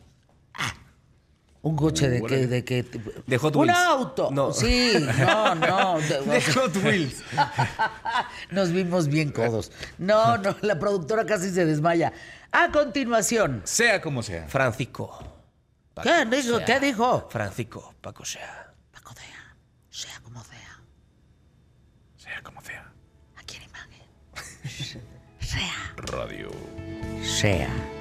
¿Un 1.61 1.75
coche 1.75 2.07
de 2.07 2.21
qué? 2.21 2.45
De, 2.45 2.63
qué? 2.63 2.85
De 3.25 3.37
Hot 3.39 3.55
¡Un 3.55 3.61
Wheels. 3.63 3.75
auto! 3.75 4.29
No. 4.31 4.53
Sí, 4.53 4.93
no, 5.17 5.55
no. 5.55 5.99
De, 5.99 6.21
De 6.33 6.41
Hot 6.53 6.75
Wheels. 6.83 7.23
Nos 8.51 8.71
vimos 8.71 9.07
bien 9.07 9.31
codos. 9.31 9.71
No, 9.97 10.37
no, 10.37 10.55
la 10.61 10.77
productora 10.77 11.25
casi 11.25 11.49
se 11.49 11.65
desmaya. 11.65 12.13
A 12.51 12.71
continuación. 12.71 13.63
Sea 13.63 13.99
como 13.99 14.21
sea. 14.21 14.47
Francisco. 14.47 15.17
¿Qué 16.03 16.25
dijo? 16.25 16.59
¿Qué 16.63 16.79
dijo? 16.79 17.27
Francisco, 17.31 17.95
Paco 17.99 18.23
sea. 18.25 18.71
Paco 18.91 19.13
sea, 19.15 19.55
sea 19.89 20.19
como 20.21 20.43
sea. 20.43 20.81
Sea 22.17 22.41
como 22.43 22.61
sea. 25.55 25.93
Radio. 25.97 26.49
Sea. 27.23 27.94